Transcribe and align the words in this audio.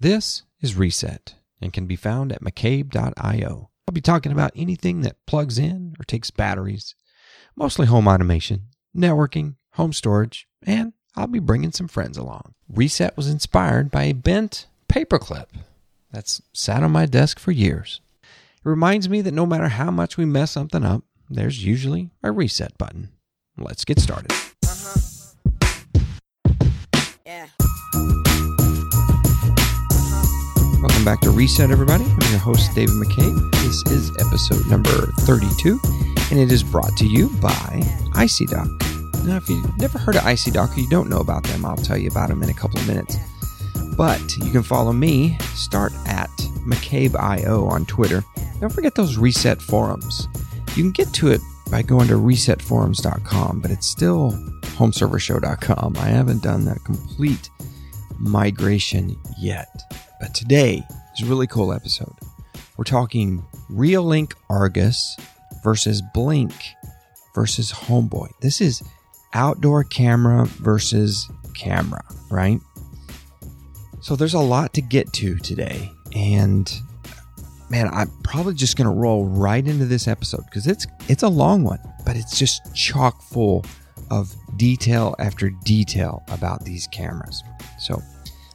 This 0.00 0.42
is 0.60 0.76
Reset 0.76 1.34
and 1.60 1.72
can 1.72 1.86
be 1.86 1.96
found 1.96 2.32
at 2.32 2.42
McCabe.io. 2.42 3.70
I'll 3.86 3.92
be 3.92 4.00
talking 4.00 4.32
about 4.32 4.52
anything 4.56 5.02
that 5.02 5.24
plugs 5.26 5.58
in 5.58 5.94
or 5.98 6.04
takes 6.04 6.30
batteries, 6.30 6.94
mostly 7.56 7.86
home 7.86 8.08
automation, 8.08 8.68
networking, 8.96 9.56
home 9.72 9.92
storage, 9.92 10.48
and 10.64 10.92
I'll 11.16 11.26
be 11.26 11.38
bringing 11.38 11.72
some 11.72 11.88
friends 11.88 12.16
along. 12.16 12.54
Reset 12.68 13.16
was 13.16 13.28
inspired 13.28 13.90
by 13.90 14.04
a 14.04 14.12
bent 14.12 14.66
paperclip 14.88 15.46
that's 16.10 16.42
sat 16.52 16.82
on 16.82 16.92
my 16.92 17.06
desk 17.06 17.38
for 17.38 17.52
years. 17.52 18.00
It 18.22 18.68
reminds 18.68 19.08
me 19.08 19.20
that 19.22 19.34
no 19.34 19.46
matter 19.46 19.68
how 19.68 19.90
much 19.90 20.16
we 20.16 20.24
mess 20.24 20.52
something 20.52 20.84
up, 20.84 21.02
there's 21.28 21.64
usually 21.64 22.10
a 22.22 22.30
reset 22.32 22.76
button. 22.78 23.10
Let's 23.56 23.84
get 23.84 23.98
started. 23.98 24.32
Uh-huh. 24.64 25.00
Yeah. 27.26 27.46
Welcome 31.02 31.14
back 31.14 31.20
to 31.22 31.36
Reset, 31.36 31.68
everybody. 31.72 32.04
I'm 32.04 32.30
your 32.30 32.38
host, 32.38 32.76
David 32.76 32.94
McCabe. 32.94 33.50
This 33.50 33.82
is 33.90 34.16
episode 34.24 34.64
number 34.70 35.06
32, 35.22 35.80
and 36.30 36.38
it 36.38 36.52
is 36.52 36.62
brought 36.62 36.96
to 36.98 37.08
you 37.08 37.28
by 37.40 37.82
IcyDock. 38.14 39.26
Now, 39.26 39.38
if 39.38 39.48
you've 39.48 39.78
never 39.78 39.98
heard 39.98 40.14
of 40.14 40.22
IcyDock 40.22 40.76
or 40.76 40.80
you 40.80 40.88
don't 40.88 41.10
know 41.10 41.18
about 41.18 41.42
them, 41.42 41.64
I'll 41.64 41.74
tell 41.74 41.98
you 41.98 42.08
about 42.08 42.28
them 42.28 42.44
in 42.44 42.50
a 42.50 42.54
couple 42.54 42.78
of 42.78 42.86
minutes. 42.86 43.16
But 43.96 44.36
you 44.36 44.52
can 44.52 44.62
follow 44.62 44.92
me, 44.92 45.36
start 45.54 45.92
at 46.06 46.30
McCabe.io 46.64 47.66
on 47.66 47.84
Twitter. 47.86 48.22
Don't 48.60 48.72
forget 48.72 48.94
those 48.94 49.18
Reset 49.18 49.60
forums. 49.60 50.28
You 50.76 50.84
can 50.84 50.92
get 50.92 51.12
to 51.14 51.32
it 51.32 51.40
by 51.68 51.82
going 51.82 52.06
to 52.08 52.14
resetforums.com, 52.14 53.58
but 53.58 53.72
it's 53.72 53.88
still 53.88 54.30
homeservershow.com. 54.76 55.96
I 55.96 56.06
haven't 56.06 56.44
done 56.44 56.64
that 56.66 56.84
complete 56.84 57.50
migration 58.20 59.18
yet. 59.36 59.66
But 60.22 60.34
today 60.34 60.86
is 61.18 61.26
a 61.26 61.28
really 61.28 61.48
cool 61.48 61.72
episode. 61.72 62.14
We're 62.76 62.84
talking 62.84 63.44
Reolink 63.68 64.34
Argus 64.48 65.16
versus 65.64 66.00
Blink 66.14 66.54
versus 67.34 67.72
Homeboy. 67.72 68.28
This 68.40 68.60
is 68.60 68.84
outdoor 69.34 69.82
camera 69.82 70.46
versus 70.46 71.28
camera, 71.54 72.04
right? 72.30 72.60
So 74.00 74.14
there's 74.14 74.34
a 74.34 74.38
lot 74.38 74.74
to 74.74 74.80
get 74.80 75.12
to 75.14 75.38
today. 75.38 75.90
And 76.14 76.72
man, 77.68 77.88
I'm 77.92 78.12
probably 78.22 78.54
just 78.54 78.76
going 78.76 78.88
to 78.88 78.94
roll 78.94 79.26
right 79.26 79.66
into 79.66 79.86
this 79.86 80.06
episode 80.06 80.44
because 80.44 80.68
it's 80.68 80.86
it's 81.08 81.24
a 81.24 81.28
long 81.28 81.64
one, 81.64 81.80
but 82.06 82.14
it's 82.14 82.38
just 82.38 82.72
chock 82.76 83.20
full 83.22 83.66
of 84.12 84.32
detail 84.56 85.16
after 85.18 85.50
detail 85.64 86.22
about 86.28 86.64
these 86.64 86.86
cameras. 86.86 87.42
So 87.80 88.00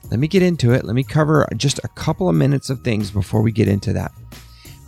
let 0.10 0.20
me 0.20 0.28
get 0.28 0.42
into 0.42 0.72
it. 0.72 0.86
Let 0.86 0.96
me 0.96 1.04
cover 1.04 1.48
just 1.58 1.80
a 1.84 1.90
couple 1.90 2.30
of 2.30 2.36
minutes 2.36 2.70
of 2.70 2.82
things 2.82 3.12
before 3.12 3.42
we 3.42 3.52
get 3.52 3.68
into 3.68 3.94
that. 3.94 4.12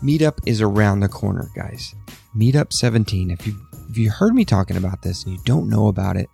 Meetup 0.04 0.40
is 0.46 0.62
around 0.62 1.02
the 1.02 1.10
corner, 1.10 1.50
guys. 1.56 1.94
Meetup 2.36 2.72
17. 2.72 3.32
If 3.32 3.46
you 3.46 3.56
if 3.90 3.98
you 3.98 4.12
heard 4.12 4.34
me 4.34 4.46
talking 4.46 4.78
about 4.78 5.02
this 5.02 5.26
and 5.26 5.34
you 5.34 5.42
don't 5.46 5.70
know 5.70 5.88
about 5.88 6.16
it, 6.16 6.30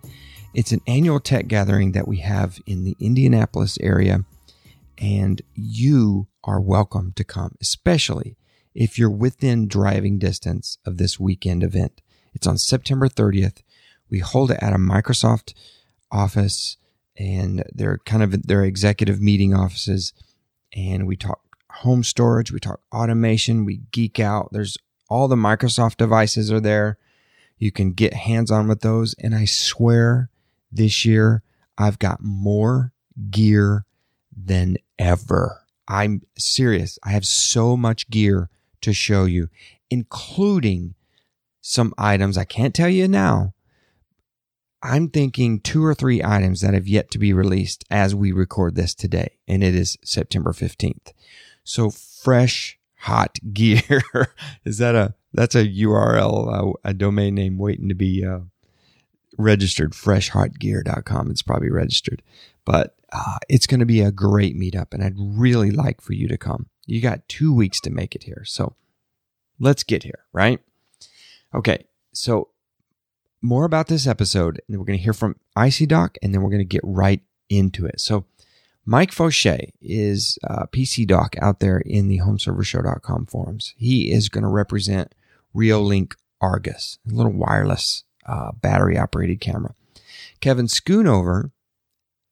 it's 0.54 0.72
an 0.72 0.82
annual 0.86 1.18
tech 1.18 1.48
gathering 1.48 1.92
that 1.92 2.06
we 2.06 2.18
have 2.18 2.58
in 2.66 2.84
the 2.84 2.96
Indianapolis 3.00 3.78
area 3.80 4.24
and 4.98 5.42
you 5.54 6.28
are 6.44 6.60
welcome 6.60 7.12
to 7.16 7.24
come, 7.24 7.56
especially 7.60 8.36
if 8.74 8.98
you're 8.98 9.10
within 9.10 9.68
driving 9.68 10.18
distance 10.18 10.78
of 10.84 10.96
this 10.96 11.18
weekend 11.18 11.62
event. 11.62 12.00
It's 12.34 12.46
on 12.46 12.58
September 12.58 13.08
30th. 13.08 13.62
We 14.10 14.20
hold 14.20 14.50
it 14.50 14.58
at 14.62 14.72
a 14.72 14.78
Microsoft 14.78 15.54
office 16.12 16.76
and 17.18 17.64
they're 17.72 17.98
kind 17.98 18.22
of 18.22 18.46
their 18.46 18.64
executive 18.64 19.20
meeting 19.20 19.54
offices. 19.54 20.12
And 20.74 21.06
we 21.06 21.16
talk 21.16 21.40
home 21.70 22.02
storage, 22.02 22.52
we 22.52 22.60
talk 22.60 22.80
automation, 22.92 23.64
we 23.64 23.82
geek 23.92 24.18
out. 24.18 24.48
There's 24.52 24.76
all 25.08 25.28
the 25.28 25.36
Microsoft 25.36 25.96
devices 25.96 26.50
are 26.50 26.60
there. 26.60 26.98
You 27.58 27.72
can 27.72 27.92
get 27.92 28.14
hands 28.14 28.50
on 28.50 28.68
with 28.68 28.80
those. 28.80 29.14
And 29.18 29.34
I 29.34 29.44
swear 29.44 30.30
this 30.70 31.04
year 31.04 31.42
I've 31.78 31.98
got 31.98 32.22
more 32.22 32.92
gear 33.30 33.84
than 34.36 34.76
ever. 34.98 35.62
I'm 35.88 36.22
serious. 36.36 36.98
I 37.02 37.10
have 37.10 37.26
so 37.26 37.76
much 37.76 38.10
gear 38.10 38.50
to 38.80 38.92
show 38.92 39.24
you, 39.24 39.48
including 39.90 40.94
some 41.60 41.94
items 41.98 42.36
I 42.38 42.44
can't 42.44 42.74
tell 42.74 42.88
you 42.88 43.08
now, 43.08 43.54
I'm 44.86 45.08
thinking 45.08 45.58
two 45.58 45.84
or 45.84 45.94
three 45.94 46.22
items 46.22 46.60
that 46.60 46.72
have 46.72 46.86
yet 46.86 47.10
to 47.10 47.18
be 47.18 47.32
released 47.32 47.84
as 47.90 48.14
we 48.14 48.30
record 48.30 48.76
this 48.76 48.94
today, 48.94 49.36
and 49.48 49.64
it 49.64 49.74
is 49.74 49.98
September 50.04 50.52
15th. 50.52 51.12
So 51.64 51.90
fresh, 51.90 52.78
hot 52.98 53.38
gear. 53.52 54.04
is 54.64 54.78
that 54.78 54.94
a, 54.94 55.14
that's 55.32 55.56
a 55.56 55.66
URL, 55.66 56.70
uh, 56.70 56.72
a 56.84 56.94
domain 56.94 57.34
name 57.34 57.58
waiting 57.58 57.88
to 57.88 57.96
be, 57.96 58.24
uh, 58.24 58.40
registered 59.36 59.92
freshhotgear.com. 59.92 61.32
It's 61.32 61.42
probably 61.42 61.70
registered, 61.70 62.22
but 62.64 62.94
uh, 63.12 63.38
it's 63.48 63.66
going 63.66 63.80
to 63.80 63.86
be 63.86 64.00
a 64.00 64.12
great 64.12 64.56
meetup 64.56 64.94
and 64.94 65.02
I'd 65.02 65.14
really 65.16 65.70
like 65.72 66.00
for 66.00 66.12
you 66.12 66.28
to 66.28 66.38
come. 66.38 66.68
You 66.86 67.00
got 67.00 67.28
two 67.28 67.52
weeks 67.52 67.80
to 67.80 67.90
make 67.90 68.14
it 68.14 68.22
here. 68.22 68.44
So 68.46 68.76
let's 69.58 69.82
get 69.82 70.04
here, 70.04 70.20
right? 70.32 70.60
Okay. 71.52 71.86
So 72.12 72.48
more 73.46 73.64
about 73.64 73.86
this 73.86 74.06
episode, 74.06 74.60
and 74.68 74.78
we're 74.78 74.84
going 74.84 74.98
to 74.98 75.02
hear 75.02 75.12
from 75.12 75.36
IcyDock, 75.56 76.16
and 76.22 76.34
then 76.34 76.42
we're 76.42 76.50
going 76.50 76.58
to 76.58 76.64
get 76.64 76.82
right 76.84 77.20
into 77.48 77.86
it. 77.86 78.00
So, 78.00 78.26
Mike 78.84 79.10
Faucher 79.10 79.70
is 79.80 80.38
a 80.44 80.68
PC 80.68 81.06
doc 81.06 81.34
out 81.40 81.60
there 81.60 81.78
in 81.78 82.08
the 82.08 82.20
homeservershow.com 82.20 83.26
forums. 83.26 83.74
He 83.76 84.12
is 84.12 84.28
going 84.28 84.42
to 84.42 84.48
represent 84.48 85.14
Reolink 85.54 86.14
Argus, 86.40 86.98
a 87.08 87.12
little 87.12 87.32
wireless 87.32 88.04
uh, 88.26 88.52
battery 88.52 88.96
operated 88.96 89.40
camera. 89.40 89.74
Kevin 90.40 90.66
Schoonover, 90.66 91.50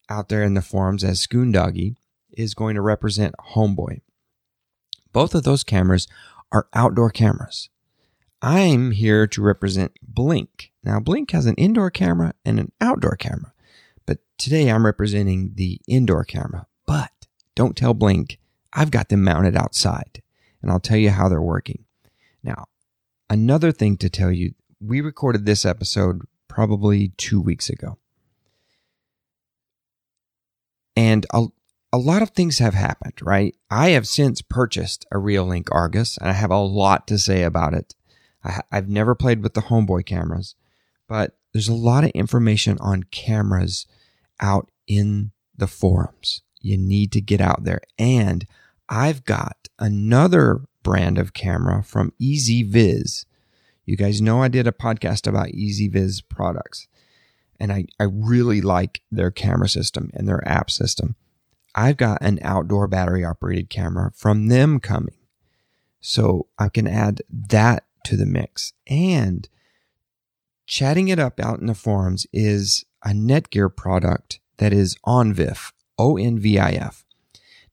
out 0.09 0.29
there 0.29 0.43
in 0.43 0.55
the 0.55 0.63
forums 0.63 1.03
as 1.03 1.27
Schoondoggy, 1.27 1.97
is 2.31 2.55
going 2.55 2.75
to 2.75 2.81
represent 2.81 3.35
Homeboy. 3.55 4.01
Both 5.13 5.35
of 5.35 5.45
those 5.45 5.65
cameras 5.65 6.07
are 6.53 6.69
outdoor 6.75 7.11
cameras. 7.11 7.69
I'm 8.43 8.91
here 8.91 9.27
to 9.29 9.43
represent 9.43 9.93
Blink. 10.03 10.73
Now, 10.85 11.01
Blink 11.01 11.31
has 11.31 11.47
an 11.47 11.55
indoor 11.55 11.91
camera 11.91 12.35
and 12.45 12.61
an 12.61 12.73
outdoor 12.81 13.17
camera, 13.17 13.53
but 14.07 14.19
today 14.37 14.69
I'm 14.69 14.85
representing 14.85 15.53
the 15.55 15.81
indoor 15.89 16.25
camera. 16.25 16.67
But 16.87 17.11
don't 17.55 17.77
tell 17.77 17.95
Blink, 17.95 18.39
I've 18.73 18.91
got 18.91 19.09
them 19.09 19.25
mounted 19.25 19.57
outside, 19.57 20.23
and 20.61 20.71
I'll 20.71 20.81
tell 20.81 20.99
you 20.99 21.11
how 21.11 21.29
they're 21.29 21.41
working. 21.41 21.85
Now, 22.43 22.67
another 23.31 23.73
thing 23.73 23.97
to 23.99 24.11
tell 24.11 24.31
you 24.31 24.55
we 24.79 25.01
recorded 25.01 25.47
this 25.47 25.65
episode 25.65 26.23
probably 26.49 27.09
two 27.17 27.41
weeks 27.41 27.71
ago. 27.71 27.97
And 30.97 31.27
a, 31.33 31.47
a 31.93 31.99
lot 31.99 32.23
of 32.23 32.31
things 32.31 32.59
have 32.59 32.75
happened, 32.75 33.15
right? 33.23 33.57
I 33.71 33.91
have 33.91 34.07
since 34.07 34.43
purchased 34.43 35.07
a 35.11 35.17
Reolink 35.17 35.69
Argus, 35.73 36.19
and 36.19 36.29
I 36.29 36.35
have 36.35 36.51
a 36.51 36.59
lot 36.59 37.07
to 37.09 37.19
say 37.19 37.43
about 37.43 37.73
it. 37.73 37.95
I, 38.45 38.61
I've 38.71 38.89
never 38.89 39.15
played 39.15 39.43
with 39.43 39.55
the 39.55 39.63
Homeboy 39.63 40.05
cameras, 40.05 40.55
but 41.09 41.37
there's 41.53 41.69
a 41.69 41.75
lot 41.75 42.05
of 42.05 42.11
information 42.11 42.79
on 42.81 43.05
cameras 43.05 43.87
out 44.41 44.71
in 44.87 45.31
the 45.57 45.67
forums. 45.67 46.43
You 46.61 46.77
need 46.77 47.13
to 47.13 47.21
get 47.21 47.41
out 47.41 47.65
there. 47.65 47.81
And 47.99 48.47
I've 48.89 49.25
got 49.25 49.69
another 49.79 50.63
brand 50.83 51.19
of 51.19 51.33
camera 51.33 51.83
from 51.83 52.13
EZViz. 52.21 53.25
You 53.87 53.97
guys 53.97 54.21
know 54.21 54.43
I 54.43 54.49
did 54.49 54.67
a 54.67 54.73
podcast 54.73 55.27
about 55.27 55.49
EZViz 55.49 56.23
products, 56.29 56.89
and 57.61 57.73
I, 57.73 57.87
I 58.01 58.05
really 58.05 58.61
like 58.61 59.03
their 59.11 59.31
camera 59.31 59.69
system 59.69 60.11
and 60.15 60.27
their 60.27 60.47
app 60.49 60.71
system. 60.71 61.17
I've 61.75 61.97
got 61.97 62.19
an 62.23 62.39
outdoor 62.43 62.87
battery 62.87 63.25
operated 63.25 63.69
camera 63.69 64.11
from 64.15 64.49
them 64.49 64.81
coming. 64.81 65.17
So 66.01 66.47
I 66.59 66.69
can 66.69 66.87
add 66.87 67.23
that 67.31 67.85
to 68.05 68.17
the 68.17 68.27
mix. 68.27 68.75
And 68.87 69.49
chatting 70.67 71.09
it 71.09 71.19
up 71.19 71.41
out 71.41 71.61
in 71.61 71.67
the 71.67 71.75
forums 71.75 72.27
is 72.33 72.85
a 73.05 73.11
Netgear 73.11 73.75
product 73.75 74.41
that 74.59 74.73
is 74.73 74.97
ONVIF, 75.07 75.73
O 75.99 76.17
N 76.17 76.39
V 76.39 76.59
I 76.59 76.73
F. 76.73 77.05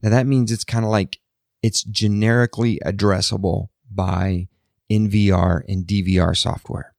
Now 0.01 0.09
that 0.09 0.27
means 0.27 0.51
it's 0.51 0.63
kind 0.63 0.85
of 0.85 0.91
like 0.91 1.19
it's 1.61 1.83
generically 1.83 2.79
addressable 2.85 3.69
by 3.89 4.47
NVR 4.89 5.61
and 5.67 5.85
DVR 5.85 6.35
software. 6.35 6.93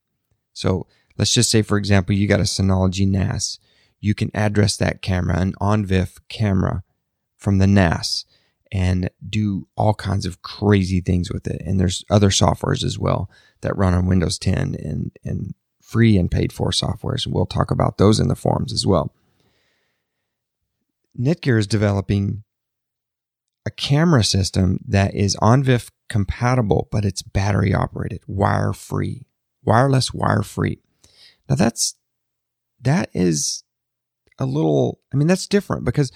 So 0.53 0.87
let's 1.19 1.33
just 1.33 1.51
say, 1.51 1.63
for 1.63 1.77
example, 1.77 2.15
you 2.15 2.29
got 2.29 2.41
a 2.41 2.45
Synology 2.45 3.07
NAS. 3.07 3.59
You 4.01 4.15
can 4.15 4.31
address 4.35 4.77
that 4.77 5.03
camera, 5.03 5.39
an 5.39 5.55
ONVIF 5.61 6.19
camera 6.29 6.83
from 7.37 7.59
the 7.59 7.67
NAS 7.67 8.25
and 8.71 9.11
do 9.29 9.69
all 9.77 9.95
kinds 9.95 10.25
of 10.25 10.43
crazy 10.43 11.01
things 11.01 11.31
with 11.31 11.47
it. 11.47 11.61
And 11.65 11.79
there's 11.79 12.05
other 12.11 12.31
softwares 12.31 12.83
as 12.83 12.99
well 12.99 13.31
that 13.61 13.77
run 13.77 13.93
on 13.95 14.07
Windows 14.07 14.39
10 14.39 14.77
and, 14.83 15.13
and 15.25 15.55
free 15.93 16.17
and 16.17 16.31
paid 16.31 16.53
for 16.53 16.71
softwares. 16.71 17.27
And 17.27 17.35
we'll 17.35 17.47
talk 17.47 17.71
about 17.71 17.99
those 17.99 18.19
in 18.19 18.29
the 18.29 18.35
forums 18.35 18.73
as 18.73 18.87
well. 18.87 19.13
Netgear 21.19 21.59
is 21.59 21.67
developing 21.67 22.43
a 23.67 23.71
camera 23.71 24.25
system 24.25 24.79
that 24.89 25.15
is 25.15 25.37
ONVIF 25.37 25.91
compatible, 26.09 26.89
but 26.91 27.05
it's 27.05 27.23
battery 27.23 27.75
operated, 27.75 28.21
wire 28.27 28.73
free, 28.73 29.27
wireless, 29.63 30.13
wire 30.13 30.43
free. 30.43 30.81
Now 31.49 31.57
that's, 31.57 31.95
that 32.81 33.11
is 33.13 33.63
a 34.39 34.47
little, 34.47 35.01
I 35.13 35.17
mean, 35.17 35.29
that's 35.29 35.47
different 35.47 35.85
because 35.85 36.11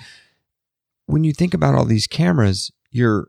when 1.04 1.22
you 1.22 1.32
think 1.32 1.54
about 1.54 1.74
all 1.74 1.84
these 1.84 2.06
cameras, 2.06 2.72
you're, 2.90 3.28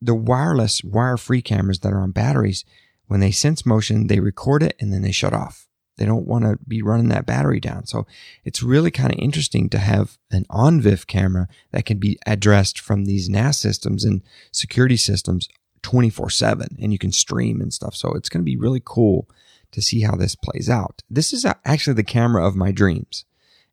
the 0.00 0.14
wireless, 0.14 0.82
wire 0.82 1.16
free 1.16 1.40
cameras 1.40 1.80
that 1.80 1.92
are 1.92 2.00
on 2.00 2.10
batteries, 2.10 2.64
when 3.06 3.20
they 3.20 3.30
sense 3.30 3.66
motion, 3.66 4.06
they 4.06 4.20
record 4.20 4.62
it 4.62 4.76
and 4.80 4.92
then 4.92 5.02
they 5.02 5.12
shut 5.12 5.32
off. 5.32 5.66
They 5.96 6.06
don't 6.06 6.26
want 6.26 6.44
to 6.44 6.58
be 6.66 6.82
running 6.82 7.08
that 7.08 7.26
battery 7.26 7.60
down. 7.60 7.86
So 7.86 8.06
it's 8.44 8.62
really 8.62 8.90
kind 8.90 9.12
of 9.12 9.18
interesting 9.18 9.68
to 9.70 9.78
have 9.78 10.18
an 10.30 10.44
ONVIF 10.50 11.06
camera 11.06 11.46
that 11.70 11.86
can 11.86 11.98
be 11.98 12.18
addressed 12.26 12.80
from 12.80 13.04
these 13.04 13.28
NAS 13.28 13.58
systems 13.58 14.04
and 14.04 14.22
security 14.50 14.96
systems 14.96 15.48
24 15.82 16.30
7 16.30 16.76
and 16.80 16.92
you 16.92 16.98
can 16.98 17.12
stream 17.12 17.60
and 17.60 17.72
stuff. 17.72 17.94
So 17.94 18.12
it's 18.14 18.28
going 18.28 18.40
to 18.40 18.44
be 18.44 18.56
really 18.56 18.82
cool 18.84 19.28
to 19.70 19.82
see 19.82 20.00
how 20.00 20.16
this 20.16 20.34
plays 20.34 20.68
out. 20.68 21.02
This 21.08 21.32
is 21.32 21.46
actually 21.64 21.94
the 21.94 22.02
camera 22.02 22.46
of 22.46 22.56
my 22.56 22.72
dreams 22.72 23.24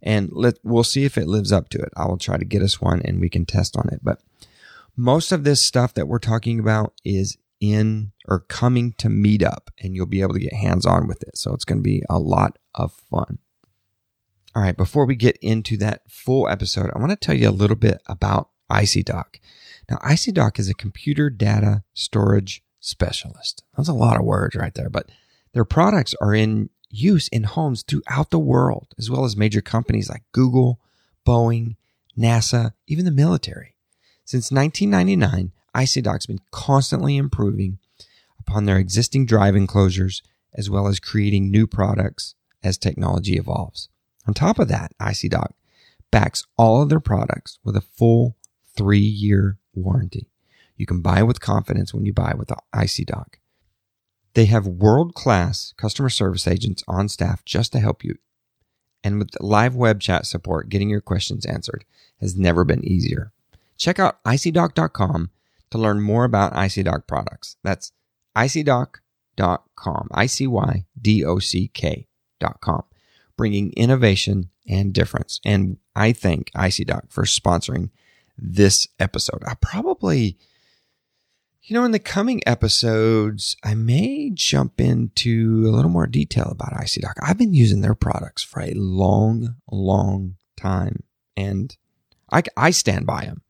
and 0.04 0.30
let, 0.32 0.56
we'll 0.64 0.84
see 0.84 1.06
if 1.06 1.18
it 1.18 1.28
lives 1.28 1.52
up 1.52 1.70
to 1.70 1.80
it. 1.80 1.90
I 1.96 2.06
will 2.06 2.18
try 2.18 2.38
to 2.38 2.46
get 2.46 2.62
us 2.62 2.82
one 2.82 3.02
and 3.04 3.20
we 3.20 3.30
can 3.30 3.46
test 3.46 3.78
on 3.78 3.90
it. 3.92 4.02
But 4.04 4.22
most 4.96 5.32
of 5.32 5.44
this 5.44 5.64
stuff 5.64 5.94
that 5.94 6.08
we're 6.08 6.20
talking 6.20 6.60
about 6.60 6.94
is 7.04 7.38
in 7.62 8.12
or 8.28 8.42
coming 8.42 8.94
to 8.98 9.08
Meetup, 9.08 9.70
and 9.80 9.96
you'll 9.96 10.06
be 10.06 10.22
able 10.22 10.34
to 10.34 10.40
get 10.40 10.54
hands 10.54 10.86
on 10.86 11.08
with 11.08 11.24
it. 11.24 11.38
So 11.38 11.54
it's 11.54 11.64
going 11.64 11.78
to 11.78 11.84
be 11.84 12.04
a 12.10 12.20
lot 12.20 12.58
of 12.76 12.92
fun. 12.92 13.38
All 14.54 14.62
right, 14.62 14.76
before 14.76 15.06
we 15.06 15.16
get 15.16 15.38
into 15.38 15.78
that 15.78 16.02
full 16.10 16.50
episode, 16.50 16.92
I 16.94 17.00
want 17.00 17.12
to 17.12 17.16
tell 17.16 17.36
you 17.36 17.48
a 17.48 17.52
little 17.52 17.78
bit 17.78 18.02
about 18.08 18.50
IcyDock. 18.70 19.40
Now, 19.90 19.98
IcyDock 19.98 20.60
is 20.60 20.68
a 20.68 20.74
computer 20.74 21.30
data 21.30 21.84
storage 21.94 22.62
specialist. 22.80 23.64
That's 23.78 23.88
a 23.88 23.94
lot 23.94 24.18
of 24.18 24.26
words 24.26 24.56
right 24.56 24.74
there, 24.74 24.90
but 24.90 25.10
their 25.54 25.64
products 25.64 26.16
are 26.20 26.34
in 26.34 26.70
use 26.90 27.28
in 27.30 27.44
homes 27.44 27.84
throughout 27.84 28.32
the 28.32 28.40
world, 28.40 28.94
as 28.98 29.10
well 29.10 29.24
as 29.24 29.38
major 29.38 29.62
companies 29.62 30.10
like 30.10 30.24
Google, 30.34 30.80
Boeing, 31.26 31.76
NASA, 32.18 32.74
even 32.88 33.06
the 33.06 33.12
military. 33.12 33.76
Since 34.26 34.52
1999, 34.52 35.52
IcyDock's 35.76 36.26
been 36.26 36.42
constantly 36.52 37.18
improving 37.18 37.80
upon 38.40 38.66
their 38.66 38.78
existing 38.78 39.26
drive 39.26 39.56
enclosures 39.56 40.22
as 40.54 40.70
well 40.70 40.88
as 40.88 41.00
creating 41.00 41.50
new 41.50 41.66
products 41.66 42.36
as 42.64 42.78
technology 42.78 43.38
evolves. 43.38 43.90
On 44.28 44.34
top 44.34 44.60
of 44.60 44.68
that, 44.68 44.92
IcyDock 45.00 45.52
backs 46.12 46.46
all 46.58 46.82
of 46.82 46.90
their 46.90 47.00
products 47.00 47.60
with 47.64 47.76
a 47.76 47.82
full 47.82 48.36
three 48.76 49.00
year 49.00 49.58
warranty. 49.74 50.30
You 50.76 50.86
can 50.86 51.02
buy 51.02 51.24
with 51.24 51.40
confidence 51.40 51.94
when 51.94 52.06
you 52.06 52.14
buy 52.14 52.34
with 52.38 52.52
IcyDock. 52.74 53.36
They 54.34 54.46
have 54.46 54.68
world 54.68 55.14
class 55.14 55.74
customer 55.78 56.10
service 56.10 56.48
agents 56.48 56.84
on 56.88 57.10
staff 57.10 57.44
just 57.46 57.72
to 57.74 57.80
help 57.80 58.04
you. 58.04 58.16
And 59.04 59.18
with 59.18 59.30
live 59.40 59.76
web 59.76 60.00
chat 60.00 60.26
support, 60.26 60.70
getting 60.70 60.90
your 60.90 61.02
questions 61.02 61.46
answered 61.46 61.86
has 62.20 62.38
never 62.38 62.64
been 62.64 62.86
easier. 62.86 63.32
Check 63.78 64.00
out 64.00 64.24
icydock.com 64.24 65.32
to 65.72 65.78
learn 65.78 66.02
more 66.02 66.24
about 66.26 66.54
IcyDock 66.54 67.08
products. 67.08 67.58
That's 67.64 67.92
icydock.com, 68.36 70.08
I-C-Y-D-O-C-K.com, 70.12 70.84
bringing 73.38 73.74
innovation 73.74 74.50
and 74.68 74.94
difference. 74.94 75.40
And 75.44 75.78
I 75.96 76.14
thank 76.14 76.52
IcyDock 76.52 77.12
for 77.12 77.24
sponsoring 77.24 77.90
this 78.38 78.88
episode. 79.00 79.44
I 79.46 79.56
probably, 79.56 80.38
you 81.64 81.74
know, 81.76 81.84
in 81.84 81.92
the 81.92 82.00
coming 82.00 82.42
episodes, 82.46 83.58
I 83.64 83.74
may 83.76 84.32
jump 84.34 84.80
into 84.80 85.66
a 85.68 85.72
little 85.72 85.92
more 85.92 86.08
detail 86.08 86.50
about 86.52 86.74
IcyDock. 86.74 87.16
I've 87.22 87.38
been 87.38 87.54
using 87.54 87.82
their 87.82 87.96
products 87.96 88.44
for 88.44 88.62
a 88.62 88.74
long, 88.74 89.56
long 89.70 90.36
time 90.58 91.04
and 91.38 91.76
I, 92.32 92.44
I 92.56 92.72
stand 92.72 93.06
by 93.06 93.26
them. 93.26 93.42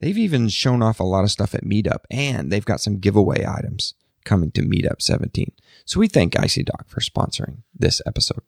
They've 0.00 0.18
even 0.18 0.48
shown 0.48 0.82
off 0.82 1.00
a 1.00 1.04
lot 1.04 1.24
of 1.24 1.30
stuff 1.30 1.54
at 1.54 1.64
Meetup, 1.64 2.04
and 2.10 2.50
they've 2.50 2.64
got 2.64 2.80
some 2.80 2.98
giveaway 2.98 3.44
items 3.44 3.94
coming 4.24 4.50
to 4.52 4.62
Meetup 4.62 5.00
17. 5.02 5.52
So 5.84 6.00
we 6.00 6.08
thank 6.08 6.34
IcyDock 6.34 6.86
for 6.86 7.00
sponsoring 7.00 7.62
this 7.74 8.00
episode. 8.06 8.42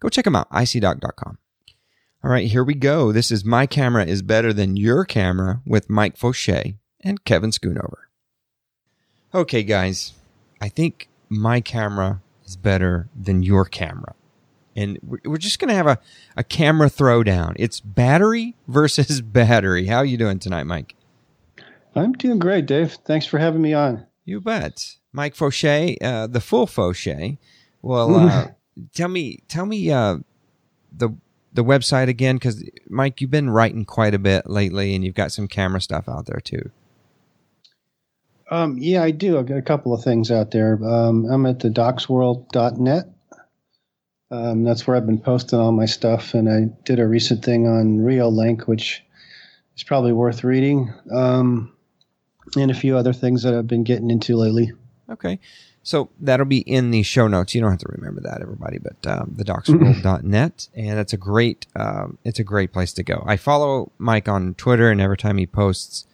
Go 0.00 0.08
check 0.08 0.24
them 0.24 0.36
out, 0.36 0.50
icydock.com. 0.50 1.38
All 2.24 2.30
right, 2.30 2.48
here 2.48 2.64
we 2.64 2.74
go. 2.74 3.12
This 3.12 3.30
is 3.30 3.44
My 3.44 3.66
Camera 3.66 4.04
is 4.04 4.22
Better 4.22 4.52
Than 4.52 4.76
Your 4.76 5.04
Camera 5.04 5.60
with 5.64 5.88
Mike 5.88 6.16
Faucher 6.16 6.74
and 7.02 7.24
Kevin 7.24 7.50
Schoonover. 7.50 8.06
Okay, 9.32 9.62
guys, 9.62 10.14
I 10.60 10.68
think 10.68 11.08
my 11.28 11.60
camera 11.60 12.22
is 12.44 12.56
better 12.56 13.08
than 13.14 13.42
your 13.42 13.64
camera. 13.64 14.14
And 14.74 14.98
we're 15.02 15.36
just 15.38 15.58
going 15.58 15.68
to 15.68 15.74
have 15.74 15.86
a, 15.86 15.98
a 16.36 16.42
camera 16.42 16.88
throwdown. 16.88 17.54
It's 17.56 17.80
battery 17.80 18.56
versus 18.66 19.20
battery. 19.22 19.86
How 19.86 19.98
are 19.98 20.04
you 20.04 20.16
doing 20.16 20.38
tonight, 20.38 20.64
Mike? 20.64 20.95
I'm 21.96 22.12
doing 22.12 22.38
great, 22.38 22.66
Dave. 22.66 22.92
Thanks 23.04 23.26
for 23.26 23.38
having 23.38 23.62
me 23.62 23.72
on. 23.72 24.06
You 24.24 24.40
bet. 24.40 24.96
Mike 25.12 25.34
Faucher, 25.34 25.96
uh, 26.02 26.26
the 26.26 26.40
full 26.40 26.66
Faucher. 26.66 27.38
Well, 27.80 28.16
uh, 28.16 28.48
tell 28.94 29.08
me, 29.08 29.42
tell 29.48 29.64
me 29.64 29.90
uh, 29.90 30.18
the 30.92 31.10
the 31.54 31.64
website 31.64 32.08
again, 32.08 32.36
because 32.36 32.62
Mike, 32.88 33.22
you've 33.22 33.30
been 33.30 33.48
writing 33.48 33.86
quite 33.86 34.14
a 34.14 34.18
bit 34.18 34.48
lately, 34.48 34.94
and 34.94 35.02
you've 35.02 35.14
got 35.14 35.32
some 35.32 35.48
camera 35.48 35.80
stuff 35.80 36.06
out 36.06 36.26
there 36.26 36.40
too. 36.40 36.70
Um, 38.50 38.76
yeah, 38.78 39.02
I 39.02 39.10
do. 39.10 39.38
I've 39.38 39.46
got 39.46 39.56
a 39.56 39.62
couple 39.62 39.94
of 39.94 40.04
things 40.04 40.30
out 40.30 40.50
there. 40.50 40.78
Um, 40.84 41.24
I'm 41.24 41.46
at 41.46 41.60
the 41.60 41.70
docsworld.net. 41.70 43.06
Um, 44.30 44.64
that's 44.64 44.86
where 44.86 44.96
I've 44.96 45.06
been 45.06 45.20
posting 45.20 45.58
all 45.58 45.72
my 45.72 45.86
stuff, 45.86 46.34
and 46.34 46.48
I 46.48 46.64
did 46.84 46.98
a 46.98 47.06
recent 47.06 47.44
thing 47.44 47.66
on 47.66 47.98
Reolink, 48.00 48.66
which 48.66 49.02
is 49.76 49.82
probably 49.82 50.12
worth 50.12 50.44
reading. 50.44 50.92
Um, 51.10 51.72
and 52.56 52.70
a 52.70 52.74
few 52.74 52.96
other 52.96 53.12
things 53.12 53.42
that 53.42 53.54
I've 53.54 53.66
been 53.66 53.84
getting 53.84 54.10
into 54.10 54.36
lately. 54.36 54.72
Okay. 55.10 55.38
So 55.82 56.10
that'll 56.18 56.46
be 56.46 56.58
in 56.58 56.90
the 56.90 57.04
show 57.04 57.28
notes. 57.28 57.54
You 57.54 57.60
don't 57.60 57.70
have 57.70 57.78
to 57.78 57.88
remember 57.88 58.20
that, 58.22 58.42
everybody, 58.42 58.78
but 58.78 59.06
um, 59.06 59.34
the 59.36 59.44
docsworld.net. 59.44 60.68
and 60.74 60.98
it's 60.98 61.12
a 61.12 61.16
great, 61.16 61.66
um, 61.76 62.18
it's 62.24 62.40
a 62.40 62.44
great 62.44 62.72
place 62.72 62.92
to 62.94 63.04
go. 63.04 63.22
I 63.24 63.36
follow 63.36 63.92
Mike 63.96 64.28
on 64.28 64.54
Twitter, 64.54 64.90
and 64.90 65.00
every 65.00 65.16
time 65.16 65.38
he 65.38 65.46
posts, 65.46 66.06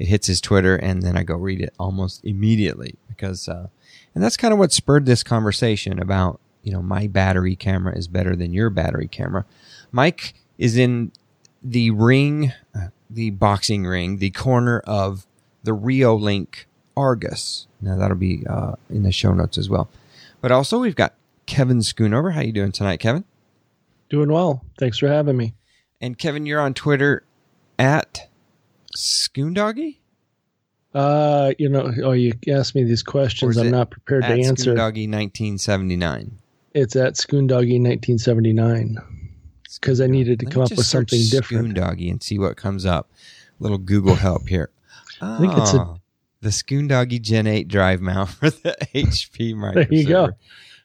it 0.00 0.08
hits 0.08 0.26
his 0.26 0.40
Twitter, 0.40 0.74
and 0.74 1.02
then 1.02 1.16
I 1.16 1.22
go 1.22 1.36
read 1.36 1.60
it 1.60 1.72
almost 1.78 2.24
immediately 2.24 2.96
because, 3.06 3.48
uh, 3.48 3.68
and 4.16 4.24
that's 4.24 4.36
kind 4.36 4.52
of 4.52 4.58
what 4.58 4.72
spurred 4.72 5.06
this 5.06 5.22
conversation 5.22 6.00
about, 6.00 6.40
you 6.64 6.72
know, 6.72 6.82
my 6.82 7.06
battery 7.06 7.54
camera 7.54 7.96
is 7.96 8.08
better 8.08 8.34
than 8.34 8.52
your 8.52 8.68
battery 8.68 9.06
camera. 9.06 9.44
Mike 9.92 10.34
is 10.58 10.76
in 10.76 11.12
the 11.62 11.92
ring, 11.92 12.52
uh, 12.74 12.88
the 13.08 13.30
boxing 13.30 13.84
ring, 13.84 14.18
the 14.18 14.30
corner 14.30 14.80
of 14.80 15.24
the 15.62 15.72
Reolink 15.72 16.64
Argus. 16.96 17.66
Now 17.80 17.96
that'll 17.96 18.16
be 18.16 18.44
uh, 18.48 18.74
in 18.88 19.02
the 19.02 19.12
show 19.12 19.32
notes 19.32 19.58
as 19.58 19.68
well. 19.68 19.88
But 20.40 20.52
also 20.52 20.80
we've 20.80 20.96
got 20.96 21.14
Kevin 21.46 21.78
Schoonover. 21.78 22.32
How 22.32 22.40
you 22.40 22.52
doing 22.52 22.72
tonight, 22.72 23.00
Kevin? 23.00 23.24
Doing 24.08 24.32
well. 24.32 24.64
Thanks 24.78 24.98
for 24.98 25.08
having 25.08 25.36
me. 25.36 25.54
And 26.00 26.18
Kevin, 26.18 26.46
you're 26.46 26.60
on 26.60 26.74
Twitter 26.74 27.24
at 27.78 28.28
Schoondoggy? 28.96 29.98
Uh, 30.92 31.52
you 31.58 31.68
know, 31.68 31.92
oh, 32.02 32.12
you 32.12 32.32
asked 32.48 32.74
me 32.74 32.82
these 32.84 33.02
questions. 33.02 33.56
I'm 33.56 33.70
not 33.70 33.90
prepared 33.90 34.24
to 34.24 34.28
answer. 34.28 34.74
Schoondoggy 34.74 35.08
1979. 35.08 36.38
It's 36.74 36.96
at 36.96 37.14
Schoondoggy 37.14 37.80
1979 37.80 38.98
because 39.80 40.00
I 40.00 40.06
needed 40.06 40.40
to 40.40 40.46
come 40.46 40.62
up 40.62 40.70
with 40.70 40.86
something 40.86 41.20
different. 41.30 41.74
Schoondoggy 41.74 42.10
and 42.10 42.22
see 42.22 42.38
what 42.38 42.56
comes 42.56 42.84
up. 42.84 43.08
Little 43.60 43.78
Google 43.78 44.16
help 44.16 44.48
here. 44.48 44.70
I 45.20 45.38
think 45.38 45.56
it's 45.56 45.74
a, 45.74 45.80
oh, 45.80 45.96
the 46.40 46.48
Schoondoggy 46.48 47.20
Gen 47.20 47.46
8 47.46 47.68
drive 47.68 48.00
mount 48.00 48.30
for 48.30 48.50
the 48.50 48.76
HP 48.94 49.54
microserver. 49.54 49.74
There 49.74 49.94
you 49.94 50.06
go. 50.06 50.30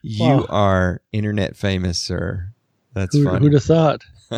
You 0.02 0.38
wow. 0.38 0.46
are 0.50 1.02
internet 1.12 1.56
famous, 1.56 1.98
sir. 2.00 2.54
That's 2.94 3.16
Who, 3.16 3.28
Who'd 3.28 3.54
have 3.54 3.64
thought? 3.64 4.02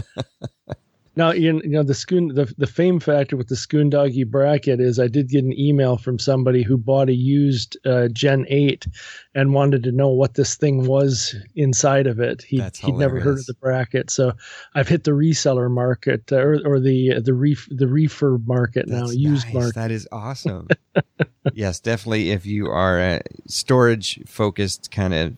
Now, 1.18 1.32
you 1.32 1.54
know 1.66 1.82
the 1.82 1.96
Scoon 1.96 2.28
the, 2.28 2.54
the 2.60 2.68
fame 2.68 3.00
factor 3.00 3.36
with 3.36 3.48
the 3.48 3.56
Schoondoggy 3.56 4.30
bracket 4.30 4.80
is 4.80 5.00
I 5.00 5.08
did 5.08 5.30
get 5.30 5.44
an 5.44 5.60
email 5.60 5.98
from 5.98 6.20
somebody 6.20 6.62
who 6.62 6.78
bought 6.78 7.10
a 7.10 7.14
used 7.14 7.76
uh, 7.88 8.08
Gen 8.10 8.46
eight 8.50 8.86
and 9.34 9.52
wanted 9.52 9.82
to 9.84 9.92
know 9.92 10.10
what 10.10 10.36
this 10.36 10.56
thing 10.56 10.86
was 10.86 11.36
inside 11.56 12.06
of 12.06 12.20
it. 12.20 12.44
He 12.44 12.62
he'd 12.82 12.98
never 12.98 13.20
heard 13.20 13.40
of 13.40 13.48
the 13.48 13.56
bracket, 13.56 14.12
so 14.12 14.34
I've 14.76 14.88
hit 14.88 15.06
the 15.06 15.12
reseller 15.12 15.72
market 15.72 16.32
uh, 16.32 16.36
or, 16.36 16.62
or 16.64 16.80
the 16.80 17.20
the 17.20 17.34
ref, 17.34 17.68
the 17.72 17.86
refurb 17.86 18.46
market 18.46 18.86
That's 18.88 19.10
now, 19.10 19.10
used 19.10 19.48
nice. 19.48 19.54
market. 19.56 19.76
That 19.76 19.90
is 19.90 20.08
awesome. 20.12 20.68
yes, 21.54 21.80
definitely. 21.80 22.30
If 22.30 22.46
you 22.46 22.68
are 22.68 23.00
a 23.00 23.22
storage 23.48 24.20
focused 24.28 24.92
kind 24.92 25.16
of 25.16 25.36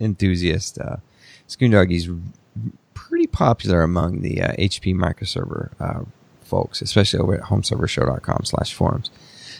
enthusiast, 0.00 0.78
uh, 0.78 0.96
pretty 3.10 3.26
popular 3.26 3.82
among 3.82 4.22
the 4.22 4.40
uh, 4.40 4.52
HP 4.52 4.94
microserver 4.94 5.70
uh, 5.80 6.04
folks, 6.42 6.80
especially 6.80 7.18
over 7.18 7.34
at 7.34 7.42
homeservershow.com 7.42 8.44
slash 8.44 8.72
forums. 8.72 9.10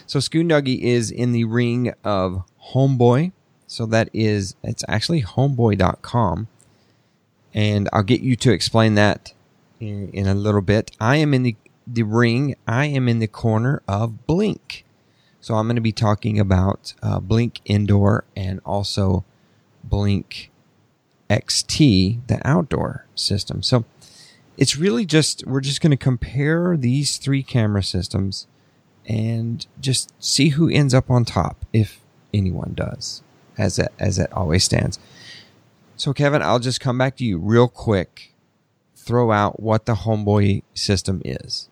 So 0.07 0.19
Doggy 0.21 0.83
is 0.83 1.11
in 1.11 1.33
the 1.33 1.43
ring 1.43 1.93
of 2.03 2.43
Homeboy. 2.73 3.33
So 3.67 3.85
that 3.87 4.09
is, 4.13 4.55
it's 4.63 4.83
actually 4.87 5.21
homeboy.com. 5.21 6.47
And 7.53 7.89
I'll 7.91 8.03
get 8.03 8.21
you 8.21 8.37
to 8.37 8.51
explain 8.51 8.95
that 8.95 9.33
in, 9.79 10.09
in 10.09 10.27
a 10.27 10.33
little 10.33 10.61
bit. 10.61 10.91
I 10.99 11.17
am 11.17 11.33
in 11.33 11.43
the, 11.43 11.55
the 11.85 12.03
ring. 12.03 12.55
I 12.65 12.85
am 12.85 13.09
in 13.09 13.19
the 13.19 13.27
corner 13.27 13.81
of 13.87 14.25
Blink. 14.25 14.85
So 15.41 15.55
I'm 15.55 15.67
going 15.67 15.75
to 15.75 15.81
be 15.81 15.91
talking 15.91 16.39
about 16.39 16.93
uh, 17.01 17.19
Blink 17.19 17.59
Indoor 17.65 18.23
and 18.35 18.61
also 18.65 19.25
Blink 19.83 20.50
XT, 21.31 22.27
the 22.27 22.39
outdoor 22.47 23.05
system. 23.15 23.63
So 23.63 23.85
it's 24.57 24.75
really 24.75 25.05
just, 25.05 25.45
we're 25.47 25.61
just 25.61 25.81
going 25.81 25.91
to 25.91 25.97
compare 25.97 26.75
these 26.77 27.17
three 27.17 27.41
camera 27.41 27.83
systems 27.83 28.47
and 29.07 29.65
just 29.79 30.13
see 30.23 30.49
who 30.49 30.69
ends 30.69 30.93
up 30.93 31.09
on 31.09 31.25
top, 31.25 31.65
if 31.73 32.01
anyone 32.33 32.73
does, 32.75 33.23
as 33.57 33.79
it, 33.79 33.91
as 33.97 34.19
it 34.19 34.31
always 34.33 34.63
stands. 34.63 34.99
So 35.95 36.13
Kevin, 36.13 36.41
I'll 36.41 36.59
just 36.59 36.81
come 36.81 36.97
back 36.97 37.15
to 37.17 37.25
you 37.25 37.37
real 37.37 37.67
quick. 37.67 38.33
Throw 38.95 39.31
out 39.31 39.59
what 39.59 39.85
the 39.85 39.95
homeboy 39.95 40.63
system 40.73 41.21
is. 41.25 41.69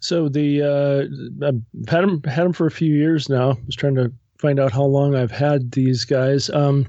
So 0.00 0.28
the 0.28 0.62
uh, 0.62 1.46
I've 1.46 1.88
had 1.88 2.02
them 2.02 2.22
had 2.24 2.44
them 2.44 2.52
for 2.52 2.66
a 2.66 2.70
few 2.70 2.92
years 2.92 3.28
now. 3.28 3.52
I 3.52 3.56
was 3.66 3.76
trying 3.76 3.94
to 3.94 4.12
find 4.38 4.58
out 4.58 4.72
how 4.72 4.82
long 4.82 5.14
I've 5.14 5.30
had 5.30 5.70
these 5.70 6.04
guys. 6.04 6.50
Um, 6.50 6.86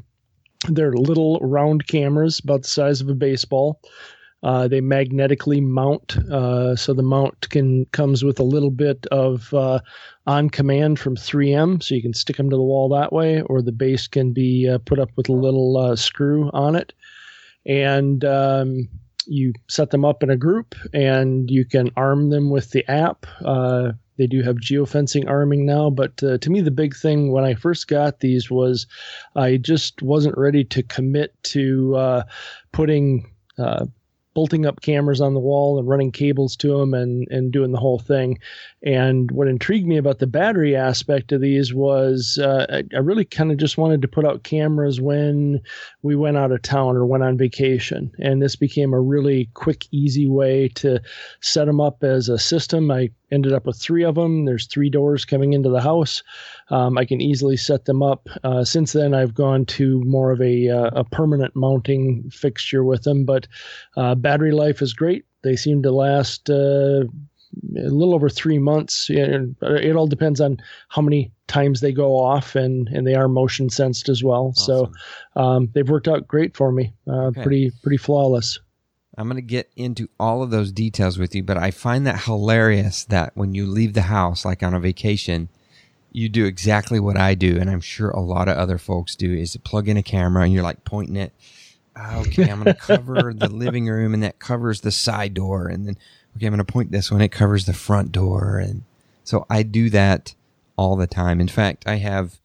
they're 0.70 0.94
little 0.94 1.40
round 1.40 1.88
cameras 1.88 2.40
about 2.40 2.64
the 2.64 2.68
size 2.68 3.02
of 3.02 3.10
a 3.10 3.16
baseball. 3.16 3.82
Uh, 4.44 4.68
they 4.68 4.82
magnetically 4.82 5.62
mount, 5.62 6.18
uh, 6.30 6.76
so 6.76 6.94
the 6.94 7.02
mount 7.02 7.50
can 7.50 7.86
comes 7.88 8.26
with 8.26 8.40
a 8.40 8.44
little 8.44 8.72
bit 8.72 9.06
of 9.08 9.54
uh, 9.54 9.80
on 10.28 10.50
command 10.50 11.00
from 11.00 11.16
3M, 11.16 11.82
so 11.82 11.96
you 11.96 12.02
can 12.02 12.14
stick 12.14 12.36
them 12.36 12.50
to 12.50 12.58
the 12.58 12.62
wall 12.62 12.90
that 12.90 13.14
way, 13.14 13.42
or 13.44 13.62
the 13.62 13.72
base 13.72 14.06
can 14.06 14.34
be 14.34 14.68
uh, 14.68 14.80
put 14.80 15.00
up 15.00 15.10
with 15.16 15.30
a 15.30 15.34
little 15.34 15.78
uh, 15.78 15.96
screw 15.96 16.50
on 16.52 16.76
it, 16.76 16.92
and 17.66 18.26
um, 18.26 18.90
you 19.28 19.54
set 19.70 19.90
them 19.90 20.06
up 20.06 20.24
in 20.24 20.30
a 20.30 20.38
group, 20.38 20.76
and 20.94 21.50
you 21.50 21.66
can 21.66 21.90
arm 21.96 22.30
them 22.30 22.50
with 22.50 22.72
the 22.72 22.90
app. 22.90 23.26
Uh, 23.44 23.94
they 24.18 24.28
do 24.28 24.42
have 24.44 24.58
geofencing 24.58 25.28
arming 25.28 25.66
now, 25.66 25.90
but 25.90 26.22
uh, 26.24 26.38
to 26.38 26.50
me, 26.50 26.62
the 26.62 26.72
big 26.72 26.96
thing 26.96 27.32
when 27.32 27.44
I 27.44 27.56
first 27.56 27.88
got 27.88 28.20
these 28.20 28.50
was 28.50 28.86
I 29.36 29.58
just 29.58 30.02
wasn't 30.02 30.38
ready 30.38 30.64
to 30.66 30.84
commit 30.84 31.34
to 31.44 31.96
uh, 31.96 32.24
putting 32.72 33.32
uh, 33.58 33.86
bolting 34.34 34.66
up 34.66 34.82
cameras 34.82 35.22
on 35.22 35.34
the 35.34 35.40
wall 35.40 35.78
and 35.78 35.88
running 35.88 36.12
cables 36.12 36.56
to 36.58 36.78
them 36.78 36.94
and, 36.94 37.28
and 37.30 37.52
doing 37.52 37.72
the 37.72 37.80
whole 37.80 38.00
thing. 38.00 38.40
And 38.82 39.32
what 39.32 39.48
intrigued 39.48 39.88
me 39.88 39.98
about 39.98 40.20
the 40.20 40.28
battery 40.28 40.76
aspect 40.76 41.32
of 41.32 41.42
these 41.42 41.74
was 41.74 42.40
uh, 42.42 42.66
I, 42.70 42.84
I, 42.96 43.00
really 43.00 43.26
kind 43.26 43.52
of 43.52 43.58
just 43.58 43.78
wanted 43.78 44.02
to 44.02 44.08
put 44.08 44.26
out 44.26 44.44
cameras 44.44 45.00
when 45.00 45.62
we 46.02 46.16
went 46.16 46.38
out 46.38 46.52
of 46.52 46.62
town 46.62 46.98
or 46.98 47.06
went 47.06 47.24
on 47.24 47.38
vacation. 47.38 48.12
And 48.20 48.42
this 48.42 48.56
became 48.56 48.94
a 48.94 49.00
really 49.00 49.50
quick, 49.54 49.88
easy 49.92 50.28
way 50.28 50.68
to 50.76 51.00
set 51.42 51.66
them 51.66 51.80
up 51.80 52.04
as 52.04 52.28
a 52.28 52.40
system. 52.40 52.92
I 52.92 53.12
ended 53.34 53.54
up 53.54 53.66
with 53.66 53.78
three 53.78 54.04
of 54.04 54.16
them. 54.16 54.46
There's 54.46 54.68
three 54.68 54.90
doors 54.90 55.26
coming 55.26 55.54
into 55.54 55.70
the 55.70 55.82
house. 55.82 56.24
Um, 56.70 56.98
I 56.98 57.06
can 57.06 57.20
easily 57.20 57.58
set 57.58 57.86
them 57.86 58.04
up. 58.04 58.30
Uh, 58.44 58.64
since 58.64 58.94
then, 58.94 59.14
I've 59.14 59.34
gone 59.34 59.66
to 59.66 60.02
more 60.04 60.32
of 60.32 60.42
a, 60.42 60.70
uh, 60.70 60.92
a 60.94 61.04
permanent 61.04 61.56
mounting 61.56 62.30
fixture 62.30 62.84
with 62.84 63.04
them, 63.04 63.26
but 63.26 63.48
uh, 63.98 64.16
battery 64.16 64.52
life 64.52 64.82
is 64.82 64.94
great. 64.94 65.26
They 65.44 65.56
seem 65.56 65.82
to 65.84 65.92
last 65.92 66.50
uh, 66.50 67.04
a 67.78 67.90
little 67.90 68.16
over 68.16 68.30
three 68.30 68.60
months. 68.60 69.10
It 69.10 69.96
all 69.96 70.08
depends 70.08 70.42
on 70.42 70.58
how 70.90 71.02
many 71.02 71.32
times 71.48 71.82
they 71.82 71.92
go 71.92 72.18
off, 72.18 72.56
and 72.56 72.88
and 72.90 73.06
they 73.06 73.16
are 73.16 73.28
motion 73.28 73.70
sensed 73.70 74.10
as 74.10 74.24
well. 74.24 74.54
Awesome. 74.58 74.94
So 75.36 75.42
um, 75.42 75.70
they've 75.74 75.90
worked 75.90 76.08
out 76.08 76.28
great 76.28 76.56
for 76.56 76.72
me. 76.72 76.94
Uh, 77.08 77.28
okay. 77.28 77.44
Pretty 77.44 77.72
pretty 77.82 77.98
flawless. 77.98 78.60
I'm 79.18 79.28
going 79.28 79.36
to 79.36 79.42
get 79.42 79.72
into 79.76 80.10
all 80.20 80.42
of 80.42 80.50
those 80.50 80.72
details 80.72 81.18
with 81.18 81.36
you, 81.36 81.44
but 81.44 81.58
I 81.58 81.72
find 81.72 82.08
that 82.08 82.24
hilarious 82.24 83.06
that 83.06 83.32
when 83.36 83.54
you 83.54 83.66
leave 83.66 83.94
the 83.94 84.04
house, 84.04 84.44
like 84.44 84.64
on 84.64 84.74
a 84.74 84.80
vacation, 84.80 85.50
you 86.12 86.30
do 86.30 86.46
exactly 86.46 87.00
what 87.00 87.18
I 87.18 87.36
do, 87.36 87.58
and 87.60 87.70
I'm 87.70 87.82
sure 87.82 88.10
a 88.10 88.20
lot 88.20 88.48
of 88.48 88.58
other 88.58 88.78
folks 88.78 89.16
do, 89.16 89.34
is 89.34 89.52
to 89.54 89.60
plug 89.60 89.88
in 89.88 89.98
a 89.98 90.04
camera 90.04 90.44
and 90.44 90.54
you're 90.54 90.64
like 90.64 90.84
pointing 90.84 91.16
it. 91.16 91.34
Ah, 91.96 92.20
okay, 92.22 92.50
I'm 92.50 92.64
going 92.64 92.76
to 92.76 92.82
cover 92.82 93.34
the 93.36 93.50
living 93.50 93.88
room, 93.88 94.14
and 94.14 94.24
that 94.24 94.40
covers 94.40 94.82
the 94.82 94.92
side 94.92 95.36
door, 95.36 95.68
and 95.68 95.88
then 95.88 95.98
okay, 96.36 96.48
I'm 96.48 96.54
going 96.54 96.66
to 96.66 96.72
point 96.72 96.92
this 96.92 97.12
one. 97.12 97.22
It 97.22 97.32
covers 97.32 97.66
the 97.66 97.74
front 97.74 98.12
door. 98.12 98.58
And 98.58 98.84
so 99.24 99.46
I 99.50 99.64
do 99.64 99.90
that 99.92 100.36
all 100.78 100.96
the 100.96 101.08
time. 101.08 101.40
In 101.40 101.48
fact, 101.48 101.84
I 101.88 101.96
have 101.96 102.40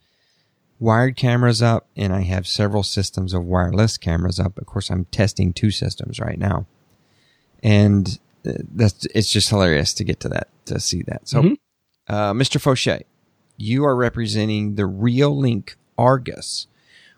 wired 0.80 1.16
cameras 1.16 1.62
up 1.62 1.86
and 1.96 2.12
I 2.12 2.22
have 2.22 2.46
several 2.46 2.82
systems 2.82 3.34
of 3.34 3.44
wireless 3.44 3.96
cameras 3.96 4.38
up. 4.38 4.58
Of 4.58 4.66
course, 4.66 4.90
I'm 4.90 5.06
testing 5.06 5.52
two 5.52 5.70
systems 5.70 6.20
right 6.20 6.38
now. 6.38 6.66
And 7.62 8.18
uh, 8.46 8.52
that's, 8.74 9.06
it's 9.06 9.32
just 9.32 9.48
hilarious 9.48 9.92
to 9.94 10.04
get 10.04 10.20
to 10.20 10.28
that, 10.28 10.48
to 10.66 10.78
see 10.80 11.02
that. 11.02 11.28
So, 11.28 11.42
mm-hmm. 11.42 12.14
uh, 12.14 12.32
Mr. 12.32 12.60
Faucher, 12.60 13.02
you 13.56 13.84
are 13.84 13.96
representing 13.96 14.76
the 14.76 14.84
Reolink 14.84 15.74
Argus, 15.96 16.68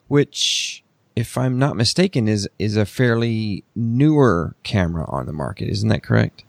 which, 0.09 0.83
if 1.15 1.37
I'm 1.37 1.59
not 1.59 1.77
mistaken, 1.77 2.29
is, 2.29 2.49
is 2.59 2.77
a 2.77 2.87
fairly 2.87 3.65
newer 3.77 4.57
camera 4.63 5.05
on 5.09 5.27
the 5.27 5.33
market. 5.35 5.69
Isn't 5.69 5.91
that 5.91 6.03
correct? 6.03 6.45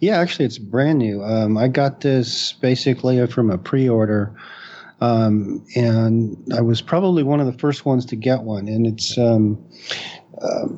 Yeah, 0.00 0.18
actually, 0.18 0.46
it's 0.46 0.58
brand 0.58 0.98
new. 0.98 1.22
Um, 1.22 1.56
I 1.56 1.68
got 1.68 2.00
this 2.00 2.52
basically 2.54 3.24
from 3.28 3.50
a 3.50 3.58
pre-order, 3.58 4.34
um, 5.00 5.64
and 5.74 6.36
I 6.54 6.60
was 6.60 6.82
probably 6.82 7.22
one 7.22 7.40
of 7.40 7.46
the 7.46 7.58
first 7.58 7.86
ones 7.86 8.04
to 8.06 8.16
get 8.16 8.42
one. 8.42 8.68
And 8.68 8.86
it's 8.86 9.16
um, 9.16 9.58
uh, 10.42 10.68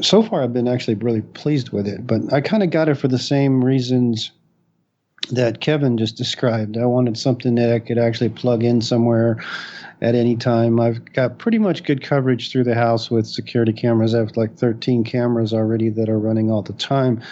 so 0.00 0.22
far 0.22 0.42
I've 0.42 0.52
been 0.52 0.68
actually 0.68 0.94
really 0.94 1.22
pleased 1.22 1.70
with 1.70 1.86
it. 1.86 2.06
But 2.06 2.32
I 2.32 2.40
kind 2.40 2.62
of 2.62 2.70
got 2.70 2.88
it 2.88 2.96
for 2.96 3.08
the 3.08 3.18
same 3.18 3.62
reasons 3.62 4.30
that 5.30 5.60
Kevin 5.60 5.98
just 5.98 6.16
described. 6.16 6.78
I 6.78 6.86
wanted 6.86 7.18
something 7.18 7.54
that 7.56 7.72
I 7.72 7.78
could 7.78 7.98
actually 7.98 8.30
plug 8.30 8.64
in 8.64 8.80
somewhere 8.80 9.42
at 10.00 10.14
any 10.14 10.34
time. 10.34 10.80
I've 10.80 11.04
got 11.12 11.38
pretty 11.38 11.58
much 11.58 11.84
good 11.84 12.02
coverage 12.02 12.50
through 12.50 12.64
the 12.64 12.74
house 12.74 13.10
with 13.10 13.26
security 13.26 13.74
cameras. 13.74 14.14
I 14.14 14.18
have 14.20 14.36
like 14.38 14.56
13 14.56 15.04
cameras 15.04 15.52
already 15.52 15.90
that 15.90 16.08
are 16.08 16.18
running 16.18 16.50
all 16.50 16.62
the 16.62 16.72
time 16.72 17.22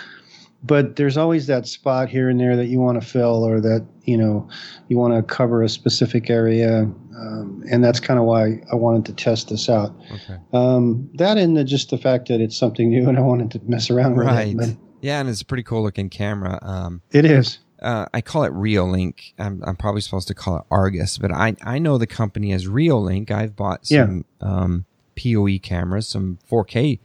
but 0.63 0.97
there's 0.97 1.17
always 1.17 1.47
that 1.47 1.67
spot 1.67 2.09
here 2.09 2.29
and 2.29 2.41
there 2.41 2.57
that 2.57 2.67
you 2.67 2.81
want 2.81 3.01
to 3.01 3.07
fill 3.07 3.45
or 3.45 3.61
that 3.61 3.87
you 4.05 4.17
know 4.17 4.49
you 4.89 4.99
want 4.99 5.15
to 5.15 5.23
cover 5.23 5.63
a 5.63 5.69
specific 5.69 6.31
area 6.31 6.81
um, 7.17 7.63
and 7.71 7.85
that's 7.85 8.01
kind 8.01 8.19
of 8.19 8.25
why 8.25 8.61
i 8.73 8.75
wanted 8.75 9.05
to 9.05 9.13
test 9.13 9.49
this 9.49 9.69
out 9.69 9.95
okay. 10.13 10.39
um, 10.53 11.09
that 11.15 11.39
and 11.39 11.57
the, 11.57 11.65
just 11.65 11.91
the 11.91 11.99
fact 11.99 12.29
that 12.29 12.41
it's 12.41 12.57
something 12.57 12.91
new 12.91 13.09
and 13.09 13.19
i 13.19 13.21
wanted 13.21 13.51
to 13.51 13.61
mess 13.65 13.91
around 13.91 14.17
right. 14.17 14.57
with 14.57 14.71
it 14.71 14.77
but, 14.77 14.87
yeah 15.01 15.21
and 15.21 15.29
it's 15.29 15.41
a 15.41 15.45
pretty 15.45 15.63
cool 15.63 15.83
looking 15.83 16.09
camera 16.09 16.59
um, 16.63 17.03
it 17.13 17.25
is 17.25 17.59
uh, 17.81 18.07
I 18.13 18.23
call 18.23 18.43
it 18.43 18.53
Reolink. 18.53 19.35
I'm, 19.39 19.63
I'm 19.65 19.77
probably 19.77 20.01
supposed 20.01 20.27
to 20.27 20.35
call 20.35 20.57
it 20.57 20.65
Argus, 20.69 21.17
but 21.17 21.31
I, 21.31 21.55
I 21.63 21.79
know 21.79 21.97
the 21.97 22.09
company 22.09 22.51
as 22.51 22.67
Reolink. 22.67 23.31
I've 23.31 23.55
bought 23.55 23.87
some 23.87 24.25
yeah. 24.43 24.49
um, 24.49 24.85
PoE 25.17 25.61
cameras, 25.63 26.09
some 26.09 26.41
4K 26.51 26.99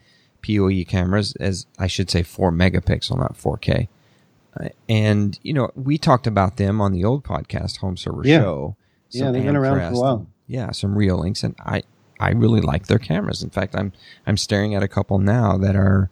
PoE 0.44 0.84
cameras, 0.88 1.36
as 1.40 1.66
I 1.80 1.88
should 1.88 2.10
say, 2.10 2.24
four 2.24 2.52
megapixel, 2.52 3.18
not 3.18 3.38
4K. 3.38 3.88
Uh, 4.60 4.70
and 4.88 5.40
you 5.42 5.54
know, 5.54 5.72
we 5.76 5.98
talked 5.98 6.28
about 6.28 6.58
them 6.58 6.80
on 6.80 6.92
the 6.92 7.04
old 7.04 7.24
podcast, 7.24 7.78
Home 7.78 7.98
Server 7.98 8.22
yeah. 8.24 8.40
Show. 8.40 8.76
Yeah, 9.10 9.32
they've 9.32 9.44
been 9.44 9.56
around 9.56 9.80
for 9.80 9.98
a 9.98 10.00
while. 10.00 10.28
Yeah, 10.48 10.72
some 10.72 10.96
Reolinks, 10.96 11.44
and 11.44 11.56
I 11.60 11.84
I 12.20 12.32
really 12.32 12.62
like 12.62 12.88
their 12.88 13.00
cameras. 13.00 13.44
In 13.44 13.50
fact, 13.50 13.76
I'm 13.76 13.94
I'm 14.26 14.38
staring 14.38 14.76
at 14.76 14.84
a 14.84 14.88
couple 14.88 15.20
now 15.20 15.58
that 15.58 15.76
are 15.76 16.10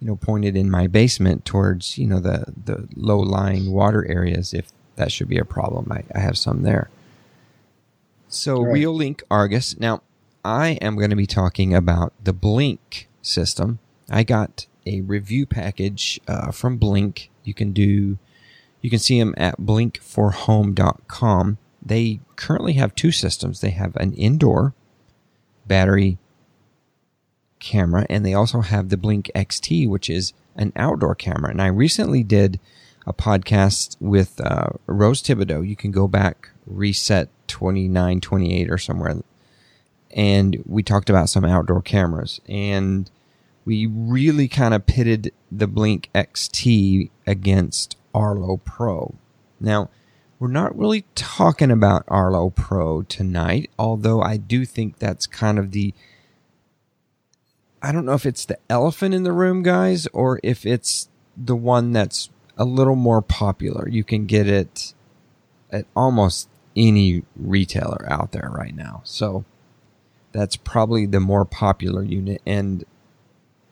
you 0.00 0.06
know 0.06 0.16
pointed 0.16 0.56
in 0.56 0.70
my 0.70 0.86
basement 0.86 1.44
towards 1.44 1.98
you 1.98 2.06
know 2.06 2.20
the 2.20 2.44
the 2.64 2.88
low 2.94 3.18
lying 3.18 3.72
water 3.72 4.06
areas. 4.06 4.54
If 4.54 4.72
that 4.96 5.10
should 5.10 5.28
be 5.28 5.38
a 5.38 5.44
problem, 5.44 5.90
I, 5.90 6.04
I 6.14 6.20
have 6.20 6.38
some 6.38 6.62
there. 6.62 6.90
So 8.28 8.62
right. 8.62 8.74
Reolink 8.74 9.22
Argus. 9.30 9.78
Now 9.78 10.02
I 10.44 10.70
am 10.82 10.96
going 10.96 11.10
to 11.10 11.16
be 11.16 11.26
talking 11.26 11.74
about 11.74 12.12
the 12.22 12.32
Blink 12.32 13.08
system. 13.26 13.78
I 14.10 14.22
got 14.22 14.66
a 14.86 15.00
review 15.00 15.46
package 15.46 16.20
uh, 16.28 16.50
from 16.50 16.76
Blink. 16.76 17.30
You 17.42 17.54
can 17.54 17.72
do, 17.72 18.18
you 18.80 18.90
can 18.90 18.98
see 18.98 19.18
them 19.18 19.34
at 19.36 19.60
blinkforhome.com. 19.60 21.58
They 21.82 22.20
currently 22.36 22.74
have 22.74 22.94
two 22.94 23.12
systems. 23.12 23.60
They 23.60 23.70
have 23.70 23.96
an 23.96 24.12
indoor 24.14 24.74
battery 25.66 26.18
camera, 27.60 28.06
and 28.08 28.24
they 28.24 28.34
also 28.34 28.60
have 28.60 28.88
the 28.88 28.96
Blink 28.96 29.30
XT, 29.34 29.88
which 29.88 30.08
is 30.08 30.32
an 30.56 30.72
outdoor 30.76 31.14
camera. 31.14 31.50
And 31.50 31.60
I 31.60 31.66
recently 31.66 32.22
did 32.22 32.60
a 33.06 33.12
podcast 33.12 33.96
with 34.00 34.40
uh, 34.40 34.70
Rose 34.86 35.22
Thibodeau. 35.22 35.66
You 35.66 35.76
can 35.76 35.90
go 35.90 36.08
back, 36.08 36.50
reset 36.66 37.28
29, 37.48 38.20
28 38.20 38.70
or 38.70 38.78
somewhere. 38.78 39.16
And 40.10 40.62
we 40.66 40.82
talked 40.82 41.10
about 41.10 41.28
some 41.28 41.44
outdoor 41.44 41.82
cameras. 41.82 42.40
And 42.48 43.10
we 43.64 43.86
really 43.86 44.48
kind 44.48 44.74
of 44.74 44.86
pitted 44.86 45.32
the 45.50 45.66
Blink 45.66 46.10
XT 46.14 47.10
against 47.26 47.96
Arlo 48.14 48.58
Pro. 48.58 49.14
Now, 49.60 49.90
we're 50.38 50.48
not 50.48 50.76
really 50.76 51.06
talking 51.14 51.70
about 51.70 52.04
Arlo 52.08 52.50
Pro 52.50 53.02
tonight, 53.02 53.70
although 53.78 54.20
I 54.20 54.36
do 54.36 54.64
think 54.64 54.98
that's 54.98 55.26
kind 55.26 55.58
of 55.58 55.70
the 55.70 55.94
I 57.80 57.92
don't 57.92 58.06
know 58.06 58.14
if 58.14 58.24
it's 58.24 58.46
the 58.46 58.58
elephant 58.70 59.14
in 59.14 59.24
the 59.24 59.32
room, 59.32 59.62
guys, 59.62 60.06
or 60.14 60.40
if 60.42 60.64
it's 60.64 61.10
the 61.36 61.54
one 61.54 61.92
that's 61.92 62.30
a 62.56 62.64
little 62.64 62.96
more 62.96 63.20
popular. 63.20 63.86
You 63.88 64.02
can 64.04 64.24
get 64.24 64.48
it 64.48 64.94
at 65.70 65.86
almost 65.94 66.48
any 66.74 67.24
retailer 67.36 68.06
out 68.10 68.32
there 68.32 68.50
right 68.54 68.74
now. 68.74 69.02
So 69.04 69.44
that's 70.32 70.56
probably 70.56 71.04
the 71.04 71.20
more 71.20 71.44
popular 71.44 72.02
unit. 72.02 72.40
And 72.46 72.84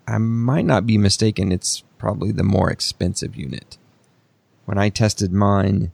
I 0.06 0.18
might 0.18 0.64
not 0.64 0.86
be 0.86 0.98
mistaken, 0.98 1.52
it's 1.52 1.82
probably 1.98 2.32
the 2.32 2.42
more 2.42 2.70
expensive 2.70 3.36
unit. 3.36 3.78
When 4.64 4.78
I 4.78 4.88
tested 4.88 5.32
mine, 5.32 5.92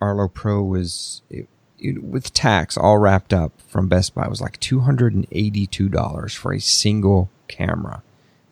Arlo 0.00 0.28
Pro 0.28 0.62
was, 0.62 1.22
it, 1.30 1.48
it, 1.78 2.02
with 2.02 2.32
tax 2.32 2.76
all 2.76 2.98
wrapped 2.98 3.32
up 3.32 3.52
from 3.66 3.88
Best 3.88 4.14
Buy, 4.14 4.28
was 4.28 4.40
like 4.40 4.60
$282 4.60 6.36
for 6.36 6.52
a 6.52 6.60
single 6.60 7.30
camera. 7.48 8.02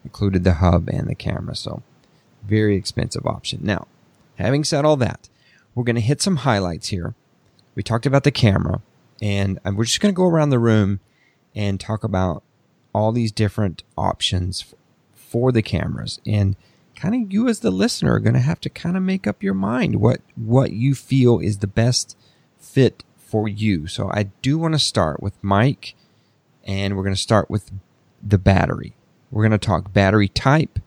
Included 0.03 0.43
the 0.43 0.55
hub 0.55 0.89
and 0.89 1.07
the 1.07 1.15
camera. 1.15 1.55
So 1.55 1.83
very 2.43 2.75
expensive 2.75 3.25
option. 3.25 3.59
Now, 3.63 3.87
having 4.37 4.63
said 4.63 4.85
all 4.85 4.97
that, 4.97 5.29
we're 5.75 5.83
going 5.83 5.95
to 5.95 6.01
hit 6.01 6.21
some 6.21 6.37
highlights 6.37 6.89
here. 6.89 7.13
We 7.75 7.83
talked 7.83 8.05
about 8.05 8.23
the 8.23 8.31
camera, 8.31 8.81
and 9.21 9.59
we're 9.63 9.85
just 9.85 10.01
going 10.01 10.13
to 10.13 10.17
go 10.17 10.25
around 10.25 10.49
the 10.49 10.59
room 10.59 10.99
and 11.55 11.79
talk 11.79 12.03
about 12.03 12.43
all 12.93 13.11
these 13.11 13.31
different 13.31 13.83
options 13.97 14.73
for 15.13 15.51
the 15.51 15.61
cameras. 15.61 16.19
And 16.25 16.55
kind 16.95 17.15
of 17.15 17.33
you 17.33 17.47
as 17.47 17.61
the 17.61 17.71
listener 17.71 18.13
are 18.13 18.19
going 18.19 18.33
to 18.33 18.39
have 18.39 18.59
to 18.61 18.69
kind 18.69 18.95
of 18.95 19.03
make 19.03 19.25
up 19.25 19.41
your 19.41 19.53
mind 19.53 19.95
what 19.95 20.21
what 20.35 20.71
you 20.73 20.93
feel 20.93 21.39
is 21.39 21.57
the 21.57 21.67
best 21.67 22.15
fit 22.59 23.03
for 23.17 23.47
you. 23.47 23.87
So 23.87 24.09
I 24.13 24.23
do 24.41 24.57
want 24.57 24.73
to 24.73 24.79
start 24.79 25.23
with 25.23 25.33
Mike, 25.41 25.95
and 26.65 26.95
we're 26.95 27.03
going 27.03 27.15
to 27.15 27.21
start 27.21 27.49
with 27.49 27.71
the 28.21 28.37
battery. 28.37 28.93
We're 29.31 29.47
going 29.47 29.57
to 29.57 29.65
talk 29.65 29.93
battery 29.93 30.27
type, 30.27 30.79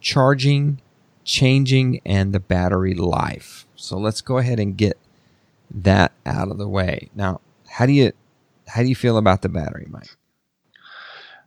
charging, 0.00 0.80
changing, 1.24 2.00
and 2.04 2.34
the 2.34 2.40
battery 2.40 2.94
life. 2.94 3.66
So 3.76 3.96
let's 3.96 4.20
go 4.20 4.38
ahead 4.38 4.58
and 4.58 4.76
get 4.76 4.98
that 5.70 6.12
out 6.26 6.50
of 6.50 6.58
the 6.58 6.68
way. 6.68 7.10
Now, 7.14 7.40
how 7.68 7.86
do 7.86 7.92
you 7.92 8.12
how 8.66 8.82
do 8.82 8.88
you 8.88 8.96
feel 8.96 9.16
about 9.16 9.42
the 9.42 9.48
battery, 9.48 9.86
Mike? 9.88 10.17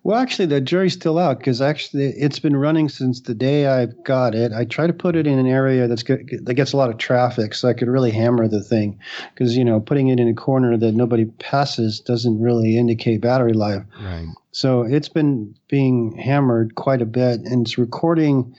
Well, 0.04 0.18
actually, 0.18 0.48
the 0.48 0.60
jury's 0.60 0.94
still 0.94 1.20
out 1.20 1.38
because 1.38 1.62
actually 1.62 2.06
it's 2.06 2.40
been 2.40 2.56
running 2.56 2.90
since 2.90 3.22
the 3.22 3.36
day 3.36 3.68
I 3.68 3.86
got 3.86 4.34
it. 4.34 4.52
I 4.52 4.66
try 4.66 4.88
to 4.88 4.94
put 4.94 5.16
it 5.16 5.28
in 5.28 5.38
an 5.38 5.46
area 5.46 5.88
that's 5.88 6.02
good, 6.02 6.40
that 6.44 6.56
gets 6.56 6.74
a 6.74 6.78
lot 6.78 6.90
of 6.90 6.98
traffic, 6.98 7.54
so 7.54 7.68
I 7.70 7.74
could 7.74 7.88
really 7.88 8.10
hammer 8.10 8.48
the 8.48 8.64
thing. 8.64 9.00
Because 9.34 9.56
you 9.56 9.64
know, 9.64 9.80
putting 9.80 10.08
it 10.08 10.20
in 10.20 10.28
a 10.28 10.34
corner 10.34 10.76
that 10.76 10.94
nobody 10.94 11.26
passes 11.26 12.00
doesn't 12.00 12.42
really 12.42 12.78
indicate 12.78 13.22
battery 13.22 13.54
life. 13.54 13.84
Right. 14.02 14.28
So 14.52 14.82
it's 14.82 15.10
been 15.10 15.56
being 15.68 16.18
hammered 16.18 16.74
quite 16.76 17.04
a 17.04 17.06
bit, 17.06 17.42
and 17.42 17.68
it's 17.68 17.78
recording. 17.78 18.56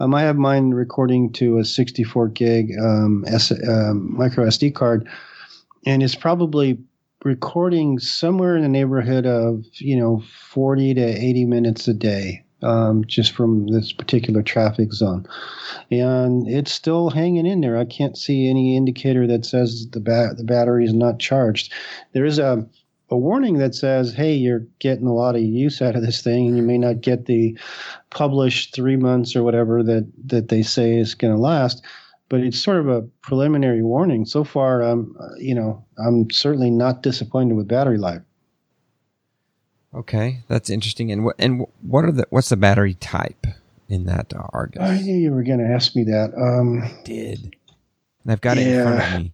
Um, 0.00 0.12
I 0.12 0.22
have 0.22 0.36
mine 0.36 0.70
recording 0.70 1.30
to 1.34 1.58
a 1.58 1.64
64 1.64 2.28
gig 2.28 2.72
um, 2.80 3.24
S, 3.28 3.52
um, 3.68 4.16
micro 4.16 4.46
SD 4.46 4.74
card, 4.74 5.08
and 5.86 6.02
it's 6.02 6.16
probably 6.16 6.78
recording 7.24 7.98
somewhere 7.98 8.56
in 8.56 8.62
the 8.62 8.68
neighborhood 8.68 9.26
of 9.26 9.64
you 9.74 9.96
know 9.96 10.22
40 10.48 10.94
to 10.94 11.02
80 11.02 11.44
minutes 11.44 11.88
a 11.88 11.94
day 11.94 12.44
um, 12.62 13.04
just 13.04 13.32
from 13.32 13.68
this 13.68 13.92
particular 13.92 14.42
traffic 14.42 14.92
zone. 14.92 15.26
And 15.90 16.48
it's 16.48 16.72
still 16.72 17.10
hanging 17.10 17.46
in 17.46 17.60
there. 17.60 17.76
I 17.76 17.84
can't 17.84 18.16
see 18.16 18.48
any 18.48 18.76
indicator 18.76 19.26
that 19.26 19.44
says 19.44 19.88
the 19.90 20.00
ba- 20.00 20.34
the 20.36 20.44
battery 20.44 20.84
is 20.84 20.94
not 20.94 21.18
charged. 21.18 21.72
There 22.12 22.24
is 22.24 22.38
a 22.38 22.66
a 23.12 23.18
warning 23.18 23.58
that 23.58 23.74
says, 23.74 24.14
"Hey, 24.14 24.34
you're 24.34 24.64
getting 24.78 25.06
a 25.06 25.14
lot 25.14 25.34
of 25.34 25.42
use 25.42 25.82
out 25.82 25.96
of 25.96 26.02
this 26.02 26.22
thing, 26.22 26.46
and 26.46 26.56
you 26.56 26.62
may 26.62 26.78
not 26.78 27.00
get 27.00 27.26
the 27.26 27.58
published 28.10 28.72
three 28.72 28.96
months 28.96 29.34
or 29.34 29.42
whatever 29.42 29.82
that 29.82 30.06
that 30.26 30.48
they 30.48 30.62
say 30.62 30.96
is 30.96 31.14
going 31.14 31.34
to 31.34 31.40
last." 31.40 31.82
But 32.30 32.40
it's 32.40 32.58
sort 32.58 32.78
of 32.78 32.88
a 32.88 33.02
preliminary 33.22 33.82
warning. 33.82 34.24
So 34.24 34.44
far, 34.44 34.82
um, 34.82 35.14
you 35.36 35.54
know, 35.54 35.84
I'm 35.98 36.30
certainly 36.30 36.70
not 36.70 37.02
disappointed 37.02 37.54
with 37.56 37.68
battery 37.68 37.98
life. 37.98 38.22
Okay, 39.92 40.44
that's 40.48 40.70
interesting. 40.70 41.10
And 41.10 41.24
what 41.24 41.34
and 41.38 41.66
what 41.82 42.04
are 42.04 42.12
the 42.12 42.26
what's 42.30 42.48
the 42.48 42.56
battery 42.56 42.94
type 42.94 43.46
in 43.88 44.04
that 44.04 44.32
uh, 44.32 44.46
Argus? 44.52 44.80
I 44.80 44.98
knew 45.00 45.16
you 45.16 45.32
were 45.32 45.42
going 45.42 45.58
to 45.58 45.66
ask 45.66 45.96
me 45.96 46.04
that. 46.04 46.32
Um, 46.36 46.82
I 46.84 47.02
did, 47.04 47.56
and 48.22 48.32
I've 48.32 48.40
got 48.40 48.56
yeah. 48.56 48.62
it 48.62 48.68
in 48.68 48.82
front 48.84 49.02
of 49.02 49.20
me 49.20 49.32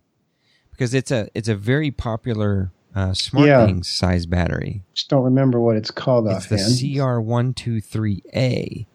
because 0.71 0.95
it's 0.95 1.11
a 1.11 1.29
it's 1.35 1.49
a 1.49 1.55
very 1.55 1.91
popular 1.91 2.73
uh, 2.95 3.13
smart 3.13 3.47
yeah. 3.47 3.67
things 3.67 3.89
size 3.89 4.25
battery. 4.25 4.83
Just 4.95 5.11
don't 5.11 5.25
remember 5.25 5.61
what 5.61 5.77
it's 5.77 5.91
called. 5.91 6.27
It's 6.27 6.47
offhand. 6.47 6.79
the 6.79 6.99
CR 6.99 7.21
one 7.21 7.53
two 7.53 7.83
three 7.83 8.23
A. 8.35 8.87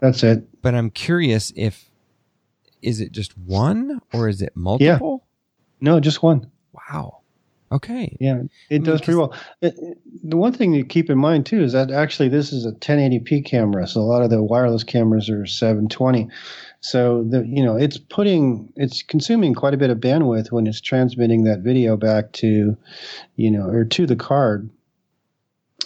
That's 0.00 0.22
it. 0.22 0.60
But 0.60 0.74
I'm 0.74 0.90
curious 0.90 1.54
if 1.56 1.87
is 2.82 3.00
it 3.00 3.12
just 3.12 3.36
one 3.38 4.00
or 4.12 4.28
is 4.28 4.42
it 4.42 4.56
multiple? 4.56 5.24
Yeah. 5.80 5.92
No, 5.92 6.00
just 6.00 6.22
one. 6.22 6.50
Wow. 6.72 7.18
Okay. 7.70 8.16
Yeah, 8.18 8.36
it 8.36 8.50
I 8.70 8.74
mean, 8.74 8.82
does 8.84 9.00
pretty 9.02 9.18
well. 9.18 9.34
It, 9.60 9.74
it, 9.76 9.98
uh, 9.98 10.00
the 10.24 10.36
one 10.36 10.52
thing 10.52 10.72
to 10.72 10.82
keep 10.82 11.10
in 11.10 11.18
mind 11.18 11.44
too 11.44 11.62
is 11.62 11.72
that 11.72 11.90
actually 11.90 12.30
this 12.30 12.52
is 12.52 12.64
a 12.64 12.72
1080p 12.72 13.44
camera, 13.44 13.86
so 13.86 14.00
a 14.00 14.02
lot 14.02 14.22
of 14.22 14.30
the 14.30 14.42
wireless 14.42 14.84
cameras 14.84 15.28
are 15.28 15.44
720. 15.44 16.28
So 16.80 17.24
the 17.24 17.46
you 17.46 17.62
know 17.62 17.76
it's 17.76 17.98
putting 17.98 18.72
it's 18.76 19.02
consuming 19.02 19.52
quite 19.54 19.74
a 19.74 19.78
bit 19.78 19.90
of 19.90 19.98
bandwidth 19.98 20.50
when 20.50 20.66
it's 20.66 20.80
transmitting 20.80 21.44
that 21.44 21.60
video 21.60 21.96
back 21.96 22.32
to, 22.34 22.76
you 23.36 23.50
know, 23.50 23.66
or 23.66 23.84
to 23.84 24.06
the 24.06 24.16
card. 24.16 24.70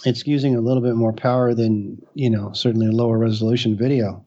It's 0.05 0.25
using 0.25 0.55
a 0.55 0.61
little 0.61 0.83
bit 0.83 0.95
more 0.95 1.13
power 1.13 1.53
than 1.53 2.01
you 2.13 2.29
know 2.29 2.53
certainly 2.53 2.87
a 2.87 2.91
lower 2.91 3.17
resolution 3.17 3.75
video. 3.75 4.23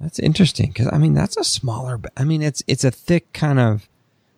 That's 0.00 0.18
interesting 0.18 0.68
because 0.68 0.88
I 0.92 0.98
mean 0.98 1.14
that's 1.14 1.36
a 1.36 1.44
smaller. 1.44 2.00
I 2.16 2.24
mean 2.24 2.42
it's 2.42 2.62
it's 2.66 2.84
a 2.84 2.90
thick 2.90 3.32
kind 3.32 3.58
of 3.58 3.88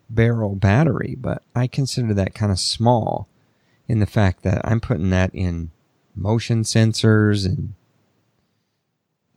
barrel 0.09 0.55
battery, 0.55 1.15
but 1.19 1.41
I 1.55 1.67
consider 1.67 2.13
that 2.13 2.35
kind 2.35 2.51
of 2.51 2.59
small 2.59 3.27
in 3.87 3.99
the 3.99 4.05
fact 4.05 4.43
that 4.43 4.61
I'm 4.65 4.79
putting 4.81 5.09
that 5.11 5.33
in 5.33 5.71
motion 6.15 6.63
sensors 6.63 7.45
and 7.45 7.73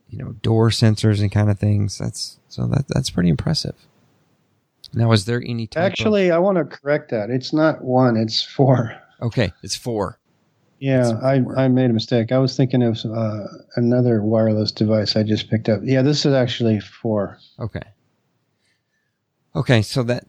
you 0.09 0.17
know 0.17 0.33
door 0.41 0.69
sensors 0.69 1.21
and 1.21 1.31
kind 1.31 1.49
of 1.49 1.59
things. 1.59 1.97
That's 1.97 2.39
so 2.49 2.67
that 2.67 2.85
that's 2.89 3.09
pretty 3.09 3.29
impressive. 3.29 3.75
Now, 4.93 5.11
is 5.11 5.25
there 5.25 5.41
any 5.45 5.67
Actually, 5.75 6.29
of- 6.29 6.35
I 6.35 6.39
want 6.39 6.57
to 6.57 6.63
correct 6.63 7.11
that. 7.11 7.29
It's 7.29 7.53
not 7.53 7.83
one; 7.83 8.15
it's 8.17 8.41
four. 8.41 8.95
Okay, 9.21 9.51
it's 9.63 9.75
four. 9.75 10.17
Yeah, 10.79 11.13
I, 11.23 11.43
I 11.55 11.67
made 11.69 11.89
a 11.89 11.93
mistake. 11.93 12.31
I 12.31 12.37
was 12.37 12.55
thinking 12.55 12.83
of 12.83 12.99
uh, 13.03 13.45
another 13.75 14.21
wireless 14.21 14.71
device 14.71 15.15
I 15.15 15.23
just 15.23 15.49
picked 15.49 15.69
up. 15.69 15.79
Yeah, 15.83 16.03
this 16.03 16.25
is 16.25 16.33
actually 16.33 16.79
four. 16.79 17.39
Okay. 17.59 17.81
Okay, 19.55 19.81
so 19.81 20.03
that 20.03 20.25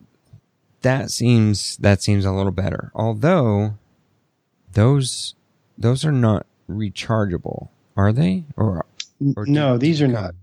that 0.81 1.11
seems 1.11 1.77
that 1.79 2.03
seems 2.03 2.25
a 2.25 2.33
little 2.33 2.53
better. 2.53 2.91
Although 2.95 3.75
those 4.73 5.35
those 5.77 6.05
are 6.05 6.13
not 6.13 6.47
rechargeable, 6.69 7.69
are 7.95 8.13
they? 8.13 8.45
Or, 8.57 8.87
or 9.37 9.45
no, 9.47 9.77
these 9.77 10.01
are 10.01 10.07
come? 10.07 10.15
not. 10.15 10.35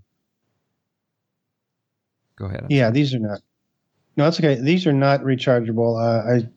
Go 2.36 2.44
ahead. 2.46 2.60
I'm 2.64 2.70
yeah, 2.70 2.84
sorry. 2.84 2.92
these 2.92 3.14
are 3.14 3.18
not. 3.18 3.40
No, 4.16 4.24
that's 4.24 4.38
okay. 4.38 4.60
These 4.60 4.86
are 4.86 4.92
not 4.92 5.22
rechargeable. 5.22 6.00
Uh, 6.00 6.36
I 6.36 6.48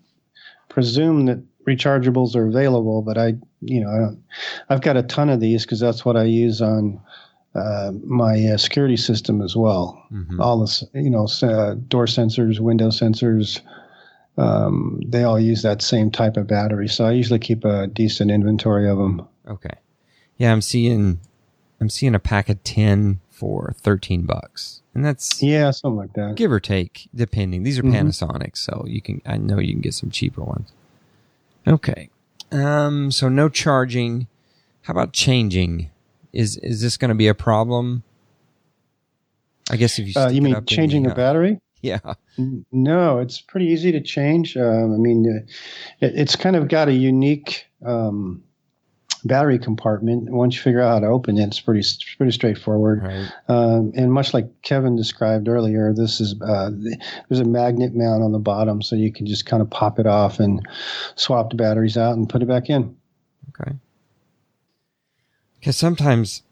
presume 0.70 1.26
that 1.26 1.44
rechargeables 1.70 2.36
are 2.36 2.48
available, 2.48 3.02
but 3.02 3.18
I, 3.18 3.28
you 3.62 3.82
know, 3.82 3.90
I 3.90 3.98
don't, 3.98 4.24
I've 4.70 4.82
got 4.82 4.98
a 4.98 5.04
ton 5.04 5.30
of 5.30 5.40
these 5.40 5.66
because 5.66 5.80
that's 5.80 6.04
what 6.06 6.18
I 6.18 6.24
use 6.24 6.62
on 6.62 7.00
uh, 7.56 7.92
my 8.04 8.34
uh, 8.54 8.58
security 8.58 8.98
system 8.98 9.42
as 9.42 9.56
well. 9.56 9.86
Mm-hmm. 10.12 10.42
All 10.42 10.60
this, 10.60 10.84
you 10.94 11.10
know, 11.10 11.28
uh, 11.44 11.76
door 11.88 12.08
sensors, 12.08 12.60
window 12.60 12.90
sensors, 12.90 13.62
um, 14.38 15.02
they 15.06 15.24
all 15.24 15.40
use 15.40 15.62
that 15.64 15.82
same 15.82 16.12
type 16.12 16.38
of 16.38 16.48
battery. 16.48 16.88
So 16.88 17.06
I 17.06 17.12
usually 17.12 17.40
keep 17.40 17.66
a 17.66 17.88
decent 17.88 18.32
inventory 18.32 18.90
of 18.90 18.98
them. 18.98 19.28
Okay. 19.48 19.76
Yeah, 20.38 20.52
I'm 20.52 20.62
seeing, 20.62 21.20
I'm 21.82 21.90
seeing 21.90 22.16
a 22.16 22.20
pack 22.20 22.50
of 22.50 22.64
ten 22.64 23.20
for 23.30 23.74
thirteen 23.78 24.26
bucks, 24.26 24.82
and 24.94 25.04
that's 25.06 25.42
yeah, 25.42 25.72
something 25.72 25.98
like 25.98 26.14
that, 26.14 26.36
give 26.36 26.52
or 26.52 26.60
take, 26.60 27.08
depending. 27.16 27.64
These 27.64 27.80
are 27.80 27.84
mm-hmm. 27.84 28.08
Panasonic, 28.08 28.58
so 28.58 28.84
you 28.86 29.02
can, 29.02 29.22
I 29.26 29.38
know 29.38 29.60
you 29.60 29.74
can 29.74 29.82
get 29.82 29.94
some 29.94 30.12
cheaper 30.12 30.44
ones. 30.44 30.74
Okay. 31.68 32.10
Um, 32.52 33.12
so 33.12 33.30
no 33.30 33.50
charging. 33.50 34.28
How 34.84 34.92
about 34.92 35.14
changing? 35.14 35.90
Is 36.34 36.58
is 36.58 36.82
this 36.82 36.98
going 36.98 37.10
to 37.10 37.16
be 37.16 37.28
a 37.28 37.34
problem? 37.34 38.04
I 39.70 39.76
guess 39.76 40.00
if 40.00 40.08
you 40.08 40.20
uh, 40.20 40.30
you 40.30 40.42
mean 40.42 40.66
changing 40.66 41.04
the, 41.04 41.12
uh, 41.12 41.16
battery? 41.16 41.60
Yeah. 41.82 42.00
No, 42.74 43.20
it's 43.20 43.40
pretty 43.40 43.68
easy 43.68 43.94
to 43.94 44.02
change. 44.02 44.58
Um, 44.58 44.94
I 44.94 44.98
mean, 44.98 45.26
uh, 45.26 46.06
it, 46.06 46.12
it's 46.14 46.36
kind 46.36 46.58
of 46.58 46.68
got 46.68 46.90
a 46.90 46.94
unique 46.94 47.68
um, 47.86 48.44
battery 49.24 49.60
compartment. 49.60 50.30
Once 50.30 50.56
you 50.56 50.62
figure 50.62 50.82
out 50.82 50.94
how 50.94 51.00
to 51.00 51.08
open 51.08 51.38
it, 51.38 51.48
it's 51.48 51.60
pretty 51.60 51.86
pretty 52.18 52.32
straightforward. 52.32 53.04
Right. 53.04 53.32
Um, 53.48 53.92
and 53.96 54.12
much 54.12 54.34
like 54.34 54.50
Kevin 54.62 54.96
described 54.96 55.48
earlier, 55.48 55.94
this 55.94 56.20
is 56.22 56.36
uh, 56.42 56.72
there's 57.28 57.42
a 57.42 57.46
magnet 57.46 57.96
mount 57.96 58.24
on 58.24 58.32
the 58.32 58.40
bottom, 58.40 58.82
so 58.82 58.96
you 58.96 59.12
can 59.12 59.26
just 59.26 59.46
kind 59.46 59.62
of 59.62 59.70
pop 59.70 60.00
it 60.00 60.08
off 60.08 60.40
and 60.40 60.66
swap 61.16 61.50
the 61.50 61.56
batteries 61.56 61.98
out 61.98 62.16
and 62.16 62.30
put 62.30 62.42
it 62.42 62.48
back 62.48 62.70
in. 62.70 62.96
Okay. 63.50 63.74
Because 65.60 65.76
sometimes 65.76 66.44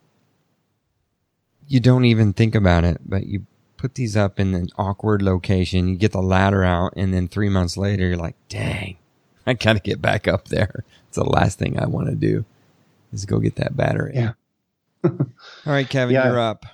you 1.68 1.80
don't 1.80 2.06
even 2.06 2.34
think 2.34 2.56
about 2.56 2.84
it, 2.84 3.00
but 3.06 3.28
you 3.28 3.46
put 3.78 3.96
these 3.96 4.18
up 4.18 4.40
in 4.40 4.54
an 4.54 4.68
awkward 4.78 5.22
location. 5.22 5.88
You 5.88 5.96
get 5.96 6.12
the 6.12 6.22
ladder 6.22 6.64
out, 6.64 6.94
and 6.98 7.14
then 7.14 7.28
three 7.28 7.50
months 7.50 7.78
later, 7.78 8.08
you're 8.08 8.18
like, 8.18 8.36
"Dang, 8.50 8.98
I 9.46 9.54
gotta 9.54 9.80
get 9.80 10.02
back 10.02 10.28
up 10.28 10.50
there." 10.50 10.84
It's 11.08 11.16
the 11.16 11.24
last 11.24 11.58
thing 11.58 11.80
I 11.80 11.86
want 11.88 12.10
to 12.10 12.16
do 12.16 12.46
is 13.14 13.26
go 13.26 13.40
get 13.40 13.56
that 13.56 13.76
battery. 13.76 14.12
Yeah. 14.16 14.34
All 15.04 15.18
right, 15.66 15.88
Kevin, 15.90 16.14
Yeah. 16.16 16.28
you're 16.28 16.40
up. 16.40 16.66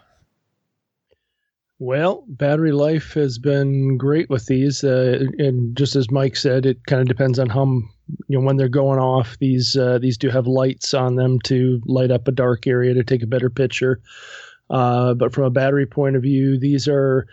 Well, 1.80 2.24
battery 2.28 2.72
life 2.72 3.14
has 3.14 3.38
been 3.38 3.98
great 3.98 4.30
with 4.30 4.46
these, 4.46 4.84
uh, 4.84 5.26
and 5.38 5.76
just 5.76 5.96
as 5.96 6.10
Mike 6.10 6.38
said, 6.38 6.66
it 6.66 6.86
kind 6.86 7.02
of 7.02 7.08
depends 7.08 7.40
on 7.40 7.50
how 7.50 7.66
you 7.66 8.40
know 8.40 8.46
when 8.46 8.56
they're 8.56 8.70
going 8.70 9.00
off. 9.00 9.38
These 9.40 9.76
uh, 9.76 9.98
these 10.00 10.18
do 10.18 10.30
have 10.30 10.48
lights 10.48 10.94
on 10.94 11.16
them 11.16 11.40
to 11.42 11.82
light 11.86 12.12
up 12.12 12.28
a 12.28 12.32
dark 12.32 12.68
area 12.68 12.94
to 12.94 13.04
take 13.04 13.22
a 13.24 13.28
better 13.28 13.50
picture. 13.50 14.00
Uh, 14.70 15.14
but 15.14 15.34
from 15.34 15.44
a 15.44 15.50
battery 15.50 15.86
point 15.86 16.16
of 16.16 16.22
view, 16.22 16.58
these 16.58 16.88
are 16.88 17.28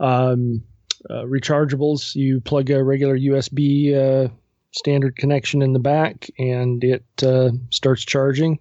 um, 0.00 0.62
uh, 1.08 1.22
rechargeables. 1.22 2.16
You 2.16 2.40
plug 2.40 2.70
a 2.70 2.82
regular 2.82 3.16
USB 3.16 3.94
uh, 3.94 4.28
standard 4.72 5.16
connection 5.16 5.62
in 5.62 5.72
the 5.72 5.78
back, 5.78 6.28
and 6.38 6.82
it 6.82 7.04
uh, 7.22 7.50
starts 7.70 8.04
charging. 8.04 8.58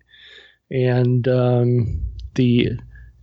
And 0.70 1.28
um, 1.28 2.02
the 2.36 2.70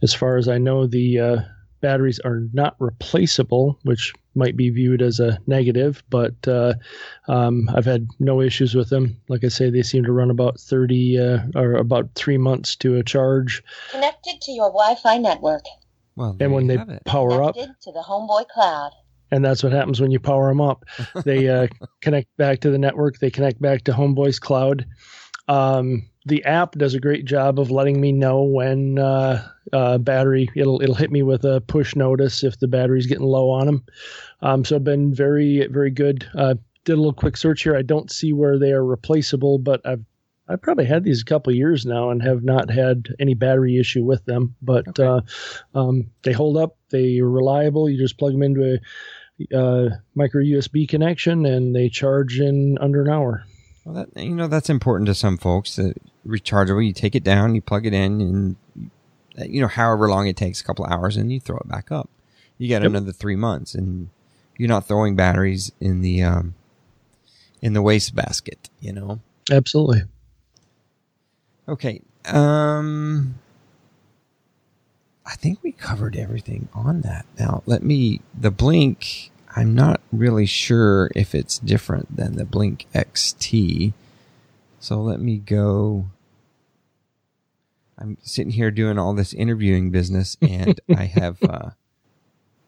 as 0.03 0.15
far 0.15 0.37
as 0.37 0.49
I 0.49 0.59
know, 0.59 0.87
the 0.87 1.19
uh, 1.19 1.37
batteries 1.81 2.21
are 2.21 2.43
not 2.53 2.77
replaceable, 2.79 3.79
which 3.83 4.13
might 4.35 4.57
be 4.57 4.71
viewed 4.71 5.03
as 5.03 5.19
a 5.19 5.39
negative, 5.47 6.03
but 6.11 6.35
uh, 6.47 6.75
um, 7.27 7.69
I've 7.75 7.85
had 7.85 8.07
no 8.21 8.41
issues 8.41 8.75
with 8.75 8.91
them. 8.91 9.21
Like 9.29 9.43
I 9.45 9.49
say, 9.49 9.71
they 9.71 9.83
seem 9.83 10.05
to 10.05 10.13
run 10.13 10.31
about 10.31 10.61
30 10.61 11.19
uh, 11.19 11.39
or 11.57 11.73
about 11.75 12.11
three 12.15 12.39
months 12.39 12.77
to 12.77 12.97
a 12.97 13.03
charge. 13.03 13.63
Connected 13.91 14.41
to 14.43 14.53
your 14.53 14.69
Wi-Fi 14.69 15.19
network. 15.19 15.65
Well, 16.15 16.37
And 16.39 16.53
when 16.53 16.67
they 16.69 16.77
have 16.77 16.89
it. 16.89 17.05
power 17.05 17.43
up, 17.43 17.55
Connected 17.55 17.81
to 17.83 17.93
the 17.93 18.05
Homeboy 18.07 18.47
Cloud. 18.49 18.93
And 19.31 19.45
that's 19.45 19.63
what 19.63 19.73
happens 19.73 20.01
when 20.01 20.11
you 20.11 20.21
power 20.21 20.49
them 20.49 20.61
up. 20.61 20.85
They 21.25 21.49
uh, 21.49 21.69
connect 22.01 22.37
back 22.37 22.61
to 22.61 22.71
the 22.71 22.79
network, 22.79 23.19
they 23.19 23.31
connect 23.31 23.61
back 23.61 23.85
to 23.85 23.93
Homeboy's 23.93 24.39
cloud. 24.39 24.87
Um, 25.49 26.09
the 26.27 26.45
app 26.45 26.73
does 26.73 26.93
a 26.95 27.01
great 27.01 27.25
job 27.25 27.59
of 27.59 27.71
letting 27.71 28.01
me 28.01 28.13
know 28.13 28.43
when 28.43 28.99
uh, 28.99 29.49
uh, 29.73 29.97
battery 29.99 30.51
it'll 30.55 30.83
it'll 30.83 30.95
hit 30.95 31.11
me 31.11 31.23
with 31.23 31.45
a 31.45 31.63
push 31.63 31.97
notice 31.97 32.45
if 32.45 32.59
the 32.59 32.69
battery's 32.69 33.07
getting 33.07 33.25
low 33.25 33.49
on 33.51 33.67
them. 33.67 33.85
Um, 34.43 34.65
so 34.65 34.77
I've 34.77 34.85
been 34.85 35.15
very 35.15 35.67
very 35.69 35.91
good. 35.91 36.29
Uh, 36.37 36.55
did 36.85 36.93
a 36.95 36.97
little 36.97 37.13
quick 37.15 37.37
search 37.37 37.63
here. 37.63 37.77
I 37.77 37.83
don't 37.83 38.11
see 38.11 38.33
where 38.33 38.59
they 38.59 38.73
are 38.73 38.85
replaceable, 38.85 39.59
but 39.59 39.81
I've 39.87 40.05
I've 40.51 40.63
probably 40.63 40.87
had 40.87 41.05
these 41.05 41.21
a 41.23 41.27
couple 41.27 41.53
years 41.55 41.85
now 41.87 42.11
and 42.11 42.23
have 42.23 42.43
not 42.43 42.71
had 42.71 43.09
any 43.19 43.35
battery 43.35 43.79
issue 43.79 44.03
with 44.05 44.25
them. 44.27 44.55
But 44.63 44.89
Okay. 44.89 45.05
uh, 45.05 45.21
um, 45.75 46.11
they 46.23 46.33
hold 46.33 46.57
up. 46.57 46.77
They 46.91 47.19
are 47.21 47.29
reliable. 47.29 47.89
You 47.89 47.99
just 47.99 48.19
plug 48.19 48.33
them 48.33 48.43
into 48.43 48.75
a 48.75 48.79
uh, 49.55 49.89
micro 50.15 50.43
USB 50.43 50.89
connection 50.89 51.47
and 51.47 51.75
they 51.75 51.89
charge 51.89 52.41
in 52.41 52.79
under 52.81 53.03
an 53.03 53.09
hour. 53.11 53.45
Well, 53.85 54.07
that 54.15 54.23
you 54.23 54.35
know 54.35 54.49
that's 54.49 54.69
important 54.71 55.07
to 55.07 55.15
some 55.15 55.39
folks. 55.39 55.77
That 55.77 55.95
rechargeable, 56.27 56.87
you 56.87 56.93
take 56.93 57.15
it 57.15 57.25
down, 57.25 57.55
you 57.55 57.63
plug 57.63 57.87
it 57.87 57.95
in, 57.95 58.21
and 58.21 58.57
uh, 59.41 59.45
you 59.45 59.61
know 59.61 59.69
however 59.69 60.09
long 60.09 60.27
it 60.27 60.37
takes, 60.37 60.61
a 60.61 60.65
couple 60.65 60.85
hours, 60.85 61.17
and 61.17 61.33
you 61.33 61.41
throw 61.41 61.57
it 61.59 61.69
back 61.69 61.91
up. 61.91 62.11
You 62.59 62.69
got 62.69 62.83
Yep. 62.83 62.91
another 62.91 63.13
three 63.13 63.37
months, 63.37 63.75
and 63.75 64.11
you're 64.59 64.69
not 64.69 64.87
throwing 64.89 65.17
batteries 65.17 65.73
in 65.81 66.03
the 66.03 66.23
um, 66.23 66.55
in 67.63 67.73
the 67.73 67.83
waste 67.83 68.15
basket. 68.15 68.69
You 68.81 68.93
know. 68.93 69.21
Absolutely. 69.51 70.03
Okay. 71.67 72.03
Um, 72.27 73.37
I 75.29 75.35
think 75.35 75.63
we 75.63 75.73
covered 75.73 76.17
everything 76.17 76.71
on 76.75 77.03
that. 77.03 77.27
Now, 77.39 77.63
let 77.67 77.83
me. 77.83 78.23
The 78.39 78.51
Blink. 78.51 79.31
I'm 79.55 79.75
not 79.75 80.01
really 80.11 80.47
sure 80.47 81.11
if 81.15 81.35
it's 81.35 81.59
different 81.59 82.17
than 82.17 82.37
the 82.37 82.45
Blink 82.45 82.87
XT. 82.95 83.93
So 84.81 85.01
let 85.01 85.21
me 85.21 85.37
go. 85.37 86.07
I'm 87.99 88.17
sitting 88.23 88.53
here 88.53 88.71
doing 88.71 88.99
all 88.99 89.13
this 89.13 89.35
interviewing 89.35 89.91
business, 89.91 90.39
and 90.43 90.81
I 90.97 91.05
have, 91.05 91.43
uh, 91.43 91.71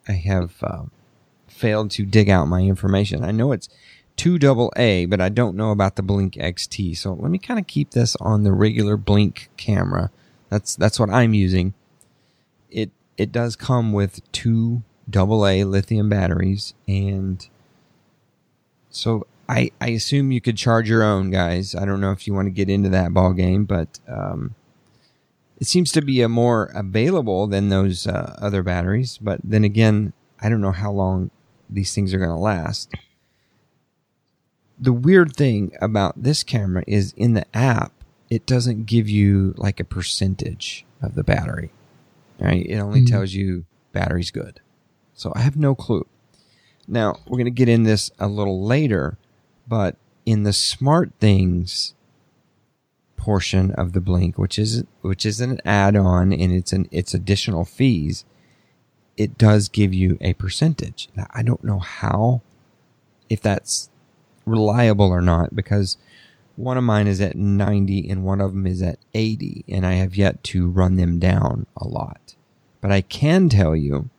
I 0.06 0.12
have 0.12 0.56
uh, 0.62 0.82
failed 1.46 1.92
to 1.92 2.04
dig 2.04 2.28
out 2.28 2.46
my 2.46 2.60
information. 2.60 3.24
I 3.24 3.30
know 3.30 3.52
it's 3.52 3.70
two 4.16 4.38
double 4.38 4.70
A, 4.76 5.06
but 5.06 5.20
I 5.20 5.30
don't 5.30 5.56
know 5.56 5.70
about 5.70 5.96
the 5.96 6.02
Blink 6.02 6.34
XT. 6.34 6.94
So 6.98 7.14
let 7.14 7.30
me 7.30 7.38
kind 7.38 7.58
of 7.58 7.66
keep 7.66 7.92
this 7.92 8.16
on 8.16 8.42
the 8.42 8.52
regular 8.52 8.98
Blink 8.98 9.48
camera. 9.56 10.10
That's 10.50 10.76
that's 10.76 11.00
what 11.00 11.08
I'm 11.08 11.32
using. 11.32 11.72
It 12.70 12.90
it 13.16 13.32
does 13.32 13.56
come 13.56 13.92
with 13.92 14.20
two 14.32 14.82
double 15.08 15.46
A 15.46 15.64
lithium 15.64 16.08
batteries, 16.08 16.74
and 16.86 17.46
so 18.90 19.26
I 19.48 19.70
I 19.80 19.88
assume 19.88 20.32
you 20.32 20.40
could 20.40 20.56
charge 20.56 20.88
your 20.88 21.02
own, 21.02 21.30
guys. 21.30 21.74
I 21.74 21.84
don't 21.84 22.00
know 22.00 22.12
if 22.12 22.26
you 22.26 22.34
want 22.34 22.46
to 22.46 22.50
get 22.50 22.70
into 22.70 22.88
that 22.90 23.14
ball 23.14 23.32
game, 23.32 23.64
but 23.64 23.98
um, 24.08 24.54
it 25.58 25.66
seems 25.66 25.92
to 25.92 26.02
be 26.02 26.22
a 26.22 26.28
more 26.28 26.70
available 26.74 27.46
than 27.46 27.68
those 27.68 28.06
uh, 28.06 28.36
other 28.40 28.62
batteries. 28.62 29.18
But 29.18 29.40
then 29.44 29.64
again, 29.64 30.12
I 30.40 30.48
don't 30.48 30.60
know 30.60 30.72
how 30.72 30.92
long 30.92 31.30
these 31.68 31.94
things 31.94 32.12
are 32.12 32.18
going 32.18 32.30
to 32.30 32.36
last 32.36 32.90
the 34.80 34.92
weird 34.94 35.36
thing 35.36 35.76
about 35.82 36.22
this 36.22 36.42
camera 36.42 36.82
is 36.86 37.12
in 37.12 37.34
the 37.34 37.44
app, 37.54 37.92
it 38.30 38.46
doesn't 38.46 38.86
give 38.86 39.08
you 39.08 39.52
like 39.58 39.78
a 39.78 39.84
percentage 39.84 40.86
of 41.02 41.14
the 41.14 41.22
battery. 41.22 41.70
Right? 42.40 42.64
It 42.66 42.78
only 42.78 43.02
Mhm. 43.02 43.10
tells 43.10 43.32
you 43.34 43.64
battery's 43.92 44.30
good. 44.30 44.60
So 45.14 45.32
I 45.34 45.40
have 45.40 45.56
no 45.56 45.74
clue. 45.74 46.06
Now, 46.88 47.16
we're 47.26 47.36
going 47.36 47.44
to 47.44 47.50
get 47.50 47.68
in 47.68 47.82
this 47.82 48.10
a 48.18 48.26
little 48.26 48.64
later, 48.64 49.18
but 49.68 49.96
in 50.26 50.42
the 50.44 50.50
SmartThings 50.50 51.94
portion 53.16 53.70
of 53.72 53.92
the 53.92 54.00
Blink, 54.00 54.38
which 54.38 54.58
is 54.58 54.82
which 55.02 55.26
is 55.26 55.40
an 55.40 55.60
add-on 55.64 56.32
and 56.32 56.52
it's 56.52 56.72
an 56.72 56.88
it's 56.90 57.12
additional 57.12 57.64
fees, 57.66 58.24
it 59.16 59.36
does 59.36 59.68
give 59.68 59.92
you 59.92 60.16
a 60.22 60.32
percentage. 60.34 61.08
Now, 61.14 61.26
I 61.32 61.42
don't 61.42 61.62
know 61.62 61.78
how 61.80 62.40
if 63.28 63.42
that's 63.42 63.90
reliable 64.46 65.10
or 65.10 65.20
not 65.20 65.54
because 65.54 65.98
one 66.60 66.76
of 66.76 66.84
mine 66.84 67.06
is 67.06 67.20
at 67.20 67.36
90 67.36 68.08
and 68.08 68.22
one 68.22 68.40
of 68.40 68.52
them 68.52 68.66
is 68.66 68.82
at 68.82 68.98
80 69.14 69.64
and 69.68 69.86
I 69.86 69.94
have 69.94 70.14
yet 70.14 70.44
to 70.44 70.68
run 70.68 70.96
them 70.96 71.18
down 71.18 71.66
a 71.76 71.86
lot. 71.86 72.34
But 72.80 72.92
I 72.92 73.00
can 73.00 73.48
tell 73.48 73.74
you 73.74 74.10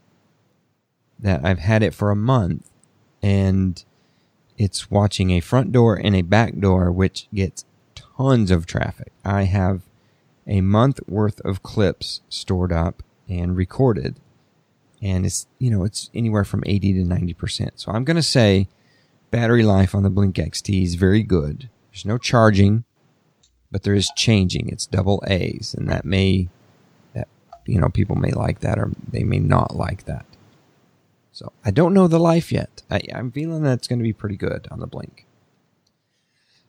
that 1.19 1.45
I've 1.45 1.60
had 1.60 1.84
it 1.84 1.93
for 1.93 2.10
a 2.10 2.15
month 2.15 2.69
and 3.21 3.84
it's 4.58 4.89
watching 4.89 5.32
a 5.32 5.39
front 5.39 5.71
door 5.71 5.95
and 5.95 6.15
a 6.15 6.23
back 6.23 6.58
door 6.58 6.91
which 6.91 7.27
gets 7.34 7.65
tons 7.95 8.49
of 8.49 8.65
traffic. 8.65 9.12
I 9.23 9.43
have 9.43 9.84
a 10.47 10.62
month 10.62 10.99
worth 11.08 11.39
of 11.41 11.63
clips 11.63 12.21
stored 12.27 12.73
up 12.73 13.04
and 13.30 13.56
recorded 13.56 14.19
and 15.01 15.25
it's 15.25 15.47
you 15.60 15.69
know 15.69 15.84
it's 15.84 16.10
anywhere 16.13 16.43
from 16.43 16.63
80 16.65 16.93
to 16.93 17.04
90%. 17.04 17.71
So 17.75 17.91
I'm 17.91 18.04
going 18.04 18.15
to 18.15 18.23
say 18.23 18.67
battery 19.30 19.63
life 19.63 19.93
on 19.93 20.04
the 20.04 20.10
Blink 20.10 20.36
XT 20.36 20.84
is 20.84 20.95
very 20.95 21.23
good. 21.23 21.69
There's 21.91 22.06
no 22.06 22.17
charging, 22.17 22.86
but 23.71 23.84
there 23.84 23.93
is 23.93 24.12
changing. 24.15 24.69
It's 24.69 24.86
double 24.86 25.23
A's, 25.27 25.75
and 25.77 25.89
that 25.89 26.06
may, 26.06 26.49
that 27.13 27.27
you 27.65 27.80
know, 27.80 27.89
people 27.89 28.15
may 28.15 28.32
like 28.32 28.60
that 28.62 28.80
or 28.80 28.91
they 29.08 29.23
may 29.23 29.39
not 29.39 29.75
like 29.75 30.06
that. 30.06 30.25
So 31.32 31.51
I 31.63 31.71
don't 31.71 31.93
know 31.93 32.08
the 32.08 32.19
life 32.19 32.51
yet. 32.51 32.84
I, 32.89 33.01
I'm 33.13 33.32
feeling 33.32 33.63
that 33.63 33.73
it's 33.73 33.88
going 33.88 33.99
to 33.99 34.04
be 34.04 34.13
pretty 34.13 34.36
good 34.36 34.67
on 34.69 34.80
the 34.80 34.88
Blink. 34.88 35.25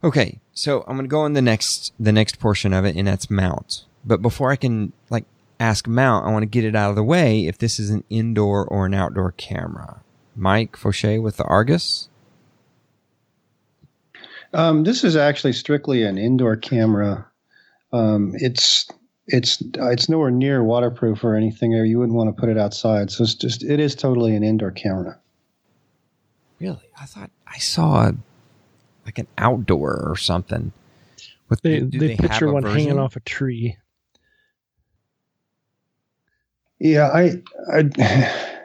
Okay, 0.05 0.41
so 0.53 0.81
I'm 0.83 0.97
going 0.97 1.05
to 1.05 1.09
go 1.09 1.21
on 1.21 1.35
the 1.35 1.43
next 1.43 1.93
the 1.99 2.13
next 2.13 2.41
portion 2.41 2.73
of 2.73 2.85
it, 2.85 2.97
and 2.97 3.07
that's 3.07 3.31
mount. 3.31 3.85
But 4.05 4.21
before 4.21 4.51
I 4.51 4.57
can 4.57 4.93
like 5.11 5.25
ask 5.61 5.87
mount, 5.87 6.27
I 6.27 6.33
want 6.33 6.43
to 6.43 6.47
get 6.47 6.65
it 6.65 6.75
out 6.75 6.91
of 6.91 6.97
the 6.97 7.05
way. 7.05 7.47
If 7.47 7.59
this 7.59 7.79
is 7.79 7.91
an 7.91 8.03
indoor 8.11 8.65
or 8.65 8.87
an 8.87 8.95
outdoor 8.95 9.33
camera, 9.33 10.03
Mike 10.35 10.77
Faucher 10.77 11.21
with 11.21 11.37
the 11.37 11.45
Argus. 11.45 12.09
Um, 14.55 14.85
this 14.85 15.05
is 15.05 15.17
actually 15.17 15.53
strictly 15.53 16.03
an 16.03 16.19
indoor 16.19 16.57
camera. 16.57 17.27
Um, 17.93 18.33
it's 18.37 18.89
it's 19.27 19.63
it's 19.77 20.09
nowhere 20.09 20.31
near 20.31 20.63
waterproof 20.63 21.25
or 21.25 21.35
anything, 21.35 21.75
or 21.75 21.85
you 21.85 21.99
wouldn't 21.99 22.17
want 22.17 22.35
to 22.35 22.39
put 22.39 22.49
it 22.49 22.59
outside. 22.59 23.11
So 23.11 23.25
it's 23.25 23.35
just 23.35 23.63
it 23.63 23.81
is 23.81 23.95
totally 23.95 24.37
an 24.37 24.43
indoor 24.43 24.71
camera. 24.71 25.19
Really? 26.61 26.91
I 27.01 27.07
thought 27.07 27.31
I 27.47 27.59
saw 27.59 28.09
a, 28.09 28.15
like 29.05 29.19
an 29.19 29.27
outdoor 29.39 30.09
or 30.09 30.17
something 30.17 30.73
What, 31.49 31.63
They 31.63 31.81
do 31.81 31.99
they, 31.99 32.11
have 32.11 32.19
picture 32.19 32.47
a 32.47 32.53
one 32.53 32.63
hanging 32.63 32.99
off 32.99 33.17
a 33.17 33.21
tree. 33.21 33.77
Yeah, 36.79 37.09
I, 37.09 37.43
I 37.73 37.83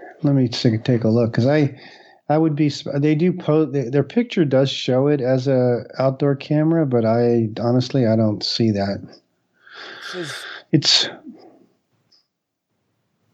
let 0.24 0.34
me 0.34 0.48
take, 0.48 0.84
take 0.84 1.04
a 1.04 1.10
look 1.10 1.32
because 1.32 1.46
I, 1.46 1.80
I 2.30 2.38
would 2.38 2.56
be. 2.56 2.72
They 2.96 3.16
do 3.16 3.32
post 3.32 3.72
their 3.74 4.04
picture 4.04 4.44
does 4.44 4.70
show 4.70 5.08
it 5.08 5.22
as 5.22 5.48
a 5.48 5.86
outdoor 5.98 6.36
camera, 6.36 6.86
but 6.86 7.06
I 7.06 7.50
honestly 7.60 8.06
I 8.06 8.16
don't 8.16 8.44
see 8.44 8.72
that. 8.72 9.00
It 9.02 10.12
says, 10.12 10.46
It's 10.72 11.10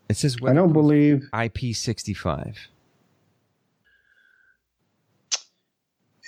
it 0.10 0.18
says 0.18 0.38
I 0.46 0.54
don't 0.54 0.74
believe. 0.74 1.28
IP65. 1.34 2.56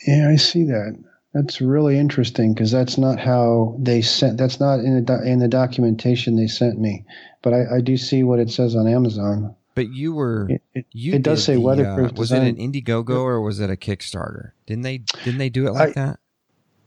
Yeah, 0.08 0.30
I 0.30 0.36
see 0.36 0.63
that. 0.65 0.97
That's 1.34 1.62
really 1.62 1.99
interesting 1.99 2.54
because 2.54 2.71
that's 2.71 2.97
not 2.97 3.19
how 3.19 3.75
they 3.80 4.01
sent. 4.01 4.38
That's 4.38 4.60
not 4.60 4.80
in 4.80 4.95
the 4.95 5.01
do, 5.01 5.21
in 5.23 5.39
the 5.39 5.47
documentation 5.47 6.36
they 6.36 6.47
sent 6.47 6.80
me. 6.80 7.04
But 7.41 7.54
I, 7.54 7.75
I 7.78 7.82
do 7.82 7.97
see 7.97 8.23
what 8.23 8.39
it 8.39 8.49
says 8.49 8.75
on 8.75 8.88
Amazon. 8.88 9.56
But 9.75 9.93
you 9.93 10.13
were 10.13 10.49
It, 10.73 10.85
you 10.91 11.13
it 11.13 11.21
does 11.21 11.43
say 11.43 11.55
the, 11.55 11.61
weatherproof. 11.61 12.11
uh, 12.11 12.15
was 12.15 12.31
it 12.31 12.41
an. 12.41 12.55
Indiegogo 12.55 13.17
or 13.19 13.41
was 13.41 13.59
it 13.59 13.69
a 13.69 13.75
Kickstarter? 13.75 14.51
Didn't 14.65 14.83
they 14.83 14.99
didn't 15.23 15.38
they 15.38 15.49
do 15.49 15.67
it 15.67 15.71
like 15.71 15.93
that? 15.95 16.19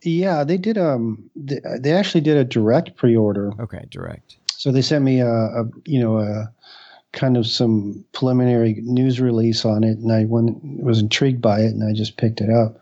Yeah, 0.03 0.45
they 0.45 0.57
did. 0.57 0.79
Um, 0.79 1.29
they, 1.37 1.61
they 1.79 1.93
actually 1.93 2.23
did 2.23 2.37
a 2.37 2.45
direct 2.45 2.97
pre-order. 2.97 3.53
Okay, 3.61 3.85
direct. 3.91 4.37
So 4.51 4.73
they 4.73 4.83
sent 4.83 5.05
me 5.05 5.21
a, 5.21 5.29
a 5.29 5.65
you 5.85 6.01
know 6.01 6.19
a 6.19 6.53
kind 7.13 7.37
of 7.37 7.47
some 7.47 8.05
preliminary 8.13 8.81
news 8.83 9.21
release 9.21 9.65
on 9.65 9.85
it, 9.85 9.99
and 9.99 10.13
I 10.13 10.25
went, 10.25 10.63
was 10.83 11.01
intrigued 11.01 11.41
by 11.43 11.61
it, 11.61 11.73
and 11.73 11.83
I 11.85 11.93
just 11.93 12.17
picked 12.17 12.41
it 12.41 12.51
up. 12.51 12.81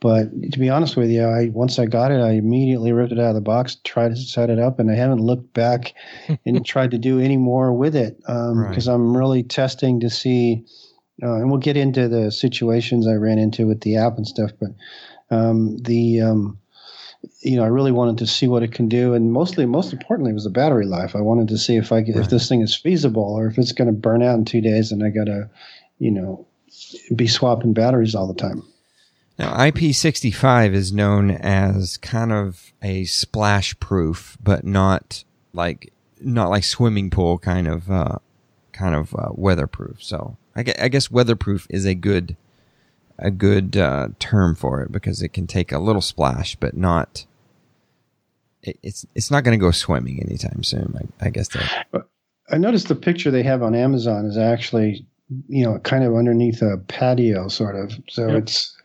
But 0.00 0.30
to 0.52 0.58
be 0.58 0.70
honest 0.70 0.96
with 0.96 1.10
you, 1.10 1.24
I 1.24 1.48
once 1.52 1.78
I 1.78 1.84
got 1.84 2.10
it, 2.10 2.20
I 2.20 2.32
immediately 2.32 2.92
ripped 2.92 3.12
it 3.12 3.18
out 3.18 3.28
of 3.30 3.34
the 3.34 3.40
box, 3.42 3.76
tried 3.84 4.08
to 4.10 4.16
set 4.16 4.48
it 4.48 4.58
up, 4.58 4.78
and 4.78 4.90
I 4.90 4.94
haven't 4.94 5.20
looked 5.20 5.52
back 5.52 5.92
and 6.46 6.64
tried 6.64 6.90
to 6.92 6.98
do 6.98 7.20
any 7.20 7.36
more 7.36 7.72
with 7.72 7.94
it 7.94 8.16
because 8.18 8.88
Right. 8.88 8.94
I'm 8.94 9.16
really 9.16 9.42
testing 9.42 10.00
to 10.00 10.10
see. 10.10 10.64
Uh, 11.22 11.34
and 11.34 11.50
we'll 11.50 11.60
get 11.60 11.76
into 11.76 12.08
the 12.08 12.32
situations 12.32 13.06
I 13.06 13.12
ran 13.12 13.38
into 13.38 13.66
with 13.66 13.82
the 13.82 13.96
app 13.96 14.16
and 14.16 14.26
stuff, 14.26 14.52
but 14.58 14.70
um, 15.30 15.76
the 15.82 16.22
um, 16.22 16.58
you 17.42 17.56
know 17.56 17.62
I 17.64 17.66
really 17.68 17.92
wanted 17.92 18.16
to 18.18 18.26
see 18.26 18.48
what 18.48 18.62
it 18.62 18.72
can 18.72 18.88
do, 18.88 19.12
and 19.12 19.30
mostly, 19.30 19.66
most 19.66 19.92
importantly, 19.92 20.32
was 20.32 20.44
the 20.44 20.50
battery 20.50 20.86
life. 20.86 21.14
I 21.14 21.20
wanted 21.20 21.48
to 21.48 21.58
see 21.58 21.76
if 21.76 21.92
I 21.92 22.02
could, 22.02 22.14
Right. 22.16 22.24
if 22.24 22.30
this 22.30 22.48
thing 22.48 22.62
is 22.62 22.74
feasible, 22.74 23.22
or 23.22 23.48
if 23.48 23.58
it's 23.58 23.72
going 23.72 23.86
to 23.88 23.92
burn 23.92 24.22
out 24.22 24.38
in 24.38 24.46
two 24.46 24.62
days, 24.62 24.92
and 24.92 25.04
I 25.04 25.10
got 25.10 25.24
to, 25.26 25.50
you 25.98 26.10
know, 26.10 26.46
be 27.14 27.26
swapping 27.26 27.74
batteries 27.74 28.14
all 28.14 28.26
the 28.26 28.32
time. 28.40 28.62
Now, 29.40 29.54
IP65 29.56 30.72
is 30.74 30.92
known 30.92 31.30
as 31.30 31.96
kind 31.96 32.30
of 32.32 32.72
a 32.82 33.04
splash 33.06 33.78
proof, 33.80 34.36
but 34.42 34.64
not 34.64 35.24
like 35.52 35.92
not 36.20 36.50
like 36.50 36.64
swimming 36.64 37.08
pool 37.10 37.38
kind 37.38 37.66
of 37.66 37.90
uh, 37.90 38.18
kind 38.72 38.94
of 38.94 39.14
uh, 39.14 39.30
weatherproof. 39.32 40.02
So 40.02 40.36
I 40.54 40.62
gue- 40.62 40.74
I 40.80 40.88
guess 40.88 41.10
weatherproof 41.10 41.66
is 41.70 41.86
a 41.86 41.94
good 41.94 42.36
a 43.18 43.30
good 43.30 43.76
uh, 43.76 44.08
term 44.18 44.54
for 44.54 44.82
it 44.82 44.92
because 44.92 45.22
it 45.22 45.28
can 45.32 45.46
take 45.46 45.72
a 45.72 45.78
little 45.78 46.02
splash, 46.02 46.56
but 46.56 46.76
not. 46.76 47.24
It, 48.62 48.78
it's 48.82 49.06
it's 49.14 49.30
not 49.30 49.42
going 49.44 49.58
to 49.58 49.62
go 49.62 49.70
swimming 49.70 50.20
anytime 50.20 50.62
soon. 50.62 51.08
I, 51.20 51.26
I 51.26 51.30
guess 51.30 51.48
that. 51.48 51.86
I 52.52 52.58
noticed 52.58 52.88
the 52.88 52.94
picture 52.94 53.30
they 53.30 53.42
have 53.44 53.62
on 53.62 53.74
Amazon 53.74 54.26
is 54.26 54.36
actually, 54.36 55.06
you 55.48 55.64
know, 55.64 55.78
kind 55.78 56.04
of 56.04 56.14
underneath 56.14 56.60
a 56.62 56.76
patio, 56.88 57.48
sort 57.48 57.76
of. 57.76 57.92
So 58.08 58.26
Yep. 58.26 58.42
it's 58.42 58.76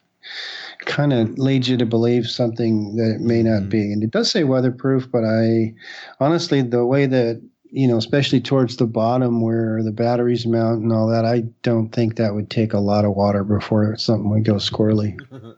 kind 0.86 1.14
of 1.14 1.38
leads 1.38 1.68
you 1.70 1.78
to 1.78 1.86
believe 1.86 2.28
something 2.28 2.96
that 2.96 3.16
it 3.16 3.22
may 3.22 3.42
not 3.44 3.64
Mhm. 3.64 3.70
be. 3.70 3.92
And 3.94 4.04
it 4.04 4.12
does 4.12 4.30
say 4.30 4.44
weatherproof, 4.44 5.10
but 5.12 5.24
I 5.24 5.74
honestly, 6.20 6.62
the 6.62 6.86
way 6.86 7.06
that, 7.06 7.42
you 7.72 7.88
know, 7.88 7.98
especially 7.98 8.40
towards 8.40 8.78
the 8.78 8.86
bottom 8.86 9.42
where 9.42 9.82
the 9.84 9.92
batteries 9.92 10.46
mount 10.46 10.84
and 10.84 10.94
all 10.94 11.08
that, 11.08 11.26
I 11.26 11.44
don't 11.64 11.90
think 11.90 12.16
that 12.16 12.36
would 12.36 12.50
take 12.50 12.74
a 12.74 12.80
lot 12.80 13.06
of 13.06 13.16
water 13.16 13.44
before 13.44 13.96
something 13.98 14.30
would 14.30 14.46
go 14.46 14.56
squirrely. 14.56 15.18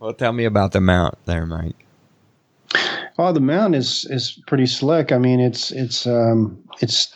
Well, 0.00 0.14
tell 0.14 0.32
me 0.32 0.44
about 0.44 0.70
the 0.70 0.80
mount 0.80 1.16
there, 1.24 1.44
Mike. 1.44 1.74
Oh, 3.18 3.32
the 3.32 3.40
mount 3.40 3.74
is 3.74 4.06
is 4.10 4.40
pretty 4.46 4.66
slick. 4.66 5.10
I 5.10 5.18
mean, 5.18 5.40
it's 5.40 5.72
it's 5.72 6.06
um 6.06 6.56
it's 6.80 7.12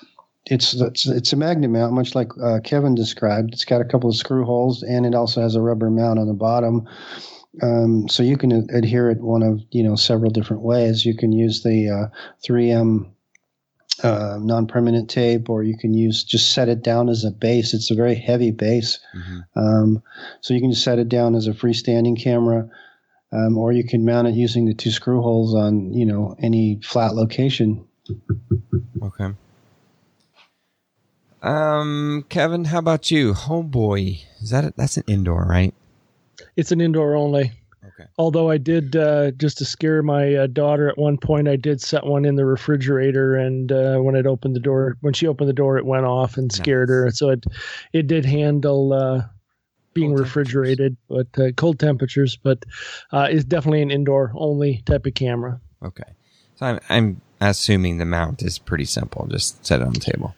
it's 0.47 0.75
it's, 0.75 1.07
it's 1.07 1.33
a 1.33 1.37
magnet 1.37 1.71
mount, 1.71 1.93
much 1.93 2.15
like 2.15 2.29
uh, 2.43 2.61
Kevin 2.65 2.95
described. 2.95 3.53
It's 3.53 3.65
got 3.65 3.81
a 3.81 3.85
couple 3.85 4.11
of 4.11 4.17
screw 4.17 4.45
holes, 4.45 4.83
and 4.83 5.07
it 5.07 5.15
also 5.15 5.41
has 5.41 5.55
a 5.55 5.61
rubber 5.61 5.91
mount 5.91 6.19
on 6.19 6.27
the 6.27 6.35
bottom. 6.35 6.89
Um, 7.63 8.09
so 8.09 8.23
you 8.23 8.37
can 8.37 8.67
adhere 8.75 9.11
it 9.11 9.21
one 9.21 9.43
of 9.43 9.61
you 9.71 9.83
know 9.83 9.95
several 9.95 10.31
different 10.31 10.63
ways. 10.63 11.05
You 11.05 11.17
can 11.17 11.33
use 11.33 11.63
the 11.63 11.89
uh, 11.89 12.17
3M 12.47 13.13
uh, 14.03 14.39
non-permanent 14.41 15.09
tape, 15.09 15.49
or 15.49 15.63
you 15.63 15.77
can 15.77 15.95
use 15.95 16.25
just 16.25 16.53
set 16.53 16.69
it 16.69 16.83
down 16.83 17.09
as 17.09 17.25
a 17.25 17.31
base. 17.31 17.73
It's 17.73 17.91
a 17.91 17.95
very 17.95 18.15
heavy 18.15 18.51
base. 18.51 18.99
hmm 19.13 19.39
Um, 19.55 20.03
so 20.41 20.55
you 20.55 20.61
can 20.61 20.73
just 20.73 20.83
set 20.83 20.99
it 20.99 21.09
down 21.09 21.35
as 21.35 21.47
a 21.47 21.53
freestanding 21.53 22.21
camera, 22.21 22.69
um, 23.33 23.57
or 23.57 23.73
you 23.73 23.85
can 23.85 24.05
mount 24.05 24.29
it 24.29 24.35
using 24.35 24.67
the 24.67 24.75
two 24.75 24.91
screw 24.91 25.23
holes 25.23 25.55
on 25.55 25.93
you 25.93 26.07
know 26.07 26.35
any 26.43 26.81
flat 26.83 27.15
location. 27.15 27.85
Okay. 29.03 29.35
Um, 31.43 32.25
Kevin, 32.29 32.65
how 32.65 32.79
about 32.79 33.11
you? 33.11 33.35
Homeboy, 33.35 34.23
is 34.41 34.51
that 34.51 34.65
a, 34.65 34.73
that's 34.77 34.97
an 34.97 35.05
indoor, 35.09 35.45
right? 35.45 35.75
It's 36.57 36.73
an 36.73 36.81
indoor 36.81 37.17
only. 37.17 37.53
Okay. 37.85 38.09
Although 38.17 38.49
I 38.49 38.59
did 38.59 38.95
uh, 38.95 39.33
just 39.33 39.59
to 39.59 39.65
scare 39.65 40.03
my 40.05 40.35
uh, 40.35 40.47
daughter 40.47 40.89
at 40.89 40.97
one 40.97 41.19
point, 41.19 41.49
I 41.49 41.57
did 41.57 41.81
set 41.81 42.07
one 42.07 42.25
in 42.25 42.37
the 42.37 42.45
refrigerator, 42.45 43.35
and 43.35 43.73
uh, 43.73 43.99
when 43.99 44.15
it 44.15 44.25
opened 44.25 44.55
the 44.55 44.61
door, 44.61 44.97
when 45.01 45.15
she 45.15 45.27
opened 45.27 45.49
the 45.49 45.55
door, 45.55 45.79
it 45.79 45.85
went 45.85 46.05
off 46.05 46.37
and 46.37 46.53
scared 46.53 46.89
her. 46.91 47.11
So 47.11 47.31
it 47.31 47.45
it 47.93 48.07
did 48.07 48.25
handle 48.25 48.93
uh, 48.93 49.23
being 49.95 50.11
Cold 50.11 50.21
refrigerated, 50.21 50.97
but 51.09 51.27
uh, 51.39 51.51
cold 51.57 51.81
temperatures. 51.81 52.37
But 52.37 52.65
uh, 53.11 53.27
it's 53.31 53.45
definitely 53.45 53.83
an 53.83 53.91
indoor 53.91 54.33
only 54.37 54.83
type 54.87 55.05
of 55.05 55.15
camera. 55.15 55.61
Okay. 55.85 56.05
So 56.55 56.67
I'm 56.67 56.81
I'm 56.89 57.21
assuming 57.41 57.99
the 57.99 58.05
mount 58.05 58.43
is 58.43 58.61
pretty 58.61 58.85
simple. 58.85 59.27
Just 59.29 59.67
set 59.67 59.81
it 59.81 59.87
on 59.87 59.93
the 59.93 60.01
table. 60.01 60.37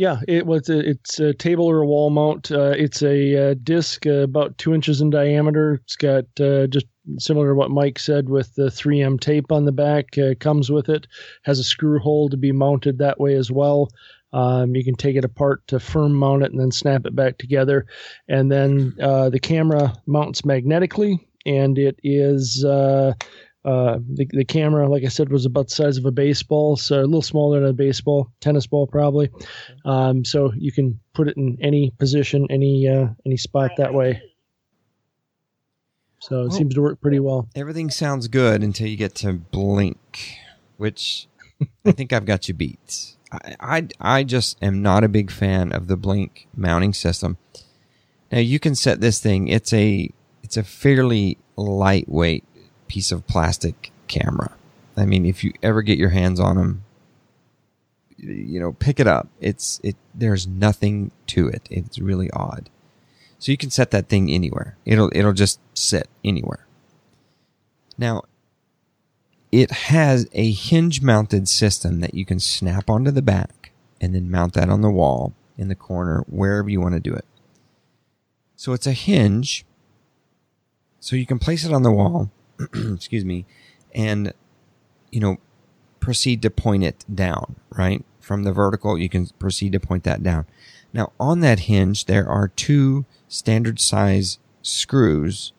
Yeah, 0.00 0.22
it 0.26 0.46
was. 0.46 0.70
A, 0.70 0.78
it's 0.78 1.20
a 1.20 1.34
table 1.34 1.66
or 1.66 1.82
a 1.82 1.86
wall 1.86 2.08
mount. 2.08 2.50
Uh, 2.50 2.72
it's 2.74 3.02
a 3.02 3.50
uh, 3.50 3.54
disc 3.62 4.06
uh, 4.06 4.22
about 4.22 4.56
two 4.56 4.72
inches 4.72 5.02
in 5.02 5.10
diameter. 5.10 5.74
It's 5.74 5.94
got 5.94 6.24
uh, 6.40 6.68
just 6.68 6.86
similar 7.18 7.48
to 7.48 7.54
what 7.54 7.70
Mike 7.70 7.98
said 7.98 8.30
with 8.30 8.54
the 8.54 8.70
3M 8.70 9.20
tape 9.20 9.52
on 9.52 9.66
the 9.66 9.72
back. 9.72 10.16
Uh, 10.16 10.32
comes 10.40 10.70
with 10.70 10.88
it. 10.88 11.06
Has 11.42 11.58
a 11.58 11.64
screw 11.64 11.98
hole 11.98 12.30
to 12.30 12.38
be 12.38 12.50
mounted 12.50 12.96
that 12.96 13.20
way 13.20 13.34
as 13.34 13.50
well. 13.50 13.90
Um, 14.32 14.74
you 14.74 14.82
can 14.84 14.94
take 14.94 15.16
it 15.16 15.24
apart 15.26 15.66
to 15.66 15.78
firm 15.78 16.14
mount 16.14 16.44
it 16.44 16.50
and 16.50 16.58
then 16.58 16.72
snap 16.72 17.04
it 17.04 17.14
back 17.14 17.36
together. 17.36 17.84
And 18.26 18.50
then 18.50 18.94
the 18.96 19.40
camera 19.42 19.92
mounts 20.06 20.46
magnetically, 20.46 21.28
and 21.44 21.76
it 21.78 22.00
is. 22.02 22.64
Uh, 23.62 23.98
the, 24.14 24.26
the 24.30 24.44
camera, 24.44 24.88
like 24.88 25.04
I 25.04 25.08
said, 25.08 25.30
was 25.30 25.44
about 25.44 25.68
the 25.68 25.74
size 25.74 25.98
of 25.98 26.06
a 26.06 26.10
baseball, 26.10 26.76
so 26.76 27.00
a 27.00 27.02
little 27.04 27.20
smaller 27.20 27.60
than 27.60 27.68
a 27.68 27.72
baseball, 27.74 28.30
tennis 28.40 28.66
ball 28.66 28.86
probably. 28.86 29.28
Um, 29.84 30.24
so 30.24 30.52
you 30.56 30.72
can 30.72 30.98
put 31.12 31.28
it 31.28 31.36
in 31.36 31.58
any 31.60 31.90
position, 31.98 32.46
any 32.48 32.88
uh, 32.88 33.08
any 33.26 33.36
spot 33.36 33.72
that 33.76 33.92
way. 33.92 34.22
So 36.20 36.40
it 36.40 36.48
Well- 36.48 36.50
seems 36.52 36.74
to 36.74 36.80
work 36.82 37.00
pretty 37.00 37.20
well. 37.20 37.48
Everything 37.54 37.90
sounds 37.90 38.28
good 38.28 38.62
until 38.62 38.86
you 38.86 38.96
get 38.96 39.14
to 39.16 39.32
Blink, 39.34 40.36
which 40.76 41.28
I 41.84 41.92
think 41.92 42.12
I've 42.12 42.26
got 42.26 42.48
you 42.48 42.54
beat. 42.54 43.16
I, 43.32 43.56
I 43.60 43.88
I 44.00 44.24
just 44.24 44.56
am 44.62 44.82
not 44.82 45.04
a 45.04 45.08
big 45.08 45.30
fan 45.30 45.72
of 45.72 45.86
the 45.86 45.96
Blink 45.96 46.48
mounting 46.56 46.92
system. 46.94 47.36
Now 48.32 48.38
you 48.38 48.58
can 48.58 48.74
set 48.74 49.00
this 49.00 49.20
thing. 49.20 49.48
It's 49.48 49.72
a 49.72 50.10
it's 50.42 50.56
a 50.56 50.62
fairly 50.64 51.38
lightweight 51.56 52.44
piece 52.90 53.12
of 53.12 53.24
plastic 53.28 53.92
camera. 54.08 54.56
I 54.96 55.04
mean, 55.06 55.24
if 55.24 55.44
you 55.44 55.52
ever 55.62 55.80
get 55.80 55.96
your 55.96 56.08
hands 56.08 56.40
on 56.40 56.56
them, 56.56 56.84
you 58.18 58.58
know, 58.58 58.72
pick 58.72 58.98
it 58.98 59.06
up. 59.06 59.28
It's 59.40 59.80
it. 59.84 59.94
There's 60.12 60.48
nothing 60.48 61.12
to 61.28 61.46
it. 61.46 61.68
It's 61.70 62.00
really 62.00 62.30
odd. 62.32 62.68
So 63.38 63.52
you 63.52 63.56
can 63.56 63.70
set 63.70 63.92
that 63.92 64.08
thing 64.08 64.28
anywhere. 64.28 64.76
It'll 64.84 65.08
it'll 65.14 65.32
just 65.32 65.60
sit 65.72 66.08
anywhere. 66.24 66.66
Now, 67.96 68.24
it 69.52 69.70
has 69.70 70.28
a 70.32 70.50
hinge 70.50 71.00
mounted 71.00 71.48
system 71.48 72.00
that 72.00 72.14
you 72.14 72.24
can 72.24 72.40
snap 72.40 72.90
onto 72.90 73.12
the 73.12 73.22
back 73.22 73.70
and 74.00 74.16
then 74.16 74.32
mount 74.32 74.54
that 74.54 74.68
on 74.68 74.80
the 74.80 74.90
wall 74.90 75.32
in 75.56 75.68
the 75.68 75.76
corner 75.76 76.24
wherever 76.26 76.68
you 76.68 76.80
want 76.80 76.94
to 76.94 77.00
do 77.00 77.14
it. 77.14 77.24
So 78.56 78.72
it's 78.72 78.88
a 78.88 78.92
hinge. 78.92 79.64
So 80.98 81.14
you 81.14 81.24
can 81.24 81.38
place 81.38 81.64
it 81.64 81.72
on 81.72 81.84
the 81.84 81.92
wall, 81.92 82.30
excuse 82.94 83.24
me, 83.24 83.46
and 83.94 84.32
you 85.10 85.20
know, 85.20 85.38
proceed 85.98 86.42
to 86.42 86.50
point 86.50 86.84
it 86.84 87.04
down, 87.12 87.56
right? 87.70 88.04
From 88.20 88.44
the 88.44 88.52
vertical, 88.52 88.98
you 88.98 89.08
can 89.08 89.26
proceed 89.38 89.72
to 89.72 89.80
point 89.80 90.04
that 90.04 90.22
down. 90.22 90.46
Now, 90.92 91.12
on 91.18 91.40
that 91.40 91.60
hinge, 91.60 92.06
there 92.06 92.28
are 92.28 92.48
two 92.48 93.04
standard 93.28 93.80
size 93.80 94.38
screws 94.62 95.52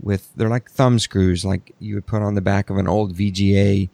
with 0.00 0.30
they're 0.34 0.48
like 0.48 0.70
thumb 0.70 0.98
screws, 0.98 1.44
like 1.44 1.74
you 1.78 1.94
would 1.94 2.06
put 2.06 2.22
on 2.22 2.34
the 2.34 2.40
back 2.40 2.70
of 2.70 2.76
an 2.76 2.88
old 2.88 3.14
VGA 3.14 3.90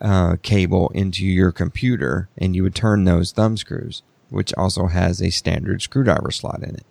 uh, 0.00 0.36
cable 0.42 0.90
into 0.94 1.24
your 1.24 1.52
computer, 1.52 2.28
and 2.36 2.56
you 2.56 2.62
would 2.62 2.74
turn 2.74 3.04
those 3.04 3.32
thumb 3.32 3.56
screws, 3.56 4.02
which 4.30 4.52
also 4.54 4.86
has 4.86 5.22
a 5.22 5.30
standard 5.30 5.82
screwdriver 5.82 6.30
slot 6.30 6.62
in 6.62 6.74
it. 6.74 6.86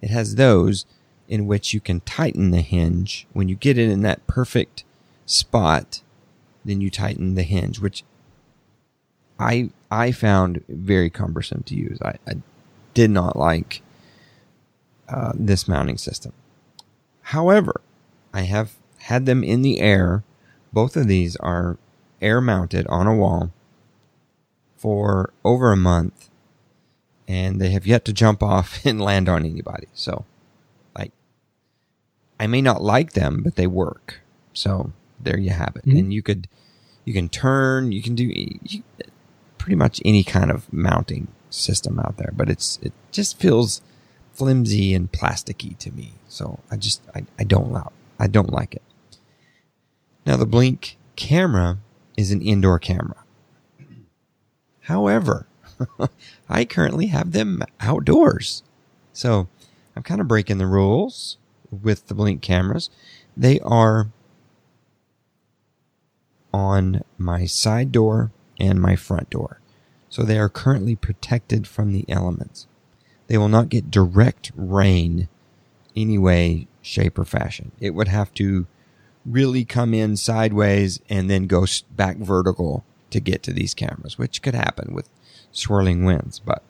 It 0.00 0.10
has 0.10 0.34
those 0.34 0.84
in 1.32 1.46
which 1.46 1.72
you 1.72 1.80
can 1.80 2.00
tighten 2.00 2.50
the 2.50 2.60
hinge 2.60 3.26
when 3.32 3.48
you 3.48 3.54
get 3.54 3.78
it 3.78 3.88
in 3.88 4.02
that 4.02 4.26
perfect 4.26 4.84
spot. 5.24 6.02
Then 6.62 6.82
you 6.82 6.90
tighten 6.90 7.36
the 7.36 7.42
hinge, 7.42 7.80
which 7.80 8.04
I 9.38 9.70
I 9.90 10.12
found 10.12 10.62
very 10.68 11.08
cumbersome 11.08 11.62
to 11.62 11.74
use. 11.74 11.98
I, 12.02 12.16
I 12.28 12.34
did 12.92 13.10
not 13.10 13.34
like 13.34 13.80
uh, 15.08 15.32
this 15.34 15.66
mounting 15.66 15.96
system. 15.96 16.34
However, 17.22 17.80
I 18.34 18.42
have 18.42 18.74
had 18.98 19.24
them 19.24 19.42
in 19.42 19.62
the 19.62 19.80
air. 19.80 20.24
Both 20.70 20.98
of 20.98 21.06
these 21.06 21.36
are 21.36 21.78
air 22.20 22.42
mounted 22.42 22.86
on 22.88 23.06
a 23.06 23.16
wall 23.16 23.52
for 24.76 25.32
over 25.46 25.72
a 25.72 25.78
month, 25.78 26.28
and 27.26 27.58
they 27.58 27.70
have 27.70 27.86
yet 27.86 28.04
to 28.04 28.12
jump 28.12 28.42
off 28.42 28.80
and 28.84 29.00
land 29.00 29.30
on 29.30 29.46
anybody. 29.46 29.86
So, 29.94 30.26
I 32.42 32.48
may 32.48 32.60
not 32.60 32.82
like 32.82 33.12
them, 33.12 33.42
but 33.44 33.54
they 33.54 33.68
work. 33.68 34.20
So 34.52 34.92
there 35.20 35.38
you 35.38 35.50
have 35.50 35.76
it. 35.76 35.84
Mhm. 35.86 35.98
And 35.98 36.12
you 36.12 36.22
could, 36.22 36.48
you 37.04 37.12
can 37.14 37.28
turn, 37.28 37.92
you 37.92 38.02
can 38.02 38.16
do 38.16 38.24
you, 38.24 38.82
pretty 39.58 39.76
much 39.76 40.02
any 40.04 40.24
kind 40.24 40.50
of 40.50 40.70
mounting 40.72 41.28
system 41.50 42.00
out 42.00 42.16
there, 42.16 42.32
but 42.34 42.50
it's 42.50 42.80
it 42.82 42.92
just 43.12 43.38
feels 43.38 43.80
flimsy 44.32 44.92
and 44.92 45.12
plasticky 45.12 45.78
to 45.78 45.92
me. 45.92 46.14
So 46.26 46.58
I 46.68 46.76
just 46.78 47.00
I, 47.14 47.26
I 47.38 47.44
don't 47.44 47.72
I 48.18 48.26
don't 48.26 48.50
like 48.50 48.74
it. 48.74 48.82
Now 50.26 50.36
the 50.36 50.46
Blink 50.46 50.96
camera 51.14 51.78
is 52.16 52.32
an 52.32 52.42
indoor 52.42 52.80
camera. 52.80 53.22
However, 54.80 55.46
I 56.48 56.64
currently 56.64 57.06
have 57.06 57.30
them 57.30 57.62
outdoors. 57.78 58.64
So 59.12 59.46
I'm 59.94 60.02
kind 60.02 60.20
of 60.20 60.26
breaking 60.26 60.58
the 60.58 60.66
rules 60.66 61.36
with 61.72 62.06
the 62.06 62.14
Blink 62.14 62.42
cameras. 62.42 62.90
They 63.36 63.58
are 63.60 64.08
on 66.52 67.02
my 67.16 67.46
side 67.46 67.90
door 67.90 68.30
and 68.60 68.80
my 68.80 68.94
front 68.94 69.30
door. 69.30 69.60
So 70.08 70.22
they 70.22 70.38
are 70.38 70.48
currently 70.48 70.94
protected 70.94 71.66
from 71.66 71.92
the 71.92 72.04
elements. 72.08 72.66
They 73.26 73.38
will 73.38 73.48
not 73.48 73.70
get 73.70 73.90
direct 73.90 74.52
rain 74.54 75.28
any 75.96 76.18
way, 76.18 76.68
shape, 76.82 77.18
or 77.18 77.24
fashion. 77.24 77.72
It 77.80 77.94
would 77.94 78.08
have 78.08 78.34
to 78.34 78.66
really 79.24 79.64
come 79.64 79.94
in 79.94 80.16
sideways 80.16 81.00
and 81.08 81.30
then 81.30 81.46
go 81.46 81.64
back 81.96 82.18
vertical 82.18 82.84
to 83.10 83.20
get 83.20 83.42
to 83.44 83.52
these 83.52 83.74
cameras, 83.74 84.18
which 84.18 84.42
could 84.42 84.54
happen 84.54 84.92
with 84.92 85.08
swirling 85.52 86.04
winds, 86.04 86.40
but 86.40 86.62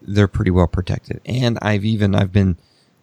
they're 0.00 0.28
pretty 0.28 0.50
well 0.50 0.66
protected. 0.66 1.20
And 1.26 1.58
I've 1.60 1.84
even 1.84 2.14
I've 2.14 2.32
been 2.32 2.56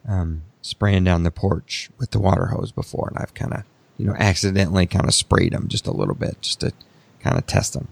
um, 0.08 0.42
spraying 0.62 1.04
down 1.04 1.22
the 1.22 1.30
porch 1.30 1.90
with 1.98 2.10
the 2.10 2.18
water 2.18 2.46
hose 2.46 2.72
before, 2.72 3.08
and 3.08 3.18
I've 3.18 3.34
kind 3.34 3.52
of 3.54 3.62
you 3.96 4.06
know 4.06 4.14
accidentally 4.18 4.86
kind 4.86 5.06
of 5.06 5.14
sprayed 5.14 5.52
them 5.52 5.68
just 5.68 5.86
a 5.86 5.92
little 5.92 6.14
bit 6.14 6.40
just 6.40 6.60
to 6.60 6.72
kind 7.20 7.38
of 7.38 7.46
test 7.46 7.74
them. 7.74 7.88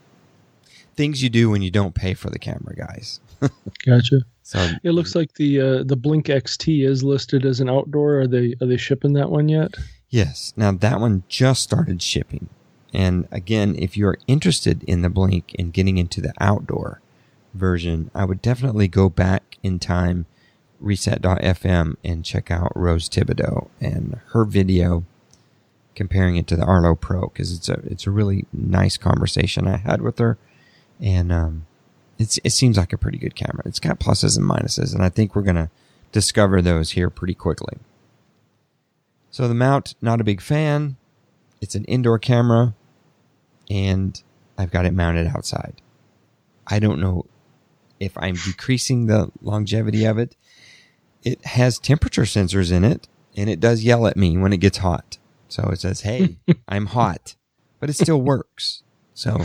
Things 0.97 1.23
you 1.23 1.29
do 1.29 1.51
when 1.51 1.63
you 1.63 1.71
don't 1.71 1.95
pay 1.95 2.15
for 2.15 2.31
the 2.31 2.39
camera, 2.39 2.75
guys. 2.75 3.21
Gotcha. 3.87 4.23
So 4.43 4.71
It 4.83 4.93
looks 4.93 5.15
like 5.15 5.35
the 5.35 5.61
uh, 5.61 5.83
the 5.85 5.97
Blink 5.97 6.27
XT 6.27 6.87
is 6.87 7.03
listed 7.05 7.45
as 7.45 7.61
an 7.61 7.69
outdoor. 7.69 8.21
Are 8.21 8.27
they 8.27 8.55
are 8.61 8.67
they 8.67 8.77
shipping 8.77 9.13
that 9.15 9.31
one 9.31 9.49
yet? 9.49 9.75
Yes. 10.09 10.53
Now 10.57 10.73
that 10.73 11.01
one 11.01 11.25
just 11.29 11.63
started 11.63 12.01
shipping. 12.01 12.49
And 12.95 13.29
again, 13.31 13.75
if 13.77 13.97
you're 13.97 14.19
interested 14.27 14.83
in 14.85 15.03
the 15.03 15.11
Blink 15.11 15.55
and 15.59 15.73
getting 15.73 15.99
into 15.99 16.21
the 16.21 16.33
outdoor 16.41 17.03
version, 17.53 18.11
I 18.15 18.25
would 18.25 18.41
definitely 18.41 18.89
go 18.89 19.11
back 19.11 19.59
in 19.63 19.79
time, 19.79 20.27
reset.fm, 20.81 21.97
and 22.05 22.25
check 22.25 22.51
out 22.51 22.73
Rose 22.75 23.09
Thibodeau 23.09 23.69
and 23.81 24.21
her 24.29 24.45
video 24.45 25.05
comparing 25.95 26.37
it 26.37 26.47
to 26.47 26.57
the 26.57 26.65
Arlo 26.65 26.95
Pro 26.95 27.23
because 27.29 27.53
it's 27.53 27.69
a 27.69 27.81
it's 27.85 28.07
a 28.07 28.11
really 28.11 28.45
nice 28.53 28.97
conversation 28.97 29.67
I 29.67 29.79
had 29.79 30.03
with 30.03 30.19
her, 30.19 30.39
and 31.01 31.33
um, 31.33 31.67
it's 32.19 32.39
it 32.45 32.51
seems 32.51 32.77
like 32.77 32.93
a 32.93 32.99
pretty 32.99 33.19
good 33.19 33.35
camera. 33.35 33.63
It's 33.65 33.81
got 33.81 33.99
pluses 33.99 34.37
and 34.37 34.49
minuses, 34.49 34.95
and 34.95 35.03
I 35.03 35.09
think 35.09 35.35
we're 35.35 35.43
gonna 35.43 35.71
discover 36.13 36.63
those 36.63 36.93
here 36.93 37.11
pretty 37.11 37.35
quickly. 37.35 37.79
So 39.31 39.49
the 39.49 39.55
mount, 39.55 39.95
not 40.01 40.21
a 40.21 40.25
big 40.25 40.41
fan. 40.41 40.97
It's 41.61 41.75
an 41.75 41.85
indoor 41.85 42.19
camera, 42.19 42.75
and 43.69 44.23
I've 44.57 44.71
got 44.71 44.87
it 44.87 44.95
mounted 44.95 45.27
outside. 45.27 45.81
I 46.67 46.79
don't 46.79 47.01
know 47.01 47.27
if 48.01 48.17
I'm 48.19 48.35
decreasing 48.35 49.07
the 49.07 49.31
longevity 49.41 50.05
of 50.05 50.19
it. 50.19 50.37
It 51.27 51.45
has 51.45 51.81
temperature 51.81 52.23
sensors 52.23 52.71
in 52.71 52.85
it, 52.85 53.09
and 53.37 53.51
it 53.51 53.59
does 53.59 53.83
yell 53.83 54.07
at 54.07 54.17
me 54.17 54.39
when 54.39 54.53
it 54.53 54.59
gets 54.59 54.79
hot. 54.79 55.19
So 55.49 55.65
it 55.73 55.81
says, 55.81 56.03
"Hey, 56.03 56.39
I'm 56.69 56.87
hot," 56.87 57.35
but 57.81 57.91
it 57.91 57.95
still 57.95 58.23
works. 58.23 58.85
So 59.13 59.45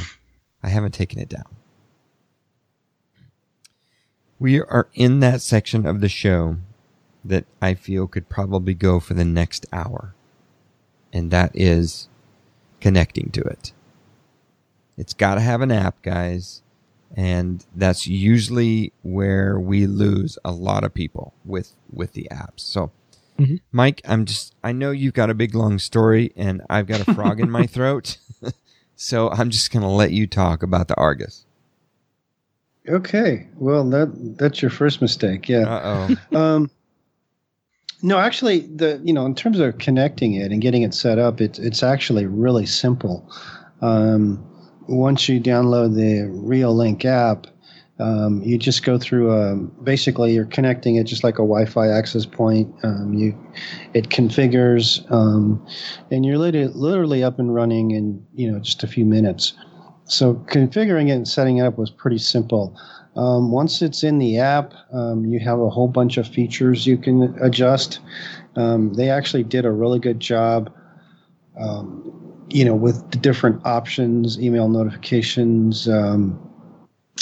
I 0.62 0.70
haven't 0.70 0.94
taken 0.94 1.20
it 1.20 1.28
down. 1.28 1.56
We 4.38 4.62
are 4.62 4.90
in 4.94 5.22
that 5.22 5.42
section 5.42 5.88
of 5.88 6.02
the 6.02 6.08
show 6.08 6.58
that 7.26 7.46
I 7.60 7.74
feel 7.74 8.06
could 8.06 8.30
probably 8.30 8.76
go 8.76 9.00
for 9.00 9.16
the 9.16 9.26
next 9.26 9.66
hour. 9.74 10.14
And 11.12 11.32
that 11.32 11.52
is 11.56 12.10
connecting 12.80 13.32
to 13.32 13.42
it. 13.42 13.74
It's 14.98 15.16
got 15.16 15.36
to 15.36 15.42
have 15.42 15.62
an 15.62 15.72
app, 15.72 16.04
guys. 16.04 16.62
And 17.16 17.66
that's 17.76 18.08
usually 18.08 18.94
where 19.02 19.60
we 19.60 19.86
lose 19.88 20.38
a 20.46 20.52
lot 20.52 20.84
of 20.84 20.94
people 20.94 21.34
with, 21.46 21.74
with 21.92 22.14
the 22.14 22.28
apps. 22.32 22.60
So, 22.62 22.92
Mhm. 23.40 23.60
Mike, 23.72 24.02
I'm 24.06 24.26
just, 24.26 24.54
I 24.64 24.72
know 24.72 24.92
you've 24.92 25.14
got 25.16 25.30
a 25.30 25.34
big 25.34 25.56
long 25.56 25.80
story 25.80 26.32
and 26.36 26.62
I've 26.70 26.86
got 26.86 27.00
a 27.06 27.14
frog 27.14 27.40
in 27.40 27.50
my 27.50 27.66
throat. 27.76 28.18
so 28.96 29.30
I'm 29.32 29.50
just 29.50 29.72
going 29.72 29.82
to 29.82 29.90
let 29.90 30.12
you 30.12 30.28
talk 30.28 30.62
about 30.64 30.88
the 30.88 30.96
Argus. 30.96 31.46
Okay, 32.90 33.48
well 33.58 33.88
that 33.92 34.38
that's 34.38 34.62
your 34.62 34.72
first 34.72 35.02
mistake. 35.02 35.48
Yeah. 35.48 35.62
Uh 35.70 35.82
oh. 36.34 36.38
Um, 36.38 36.72
no, 38.04 38.18
actually, 38.18 38.62
the 38.62 39.00
you 39.04 39.14
know 39.14 39.26
in 39.28 39.36
terms 39.36 39.60
of 39.60 39.78
connecting 39.78 40.34
it 40.34 40.52
and 40.52 40.62
getting 40.62 40.82
it 40.82 40.94
set 40.96 41.20
up, 41.20 41.40
it's 41.42 41.60
it's 41.60 41.84
actually 41.84 42.26
really 42.26 42.66
simple. 42.66 43.30
Um, 43.82 44.44
once 44.88 45.30
you 45.30 45.40
download 45.40 45.96
the 45.96 46.28
Reolink 46.30 47.06
app, 47.06 47.48
um, 48.02 48.42
you 48.42 48.58
just 48.58 48.84
go 48.84 48.98
through. 48.98 49.32
Um, 49.32 49.72
basically, 49.84 50.34
you're 50.34 50.46
connecting 50.46 50.96
it 50.96 51.04
just 51.04 51.24
like 51.24 51.36
a 51.36 51.46
Wi-Fi 51.46 51.88
access 51.88 52.26
point. 52.26 52.74
Um, 52.84 53.14
you, 53.14 53.38
it 53.94 54.10
configures, 54.10 55.10
um, 55.12 55.64
and 56.10 56.26
you're 56.26 56.40
literally, 56.40 56.74
literally 56.74 57.24
up 57.24 57.38
and 57.38 57.54
running 57.54 57.92
in 57.92 58.26
you 58.34 58.52
know 58.52 58.60
just 58.60 58.84
a 58.84 58.88
few 58.88 59.06
minutes. 59.06 59.54
So 60.06 60.34
configuring 60.34 61.10
it 61.10 61.12
and 61.12 61.28
setting 61.28 61.58
it 61.58 61.66
up 61.66 61.78
was 61.78 61.92
pretty 61.92 62.18
simple. 62.18 62.76
Um, 63.16 63.52
once 63.52 63.82
it's 63.82 64.04
in 64.04 64.18
the 64.18 64.40
app, 64.40 64.74
um, 64.92 65.26
you 65.26 65.40
have 65.40 65.60
a 65.60 65.70
whole 65.70 65.88
bunch 65.88 66.18
of 66.18 66.28
features 66.28 66.88
you 66.88 66.98
can 66.98 67.38
adjust. 67.42 68.00
They 68.56 69.10
actually 69.10 69.44
did 69.44 69.66
a 69.66 69.72
really 69.72 70.00
good 70.00 70.20
job, 70.20 70.74
you 72.52 72.66
know, 72.66 72.76
with 72.76 73.12
the 73.12 73.18
different 73.18 73.66
options, 73.66 74.40
email 74.40 74.68
notifications, 74.68 75.88
um, 75.88 76.40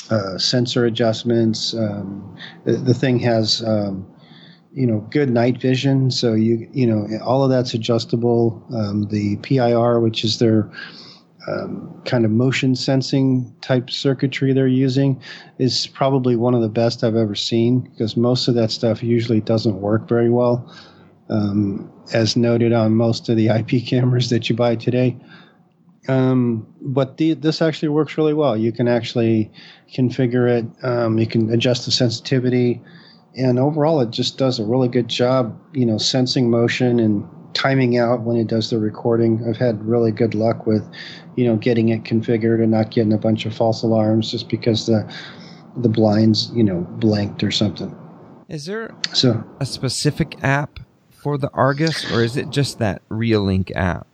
uh, 0.09 0.37
sensor 0.37 0.85
adjustments. 0.85 1.73
Um, 1.73 2.35
the, 2.65 2.73
the 2.73 2.93
thing 2.93 3.19
has, 3.19 3.63
um, 3.63 4.07
you 4.73 4.87
know, 4.87 4.99
good 5.11 5.29
night 5.29 5.61
vision, 5.61 6.11
so 6.11 6.33
you 6.33 6.67
you 6.73 6.87
know 6.87 7.07
all 7.23 7.43
of 7.43 7.49
that's 7.49 7.73
adjustable. 7.73 8.63
Um, 8.73 9.07
the 9.09 9.37
PIR, 9.37 9.99
which 9.99 10.23
is 10.23 10.39
their 10.39 10.71
um, 11.47 12.01
kind 12.05 12.25
of 12.25 12.31
motion 12.31 12.75
sensing 12.75 13.53
type 13.61 13.89
circuitry 13.89 14.53
they're 14.53 14.67
using 14.67 15.21
is 15.57 15.87
probably 15.87 16.35
one 16.35 16.53
of 16.53 16.61
the 16.61 16.69
best 16.69 17.03
I've 17.03 17.15
ever 17.15 17.35
seen 17.35 17.81
because 17.81 18.17
most 18.17 18.47
of 18.47 18.55
that 18.55 18.71
stuff 18.71 19.01
usually 19.01 19.41
doesn't 19.41 19.81
work 19.81 20.07
very 20.07 20.29
well, 20.29 20.71
um, 21.29 21.91
as 22.13 22.35
noted 22.35 22.73
on 22.73 22.95
most 22.95 23.29
of 23.29 23.37
the 23.37 23.47
IP 23.47 23.85
cameras 23.87 24.29
that 24.29 24.49
you 24.49 24.55
buy 24.55 24.75
today. 24.75 25.17
Um, 26.07 26.65
but 26.81 27.17
the, 27.17 27.33
this 27.33 27.61
actually 27.61 27.89
works 27.89 28.17
really 28.17 28.33
well. 28.33 28.57
You 28.57 28.71
can 28.71 28.87
actually 28.87 29.51
configure 29.93 30.49
it. 30.49 30.65
Um, 30.83 31.19
you 31.19 31.27
can 31.27 31.51
adjust 31.51 31.85
the 31.85 31.91
sensitivity, 31.91 32.81
and 33.35 33.59
overall, 33.59 34.01
it 34.01 34.09
just 34.11 34.37
does 34.37 34.59
a 34.59 34.65
really 34.65 34.87
good 34.87 35.07
job. 35.07 35.59
You 35.73 35.85
know, 35.85 35.97
sensing 35.97 36.49
motion 36.49 36.99
and 36.99 37.27
timing 37.53 37.97
out 37.97 38.21
when 38.21 38.37
it 38.37 38.47
does 38.47 38.69
the 38.69 38.79
recording. 38.79 39.43
I've 39.47 39.57
had 39.57 39.83
really 39.83 40.11
good 40.11 40.35
luck 40.35 40.65
with, 40.65 40.87
you 41.35 41.45
know, 41.45 41.55
getting 41.55 41.89
it 41.89 42.03
configured 42.03 42.61
and 42.61 42.71
not 42.71 42.91
getting 42.91 43.13
a 43.13 43.17
bunch 43.17 43.45
of 43.45 43.55
false 43.55 43.83
alarms 43.83 44.31
just 44.31 44.49
because 44.49 44.85
the 44.85 45.11
the 45.77 45.89
blinds, 45.89 46.51
you 46.53 46.63
know, 46.63 46.81
blanked 46.99 47.43
or 47.43 47.51
something. 47.51 47.95
Is 48.47 48.65
there 48.65 48.95
So 49.13 49.43
a 49.59 49.65
specific 49.65 50.43
app 50.43 50.79
for 51.09 51.37
the 51.37 51.49
Argus, 51.51 52.11
or 52.11 52.23
is 52.23 52.37
it 52.37 52.49
just 52.49 52.79
that 52.79 53.07
Reolink 53.09 53.71
app? 53.75 54.07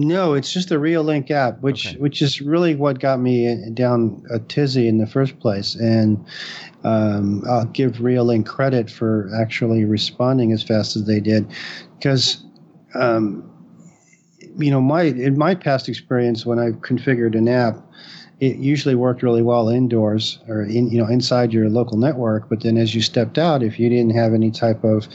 No, 0.00 0.32
it's 0.34 0.52
just 0.52 0.70
a 0.70 0.76
Reolink 0.76 1.30
app, 1.30 1.60
which 1.60 1.88
Okay. 1.88 1.98
which 1.98 2.22
is 2.22 2.40
really 2.40 2.74
what 2.74 3.00
got 3.00 3.20
me 3.20 3.70
down 3.74 4.24
a 4.30 4.38
tizzy 4.38 4.88
in 4.88 4.98
the 4.98 5.06
first 5.06 5.38
place. 5.40 5.74
And 5.74 6.24
um, 6.84 7.42
I'll 7.48 7.66
give 7.66 7.94
Reolink 7.96 8.46
credit 8.46 8.90
for 8.90 9.30
actually 9.38 9.84
responding 9.84 10.52
as 10.52 10.62
fast 10.62 10.96
as 10.96 11.04
they 11.04 11.20
did, 11.20 11.46
because 11.98 12.42
um, 12.94 13.44
you 14.58 14.70
know 14.70 14.80
my 14.80 15.02
in 15.02 15.36
my 15.36 15.54
past 15.54 15.88
experience 15.88 16.46
when 16.46 16.58
I've 16.58 16.80
configured 16.80 17.36
an 17.36 17.48
app, 17.48 17.76
it 18.40 18.56
usually 18.56 18.94
worked 18.94 19.22
really 19.22 19.42
well 19.42 19.68
indoors 19.68 20.38
or 20.48 20.62
in 20.62 20.90
you 20.90 20.98
know 20.98 21.08
inside 21.08 21.52
your 21.52 21.68
local 21.68 21.98
network. 21.98 22.48
But 22.48 22.62
then 22.62 22.78
as 22.78 22.94
you 22.94 23.02
stepped 23.02 23.36
out, 23.36 23.62
if 23.62 23.78
you 23.78 23.90
didn't 23.90 24.14
have 24.16 24.32
any 24.32 24.50
type 24.50 24.82
of 24.82 25.08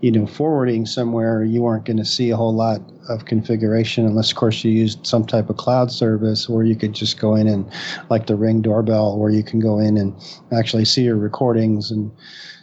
you 0.00 0.12
know 0.12 0.26
forwarding 0.26 0.86
somewhere, 0.86 1.42
you 1.42 1.62
weren't 1.62 1.84
going 1.84 1.96
to 1.96 2.04
see 2.04 2.30
a 2.30 2.36
whole 2.36 2.54
lot 2.54 2.80
of 3.10 3.24
configuration 3.24 4.06
unless 4.06 4.30
of 4.30 4.36
course 4.36 4.64
you 4.64 4.70
used 4.70 5.04
some 5.04 5.26
type 5.26 5.50
of 5.50 5.56
cloud 5.56 5.90
service 5.90 6.48
where 6.48 6.64
you 6.64 6.76
could 6.76 6.92
just 6.92 7.18
go 7.18 7.34
in 7.34 7.48
and 7.48 7.70
like 8.08 8.26
the 8.26 8.36
ring 8.36 8.62
doorbell 8.62 9.18
where 9.18 9.30
you 9.30 9.42
can 9.42 9.58
go 9.58 9.78
in 9.78 9.96
and 9.96 10.14
actually 10.52 10.84
see 10.84 11.02
your 11.02 11.16
recordings 11.16 11.90
and 11.90 12.10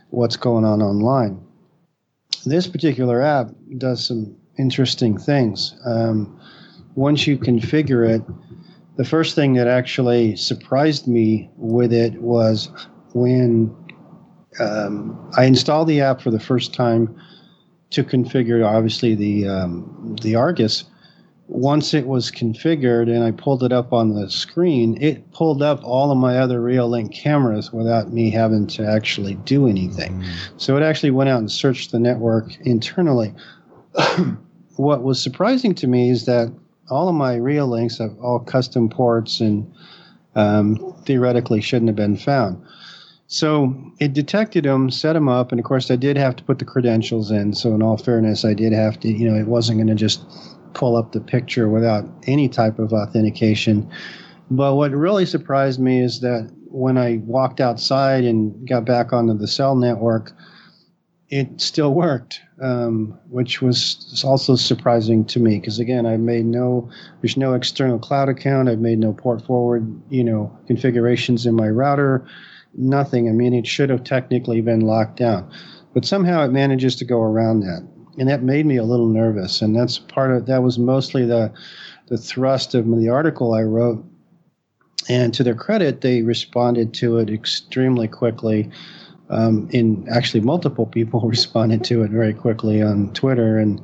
what's 0.09 0.37
going 0.37 0.63
on 0.63 0.81
online. 0.81 1.39
This 2.45 2.65
particular 2.65 3.21
app 3.21 3.49
does 3.77 4.07
some 4.07 4.35
interesting 4.57 5.17
things. 5.17 5.75
Um, 5.85 6.39
once 6.95 7.27
you 7.27 7.37
configure 7.37 8.07
it 8.09 8.23
the 8.97 9.05
first 9.05 9.35
thing 9.35 9.53
that 9.53 9.67
actually 9.67 10.35
surprised 10.35 11.07
me 11.07 11.49
with 11.55 11.93
it 11.93 12.19
was 12.19 12.69
when 13.13 13.73
um, 14.59 15.31
I 15.37 15.45
installed 15.45 15.87
the 15.87 16.01
app 16.01 16.19
for 16.19 16.31
the 16.31 16.39
first 16.39 16.73
time 16.73 17.15
to 17.91 18.03
configure, 18.03 18.65
obviously 18.65 19.15
the 19.15 19.47
um, 19.47 20.15
the 20.21 20.35
Argus. 20.35 20.85
Once 21.49 21.93
it 21.93 22.05
was 22.07 22.29
configured 22.29 23.03
and 23.03 23.23
I 23.23 23.31
pulled 23.31 23.63
it 23.63 23.71
up 23.71 23.93
on 23.93 24.13
the 24.13 24.29
screen, 24.29 25.01
it 25.01 25.31
pulled 25.31 25.61
up 25.61 25.81
all 25.81 26.11
of 26.11 26.17
my 26.17 26.37
other 26.39 26.61
Real 26.61 26.89
Reolink 26.89 27.13
cameras 27.13 27.71
without 27.71 28.11
me 28.11 28.29
having 28.29 28.67
to 28.67 28.85
actually 28.85 29.35
do 29.35 29.65
anything. 29.65 30.25
So 30.57 30.75
it 30.75 30.83
actually 30.83 31.11
went 31.11 31.29
out 31.29 31.39
and 31.39 31.49
searched 31.49 31.93
the 31.93 31.99
network 31.99 32.57
internally. 32.65 33.33
what 34.75 35.03
was 35.03 35.23
surprising 35.23 35.73
to 35.75 35.87
me 35.87 36.09
is 36.09 36.25
that 36.25 36.53
all 36.89 37.07
of 37.07 37.15
my 37.15 37.35
Real 37.35 37.69
Reolinks 37.69 37.99
have 37.99 38.17
all 38.19 38.39
custom 38.39 38.89
ports 38.89 39.39
and 39.39 39.71
um, 40.35 40.93
theoretically 41.05 41.61
shouldn't 41.61 41.87
have 41.87 41.95
been 41.95 42.17
found. 42.17 42.61
So 43.27 43.75
it 43.99 44.13
detected 44.13 44.63
them, 44.63 44.89
set 44.89 45.13
them 45.13 45.27
up, 45.27 45.51
and 45.51 45.59
of 45.59 45.65
course 45.65 45.91
I 45.91 45.97
did 45.97 46.17
have 46.17 46.37
to 46.37 46.43
put 46.43 46.59
the 46.59 46.65
credentials 46.65 47.29
in. 47.29 47.53
So 47.53 47.75
in 47.75 47.83
all 47.83 47.97
fairness, 47.97 48.45
I 48.45 48.53
did 48.53 48.71
have 48.71 48.99
to, 49.01 49.09
you 49.09 49.29
know, 49.29 49.37
it 49.37 49.47
wasn't 49.47 49.79
going 49.79 49.87
to 49.87 49.95
just 49.95 50.23
pull 50.73 50.95
up 50.95 51.11
the 51.11 51.19
picture 51.19 51.67
without 51.67 52.07
any 52.25 52.47
type 52.47 52.79
of 52.79 52.93
authentication. 52.93 53.89
But 54.49 54.75
what 54.75 54.91
really 54.91 55.25
surprised 55.25 55.79
me 55.79 56.01
is 56.01 56.21
that 56.21 56.49
when 56.69 56.97
I 56.97 57.17
walked 57.25 57.59
outside 57.59 58.23
and 58.23 58.67
got 58.67 58.85
back 58.85 59.11
onto 59.11 59.33
the 59.33 59.47
cell 59.47 59.75
network, 59.75 60.31
it 61.29 61.59
still 61.59 61.93
worked, 61.93 62.39
um, 62.61 63.17
which 63.29 63.61
was 63.61 64.23
also 64.25 64.55
surprising 64.55 65.25
to 65.25 65.39
me 65.41 65.59
because 65.59 65.79
again, 65.79 66.05
I 66.05 66.15
made 66.15 66.45
no, 66.45 66.89
there's 67.21 67.35
no 67.35 67.53
external 67.53 67.99
cloud 67.99 68.29
account. 68.29 68.69
I've 68.69 68.79
made 68.79 68.99
no 68.99 69.11
port 69.11 69.45
forward, 69.45 70.01
you 70.09 70.23
know, 70.23 70.57
configurations 70.67 71.45
in 71.45 71.55
my 71.55 71.67
router, 71.67 72.25
nothing. 72.77 73.27
I 73.27 73.31
mean, 73.31 73.53
it 73.53 73.67
should 73.67 73.89
have 73.89 74.03
technically 74.03 74.61
been 74.61 74.81
locked 74.81 75.17
down, 75.17 75.51
but 75.93 76.05
somehow 76.05 76.43
it 76.43 76.51
manages 76.51 76.95
to 76.97 77.05
go 77.05 77.21
around 77.21 77.61
that, 77.61 77.87
and 78.17 78.29
that 78.29 78.43
made 78.43 78.65
me 78.65 78.77
a 78.77 78.83
little 78.83 79.07
nervous. 79.07 79.61
And 79.61 79.75
that's 79.75 79.99
part 79.99 80.31
of 80.31 80.45
that 80.45 80.63
was 80.63 80.79
mostly 80.79 81.25
the, 81.25 81.51
the 82.07 82.17
thrust 82.17 82.75
of 82.75 82.85
the 82.85 83.09
article 83.09 83.53
I 83.53 83.63
wrote. 83.63 84.03
And 85.09 85.33
to 85.35 85.43
their 85.43 85.55
credit, 85.55 86.01
they 86.01 86.21
responded 86.21 86.93
to 86.95 87.17
it 87.17 87.29
extremely 87.29 88.07
quickly 88.07 88.69
um, 89.29 89.69
in 89.71 90.07
actually 90.09 90.41
multiple 90.41 90.85
people 90.85 91.21
responded 91.27 91.83
to 91.85 92.03
it 92.03 92.11
very 92.11 92.33
quickly 92.33 92.81
on 92.81 93.13
Twitter 93.13 93.57
and 93.57 93.81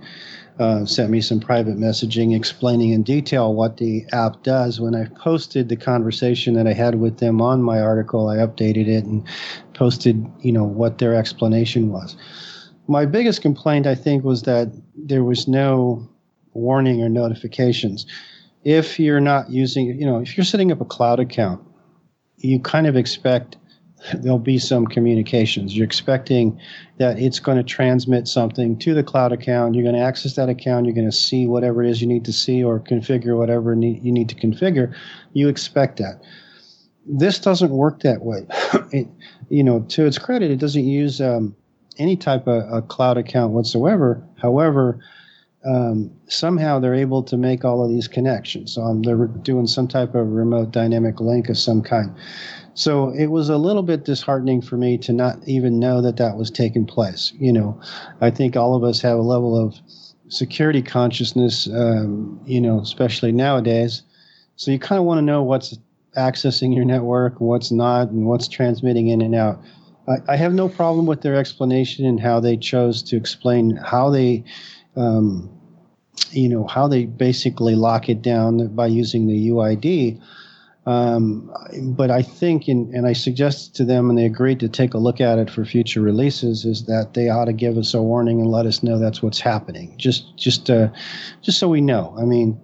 uh, 0.60 0.86
sent 0.86 1.10
me 1.10 1.20
some 1.20 1.39
private 1.39 1.78
messaging 1.78 2.36
explaining 2.36 2.91
in 2.91 3.04
detail 3.04 3.54
what 3.54 3.78
the 3.78 4.06
app 4.12 4.43
does. 4.43 4.80
When 4.80 4.93
I 4.93 5.06
posted 5.06 5.70
the 5.70 5.76
conversation 5.76 6.54
that 6.54 6.68
I 6.68 6.74
had 6.74 6.95
with 6.95 7.18
them 7.18 7.41
on 7.41 7.64
my 7.64 7.80
article, 7.80 8.30
I 8.30 8.38
updated 8.38 8.88
it 8.88 9.04
and 9.04 9.28
posted, 9.74 10.26
you 10.41 10.51
know, 10.51 10.64
what 10.64 10.99
their 10.99 11.16
explanation 11.16 11.91
was. 11.91 12.16
My 12.88 13.06
biggest 13.06 13.41
complaint, 13.41 13.88
I 13.88 13.95
think, 13.95 14.24
was 14.24 14.43
that 14.43 14.72
there 14.95 15.24
was 15.24 15.47
no 15.47 16.08
warning 16.54 17.01
or 17.01 17.10
notifications. 17.10 18.06
If 18.64 18.99
you're 18.99 19.22
not 19.22 19.49
using, 19.49 19.88
you 19.88 20.06
know, 20.06 20.20
if 20.20 20.38
you're 20.38 20.45
setting 20.45 20.72
up 20.72 20.82
a 20.82 20.86
cloud 20.86 21.20
account, 21.20 21.62
you 22.38 22.60
kind 22.60 22.88
of 22.88 22.95
expect 22.95 23.58
there'll 24.16 24.39
be 24.39 24.60
some 24.60 24.86
communications. 24.86 25.76
You're 25.76 25.86
expecting 25.86 26.60
that 26.97 27.20
it's 27.20 27.39
going 27.39 27.58
to 27.58 27.64
transmit 27.64 28.28
something 28.28 28.78
to 28.80 28.93
the 28.93 29.04
cloud 29.04 29.32
account. 29.32 29.76
You're 29.76 29.84
going 29.84 29.95
to 29.95 30.01
access 30.01 30.36
that 30.36 30.49
account. 30.49 30.86
You're 30.86 30.95
going 30.95 31.10
to 31.10 31.16
see 31.16 31.47
whatever 31.47 31.84
it 31.84 31.89
is 31.89 32.01
you 32.01 32.08
need 32.08 32.26
to 32.26 32.34
see 32.34 32.64
or 32.64 32.80
configure 32.80 33.38
whatever 33.38 33.74
you 33.74 34.12
need 34.12 34.30
to 34.30 34.36
configure. 34.36 34.93
You 35.34 35.47
expect 35.47 35.97
that. 35.97 36.22
This 37.06 37.39
doesn't 37.39 37.72
work 37.72 38.01
that 38.01 38.22
way. 38.22 38.45
it, 38.91 39.08
you 39.49 39.64
know, 39.64 39.82
to 39.89 40.06
its 40.06 40.18
credit, 40.18 40.51
it 40.51 40.60
doesn't 40.60 40.86
use 40.86 41.20
um, 41.20 41.56
any 41.97 42.16
type 42.16 42.47
of 42.47 42.64
a 42.72 42.82
cloud 42.82 43.18
account 43.18 43.54
whatsoever. 43.54 44.24
However, 44.41 44.99
um, 45.66 46.12
somehow 46.28 46.80
they're 46.80 46.93
able 46.93 47.24
to 47.24 47.38
make 47.38 47.64
all 47.64 47.84
of 47.84 47.89
these 47.89 48.08
connections. 48.08 48.78
Um, 48.78 49.01
they're 49.01 49.28
doing 49.28 49.68
some 49.68 49.88
type 49.88 50.14
of 50.16 50.28
remote 50.28 50.72
dynamic 50.72 51.20
link 51.20 51.49
of 51.49 51.58
some 51.58 51.82
kind. 51.82 52.14
So 52.76 53.09
it 53.09 53.28
was 53.28 53.49
a 53.49 53.57
little 53.57 53.84
bit 53.84 54.05
disheartening 54.05 54.61
for 54.61 54.78
me 54.78 54.97
to 54.99 55.13
not 55.13 55.38
even 55.47 55.80
know 55.80 56.01
that 56.01 56.17
that 56.17 56.38
was 56.38 56.49
taking 56.49 56.86
place. 56.86 57.32
You 57.38 57.53
know, 57.53 57.80
I 58.21 58.32
think 58.32 58.55
all 58.55 58.76
of 58.76 58.84
us 58.84 59.01
have 59.01 59.17
a 59.17 59.21
level 59.21 59.57
of 59.57 59.76
security 60.30 60.82
consciousness, 60.82 61.67
um, 61.67 62.39
you 62.45 62.59
know, 62.59 62.80
especially 62.80 63.32
nowadays. 63.32 64.01
So 64.55 64.71
you 64.71 64.80
kind 64.80 64.99
of 64.99 65.05
want 65.05 65.19
to 65.19 65.24
know 65.24 65.43
what's 65.43 65.78
accessing 66.17 66.76
your 66.76 66.86
network, 66.86 67.39
what's 67.39 67.71
not, 67.71 68.09
and 68.09 68.26
what's 68.26 68.47
transmitting 68.47 69.09
in 69.09 69.21
and 69.21 69.36
out. 69.36 69.61
I, 70.07 70.34
I 70.34 70.36
have 70.36 70.53
no 70.53 70.69
problem 70.69 71.05
with 71.05 71.21
their 71.21 71.36
explanation 71.36 72.05
and 72.05 72.19
how 72.19 72.39
they 72.39 72.57
chose 72.57 73.03
to 73.03 73.17
explain 73.17 73.76
how 73.78 74.09
they, 74.09 74.43
um, 74.95 75.49
you 76.32 76.49
know, 76.49 76.67
how 76.67 76.88
they 76.88 77.05
basically 77.05 77.76
lock 77.76 78.09
it 78.09 78.21
down 78.21 78.67
by 78.76 78.88
using 78.88 79.28
the 79.28 79.49
UID. 79.49 80.21
Um, 80.86 81.50
but 81.96 82.12
I 82.12 82.22
think, 82.22 82.68
in, 82.68 82.92
and 82.94 83.08
I 83.08 83.14
suggested 83.14 83.74
to 83.76 83.86
them, 83.86 84.10
and 84.10 84.20
they 84.20 84.26
agreed 84.26 84.60
to 84.60 84.68
take 84.68 84.94
a 84.94 84.98
look 84.98 85.22
at 85.22 85.40
it 85.40 85.50
for 85.50 85.64
future 85.64 86.02
releases, 86.02 86.66
is 86.66 86.86
that 86.86 87.14
they 87.14 87.30
ought 87.30 87.46
to 87.46 87.54
give 87.54 87.78
us 87.78 87.94
a 87.94 88.02
warning 88.02 88.42
and 88.42 88.50
let 88.50 88.66
us 88.66 88.84
know 88.84 89.00
that's 89.00 89.22
what's 89.22 89.40
happening. 89.40 89.96
Just, 89.98 90.36
just, 90.38 90.70
uh, 90.70 90.90
just 91.42 91.58
so 91.58 91.70
we 91.70 91.80
know. 91.80 92.14
I 92.20 92.26
mean, 92.26 92.60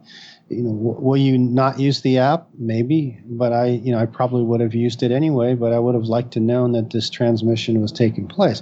you 0.49 0.63
know, 0.63 0.73
w- 0.73 0.99
will 0.99 1.17
you 1.17 1.37
not 1.37 1.79
use 1.79 2.01
the 2.01 2.17
app? 2.17 2.47
Maybe, 2.57 3.19
but 3.25 3.53
I, 3.53 3.67
you 3.67 3.91
know, 3.91 3.99
I 3.99 4.05
probably 4.05 4.43
would 4.43 4.59
have 4.59 4.75
used 4.75 5.01
it 5.03 5.11
anyway. 5.11 5.55
But 5.55 5.73
I 5.73 5.79
would 5.79 5.95
have 5.95 6.05
liked 6.05 6.31
to 6.33 6.39
known 6.39 6.73
that 6.73 6.91
this 6.91 7.09
transmission 7.09 7.81
was 7.81 7.91
taking 7.91 8.27
place 8.27 8.61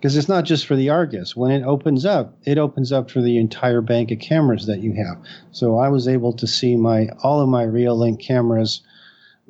because 0.00 0.16
it's 0.16 0.28
not 0.28 0.44
just 0.44 0.66
for 0.66 0.76
the 0.76 0.88
Argus. 0.88 1.36
When 1.36 1.50
it 1.50 1.62
opens 1.64 2.04
up, 2.04 2.36
it 2.44 2.58
opens 2.58 2.92
up 2.92 3.10
for 3.10 3.20
the 3.20 3.38
entire 3.38 3.80
bank 3.80 4.10
of 4.10 4.20
cameras 4.20 4.66
that 4.66 4.80
you 4.80 4.92
have. 4.94 5.22
So 5.52 5.78
I 5.78 5.88
was 5.88 6.08
able 6.08 6.32
to 6.34 6.46
see 6.46 6.76
my 6.76 7.08
all 7.22 7.40
of 7.40 7.48
my 7.48 7.64
Reolink 7.64 8.20
cameras 8.20 8.80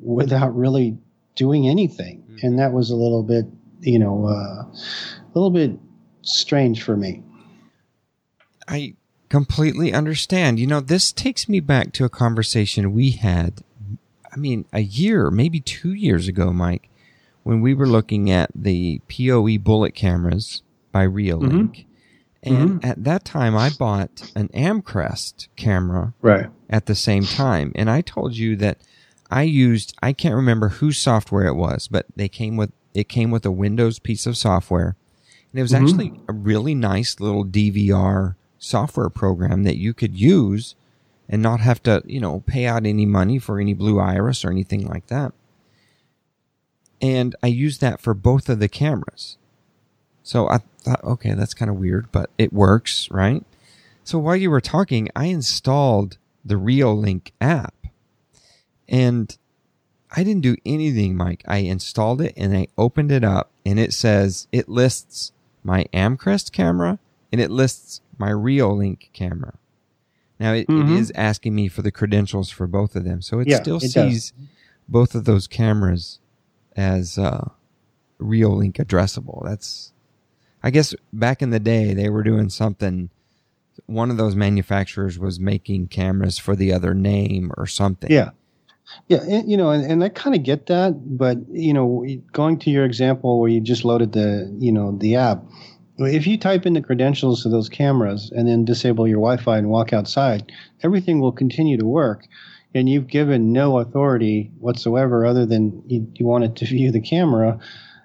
without 0.01 0.55
really 0.55 0.97
doing 1.35 1.67
anything, 1.67 2.23
mm-hmm. 2.23 2.45
and 2.45 2.59
that 2.59 2.73
was 2.73 2.89
a 2.89 2.95
little 2.95 3.23
bit, 3.23 3.45
you 3.81 3.99
know, 3.99 4.25
uh, 4.27 4.63
a 4.63 5.31
little 5.33 5.51
bit 5.51 5.77
strange 6.21 6.83
for 6.83 6.97
me. 6.97 7.23
I 8.67 8.95
completely 9.29 9.93
understand. 9.93 10.59
You 10.59 10.67
know, 10.67 10.79
this 10.79 11.11
takes 11.11 11.47
me 11.47 11.59
back 11.59 11.93
to 11.93 12.05
a 12.05 12.09
conversation 12.09 12.93
we 12.93 13.11
had, 13.11 13.63
I 14.31 14.37
mean, 14.37 14.65
a 14.73 14.81
year, 14.81 15.31
maybe 15.31 15.59
two 15.59 15.93
years 15.93 16.27
ago, 16.27 16.51
Mike, 16.51 16.89
when 17.43 17.61
we 17.61 17.73
were 17.73 17.87
looking 17.87 18.29
at 18.29 18.51
the 18.53 19.01
PoE 19.09 19.57
bullet 19.57 19.95
cameras 19.95 20.61
by 20.91 21.05
Reolink. 21.05 21.51
Mm-hmm. 21.51 21.81
And 22.41 22.69
mm-hmm. 22.69 22.89
at 22.89 23.03
that 23.03 23.25
time, 23.25 23.57
I 23.57 23.69
bought 23.69 24.31
an 24.35 24.47
Amcrest 24.49 25.49
camera 25.55 26.13
Right. 26.21 26.49
at 26.69 26.85
the 26.85 26.95
same 26.95 27.25
time. 27.25 27.71
And 27.75 27.89
I 27.89 28.01
told 28.01 28.37
you 28.37 28.55
that 28.57 28.77
I 29.29 29.43
used, 29.43 29.95
I 30.01 30.13
can't 30.13 30.35
remember 30.35 30.69
whose 30.69 30.97
software 30.97 31.45
it 31.45 31.55
was, 31.55 31.87
but 31.87 32.05
they 32.15 32.27
came 32.27 32.57
with, 32.57 32.71
it 32.93 33.07
came 33.07 33.31
with 33.31 33.45
a 33.45 33.51
Windows 33.51 33.99
piece 33.99 34.25
of 34.25 34.37
software. 34.37 34.95
And 35.51 35.59
it 35.59 35.61
was 35.61 35.71
mm-hmm. 35.71 35.85
actually 35.85 36.19
a 36.27 36.33
really 36.33 36.75
nice 36.75 37.19
little 37.19 37.45
DVR 37.45 38.35
software 38.57 39.09
program 39.09 39.63
that 39.63 39.77
you 39.77 39.93
could 39.93 40.19
use 40.19 40.75
and 41.27 41.41
not 41.41 41.59
have 41.59 41.81
to, 41.83 42.01
you 42.05 42.19
know, 42.19 42.41
pay 42.41 42.65
out 42.65 42.85
any 42.85 43.05
money 43.05 43.37
for 43.37 43.59
any 43.59 43.73
Blue 43.73 43.99
Iris 43.99 44.43
or 44.43 44.49
anything 44.49 44.87
like 44.87 45.07
that. 45.07 45.33
And 47.01 47.35
I 47.41 47.47
used 47.47 47.81
that 47.81 48.01
for 48.01 48.13
both 48.13 48.49
of 48.49 48.59
the 48.59 48.67
cameras. 48.67 49.37
So 50.23 50.49
I 50.49 50.59
thought, 50.79 51.03
okay, 51.03 51.33
that's 51.33 51.53
kind 51.53 51.71
of 51.71 51.77
weird, 51.77 52.11
but 52.11 52.29
it 52.37 52.51
works, 52.51 53.09
right? 53.11 53.43
So 54.03 54.19
while 54.19 54.35
you 54.35 54.49
were 54.49 54.61
talking, 54.61 55.07
I 55.15 55.25
installed 55.25 56.17
the 56.43 56.55
Reolink 56.55 57.31
app 57.39 57.78
and 58.89 59.37
I 60.11 60.23
didn't 60.23 60.41
do 60.41 60.57
anything, 60.65 61.15
Mike. 61.15 61.43
I 61.47 61.57
installed 61.59 62.19
it 62.21 62.33
and 62.35 62.55
I 62.57 62.67
opened 62.77 63.11
it 63.11 63.23
up 63.23 63.51
and 63.65 63.79
it 63.79 63.93
says 63.93 64.47
it 64.51 64.67
lists 64.67 65.31
my 65.63 65.85
Amcrest 65.93 66.51
camera 66.51 66.99
and 67.31 67.39
it 67.39 67.51
lists 67.51 68.01
my 68.17 68.29
Reolink 68.31 69.11
camera. 69.13 69.53
Now 70.39 70.53
it, 70.53 70.67
Mhm. 70.67 70.83
it 70.95 70.99
is 70.99 71.11
asking 71.15 71.53
me 71.53 71.67
for 71.67 71.81
the 71.83 71.91
credentials 71.91 72.49
for 72.49 72.65
both 72.65 72.95
of 72.95 73.03
them, 73.03 73.21
so 73.21 73.39
it 73.39 73.47
Yeah, 73.47 73.61
still 73.61 73.77
it 73.77 73.93
does. 73.93 73.93
sees 73.93 74.33
both 74.87 75.13
of 75.13 75.25
those 75.25 75.47
cameras 75.47 76.19
as 76.75 77.17
uh, 77.17 77.49
Reolink 78.19 78.77
addressable. 78.77 79.43
That's, 79.45 79.91
I 80.63 80.71
guess, 80.71 80.95
back 81.13 81.41
in 81.41 81.51
the 81.51 81.59
day 81.59 81.93
they 81.93 82.09
were 82.09 82.23
doing 82.23 82.49
something. 82.49 83.09
One 83.85 84.09
of 84.11 84.17
those 84.17 84.35
manufacturers 84.35 85.19
was 85.19 85.39
making 85.39 85.87
cameras 85.87 86.37
for 86.37 86.55
the 86.55 86.73
other 86.73 86.93
name 86.93 87.51
or 87.57 87.65
something. 87.67 88.11
Yeah. 88.11 88.31
Yeah, 89.07 89.23
and, 89.23 89.49
you 89.49 89.57
know, 89.57 89.69
and, 89.69 89.83
and 89.83 90.03
I 90.03 90.09
kind 90.09 90.35
of 90.35 90.43
get 90.43 90.67
that, 90.67 91.17
but 91.17 91.37
you 91.49 91.73
know, 91.73 92.05
going 92.31 92.59
to 92.59 92.69
your 92.69 92.85
example 92.85 93.39
where 93.39 93.49
you 93.49 93.59
just 93.59 93.85
loaded 93.85 94.13
the, 94.13 94.55
you 94.59 94.71
know, 94.71 94.97
the 94.97 95.15
app, 95.15 95.43
if 95.97 96.25
you 96.25 96.37
type 96.37 96.65
in 96.65 96.73
the 96.73 96.81
credentials 96.81 97.45
of 97.45 97.51
those 97.51 97.69
cameras 97.69 98.31
and 98.35 98.47
then 98.47 98.65
disable 98.65 99.07
your 99.07 99.17
Wi-Fi 99.17 99.57
and 99.57 99.69
walk 99.69 99.93
outside, 99.93 100.51
everything 100.81 101.19
will 101.19 101.31
continue 101.31 101.77
to 101.77 101.85
work, 101.85 102.25
and 102.73 102.87
you've 102.87 103.07
given 103.07 103.51
no 103.51 103.79
authority 103.79 104.51
whatsoever 104.59 105.25
other 105.25 105.45
than 105.45 105.83
you, 105.87 106.07
you 106.15 106.25
wanted 106.25 106.55
to 106.55 106.65
view 106.65 106.91
the 106.91 107.01
camera. 107.01 107.59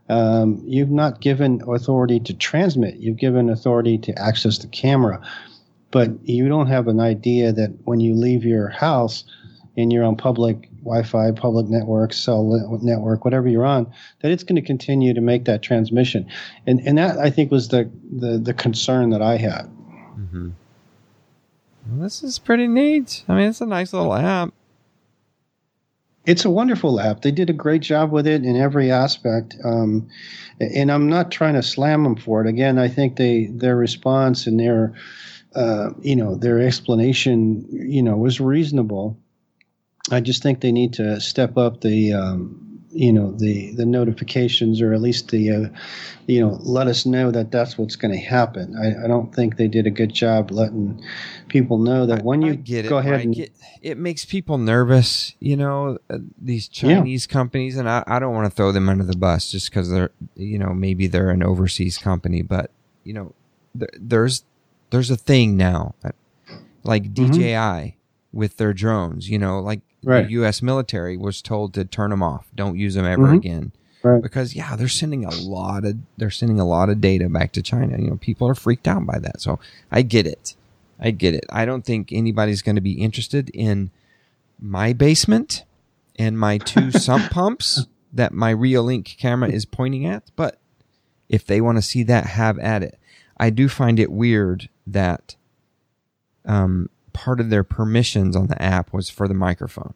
Um, 0.08 0.62
you've 0.66 0.90
not 0.90 1.20
given 1.20 1.62
authority 1.66 2.20
to 2.20 2.34
transmit. 2.34 2.96
You've 2.96 3.16
given 3.16 3.48
authority 3.48 3.96
to 3.98 4.18
access 4.18 4.58
the 4.58 4.66
camera, 4.68 5.20
but 5.90 6.10
you 6.28 6.48
don't 6.48 6.66
have 6.66 6.88
an 6.88 7.00
idea 7.00 7.52
that 7.52 7.70
when 7.84 8.00
you 8.00 8.14
leave 8.14 8.44
your 8.44 8.68
house 8.68 9.24
and 9.76 9.92
you're 9.92 10.04
on 10.04 10.16
public 10.16 10.68
Wi-Fi, 10.84 11.32
public 11.32 11.66
network, 11.66 12.12
cell 12.12 12.44
network, 12.82 13.24
whatever 13.24 13.48
you're 13.48 13.64
on, 13.64 13.90
that 14.20 14.30
it's 14.30 14.42
going 14.42 14.56
to 14.56 14.62
continue 14.62 15.14
to 15.14 15.20
make 15.20 15.44
that 15.46 15.62
transmission, 15.62 16.26
and 16.66 16.80
and 16.86 16.98
that 16.98 17.18
I 17.18 17.30
think 17.30 17.50
was 17.50 17.68
the 17.68 17.90
the, 18.12 18.38
the 18.38 18.54
concern 18.54 19.10
that 19.10 19.22
I 19.22 19.36
had. 19.36 19.62
hmm 20.30 20.50
Well, 21.88 22.02
this 22.02 22.22
is 22.22 22.38
pretty 22.38 22.68
neat. 22.68 23.24
I 23.28 23.34
mean, 23.34 23.48
it's 23.48 23.60
a 23.60 23.66
nice 23.66 23.92
little 23.92 24.14
app. 24.14 24.52
It's 26.26 26.44
a 26.44 26.50
wonderful 26.50 27.00
app. 27.00 27.20
They 27.20 27.30
did 27.30 27.50
a 27.50 27.54
great 27.54 27.82
job 27.82 28.10
with 28.10 28.26
it 28.26 28.44
in 28.44 28.56
every 28.56 28.90
aspect, 28.90 29.56
um, 29.62 30.08
and 30.58 30.90
I'm 30.90 31.08
not 31.08 31.30
trying 31.30 31.54
to 31.54 31.62
slam 31.62 32.04
them 32.04 32.16
for 32.16 32.40
it. 32.40 32.46
Again, 32.48 32.78
I 32.78 32.88
think 32.88 33.16
they 33.16 33.46
their 33.46 33.76
response 33.76 34.46
and 34.46 34.58
their 34.58 34.94
uh, 35.54 35.90
you 36.00 36.16
know 36.16 36.34
their 36.34 36.60
explanation 36.60 37.66
you 37.70 38.02
know 38.02 38.16
was 38.16 38.40
reasonable. 38.40 39.18
I 40.10 40.20
just 40.20 40.42
think 40.42 40.60
they 40.60 40.72
need 40.72 40.92
to 40.94 41.20
step 41.20 41.56
up 41.56 41.80
the 41.80 42.12
um, 42.12 42.60
you 42.90 43.12
know 43.12 43.32
the 43.32 43.72
the 43.72 43.86
notifications 43.86 44.80
or 44.80 44.92
at 44.92 45.00
least 45.00 45.30
the 45.30 45.50
uh, 45.50 45.68
you 46.26 46.40
know 46.40 46.58
let 46.62 46.86
us 46.86 47.06
know 47.06 47.30
that 47.30 47.50
that's 47.50 47.76
what's 47.78 47.96
going 47.96 48.12
to 48.12 48.20
happen. 48.20 48.76
I, 48.76 49.04
I 49.04 49.08
don't 49.08 49.34
think 49.34 49.56
they 49.56 49.66
did 49.66 49.86
a 49.86 49.90
good 49.90 50.12
job 50.12 50.50
letting 50.50 51.02
people 51.48 51.78
know 51.78 52.06
that 52.06 52.22
when 52.22 52.44
I 52.44 52.48
you 52.48 52.54
get 52.56 52.84
it, 52.84 52.88
go 52.90 52.98
ahead 52.98 53.14
Mike. 53.14 53.24
and 53.24 53.38
it, 53.38 53.52
it 53.82 53.98
makes 53.98 54.24
people 54.24 54.58
nervous, 54.58 55.34
you 55.40 55.56
know, 55.56 55.98
uh, 56.10 56.18
these 56.40 56.68
Yeah. 56.72 56.96
Chinese 56.96 57.26
companies, 57.26 57.76
and 57.76 57.88
I, 57.88 58.04
I 58.06 58.18
don't 58.18 58.34
want 58.34 58.46
to 58.50 58.54
throw 58.54 58.72
them 58.72 58.88
under 58.88 59.04
the 59.04 59.16
bus 59.16 59.50
just 59.50 59.70
because 59.70 59.90
they're, 59.90 60.10
you 60.36 60.58
know, 60.58 60.72
maybe 60.74 61.06
they're 61.06 61.30
an 61.30 61.42
overseas 61.42 61.98
company, 61.98 62.42
but 62.42 62.70
you 63.04 63.14
know, 63.14 63.32
th- 63.78 63.90
there's 63.98 64.44
there's 64.90 65.10
a 65.10 65.16
thing 65.16 65.56
now, 65.56 65.94
uh, 66.04 66.10
like. 66.84 67.12
DJI 67.14 67.96
with 68.32 68.56
their 68.56 68.72
drones, 68.72 69.30
you 69.30 69.38
know, 69.38 69.60
like 69.60 69.80
Right. 70.06 70.26
the 70.26 70.32
U.S. 70.32 70.62
military 70.62 71.16
was 71.16 71.40
told 71.42 71.74
to 71.74 71.84
turn 71.84 72.10
them 72.10 72.22
off, 72.22 72.46
don't 72.54 72.76
use 72.78 72.94
them 72.94 73.04
ever 73.06 73.28
Mhm. 73.28 73.36
again. 73.36 73.72
Right. 74.02 74.22
Because 74.22 74.54
yeah, 74.54 74.76
they're 74.76 74.86
sending 74.88 75.24
a 75.24 75.30
lot 75.34 75.84
of 75.86 75.96
they're 76.18 76.30
sending 76.30 76.60
a 76.60 76.64
lot 76.66 76.90
of 76.90 77.00
data 77.00 77.28
back 77.28 77.52
to 77.52 77.62
China. 77.62 77.96
You 77.98 78.10
know, 78.10 78.16
people 78.16 78.46
are 78.48 78.54
freaked 78.54 78.86
out 78.86 79.06
by 79.06 79.18
that. 79.18 79.40
So 79.40 79.58
I 79.90 80.02
get 80.02 80.26
it. 80.26 80.54
I 81.00 81.10
get 81.10 81.34
it. 81.34 81.44
I 81.50 81.64
don't 81.64 81.84
think 81.84 82.12
anybody's 82.12 82.60
going 82.62 82.76
to 82.76 82.82
be 82.82 82.92
interested 83.00 83.50
in 83.54 83.90
my 84.60 84.92
basement 84.92 85.64
and 86.16 86.38
my 86.38 86.58
two 86.58 86.90
sump 87.06 87.30
pumps 87.30 87.86
that 88.12 88.32
my 88.32 88.54
Reolink 88.54 89.16
camera 89.18 89.48
is 89.50 89.64
pointing 89.64 90.04
at. 90.06 90.30
But 90.36 90.58
if 91.28 91.46
they 91.46 91.60
want 91.62 91.78
to 91.78 91.82
see 91.82 92.02
that, 92.04 92.26
have 92.26 92.58
at 92.58 92.82
it. 92.82 92.98
I 93.38 93.50
do 93.50 93.68
find 93.68 93.98
it 93.98 94.12
weird 94.12 94.68
that 94.86 95.34
um, 96.44 96.90
part 97.14 97.40
of 97.40 97.48
their 97.48 97.64
permissions 97.64 98.36
on 98.36 98.48
the 98.48 98.60
app 98.62 98.92
was 98.92 99.08
for 99.08 99.26
the 99.26 99.34
microphone. 99.34 99.94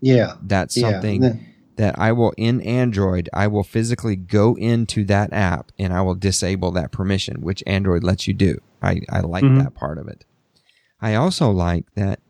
yeah 0.00 0.34
That's 0.42 0.76
yeah 0.76 0.90
something 0.92 1.20
the- 1.22 1.40
that 1.76 1.98
I 1.98 2.10
will 2.12 2.32
in 2.38 2.62
Android, 2.62 3.28
I 3.34 3.48
will 3.48 3.62
physically 3.62 4.16
go 4.16 4.54
into 4.56 5.04
that 5.06 5.30
app 5.34 5.72
and 5.78 5.92
I 5.92 6.00
will 6.00 6.14
disable 6.14 6.70
that 6.70 6.90
permission, 6.90 7.42
which 7.42 7.62
Android 7.66 8.02
lets 8.02 8.26
you 8.26 8.32
do. 8.32 8.62
I, 8.80 9.02
I 9.10 9.20
like 9.20 9.44
Mhm. 9.44 9.62
that 9.62 9.74
part 9.74 9.98
of 9.98 10.08
it. 10.08 10.24
I 11.02 11.14
also 11.14 11.50
like 11.50 11.84
that 11.94 12.20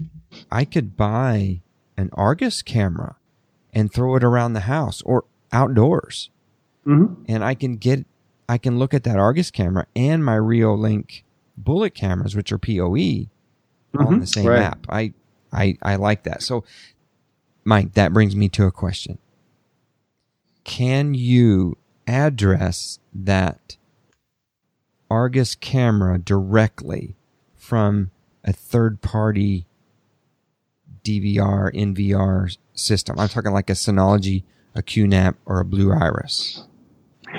I 0.50 0.64
could 0.64 0.96
buy 0.96 1.60
an 1.96 2.10
Argus 2.14 2.60
camera 2.60 3.14
and 3.72 3.92
throw 3.92 4.16
it 4.16 4.24
around 4.24 4.54
the 4.54 4.60
house 4.62 5.00
or 5.02 5.26
outdoors. 5.52 6.30
Mhm. 6.84 7.18
And 7.28 7.44
I 7.44 7.54
can 7.54 7.76
get, 7.76 8.04
I 8.48 8.58
can 8.58 8.80
look 8.80 8.92
at 8.94 9.04
that 9.04 9.16
Argus 9.18 9.52
camera 9.52 9.86
and 9.94 10.24
my 10.24 10.36
Reolink 10.36 11.22
bullet 11.56 11.94
cameras, 11.94 12.34
which 12.34 12.50
are 12.50 12.58
PoE 12.58 13.28
on 14.00 14.16
Mhm. 14.16 14.20
the 14.20 14.26
same 14.26 14.46
Right. 14.46 14.62
app. 14.62 14.86
I, 14.88 15.12
I, 15.52 15.76
I 15.82 15.96
like 15.96 16.24
that. 16.24 16.42
So, 16.42 16.64
Mike, 17.64 17.94
that 17.94 18.12
brings 18.12 18.34
me 18.36 18.48
to 18.50 18.64
a 18.64 18.70
question. 18.72 19.18
Can 20.64 21.14
you 21.14 21.76
address 22.06 22.98
that 23.14 23.76
Argus 25.10 25.54
camera 25.54 26.18
directly 26.18 27.14
from 27.54 28.10
a 28.44 28.52
third 28.52 29.00
party 29.00 29.66
DVR, 31.04 31.70
NVR 31.72 32.56
system? 32.74 33.18
I'm 33.18 33.28
talking 33.28 33.52
like 33.52 33.70
a 33.70 33.74
Synology, 33.74 34.42
a 34.74 34.82
QNAP, 34.82 35.36
or 35.46 35.60
a 35.60 35.64
Blue 35.64 35.92
Iris. 35.92 36.64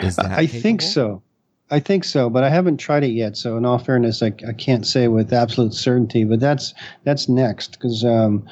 Is 0.01 0.16
that 0.18 0.32
I 0.38 0.47
think 0.47 0.82
so. 0.82 1.22
I 1.70 1.80
think 1.80 2.05
so, 2.05 2.30
but 2.30 2.43
I 2.43 2.49
haven't 2.49 2.78
tried 2.78 3.03
it 3.03 3.11
yet. 3.11 3.36
So, 3.36 3.57
in 3.57 3.65
all 3.65 3.78
fairness, 3.78 4.24
I, 4.24 4.34
I 4.47 4.53
can't 4.53 4.88
say 4.88 5.09
with 5.09 5.34
absolute 5.34 5.74
certainty. 5.74 6.24
But 6.24 6.39
that's 6.39 6.74
that's 7.03 7.28
next 7.28 7.74
because 7.74 8.05
um, 8.05 8.47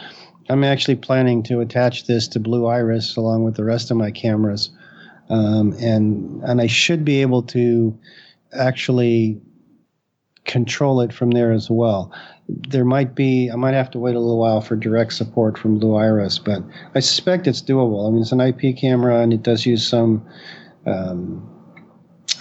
I'm 0.49 0.63
actually 0.63 0.97
planning 0.97 1.41
to 1.43 1.61
attach 1.61 2.07
this 2.07 2.27
to 2.29 2.39
Blue 2.39 2.65
Iris 2.65 3.15
along 3.15 3.45
with 3.45 3.55
the 3.55 3.63
rest 3.63 3.89
of 3.89 3.95
my 3.95 4.11
cameras, 4.11 4.69
um, 5.29 5.73
and 5.79 6.43
and 6.43 6.59
I 6.59 6.67
should 6.67 7.05
be 7.05 7.21
able 7.21 7.41
to 7.43 7.97
actually 8.53 9.39
control 10.43 10.99
it 10.99 11.13
from 11.13 11.31
there 11.31 11.53
as 11.53 11.69
well. 11.69 12.11
There 12.49 12.85
might 12.85 13.15
be 13.15 13.49
I 13.49 13.55
might 13.55 13.73
have 13.75 13.91
to 13.91 13.99
wait 13.99 14.15
a 14.15 14.19
little 14.19 14.39
while 14.39 14.59
for 14.59 14.75
direct 14.75 15.13
support 15.13 15.57
from 15.57 15.79
Blue 15.79 15.95
Iris, 15.95 16.37
but 16.37 16.61
I 16.95 16.99
suspect 16.99 17.47
it's 17.47 17.61
doable. 17.61 18.09
I 18.09 18.11
mean, 18.11 18.21
it's 18.21 18.33
an 18.33 18.41
IP 18.41 18.75
camera 18.75 19.21
and 19.21 19.31
it 19.31 19.41
does 19.41 19.65
use 19.65 19.87
some. 19.87 20.25
Um, 20.85 21.54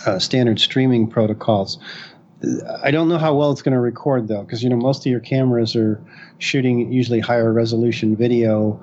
uh, 0.06 0.18
standard 0.18 0.60
streaming 0.60 1.08
protocols. 1.08 1.78
I 2.82 2.90
don't 2.90 3.08
know 3.08 3.16
how 3.18 3.34
well 3.34 3.52
it's 3.52 3.62
going 3.62 3.72
to 3.74 3.80
record 3.80 4.28
though, 4.28 4.42
because 4.42 4.62
you 4.62 4.68
know 4.68 4.76
most 4.76 5.06
of 5.06 5.10
your 5.10 5.20
cameras 5.20 5.74
are 5.74 6.02
shooting 6.38 6.92
usually 6.92 7.20
higher 7.20 7.52
resolution 7.52 8.16
video. 8.16 8.80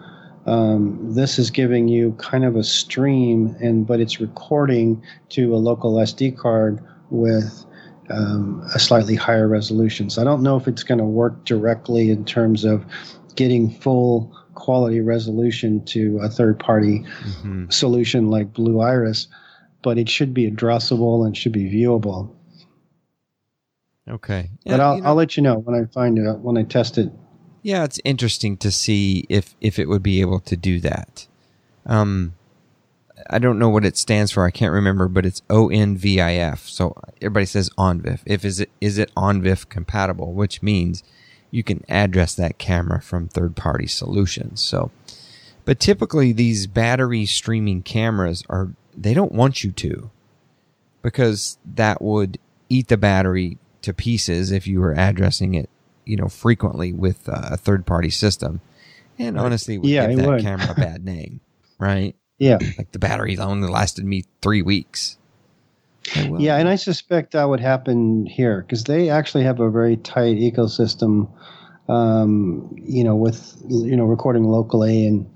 Um, 0.47 0.97
this 1.13 1.37
is 1.37 1.51
giving 1.51 1.87
you 1.87 2.13
kind 2.17 2.43
of 2.43 2.55
a 2.55 2.63
stream, 2.63 3.55
and 3.61 3.85
but 3.85 3.99
it's 3.99 4.19
recording 4.19 5.03
to 5.29 5.53
a 5.53 5.57
local 5.57 5.93
SD 5.95 6.35
card 6.35 6.79
with 7.11 7.65
um, 8.09 8.67
a 8.73 8.79
slightly 8.79 9.15
higher 9.15 9.47
resolution. 9.47 10.09
So 10.09 10.21
I 10.21 10.25
don't 10.25 10.41
know 10.41 10.57
if 10.57 10.67
it's 10.67 10.83
going 10.83 10.97
to 10.97 11.05
work 11.05 11.45
directly 11.45 12.09
in 12.09 12.25
terms 12.25 12.63
of 12.63 12.83
getting 13.35 13.69
full 13.69 14.35
quality 14.55 14.99
resolution 15.01 15.83
to 15.85 16.17
a 16.21 16.27
third 16.29 16.59
party 16.59 17.05
Mhm. 17.43 17.71
solution 17.71 18.29
like 18.29 18.51
Blue 18.53 18.81
Iris, 18.81 19.27
but 19.81 19.97
it 19.97 20.09
should 20.09 20.33
be 20.33 20.49
addressable 20.49 21.25
and 21.25 21.35
should 21.35 21.51
be 21.51 21.69
viewable. 21.71 22.33
Okay. 24.09 24.49
But 24.65 24.79
I'll, 24.79 24.95
you 24.95 25.01
know- 25.01 25.07
I'll 25.07 25.15
let 25.15 25.37
you 25.37 25.43
know 25.43 25.55
when 25.59 25.75
I 25.81 25.85
find 25.93 26.17
it 26.17 26.39
when 26.39 26.57
I 26.57 26.63
test 26.63 26.97
it. 26.97 27.11
Yeah, 27.63 27.83
it's 27.83 27.99
interesting 28.03 28.57
to 28.57 28.71
see 28.71 29.25
if 29.29 29.55
if 29.61 29.77
it 29.77 29.87
would 29.87 30.01
be 30.03 30.21
able 30.21 30.39
to 30.41 30.57
do 30.57 30.79
that. 30.79 31.27
Um, 31.85 32.33
I 33.29 33.37
don't 33.37 33.59
know 33.59 33.69
what 33.69 33.85
it 33.85 33.97
stands 33.97 34.31
for. 34.31 34.45
I 34.45 34.51
can't 34.51 34.73
remember, 34.73 35.07
but 35.07 35.27
it's 35.27 35.41
ONVIF. 35.49 36.67
So 36.67 36.95
everybody 37.21 37.45
says 37.45 37.69
ONVIF. 37.77 38.21
If 38.25 38.43
is 38.43 38.59
it 38.61 38.71
is 38.81 38.97
it 38.97 39.11
ONVIF 39.15 39.69
compatible, 39.69 40.33
which 40.33 40.63
means 40.63 41.03
you 41.51 41.61
can 41.63 41.83
address 41.87 42.33
that 42.35 42.57
camera 42.57 42.99
from 43.01 43.27
third 43.27 43.55
party 43.55 43.85
solutions. 43.85 44.61
So, 44.61 44.89
but 45.63 45.79
typically 45.79 46.31
these 46.31 46.65
battery 46.65 47.27
streaming 47.27 47.83
cameras 47.83 48.43
are 48.49 48.69
they 48.95 49.13
don't 49.13 49.31
want 49.31 49.63
you 49.63 49.71
to. 49.71 50.09
because 51.01 51.57
that 51.65 52.01
would 52.01 52.37
eat 52.69 52.87
the 52.87 52.97
battery 52.97 53.57
to 53.81 53.93
pieces 53.93 54.51
if 54.51 54.67
you 54.67 54.79
were 54.79 54.93
addressing 54.93 55.55
it, 55.55 55.69
you 56.05 56.15
know, 56.15 56.27
frequently 56.27 56.93
with 56.93 57.27
uh, 57.27 57.41
a 57.51 57.57
third 57.57 57.85
party 57.85 58.09
system. 58.11 58.61
And 59.17 59.37
honestly, 59.39 59.77
would 59.79 59.89
Yeah, 59.89 60.07
give 60.07 60.17
that 60.17 60.27
would. 60.27 60.41
camera 60.41 60.71
a 60.71 60.75
bad 60.75 61.03
name, 61.13 61.39
right? 61.79 62.15
Yeah. 62.37 62.59
Like 62.77 62.91
the 62.91 62.99
battery 62.99 63.37
only 63.39 63.67
lasted 63.67 64.05
me 64.05 64.25
three 64.41 64.61
weeks. 64.61 65.17
Well, 66.15 66.41
Yeah, 66.41 66.57
and 66.57 66.67
I 66.69 66.75
suspect 66.75 67.31
that 67.33 67.49
would 67.49 67.59
happen 67.59 68.25
here 68.25 68.61
because 68.61 68.83
they 68.83 69.09
actually 69.09 69.43
have 69.45 69.59
a 69.59 69.69
very 69.69 69.97
tight 69.97 70.37
ecosystem, 70.37 71.29
um, 71.89 72.75
you 72.77 73.03
know, 73.03 73.15
with 73.15 73.55
you 73.67 73.95
know 73.95 74.05
recording 74.05 74.43
locally, 74.43 75.05
and 75.07 75.29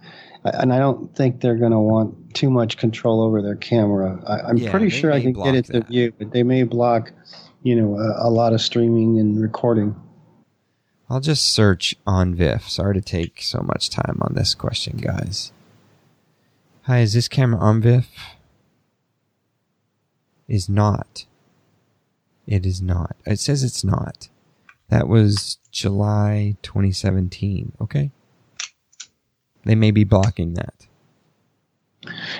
and 0.54 0.72
I 0.74 0.80
don't 0.80 1.14
think 1.16 1.42
they're 1.42 1.56
going 1.58 1.72
to 1.72 1.80
want 1.80 2.34
too 2.36 2.50
much 2.50 2.78
control 2.78 3.22
over 3.22 3.42
their 3.42 3.56
camera. 3.56 4.22
I, 4.28 4.50
I'm 4.50 4.58
Yeah, 4.58 4.72
pretty 4.72 4.90
sure 4.90 5.12
I 5.12 5.22
can 5.22 5.34
get 5.34 5.56
it 5.56 5.66
to 5.66 5.72
that. 5.74 5.88
view, 5.88 6.14
but 6.18 6.32
they 6.32 6.44
may 6.44 6.64
block, 6.64 7.12
you 7.64 7.76
know, 7.76 7.98
a, 7.98 8.28
a 8.28 8.30
lot 8.30 8.54
of 8.54 8.62
streaming 8.62 9.20
and 9.20 9.42
recording. 9.42 9.96
I'll 11.10 11.20
just 11.20 11.54
search 11.54 11.96
ONVIF. 12.08 12.64
Sorry 12.70 12.94
to 12.96 13.02
take 13.02 13.42
so 13.42 13.62
much 13.62 13.90
time 13.90 14.18
on 14.22 14.34
this 14.36 14.54
question, 14.56 14.98
guys. 14.98 15.52
Hi, 16.84 17.00
is 17.00 17.14
this 17.14 17.28
camera 17.28 17.60
ONVIF? 17.60 18.06
Is 20.48 20.70
not. 20.70 21.26
It 22.46 22.66
is 22.66 22.82
not. 22.82 23.16
It 23.26 23.40
says 23.40 23.64
it's 23.64 23.84
not. 23.84 24.30
That 24.90 25.08
was 25.08 25.58
July 25.72 26.56
2017. 26.62 27.72
Okay. 27.82 28.12
They 29.66 29.76
may 29.76 29.92
be 29.92 30.04
blocking 30.04 30.54
that. 30.54 30.88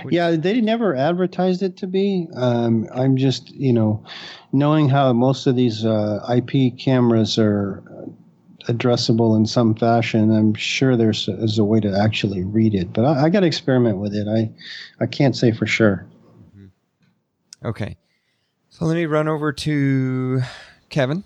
Yeah, 0.10 0.32
they 0.32 0.62
never 0.62 0.96
advertised 0.96 1.64
it 1.64 1.78
to 1.78 1.88
be. 1.88 2.28
Um, 2.36 2.88
I'm 2.94 3.18
just, 3.18 3.50
you 3.52 3.74
know, 3.74 4.04
knowing 4.52 4.90
how 4.90 5.12
most 5.14 5.48
of 5.48 5.56
these 5.56 5.84
uh, 5.84 6.20
IP 6.30 6.78
cameras 6.78 7.40
are 7.40 7.84
addressable 8.68 9.36
in 9.36 9.48
some 9.48 9.74
fashion. 9.74 10.32
I'm 10.32 10.54
sure 10.54 10.96
there's, 10.96 11.26
there's 11.26 11.58
a 11.58 11.64
way 11.64 11.80
to 11.80 11.98
actually 12.00 12.44
read 12.44 12.76
it, 12.76 12.94
but 12.94 13.06
I, 13.06 13.24
I 13.26 13.30
got 13.30 13.40
to 13.40 13.48
experiment 13.48 13.98
with 13.98 14.14
it. 14.14 14.28
I, 14.28 14.52
I 15.04 15.08
can't 15.08 15.36
say 15.36 15.52
for 15.52 15.66
sure. 15.66 16.06
Okay. 17.64 17.98
So 18.70 18.86
let 18.86 18.96
me 18.96 19.06
run 19.08 19.28
over 19.28 19.52
to 19.52 20.42
Kevin. 20.90 21.24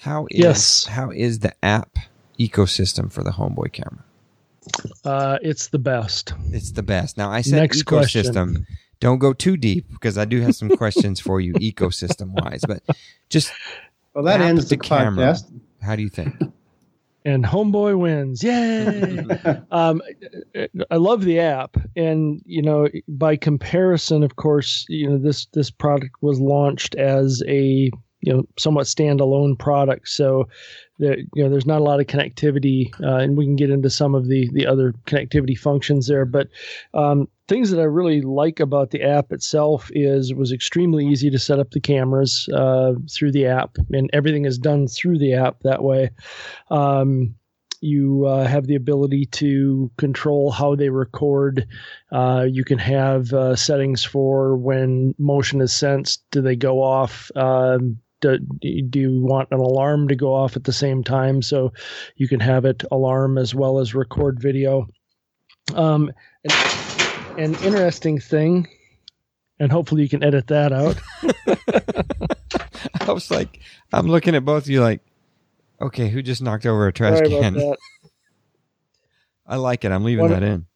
How 0.00 0.26
is 0.30 0.38
Yes. 0.38 0.84
how 0.86 1.10
is 1.10 1.38
the 1.38 1.54
app 1.64 1.96
ecosystem 2.38 3.10
for 3.10 3.22
the 3.22 3.30
Homeboy 3.30 3.72
camera? 3.72 4.04
Uh, 5.04 5.38
it's 5.42 5.68
the 5.68 5.78
best. 5.78 6.34
It's 6.52 6.72
the 6.72 6.82
best. 6.82 7.16
Now 7.16 7.30
I 7.30 7.40
said 7.40 7.56
Next 7.56 7.82
ecosystem. 7.84 7.86
question. 7.86 8.66
Don't 9.00 9.18
go 9.18 9.32
too 9.32 9.56
deep 9.56 9.86
because 9.90 10.16
I 10.16 10.24
do 10.24 10.40
have 10.42 10.54
some 10.54 10.68
questions 10.76 11.18
for 11.20 11.40
you 11.40 11.52
ecosystem 11.54 12.28
wise. 12.40 12.62
But 12.66 12.82
just 13.28 13.52
Well, 14.14 14.24
that 14.24 14.40
ends 14.40 14.64
to 14.66 14.76
the 14.76 14.76
camera. 14.76 15.32
podcast. 15.32 15.52
How 15.82 15.96
do 15.96 16.02
you 16.02 16.08
think? 16.08 16.34
and 17.24 17.44
homeboy 17.44 17.96
wins 17.96 18.42
yay 18.42 19.16
um, 19.70 20.02
i 20.90 20.96
love 20.96 21.22
the 21.24 21.38
app 21.38 21.76
and 21.94 22.42
you 22.46 22.60
know 22.60 22.88
by 23.06 23.36
comparison 23.36 24.24
of 24.24 24.34
course 24.34 24.84
you 24.88 25.08
know 25.08 25.18
this 25.18 25.46
this 25.52 25.70
product 25.70 26.10
was 26.20 26.40
launched 26.40 26.96
as 26.96 27.40
a 27.46 27.92
you 28.22 28.32
know 28.32 28.46
somewhat 28.58 28.86
standalone 28.86 29.58
product 29.58 30.08
so 30.08 30.48
that 30.98 31.18
you 31.34 31.42
know 31.42 31.50
there's 31.50 31.66
not 31.66 31.80
a 31.80 31.84
lot 31.84 32.00
of 32.00 32.06
connectivity 32.06 32.92
uh, 33.02 33.16
and 33.16 33.36
we 33.36 33.44
can 33.44 33.56
get 33.56 33.70
into 33.70 33.90
some 33.90 34.14
of 34.14 34.28
the 34.28 34.48
the 34.52 34.66
other 34.66 34.92
connectivity 35.06 35.58
functions 35.58 36.06
there 36.06 36.24
but 36.24 36.48
um, 36.94 37.28
things 37.48 37.70
that 37.70 37.80
i 37.80 37.84
really 37.84 38.22
like 38.22 38.60
about 38.60 38.90
the 38.90 39.02
app 39.02 39.32
itself 39.32 39.90
is 39.92 40.30
it 40.30 40.36
was 40.36 40.52
extremely 40.52 41.06
easy 41.06 41.30
to 41.30 41.38
set 41.38 41.58
up 41.58 41.70
the 41.72 41.80
cameras 41.80 42.48
uh, 42.54 42.94
through 43.10 43.32
the 43.32 43.44
app 43.44 43.76
and 43.92 44.08
everything 44.12 44.44
is 44.44 44.58
done 44.58 44.86
through 44.86 45.18
the 45.18 45.34
app 45.34 45.60
that 45.60 45.82
way 45.82 46.08
um, 46.70 47.34
you 47.82 48.26
uh, 48.26 48.46
have 48.46 48.68
the 48.68 48.76
ability 48.76 49.26
to 49.26 49.90
control 49.98 50.52
how 50.52 50.76
they 50.76 50.88
record. 50.88 51.66
Uh, 52.12 52.46
you 52.48 52.64
can 52.64 52.78
have 52.78 53.32
uh, 53.32 53.56
settings 53.56 54.04
for 54.04 54.56
when 54.56 55.14
motion 55.18 55.60
is 55.60 55.72
sensed. 55.72 56.22
Do 56.30 56.40
they 56.40 56.54
go 56.54 56.80
off? 56.80 57.30
Um, 57.34 57.98
do, 58.22 58.38
do 58.88 58.98
you 59.00 59.20
want 59.22 59.48
an 59.50 59.58
alarm 59.58 60.08
to 60.08 60.16
go 60.16 60.32
off 60.34 60.56
at 60.56 60.64
the 60.64 60.72
same 60.72 61.04
time? 61.04 61.42
So 61.42 61.72
you 62.16 62.26
can 62.28 62.40
have 62.40 62.64
it 62.64 62.82
alarm 62.90 63.36
as 63.36 63.54
well 63.54 63.78
as 63.78 63.94
record 63.94 64.40
video. 64.40 64.88
Um, 65.74 66.10
an, 66.44 67.38
an 67.38 67.54
interesting 67.56 68.18
thing, 68.18 68.68
and 69.58 69.70
hopefully 69.70 70.02
you 70.02 70.08
can 70.08 70.22
edit 70.24 70.46
that 70.46 70.72
out. 70.72 70.96
I 73.06 73.12
was 73.12 73.30
like, 73.30 73.60
I'm 73.92 74.06
looking 74.06 74.34
at 74.34 74.44
both 74.44 74.64
of 74.64 74.70
you 74.70 74.80
like, 74.80 75.00
okay, 75.80 76.08
who 76.08 76.22
just 76.22 76.40
knocked 76.42 76.64
over 76.66 76.86
a 76.86 76.92
trash 76.92 77.18
Sorry 77.18 77.28
can? 77.30 77.74
I 79.46 79.56
like 79.56 79.84
it. 79.84 79.92
I'm 79.92 80.04
leaving 80.04 80.22
What- 80.22 80.30
that 80.30 80.42
in. 80.42 80.66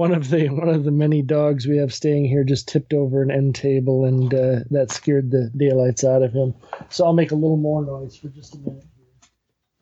One 0.00 0.14
of 0.14 0.30
the 0.30 0.48
one 0.48 0.70
of 0.70 0.84
the 0.84 0.90
many 0.90 1.20
dogs 1.20 1.66
we 1.66 1.76
have 1.76 1.92
staying 1.92 2.24
here 2.24 2.42
just 2.42 2.66
tipped 2.66 2.94
over 2.94 3.20
an 3.20 3.30
end 3.30 3.54
table 3.54 4.06
and 4.06 4.32
uh, 4.32 4.60
that 4.70 4.90
scared 4.90 5.30
the 5.30 5.50
daylights 5.54 6.04
out 6.04 6.22
of 6.22 6.32
him. 6.32 6.54
So 6.88 7.04
I'll 7.04 7.12
make 7.12 7.32
a 7.32 7.34
little 7.34 7.58
more 7.58 7.84
noise 7.84 8.16
for 8.16 8.28
just 8.28 8.54
a 8.54 8.58
minute. 8.60 8.82
Here. 8.96 9.20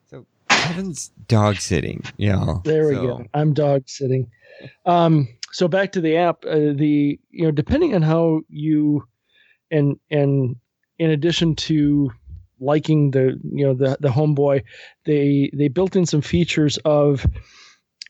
So 0.09 0.27
Kevin's 0.49 1.12
dog 1.29 1.59
sitting. 1.59 2.03
Yeah. 2.16 2.55
There 2.64 2.89
we 2.89 2.97
So, 2.97 3.07
go. 3.07 3.27
I'm 3.33 3.55
dog 3.55 3.89
sitting. 3.89 4.29
Um, 4.87 5.29
so 5.53 5.69
back 5.69 5.93
to 5.93 6.01
the 6.01 6.16
app. 6.16 6.45
Uh, 6.45 6.75
the 6.75 7.21
you 7.31 7.45
know 7.45 7.53
depending 7.53 7.95
on 7.95 8.03
how 8.03 8.41
you 8.49 9.07
and 9.71 10.01
and 10.11 10.57
in 10.99 11.11
addition 11.11 11.55
to 11.55 12.11
liking 12.59 13.12
the 13.12 13.39
you 13.53 13.64
know 13.64 13.75
the 13.75 13.97
the 14.01 14.09
homeboy, 14.09 14.64
they 15.07 15.49
they 15.55 15.69
built 15.69 15.95
in 15.95 16.07
some 16.07 16.23
features 16.23 16.77
of 16.79 17.25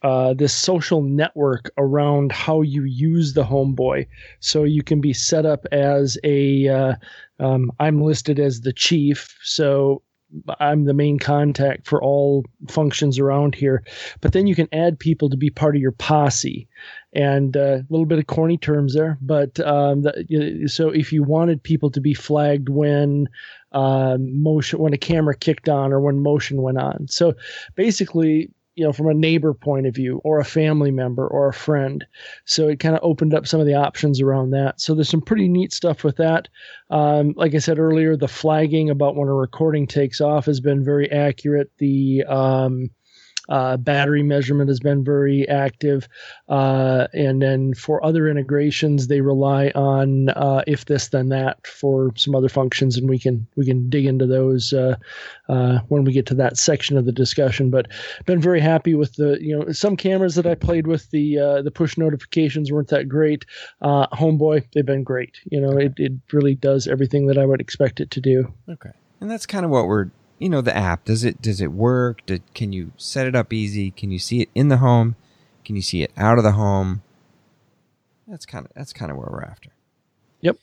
uh, 0.03 0.33
this 0.33 0.53
social 0.53 1.01
network 1.01 1.71
around 1.77 2.31
how 2.31 2.61
you 2.61 2.83
use 2.83 3.33
the 3.33 3.43
homeboy. 3.43 4.07
So 4.39 4.63
you 4.63 4.83
can 4.83 5.01
be 5.01 5.13
set 5.13 5.45
up 5.45 5.65
as 5.71 6.17
a 6.23 6.67
uh, 6.67 6.93
um, 7.39 7.71
I'm 7.79 8.01
listed 8.01 8.39
as 8.39 8.61
the 8.61 8.73
chief, 8.73 9.37
so 9.43 10.01
I'm 10.59 10.85
the 10.85 10.93
main 10.93 11.17
contact 11.17 11.87
for 11.87 12.01
all 12.03 12.45
functions 12.67 13.17
around 13.17 13.55
here. 13.55 13.83
But 14.21 14.33
then 14.33 14.45
you 14.45 14.55
can 14.55 14.67
add 14.71 14.99
people 14.99 15.29
to 15.29 15.37
be 15.37 15.49
part 15.49 15.75
of 15.75 15.81
your 15.81 15.91
posse, 15.91 16.67
and 17.13 17.57
uh, 17.57 17.79
a 17.79 17.85
little 17.89 18.05
bit 18.05 18.19
of 18.19 18.27
corny 18.27 18.57
terms 18.57 18.93
there. 18.93 19.17
But 19.21 19.59
um, 19.61 20.03
the, 20.03 20.67
so 20.67 20.89
if 20.89 21.11
you 21.11 21.23
wanted 21.23 21.63
people 21.63 21.89
to 21.91 22.01
be 22.01 22.13
flagged 22.13 22.69
when 22.69 23.27
um, 23.71 24.41
motion, 24.41 24.79
when 24.79 24.93
a 24.93 24.97
camera 24.97 25.35
kicked 25.35 25.69
on, 25.69 25.91
or 25.91 25.99
when 25.99 26.19
motion 26.19 26.61
went 26.61 26.77
on, 26.77 27.07
so 27.07 27.33
basically. 27.75 28.51
You 28.79 28.85
know, 28.85 28.93
from 28.93 29.07
a 29.07 29.13
neighbor 29.13 29.53
point 29.53 29.87
of 29.87 29.93
view, 29.93 30.21
or 30.23 30.39
a 30.39 30.45
family 30.45 30.89
member, 30.89 31.27
or 31.27 31.49
a 31.49 31.53
friend. 31.53 32.05
So 32.45 32.69
it 32.69 32.79
kind 32.79 32.95
of 32.95 33.01
opened 33.03 33.33
up 33.33 33.45
some 33.45 33.59
of 33.59 33.65
the 33.65 33.73
options 33.73 34.21
around 34.21 34.51
that. 34.51 34.79
So 34.79 34.95
there's 34.95 35.09
some 35.09 35.21
pretty 35.21 35.49
neat 35.49 35.73
stuff 35.73 36.05
with 36.05 36.15
that. 36.15 36.47
Um, 36.89 37.33
like 37.35 37.53
I 37.53 37.57
said 37.57 37.77
earlier, 37.77 38.15
the 38.15 38.29
flagging 38.29 38.89
about 38.89 39.17
when 39.17 39.27
a 39.27 39.33
recording 39.33 39.85
takes 39.85 40.21
off 40.21 40.45
has 40.45 40.61
been 40.61 40.81
very 40.85 41.11
accurate. 41.11 41.69
The 41.77 42.23
um, 42.23 42.89
uh, 43.49 43.77
battery 43.77 44.23
measurement 44.23 44.69
has 44.69 44.79
been 44.79 45.03
very 45.03 45.47
active. 45.49 46.07
Uh, 46.47 47.07
and 47.13 47.41
then 47.41 47.73
for 47.73 48.03
other 48.03 48.27
integrations, 48.27 49.07
they 49.07 49.21
rely 49.21 49.69
on 49.75 50.29
uh, 50.29 50.63
if 50.67 50.85
this 50.85 51.09
then 51.09 51.29
that 51.29 51.65
for 51.67 52.11
some 52.15 52.35
other 52.35 52.49
functions, 52.49 52.97
and 52.97 53.09
we 53.09 53.19
can 53.19 53.45
we 53.55 53.65
can 53.65 53.89
dig 53.89 54.05
into 54.05 54.25
those 54.25 54.73
uh, 54.73 54.95
uh, 55.49 55.79
when 55.89 56.03
we 56.03 56.13
get 56.13 56.25
to 56.27 56.35
that 56.35 56.57
section 56.57 56.97
of 56.97 57.05
the 57.05 57.11
discussion. 57.11 57.69
But 57.69 57.87
been 58.25 58.41
very 58.41 58.61
happy 58.61 58.95
with 58.95 59.15
the 59.15 59.37
you 59.41 59.57
know 59.57 59.71
some 59.71 59.97
cameras 59.97 60.35
that 60.35 60.45
I 60.45 60.55
played 60.55 60.87
with 60.87 61.09
the 61.11 61.39
uh, 61.39 61.61
the 61.61 61.71
push 61.71 61.97
notifications 61.97 62.71
weren't 62.71 62.89
that 62.89 63.09
great. 63.09 63.45
Homeboy 63.81 64.65
they've 64.73 64.85
been 64.85 65.03
great. 65.03 65.37
You 65.51 65.59
know 65.61 65.77
it 65.77 65.93
it 65.97 66.13
really 66.31 66.55
does 66.55 66.87
everything 66.87 67.27
that 67.27 67.37
I 67.37 67.45
would 67.45 67.61
expect 67.61 67.99
it 67.99 68.11
to 68.11 68.21
do. 68.21 68.53
Okay. 68.69 68.91
And 69.21 69.29
that's 69.29 69.45
kind 69.45 69.65
of 69.65 69.71
what 69.71 69.87
we're, 69.87 70.09
you 70.39 70.49
know, 70.49 70.61
the 70.61 70.75
app. 70.75 71.05
Does 71.05 71.23
it 71.23 71.41
does 71.41 71.61
it 71.61 71.71
work? 71.71 72.25
Did, 72.25 72.41
can 72.55 72.73
you 72.73 72.91
set 72.97 73.27
it 73.27 73.35
up 73.35 73.53
easy? 73.53 73.91
Can 73.91 74.09
you 74.09 74.19
see 74.19 74.41
it 74.41 74.49
in 74.55 74.69
the 74.69 74.77
home? 74.77 75.15
Can 75.63 75.75
you 75.75 75.81
see 75.81 76.01
it 76.01 76.11
out 76.17 76.37
of 76.37 76.43
the 76.43 76.53
home? 76.53 77.03
That's 78.27 78.45
kind 78.45 78.65
of 78.65 78.71
that's 78.73 78.93
kind 78.93 79.11
of 79.11 79.17
where 79.17 79.27
we're 79.29 79.43
after. 79.43 79.69
Yep. 80.41 80.57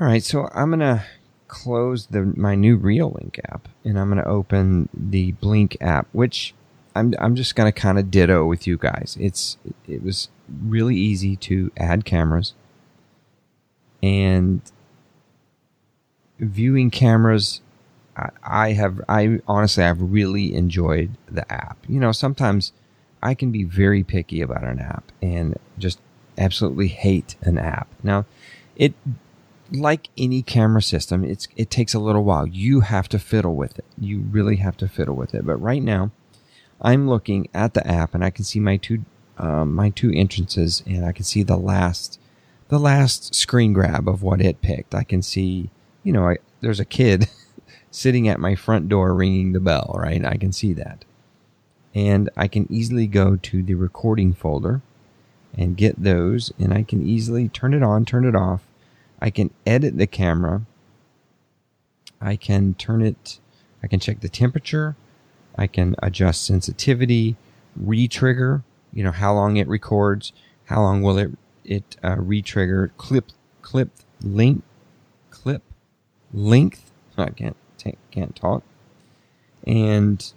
All 0.00 0.06
right, 0.06 0.22
so 0.22 0.48
I'm 0.54 0.70
gonna 0.70 1.04
close 1.48 2.06
the 2.06 2.22
my 2.36 2.54
new 2.54 2.78
Reolink 2.78 3.38
app, 3.44 3.68
and 3.84 3.98
I'm 3.98 4.08
gonna 4.08 4.24
open 4.24 4.88
the 4.94 5.32
Blink 5.32 5.76
app, 5.80 6.08
which 6.12 6.54
I'm 6.96 7.14
I'm 7.18 7.36
just 7.36 7.54
gonna 7.54 7.72
kind 7.72 7.98
of 7.98 8.10
ditto 8.10 8.46
with 8.46 8.66
you 8.66 8.78
guys. 8.78 9.16
It's 9.20 9.58
it 9.86 10.02
was 10.02 10.28
really 10.64 10.96
easy 10.96 11.36
to 11.36 11.70
add 11.76 12.04
cameras, 12.04 12.54
and 14.02 14.62
viewing 16.38 16.90
cameras. 16.90 17.60
I, 18.16 18.72
have 18.72 19.00
I 19.08 19.40
honestly 19.48 19.84
I've 19.84 20.00
really 20.00 20.54
enjoyed 20.54 21.16
the 21.30 21.50
app. 21.50 21.78
You 21.88 21.98
know, 21.98 22.12
sometimes 22.12 22.72
I 23.22 23.34
can 23.34 23.50
be 23.50 23.64
very 23.64 24.02
picky 24.02 24.40
about 24.40 24.64
an 24.64 24.78
app 24.78 25.10
and 25.22 25.58
just 25.78 25.98
absolutely 26.36 26.88
hate 26.88 27.36
an 27.42 27.58
app. 27.58 27.88
Now, 28.02 28.26
it 28.76 28.94
like 29.70 30.10
any 30.18 30.42
camera 30.42 30.82
system, 30.82 31.24
it's 31.24 31.48
it 31.56 31.70
takes 31.70 31.94
a 31.94 31.98
little 31.98 32.24
while. 32.24 32.46
You 32.46 32.80
have 32.80 33.08
to 33.10 33.18
fiddle 33.18 33.54
with 33.54 33.78
it. 33.78 33.84
You 33.98 34.20
really 34.30 34.56
have 34.56 34.76
to 34.78 34.88
fiddle 34.88 35.16
with 35.16 35.34
it. 35.34 35.46
But 35.46 35.56
right 35.56 35.82
now, 35.82 36.10
I'm 36.80 37.08
looking 37.08 37.48
at 37.54 37.74
the 37.74 37.86
app 37.86 38.14
and 38.14 38.24
I 38.24 38.30
can 38.30 38.44
see 38.44 38.60
my 38.60 38.76
two 38.76 39.04
um, 39.38 39.74
my 39.74 39.90
two 39.90 40.12
entrances 40.12 40.82
and 40.86 41.04
I 41.04 41.12
can 41.12 41.24
see 41.24 41.42
the 41.42 41.56
last 41.56 42.20
the 42.68 42.78
last 42.78 43.34
screen 43.34 43.72
grab 43.72 44.08
of 44.08 44.22
what 44.22 44.40
it 44.40 44.62
picked. 44.62 44.94
I 44.94 45.04
can 45.04 45.22
see, 45.22 45.70
you 46.02 46.12
know, 46.12 46.28
I, 46.28 46.38
there's 46.60 46.80
a 46.80 46.84
kid 46.84 47.28
sitting 47.92 48.26
at 48.26 48.40
my 48.40 48.56
front 48.56 48.88
door 48.88 49.14
ringing 49.14 49.52
the 49.52 49.60
bell, 49.60 49.94
right? 49.96 50.24
I 50.24 50.36
can 50.36 50.50
see 50.50 50.72
that. 50.72 51.04
And 51.94 52.28
I 52.36 52.48
can 52.48 52.66
easily 52.72 53.06
go 53.06 53.36
to 53.36 53.62
the 53.62 53.74
recording 53.74 54.32
folder 54.32 54.80
and 55.56 55.76
get 55.76 56.02
those 56.02 56.52
and 56.58 56.72
I 56.72 56.82
can 56.82 57.06
easily 57.06 57.48
turn 57.48 57.74
it 57.74 57.82
on, 57.82 58.04
turn 58.04 58.24
it 58.24 58.34
off. 58.34 58.62
I 59.20 59.30
can 59.30 59.50
edit 59.64 59.98
the 59.98 60.06
camera. 60.08 60.62
I 62.20 62.36
can 62.36 62.74
turn 62.74 63.02
it, 63.02 63.38
I 63.82 63.86
can 63.86 64.00
check 64.00 64.20
the 64.20 64.28
temperature. 64.28 64.96
I 65.56 65.66
can 65.66 65.94
adjust 66.02 66.46
sensitivity, 66.46 67.36
retrigger, 67.80 68.62
you 68.92 69.04
know, 69.04 69.10
how 69.10 69.34
long 69.34 69.56
it 69.56 69.68
records, 69.68 70.32
how 70.66 70.80
long 70.80 71.02
will 71.02 71.18
it, 71.18 71.30
it 71.64 71.96
uh, 72.02 72.16
retrigger, 72.16 72.90
clip, 72.96 73.32
clip 73.60 73.90
length, 74.22 74.64
clip 75.30 75.62
length. 76.32 76.90
I 77.18 77.30
can't, 77.30 77.56
can't 78.10 78.36
talk. 78.36 78.62
And 79.66 80.32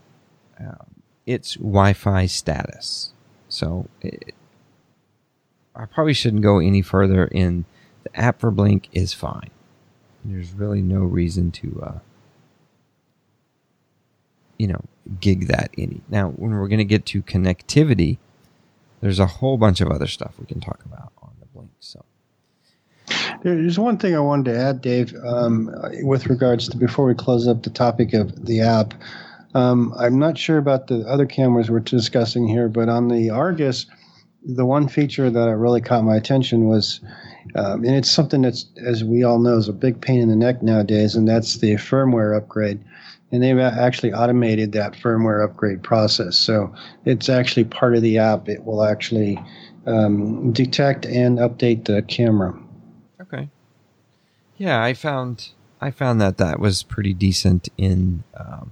uh, 0.59 0.85
its 1.25 1.55
Wi-Fi 1.55 2.25
status. 2.27 3.13
So 3.49 3.87
it, 4.01 4.33
I 5.75 5.85
probably 5.85 6.13
shouldn't 6.13 6.43
go 6.43 6.59
any 6.59 6.81
further 6.81 7.25
in 7.25 7.65
the 8.03 8.15
app 8.19 8.39
for 8.39 8.51
Blink 8.51 8.87
is 8.91 9.13
fine. 9.13 9.49
There's 10.23 10.53
really 10.53 10.81
no 10.81 10.99
reason 10.99 11.51
to, 11.51 11.83
uh, 11.85 11.99
you 14.57 14.67
know, 14.67 14.81
gig 15.19 15.47
that 15.47 15.71
any. 15.77 16.01
Now, 16.09 16.29
when 16.29 16.51
we're 16.51 16.67
going 16.67 16.79
to 16.79 16.85
get 16.85 17.05
to 17.07 17.21
connectivity, 17.21 18.17
there's 19.01 19.19
a 19.19 19.27
whole 19.27 19.57
bunch 19.57 19.81
of 19.81 19.89
other 19.89 20.07
stuff 20.07 20.33
we 20.39 20.45
can 20.45 20.59
talk 20.59 20.83
about 20.85 21.11
on 21.21 21.31
the 21.39 21.45
Blink. 21.47 21.71
So. 21.79 22.05
There's 23.45 23.77
one 23.77 23.97
thing 23.99 24.15
I 24.15 24.21
wanted 24.21 24.53
to 24.53 24.59
add, 24.59 24.81
Dave, 24.81 25.13
um, 25.23 25.69
with 26.01 26.25
regards 26.25 26.67
to 26.67 26.77
before 26.77 27.05
we 27.05 27.13
close 27.13 27.47
up 27.47 27.61
the 27.61 27.69
topic 27.69 28.15
of 28.15 28.47
the 28.47 28.59
app. 28.59 28.95
Um, 29.53 29.93
I'm 29.99 30.17
not 30.17 30.35
sure 30.35 30.57
about 30.57 30.87
the 30.87 31.01
other 31.01 31.27
cameras 31.27 31.69
we're 31.69 31.81
discussing 31.81 32.47
here, 32.47 32.67
but 32.67 32.89
on 32.89 33.07
the 33.07 33.29
Argus, 33.29 33.85
the 34.43 34.65
one 34.65 34.87
feature 34.87 35.29
that 35.29 35.55
really 35.57 35.79
caught 35.79 36.03
my 36.03 36.15
attention 36.15 36.67
was, 36.67 37.01
um, 37.53 37.83
and 37.83 37.93
it's 37.93 38.09
something 38.09 38.41
that's, 38.41 38.65
as 38.83 39.03
we 39.03 39.23
all 39.23 39.37
know, 39.37 39.57
is 39.57 39.69
a 39.69 39.73
big 39.73 40.01
pain 40.01 40.21
in 40.21 40.29
the 40.29 40.35
neck 40.35 40.63
nowadays, 40.63 41.13
and 41.13 41.27
that's 41.27 41.59
the 41.59 41.73
firmware 41.75 42.35
upgrade. 42.35 42.83
And 43.31 43.43
they've 43.43 43.59
actually 43.59 44.11
automated 44.11 44.71
that 44.71 44.93
firmware 44.93 45.47
upgrade 45.47 45.83
process. 45.83 46.35
So 46.35 46.73
it's 47.05 47.29
actually 47.29 47.65
part 47.65 47.95
of 47.95 48.01
the 48.01 48.17
app. 48.17 48.49
It 48.49 48.65
will 48.65 48.83
actually 48.83 49.39
um, 49.85 50.51
detect 50.51 51.05
and 51.05 51.37
update 51.37 51.85
the 51.85 52.01
camera. 52.01 52.59
Yeah, 54.57 54.81
I 54.83 54.93
found 54.93 55.49
I 55.81 55.91
found 55.91 56.21
that 56.21 56.37
that 56.37 56.59
was 56.59 56.83
pretty 56.83 57.13
decent 57.13 57.69
in 57.77 58.23
um, 58.35 58.71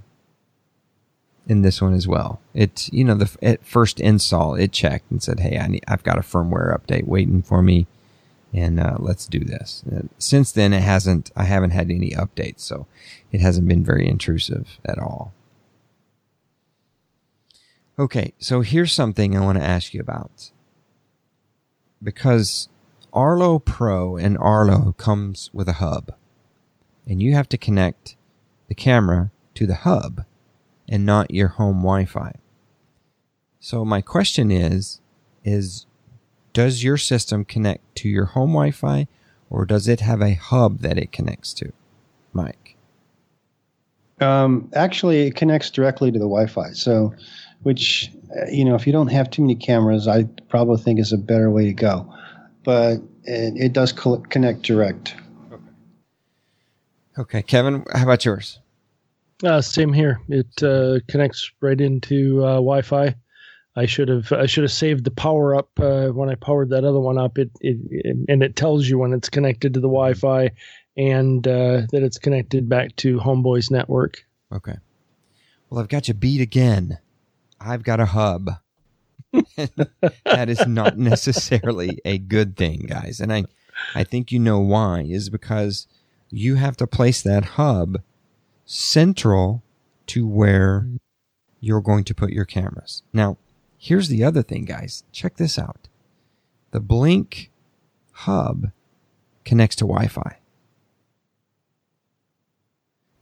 in 1.48 1.62
this 1.62 1.82
one 1.82 1.94
as 1.94 2.08
well. 2.08 2.42
It 2.54 2.92
you 2.94 3.04
know 3.04 3.16
the 3.16 3.36
at 3.42 3.66
first 3.66 4.00
install 4.00 4.56
it 4.56 4.72
checked 4.72 5.12
and 5.12 5.22
said, 5.22 5.40
"Hey, 5.42 5.58
I 5.58 5.68
need, 5.68 5.84
I've 5.88 6.04
got 6.04 6.18
a 6.18 6.22
firmware 6.22 6.78
update 6.78 7.06
waiting 7.06 7.42
for 7.42 7.62
me, 7.62 7.88
and 8.54 8.80
uh, 8.80 8.96
let's 9.00 9.28
do 9.28 9.40
this." 9.40 9.84
And 9.90 10.10
since 10.18 10.52
then, 10.52 10.74
it 10.74 10.84
hasn't. 10.84 11.32
I 11.36 11.44
haven't 11.44 11.72
had 11.72 11.92
any 11.92 12.12
updates, 12.12 12.62
so 12.62 12.88
it 13.32 13.42
hasn't 13.42 13.68
been 13.68 13.84
very 13.84 14.08
intrusive 14.08 14.80
at 14.86 15.00
all. 15.00 15.34
Okay, 18.00 18.34
so 18.40 18.62
here's 18.62 18.92
something 18.92 19.38
I 19.38 19.42
want 19.42 19.60
to 19.60 19.64
ask 19.64 19.94
you 19.94 20.02
about 20.02 20.50
because 22.02 22.68
Arlo 23.14 23.60
Pro 23.60 24.18
and 24.18 24.38
Arlo 24.40 24.94
comes 24.98 25.52
with 25.54 25.70
a 25.70 25.74
hub, 25.74 26.14
and 27.08 27.22
you 27.22 27.36
have 27.36 27.48
to 27.50 27.58
connect 27.58 28.16
the 28.68 28.76
camera 28.76 29.32
to 29.54 29.68
the 29.68 29.76
hub 29.76 30.26
and 30.90 31.06
not 31.06 31.32
your 31.32 31.50
home 31.50 31.78
Wi-Fi. 31.78 32.34
So 33.60 33.86
my 33.86 34.02
question 34.02 34.52
is, 34.52 35.00
is 35.46 35.86
does 36.54 36.84
your 36.84 36.98
system 36.98 37.46
connect 37.46 37.96
to 37.98 38.10
your 38.10 38.26
home 38.26 38.50
Wi-Fi 38.50 39.08
or 39.50 39.66
does 39.66 39.88
it 39.88 40.00
have 40.00 40.22
a 40.22 40.34
hub 40.34 40.80
that 40.80 40.98
it 40.98 41.12
connects 41.12 41.54
to? 41.54 41.72
Mike. 42.34 42.76
Um, 44.20 44.70
actually, 44.74 45.28
it 45.28 45.36
connects 45.36 45.70
directly 45.70 46.12
to 46.12 46.18
the 46.18 46.26
Wi-Fi. 46.26 46.72
So, 46.72 47.14
which 47.62 48.12
uh, 48.36 48.46
you 48.50 48.66
know, 48.66 48.74
if 48.74 48.88
you 48.88 48.94
don't 48.94 49.08
have 49.08 49.30
too 49.30 49.44
many 49.44 49.56
cameras, 49.56 50.08
I 50.08 50.24
probably 50.50 50.82
think 50.82 51.00
is 51.00 51.14
a 51.14 51.18
better 51.18 51.52
way 51.52 51.66
to 51.66 51.74
go. 51.74 52.12
But 52.64 52.98
it, 53.24 53.54
it 53.58 53.74
does 53.74 53.92
connect 53.92 54.62
direct. 54.64 55.16
Okay. 55.52 55.64
Okay, 57.18 57.42
Kevin, 57.42 57.86
how 57.94 58.04
about 58.04 58.26
yours? 58.26 58.60
Uh, 59.44 59.62
same 59.62 59.92
here. 59.92 60.22
It 60.30 60.64
uh, 60.64 61.00
connects 61.10 61.52
right 61.62 61.80
into 61.80 62.44
uh, 62.44 62.56
Wi-Fi. 62.56 63.16
I 63.76 63.86
should 63.88 64.08
have 64.08 64.32
I 64.32 64.46
should 64.46 64.64
have 64.64 64.72
saved 64.72 65.04
the 65.04 65.12
power 65.12 65.56
up 65.56 65.70
uh, 65.80 66.10
when 66.10 66.30
I 66.30 66.36
powered 66.36 66.70
that 66.70 66.86
other 66.86 67.00
one 67.00 67.18
up. 67.18 67.38
It, 67.40 67.50
it, 67.60 67.78
it, 67.90 68.18
and 68.30 68.44
it 68.44 68.56
tells 68.56 68.88
you 68.88 69.00
when 69.00 69.14
it's 69.14 69.30
connected 69.30 69.74
to 69.74 69.80
the 69.80 69.88
Wi-Fi 69.88 70.52
and 70.96 71.48
uh, 71.48 71.82
that 71.92 72.04
it's 72.04 72.20
connected 72.20 72.70
back 72.70 72.96
to 72.98 73.18
Homeboy's 73.18 73.72
network. 73.72 74.24
Okay. 74.52 74.76
Well, 75.70 75.82
I've 75.82 75.90
got 75.90 76.08
you 76.08 76.14
beat 76.14 76.40
again. 76.40 77.00
I've 77.60 77.84
got 77.84 78.00
a 78.00 78.06
hub. 78.06 78.52
that 80.26 80.50
is 80.50 80.66
not 80.68 80.98
necessarily 80.98 82.00
a 82.06 82.18
good 82.18 82.56
thing, 82.56 82.86
guys. 82.88 83.20
And 83.20 83.34
I 83.34 83.46
I 83.96 84.04
think 84.04 84.32
you 84.32 84.40
know 84.40 84.60
why 84.60 85.02
is 85.02 85.30
because 85.30 85.88
you 86.30 86.56
have 86.56 86.78
to 86.78 86.88
place 86.88 87.22
that 87.22 87.44
hub 87.44 88.02
central 88.66 89.64
to 90.08 90.28
where 90.28 90.88
you're 91.60 91.82
going 91.82 92.04
to 92.04 92.16
put 92.16 92.32
your 92.32 92.46
cameras. 92.46 93.04
Now, 93.14 93.38
here's 93.78 94.10
the 94.10 94.24
other 94.24 94.44
thing, 94.44 94.66
guys. 94.66 95.04
Check 95.12 95.38
this 95.38 95.58
out. 95.58 95.88
The 96.72 96.80
Blink 96.80 97.52
hub 98.12 98.72
connects 99.46 99.76
to 99.78 99.86
Wi-Fi. 99.86 100.38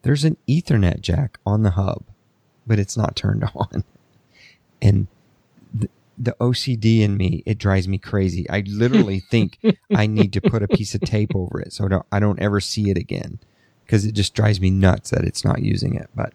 There's 0.03 0.23
an 0.23 0.37
Ethernet 0.47 1.01
jack 1.01 1.37
on 1.45 1.63
the 1.63 1.71
hub, 1.71 2.03
but 2.65 2.79
it's 2.79 2.97
not 2.97 3.15
turned 3.15 3.43
on. 3.55 3.83
And 4.81 5.07
the, 5.73 5.89
the 6.21 6.35
OCD 6.39 7.01
in 7.01 7.17
me, 7.17 7.41
it 7.45 7.57
drives 7.57 7.87
me 7.87 7.97
crazy. 7.97 8.47
I 8.49 8.63
literally 8.67 9.19
think 9.31 9.57
I 9.93 10.05
need 10.05 10.33
to 10.33 10.41
put 10.41 10.63
a 10.63 10.67
piece 10.67 10.93
of 10.93 11.01
tape 11.01 11.35
over 11.35 11.59
it 11.59 11.73
so 11.73 12.03
I 12.11 12.19
don't 12.19 12.39
ever 12.39 12.59
see 12.59 12.89
it 12.89 12.97
again 12.97 13.39
because 13.85 14.05
it 14.05 14.13
just 14.13 14.33
drives 14.35 14.61
me 14.61 14.69
nuts 14.69 15.09
that 15.09 15.23
it's 15.23 15.43
not 15.43 15.61
using 15.61 15.95
it. 15.95 16.09
But 16.15 16.33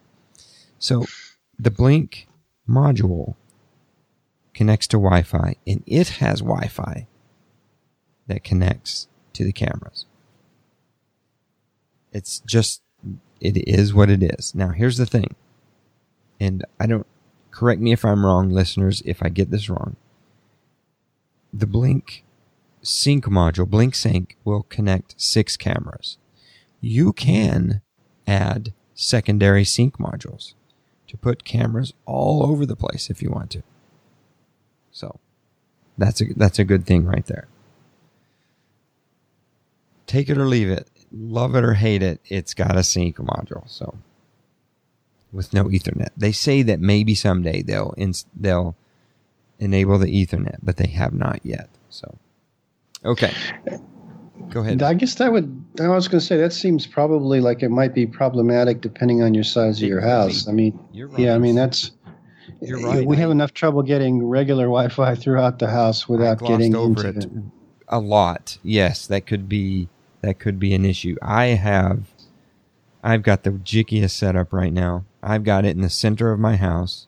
so 0.78 1.07
the 1.59 1.70
Blink 1.70 2.26
module 2.68 3.37
connects 4.55 4.89
to 4.89 4.97
Wi-Fi 4.97 5.57
and 5.66 5.82
it 5.87 6.09
has 6.09 6.41
Wi-Fi 6.41 7.07
that 8.26 8.43
connects 8.43 9.07
to 9.34 9.45
the 9.45 9.53
cameras. 9.53 10.07
It's 12.12 12.41
just, 12.41 12.82
it 13.41 13.57
is 13.68 13.95
what 13.95 14.11
it 14.11 14.22
is. 14.22 14.55
Now 14.55 14.70
here's 14.70 14.97
the 14.97 15.07
thing. 15.07 15.37
And 16.41 16.64
I 16.80 16.87
don't, 16.87 17.07
correct 17.57 17.81
me 17.81 17.93
if 17.93 18.05
I'm 18.05 18.25
wrong, 18.25 18.51
listeners, 18.51 19.03
if 19.05 19.23
I 19.23 19.29
get 19.29 19.51
this 19.51 19.69
wrong. 19.69 19.97
The 21.53 21.67
Blink 21.67 22.25
sync 22.83 23.25
module, 23.25 23.69
Blink 23.69 23.95
Sync, 23.95 24.37
will 24.45 24.63
connect 24.65 25.21
six 25.21 25.57
cameras 25.57 26.19
you 26.81 27.13
can 27.13 27.81
add 28.27 28.73
secondary 28.95 29.65
sync 29.65 29.99
modules 29.99 30.55
to 31.09 31.17
put 31.17 31.45
cameras 31.45 31.93
all 32.05 32.45
over 32.45 32.67
the 32.67 32.77
place 32.77 33.11
if 33.11 33.23
you 33.23 33.31
want 33.31 33.51
to. 33.51 33.63
So 34.91 35.19
that's 35.99 36.21
a, 36.21 36.27
that's 36.35 36.59
a 36.59 36.65
good 36.65 36.87
thing 36.87 37.05
right 37.05 37.27
there. 37.27 37.49
Take 40.07 40.29
it 40.29 40.39
or 40.39 40.47
leave 40.47 40.71
it. 40.71 40.89
Love 41.13 41.55
it 41.55 41.65
or 41.65 41.75
hate 41.75 42.03
it. 42.03 42.21
It's 42.27 42.55
got 42.55 42.77
a 42.77 42.83
sync 42.83 43.17
module. 43.17 43.69
So 43.69 43.99
with 45.37 45.53
no 45.53 45.64
ethernet, 45.64 46.11
they 46.16 46.32
say 46.32 46.62
that 46.62 46.80
maybe 46.80 47.14
someday 47.14 47.62
they'll, 47.62 47.95
ins- 47.97 48.26
they'll 48.34 48.74
enable 49.59 49.99
the 49.99 50.07
ethernet, 50.07 50.59
but 50.62 50.76
they 50.76 50.89
have 50.89 51.12
not 51.12 51.41
yet. 51.45 51.68
So, 51.91 52.18
okay. 53.05 53.32
Go 54.51 54.61
ahead. 54.61 54.82
I 54.82 54.95
guess 54.95 55.14
that 55.16 55.32
would. 55.32 55.64
I 55.80 55.89
was 55.89 56.09
going 56.09 56.20
to 56.20 56.26
say 56.26 56.37
that 56.37 56.53
seems 56.53 56.87
probably 56.87 57.41
like 57.41 57.62
it 57.62 57.70
might 57.70 57.95
be 57.95 58.07
problematic 58.07 58.80
depending 58.80 59.22
on 59.22 59.34
your 59.34 59.45
size 59.45 59.82
of 59.82 59.89
your 59.89 60.01
house. 60.01 60.47
I 60.47 60.53
mean, 60.53 60.78
right. 60.95 61.18
yeah, 61.18 61.34
I 61.34 61.39
mean 61.39 61.55
that's. 61.55 61.91
You're 62.61 62.80
right. 62.80 63.07
We 63.07 63.16
have 63.16 63.30
enough 63.30 63.55
trouble 63.55 63.82
getting 63.82 64.26
regular 64.26 64.64
Wi-Fi 64.64 65.14
throughout 65.14 65.59
the 65.59 65.68
house 65.68 66.09
without 66.09 66.41
getting 66.41 66.74
over 66.74 67.09
into 67.09 67.26
it. 67.26 67.32
A 67.89 67.99
lot. 67.99 68.59
Yes, 68.62 69.07
that 69.07 69.26
could 69.26 69.49
be 69.49 69.89
that 70.20 70.39
could 70.39 70.59
be 70.59 70.74
an 70.74 70.84
issue. 70.84 71.16
I 71.22 71.47
have, 71.47 72.12
I've 73.03 73.22
got 73.22 73.43
the 73.43 73.51
jickiest 73.51 74.11
setup 74.11 74.53
right 74.53 74.72
now. 74.72 75.05
I've 75.27 75.45
got 75.45 75.64
it 75.64 75.77
in 75.77 75.83
the 75.83 75.91
center 75.91 76.33
of 76.33 76.41
my 76.41 76.57
house, 76.57 77.07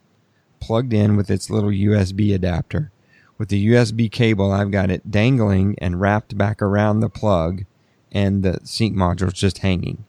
plugged 0.61 0.93
in 0.93 1.17
with 1.17 1.31
its 1.31 1.49
little 1.49 1.71
USB 1.71 2.35
adapter. 2.35 2.91
With 3.39 3.49
the 3.49 3.69
USB 3.69 4.11
cable, 4.11 4.51
I've 4.53 4.73
got 4.73 4.91
it 4.91 5.11
dangling 5.11 5.77
and 5.79 6.01
wrapped 6.01 6.37
back 6.37 6.61
around 6.61 7.01
the 7.01 7.09
plug, 7.09 7.65
and 8.11 8.43
the 8.43 8.59
sync 8.65 8.97
module's 8.97 9.35
just 9.35 9.59
hanging. 9.59 10.05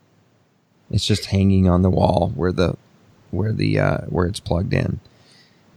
It's 0.89 1.05
just 1.05 1.27
hanging 1.27 1.69
on 1.69 1.83
the 1.83 1.89
wall 1.89 2.31
where 2.35 2.51
the 2.51 2.75
where 3.29 3.53
the 3.53 3.79
uh, 3.79 3.97
where 4.07 4.25
it's 4.25 4.39
plugged 4.39 4.73
in 4.73 4.99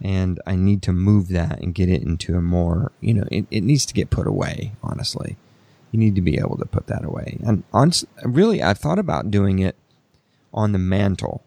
and 0.03 0.41
I 0.45 0.55
need 0.57 0.81
to 0.83 0.91
move 0.91 1.29
that 1.29 1.61
and 1.61 1.73
get 1.73 1.87
it 1.87 2.01
into 2.01 2.35
a 2.35 2.41
more, 2.41 2.91
you 2.99 3.13
know, 3.13 3.23
it, 3.31 3.45
it 3.49 3.61
needs 3.63 3.85
to 3.85 3.93
get 3.93 4.09
put 4.09 4.27
away, 4.27 4.73
honestly. 4.83 5.37
You 5.91 5.99
need 5.99 6.15
to 6.15 6.21
be 6.21 6.37
able 6.37 6.57
to 6.57 6.65
put 6.65 6.87
that 6.87 7.05
away. 7.05 7.37
And 7.45 7.63
on, 7.71 7.93
really, 8.23 8.61
I've 8.61 8.79
thought 8.79 8.99
about 8.99 9.31
doing 9.31 9.59
it 9.59 9.77
on 10.53 10.73
the 10.73 10.79
mantle 10.79 11.41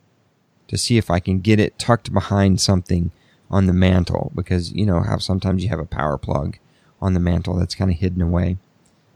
to 0.68 0.76
see 0.76 0.98
if 0.98 1.10
I 1.10 1.20
can 1.20 1.40
get 1.40 1.60
it 1.60 1.78
tucked 1.78 2.12
behind 2.12 2.60
something 2.60 3.10
on 3.50 3.66
the 3.66 3.72
mantle 3.72 4.32
because, 4.34 4.72
you 4.72 4.84
know, 4.86 5.00
how 5.00 5.18
sometimes 5.18 5.62
you 5.62 5.68
have 5.68 5.78
a 5.78 5.86
power 5.86 6.18
plug 6.18 6.58
on 7.00 7.14
the 7.14 7.20
mantle 7.20 7.54
that's 7.56 7.74
kind 7.74 7.90
of 7.90 7.98
hidden 7.98 8.22
away. 8.22 8.56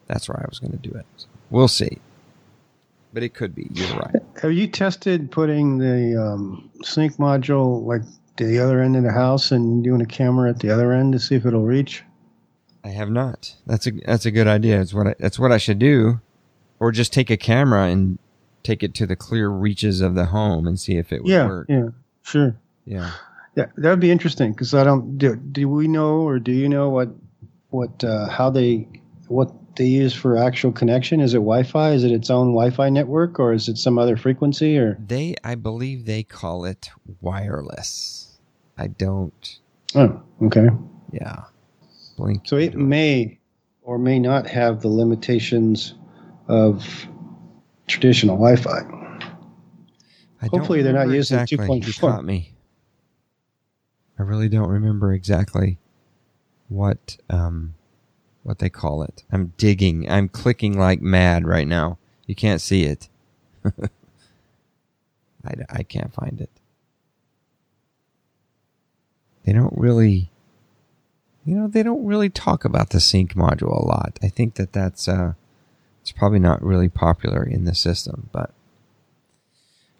That's 0.07 0.28
where 0.28 0.38
I 0.38 0.46
was 0.48 0.59
going 0.59 0.72
to 0.72 0.78
do 0.78 0.90
it. 0.90 1.07
So 1.16 1.26
we'll 1.51 1.68
see. 1.68 1.98
But 3.12 3.22
it 3.22 3.34
could 3.34 3.55
be. 3.55 3.68
You're 3.72 3.96
right. 3.96 4.14
Have 4.40 4.53
you 4.53 4.68
tested 4.68 5.30
putting 5.30 5.78
the 5.78 6.20
um, 6.20 6.70
sync 6.82 7.16
module 7.16 7.84
like 7.84 8.03
to 8.36 8.46
the 8.46 8.61
other 8.61 8.80
end 8.80 8.96
of 8.96 9.03
the 9.03 9.12
house 9.12 9.51
and 9.51 9.82
doing 9.82 10.01
a 10.01 10.07
camera 10.07 10.48
at 10.48 10.61
the 10.61 10.70
other 10.70 10.92
end 10.92 11.12
to 11.12 11.18
see 11.18 11.34
if 11.34 11.44
it'll 11.44 11.64
reach? 11.64 12.05
I 12.84 12.88
have 12.88 13.11
not. 13.11 13.57
That's 13.66 13.86
a 13.86 13.90
that's 13.90 14.26
a 14.26 14.30
good 14.30 14.46
idea. 14.46 14.80
It's 14.80 14.94
what 14.94 15.09
I, 15.09 15.14
that's 15.18 15.38
what 15.38 15.53
I 15.53 15.59
should 15.59 15.78
do, 15.78 16.20
or 16.78 16.92
just 16.92 17.12
take 17.12 17.30
a 17.30 17.36
camera 17.36 17.88
and 17.88 18.18
take 18.62 18.82
it 18.82 18.94
to 18.94 19.06
the 19.06 19.16
clear 19.16 19.48
reaches 19.48 20.00
of 20.00 20.14
the 20.14 20.26
home 20.26 20.66
and 20.66 20.78
see 20.78 20.96
if 20.96 21.12
it 21.12 21.22
would 21.22 21.30
yeah, 21.30 21.46
work. 21.46 21.66
Yeah, 21.68 21.88
sure. 22.22 22.56
Yeah, 22.84 23.11
yeah, 23.56 23.66
that 23.76 23.90
would 23.90 24.00
be 24.00 24.11
interesting 24.11 24.52
because 24.52 24.74
I 24.74 24.84
don't 24.84 25.18
do. 25.18 25.36
Do 25.36 25.68
we 25.68 25.88
know 25.88 26.20
or 26.20 26.38
do 26.38 26.52
you 26.52 26.68
know 26.68 26.90
what 26.90 27.11
what 27.70 28.02
uh, 28.04 28.28
how 28.28 28.50
they 28.50 28.88
what 29.28 29.52
they 29.76 29.86
use 29.86 30.14
for 30.14 30.36
actual 30.36 30.72
connection? 30.72 31.20
Is 31.20 31.34
it 31.34 31.38
Wi-Fi? 31.38 31.92
Is 31.92 32.04
it 32.04 32.12
its 32.12 32.30
own 32.30 32.48
Wi-Fi 32.48 32.90
network, 32.90 33.38
or 33.38 33.52
is 33.52 33.68
it 33.68 33.78
some 33.78 33.98
other 33.98 34.16
frequency? 34.16 34.76
Or 34.78 34.98
they, 35.06 35.36
I 35.44 35.54
believe, 35.54 36.04
they 36.04 36.22
call 36.22 36.64
it 36.64 36.90
wireless. 37.20 38.38
I 38.76 38.88
don't. 38.88 39.58
Oh, 39.94 40.20
okay. 40.42 40.68
Yeah. 41.12 41.44
Blink. 42.16 42.42
So 42.46 42.56
it 42.56 42.74
may 42.74 43.38
or 43.82 43.98
may 43.98 44.18
not 44.18 44.46
have 44.46 44.82
the 44.82 44.88
limitations 44.88 45.94
of 46.48 47.06
traditional 47.91 48.36
Wi-Fi. 48.36 48.80
I 50.43 50.47
Hopefully, 50.47 50.82
they're 50.82 50.93
not 50.93 51.09
using 51.09 51.38
exactly. 51.38 51.80
2.4. 51.80 52.01
caught 52.01 52.24
me. 52.24 52.55
I 54.18 54.22
really 54.22 54.49
don't 54.49 54.68
remember 54.68 55.12
exactly 55.12 55.78
what 56.68 57.18
um 57.28 57.74
what 58.43 58.59
they 58.59 58.70
call 58.70 59.03
it. 59.03 59.24
I'm 59.30 59.53
digging. 59.59 60.11
I'm 60.11 60.28
clicking 60.28 60.78
like 60.78 61.03
mad 61.03 61.47
right 61.47 61.68
now. 61.68 61.99
You 62.26 62.34
can't 62.34 62.61
see 62.61 62.84
it. 62.84 63.09
I, 63.64 65.55
I 65.68 65.82
can't 65.82 66.14
find 66.14 66.41
it 66.41 66.51
they 69.45 69.53
don't 69.53 69.76
really, 69.76 70.30
you 71.45 71.57
know, 71.57 71.66
they 71.66 71.82
don't 71.82 72.05
really 72.05 72.30
talk 72.30 72.64
about 72.64 72.91
the 72.91 73.01
sync 73.01 73.34
module 73.34 73.76
a 73.76 73.84
lot. 73.84 74.18
I 74.22 74.28
think 74.28 74.55
that 74.55 74.72
that's, 74.72 75.09
uh, 75.09 75.34
it's 76.11 76.18
probably 76.18 76.40
not 76.40 76.61
really 76.61 76.88
popular 76.88 77.44
in 77.44 77.64
the 77.64 77.74
system, 77.74 78.28
but. 78.32 78.52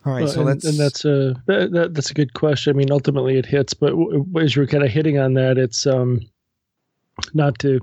All 0.05 0.15
right, 0.15 0.25
well, 0.25 0.33
so 0.33 0.41
and, 0.41 0.49
let's. 0.49 0.65
And 0.65 0.79
that's 0.79 1.05
a 1.05 1.41
that, 1.47 1.71
that, 1.73 1.95
that's 1.95 2.11
a 2.11 2.15
good 2.15 2.35
question. 2.35 2.75
I 2.75 2.77
mean, 2.77 2.91
ultimately 2.91 3.39
it 3.39 3.47
hits, 3.47 3.75
but 3.75 3.91
w- 3.91 4.27
as 4.41 4.57
you're 4.57 4.67
kind 4.67 4.83
of 4.83 4.91
hitting 4.91 5.19
on 5.19 5.35
that, 5.35 5.57
it's 5.57 5.87
um, 5.87 6.21
not 7.33 7.59
to 7.61 7.81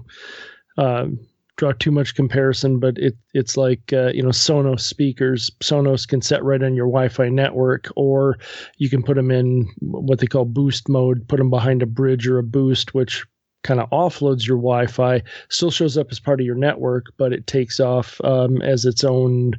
um, 0.77 1.19
draw 1.55 1.71
too 1.73 1.91
much 1.91 2.15
comparison, 2.15 2.79
but 2.79 2.97
it 2.97 3.15
it's 3.33 3.55
like 3.55 3.93
uh, 3.93 4.07
you 4.07 4.23
know 4.23 4.29
Sonos 4.29 4.81
speakers. 4.81 5.49
Sonos 5.61 6.05
can 6.07 6.21
set 6.21 6.43
right 6.43 6.63
on 6.63 6.75
your 6.75 6.87
Wi-Fi 6.87 7.29
network, 7.29 7.87
or 7.95 8.37
you 8.77 8.89
can 8.89 9.03
put 9.03 9.15
them 9.15 9.31
in 9.31 9.69
what 9.79 10.19
they 10.19 10.27
call 10.27 10.43
boost 10.43 10.89
mode. 10.89 11.25
Put 11.29 11.37
them 11.37 11.51
behind 11.51 11.81
a 11.81 11.85
bridge 11.85 12.27
or 12.27 12.39
a 12.39 12.43
boost, 12.43 12.93
which 12.93 13.25
kind 13.67 13.79
of 13.79 13.89
offloads 13.91 14.47
your 14.47 14.57
Wi-Fi. 14.57 15.21
Still 15.49 15.71
shows 15.71 15.97
up 15.97 16.07
as 16.11 16.19
part 16.19 16.39
of 16.39 16.45
your 16.45 16.55
network, 16.55 17.13
but 17.17 17.33
it 17.33 17.45
takes 17.45 17.79
off 17.79 18.19
um, 18.23 18.61
as 18.61 18.85
its 18.85 19.03
own 19.03 19.53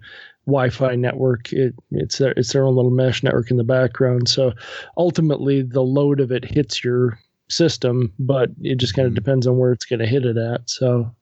Wi-Fi 0.46 0.96
network. 0.96 1.52
It, 1.52 1.74
it's 1.92 2.18
their, 2.18 2.32
it's 2.32 2.52
their 2.52 2.64
own 2.64 2.74
little 2.74 2.90
mesh 2.90 3.22
network 3.22 3.50
in 3.50 3.56
the 3.56 3.64
background. 3.64 4.28
So 4.28 4.52
ultimately, 4.96 5.62
the 5.62 5.82
load 5.82 6.20
of 6.20 6.32
it 6.32 6.44
hits 6.44 6.82
your 6.82 7.18
system, 7.48 8.12
but 8.18 8.50
it 8.62 8.76
just 8.76 8.94
kind 8.94 9.06
of 9.06 9.12
mm-hmm. 9.12 9.24
depends 9.24 9.46
on 9.46 9.58
where 9.58 9.72
it's 9.72 9.84
going 9.84 10.00
to 10.00 10.06
hit 10.06 10.24
it 10.24 10.36
at. 10.36 10.68
So 10.68 11.14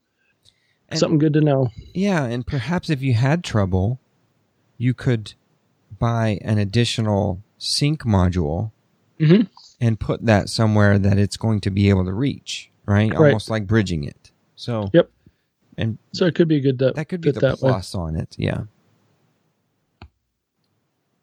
and, 0.89 1.01
Something 1.01 1.19
good 1.19 1.33
to 1.35 1.41
know. 1.41 1.71
Yeah, 1.95 2.25
and 2.25 2.47
perhaps 2.47 2.91
if 2.91 3.03
you 3.03 3.15
had 3.15 3.43
trouble, 3.43 3.99
you 4.79 4.95
could 4.95 5.35
buy 5.99 6.39
an 6.43 6.59
additional 6.59 7.43
sync 7.59 8.03
module 8.03 8.71
mm-hmm. 9.19 9.43
and 9.81 9.99
put 9.99 10.25
that 10.27 10.49
somewhere 10.49 10.99
that 10.99 11.19
it's 11.19 11.37
going 11.37 11.61
to 11.63 11.71
be 11.71 11.89
able 11.89 12.05
to 12.05 12.13
reach, 12.13 12.71
right? 12.87 13.11
right. 13.11 13.27
Almost 13.29 13.51
like 13.51 13.67
bridging 13.67 14.05
it. 14.05 14.31
So 14.55 14.91
Yep. 14.93 15.11
And 15.79 15.99
so 16.13 16.25
it 16.25 16.35
could 16.35 16.49
be 16.49 16.57
a 16.57 16.61
good 16.61 16.79
that, 16.79 16.95
that 16.95 17.09
could 17.09 17.21
be 17.21 17.31
the 17.31 17.57
plus 17.57 17.95
way. 17.95 18.01
on 18.01 18.17
it, 18.17 18.35
yeah. 18.39 18.63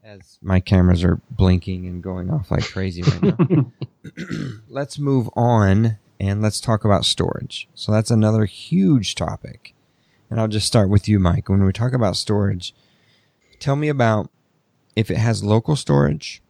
As 0.04 0.38
my 0.42 0.60
cameras 0.60 1.04
are 1.04 1.20
blinking 1.32 1.88
and 1.88 2.04
going 2.04 2.30
off 2.30 2.52
like 2.52 2.64
crazy 2.64 3.02
right 3.02 3.40
now. 3.40 3.72
Let's 4.70 5.00
move 5.00 5.30
on 5.36 5.98
and 6.20 6.42
let's 6.42 6.62
talk 6.62 6.86
about 6.86 7.06
storage. 7.06 7.68
So 7.74 7.92
that's 7.92 8.12
another 8.12 8.46
huge 8.46 9.16
topic. 9.16 9.74
And 10.30 10.40
I'll 10.40 10.48
just 10.48 10.68
start 10.68 10.90
with 10.90 11.08
you, 11.08 11.20
Mike. 11.20 11.50
When 11.50 11.64
we 11.64 11.74
talk 11.74 11.94
about 11.94 12.16
storage, 12.16 12.74
tell 13.60 13.76
me 13.76 13.90
about 13.90 14.30
if 14.96 15.10
it 15.10 15.18
has 15.18 15.44
local 15.44 15.76
storage, 15.76 16.43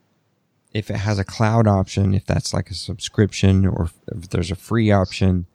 if 0.73 0.89
it 0.89 0.97
has 0.97 1.19
a 1.19 1.23
cloud 1.23 1.67
option, 1.67 2.13
if 2.13 2.25
that's 2.25 2.53
like 2.53 2.69
a 2.69 2.73
subscription 2.73 3.65
or 3.65 3.89
if 4.11 4.29
there's 4.29 4.51
a 4.51 4.55
free 4.55 4.91
option, 4.91 5.45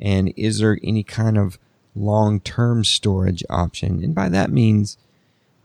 and 0.00 0.32
is 0.36 0.58
there 0.58 0.78
any 0.82 1.02
kind 1.02 1.36
of 1.36 1.58
long-term 1.94 2.84
storage 2.84 3.44
option? 3.50 4.02
And 4.02 4.14
by 4.14 4.28
that 4.28 4.50
means, 4.50 4.98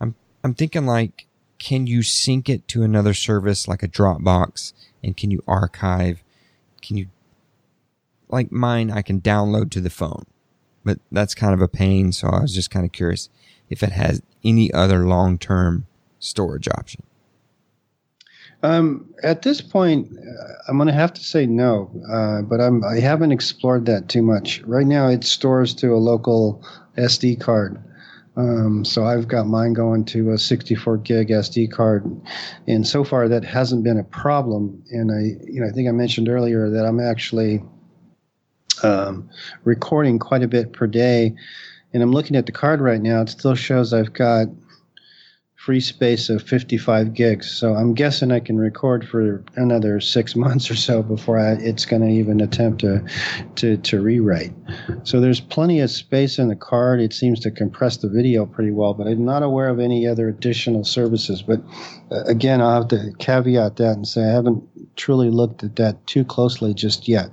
I'm, 0.00 0.14
I'm 0.42 0.54
thinking 0.54 0.86
like, 0.86 1.26
can 1.58 1.86
you 1.86 2.02
sync 2.02 2.48
it 2.48 2.68
to 2.68 2.82
another 2.82 3.14
service 3.14 3.66
like 3.66 3.82
a 3.82 3.88
Dropbox 3.88 4.72
and 5.02 5.16
can 5.16 5.30
you 5.30 5.42
archive? 5.46 6.22
Can 6.82 6.96
you 6.96 7.08
like 8.28 8.52
mine, 8.52 8.90
I 8.90 9.02
can 9.02 9.20
download 9.20 9.70
to 9.70 9.80
the 9.80 9.90
phone, 9.90 10.24
but 10.84 10.98
that's 11.10 11.34
kind 11.34 11.54
of 11.54 11.60
a 11.60 11.68
pain. 11.68 12.12
So 12.12 12.28
I 12.28 12.40
was 12.40 12.54
just 12.54 12.70
kind 12.70 12.84
of 12.84 12.92
curious 12.92 13.28
if 13.70 13.82
it 13.82 13.92
has 13.92 14.22
any 14.44 14.72
other 14.72 15.06
long 15.06 15.38
term 15.38 15.86
storage 16.18 16.68
option. 16.68 17.02
Um, 18.62 19.08
at 19.22 19.42
this 19.42 19.60
point, 19.60 20.08
uh, 20.12 20.52
I'm 20.68 20.76
going 20.76 20.88
to 20.88 20.92
have 20.92 21.12
to 21.14 21.22
say 21.22 21.46
no, 21.46 21.90
uh, 22.10 22.42
but 22.42 22.60
I'm, 22.60 22.84
I 22.84 22.98
haven't 22.98 23.32
explored 23.32 23.86
that 23.86 24.08
too 24.08 24.22
much. 24.22 24.60
Right 24.62 24.86
now, 24.86 25.08
it 25.08 25.22
stores 25.24 25.74
to 25.76 25.92
a 25.92 25.96
local 25.96 26.64
SD 26.96 27.40
card. 27.40 27.82
Um, 28.36 28.84
so 28.84 29.04
I've 29.04 29.26
got 29.26 29.46
mine 29.46 29.72
going 29.72 30.04
to 30.06 30.30
a 30.30 30.38
64 30.38 30.98
gig 30.98 31.28
SD 31.28 31.70
card, 31.72 32.08
and 32.68 32.86
so 32.86 33.02
far 33.04 33.28
that 33.28 33.44
hasn't 33.44 33.84
been 33.84 33.98
a 33.98 34.04
problem. 34.04 34.82
And 34.90 35.10
I, 35.10 35.44
you 35.50 35.60
know, 35.60 35.66
I 35.66 35.70
think 35.70 35.88
I 35.88 35.92
mentioned 35.92 36.28
earlier 36.28 36.70
that 36.70 36.84
I'm 36.84 37.00
actually 37.00 37.62
um, 38.82 39.28
recording 39.64 40.18
quite 40.18 40.42
a 40.42 40.48
bit 40.48 40.72
per 40.72 40.86
day. 40.86 41.34
And 41.92 42.02
I'm 42.02 42.12
looking 42.12 42.36
at 42.36 42.46
the 42.46 42.52
card 42.52 42.80
right 42.80 43.00
now. 43.00 43.22
It 43.22 43.30
still 43.30 43.54
shows 43.54 43.92
I've 43.92 44.12
got 44.12 44.48
free 45.58 45.80
space 45.80 46.30
of 46.30 46.40
55 46.40 47.12
gigs. 47.12 47.50
So 47.50 47.74
I'm 47.74 47.92
guessing 47.92 48.30
I 48.30 48.38
can 48.38 48.56
record 48.58 49.06
for 49.06 49.44
another 49.56 49.98
six 50.00 50.36
months 50.44 50.70
or 50.70 50.76
so 50.76 51.02
before 51.02 51.36
I, 51.36 51.54
it's 51.54 51.84
going 51.84 52.02
to 52.02 52.08
even 52.08 52.40
attempt 52.40 52.80
to, 52.82 53.04
to, 53.56 53.76
to 53.76 54.00
rewrite. 54.00 54.52
So 55.02 55.20
there's 55.20 55.40
plenty 55.40 55.80
of 55.80 55.90
space 55.90 56.38
in 56.38 56.48
the 56.48 56.56
card. 56.56 57.00
It 57.00 57.12
seems 57.12 57.40
to 57.40 57.50
compress 57.50 57.96
the 57.96 58.08
video 58.08 58.46
pretty 58.46 58.70
well, 58.70 58.94
but 58.94 59.08
I'm 59.08 59.24
not 59.24 59.42
aware 59.42 59.68
of 59.68 59.80
any 59.80 60.06
other 60.06 60.28
additional 60.28 60.84
services. 60.84 61.42
But 61.42 61.60
uh, 62.12 62.22
again, 62.24 62.60
I'll 62.60 62.82
have 62.82 62.88
to 62.88 63.12
caveat 63.18 63.76
that 63.76 63.96
and 63.96 64.06
say 64.06 64.22
I 64.22 64.32
haven't 64.32 64.62
truly 64.96 65.28
looked 65.28 65.64
at 65.64 65.74
that 65.76 66.06
too 66.06 66.24
closely 66.24 66.72
just 66.72 67.08
yet. 67.08 67.30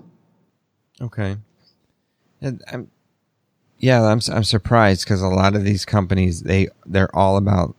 Okay. 1.00 1.38
And 2.42 2.64
I'm, 2.72 2.90
yeah, 3.78 4.02
I'm 4.02 4.20
I'm 4.32 4.44
surprised 4.44 5.04
because 5.04 5.22
a 5.22 5.28
lot 5.28 5.56
of 5.56 5.64
these 5.64 5.86
companies 5.86 6.42
they 6.42 6.70
they're 6.86 7.14
all 7.16 7.38
about, 7.38 7.76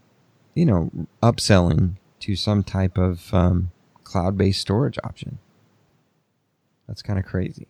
you 0.56 0.66
know, 0.66 0.90
upselling 1.22 1.96
to 2.20 2.34
some 2.34 2.64
type 2.64 2.98
of 2.98 3.32
um, 3.32 3.70
cloud 4.02 4.36
based 4.36 4.60
storage 4.60 4.98
option. 5.04 5.38
That's 6.88 7.02
kind 7.02 7.18
of 7.18 7.24
crazy. 7.24 7.68